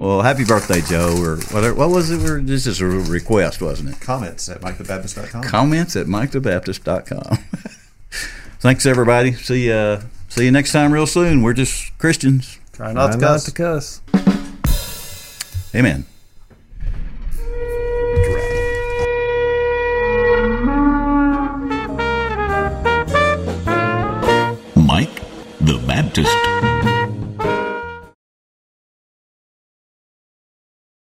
Well, 0.00 0.22
happy 0.22 0.46
birthday, 0.46 0.80
Joe, 0.80 1.14
or 1.20 1.36
whatever. 1.52 1.74
What 1.74 1.90
was 1.90 2.10
it? 2.10 2.46
This 2.46 2.66
is 2.66 2.80
a 2.80 2.86
request, 2.86 3.60
wasn't 3.60 3.90
it? 3.90 4.00
Comments 4.00 4.48
at 4.48 4.62
MikeTheBaptist.com. 4.62 5.42
Comments 5.42 5.94
at 5.94 6.06
MikeTheBaptist.com. 6.06 7.36
Thanks, 8.60 8.86
everybody. 8.86 9.34
See, 9.34 9.70
uh, 9.70 10.00
see 10.30 10.46
you 10.46 10.52
next 10.52 10.72
time 10.72 10.90
real 10.90 11.06
soon. 11.06 11.42
We're 11.42 11.52
just 11.52 11.98
Christians. 11.98 12.58
Try 12.72 12.94
not, 12.94 13.08
Try 13.08 13.16
to, 13.16 13.20
cuss. 13.20 14.00
not 14.08 14.14
to 14.14 14.22
cuss. 14.22 15.74
Amen. 15.74 16.06
Mike 24.76 25.22
the 25.60 25.82
Baptist. 25.86 26.89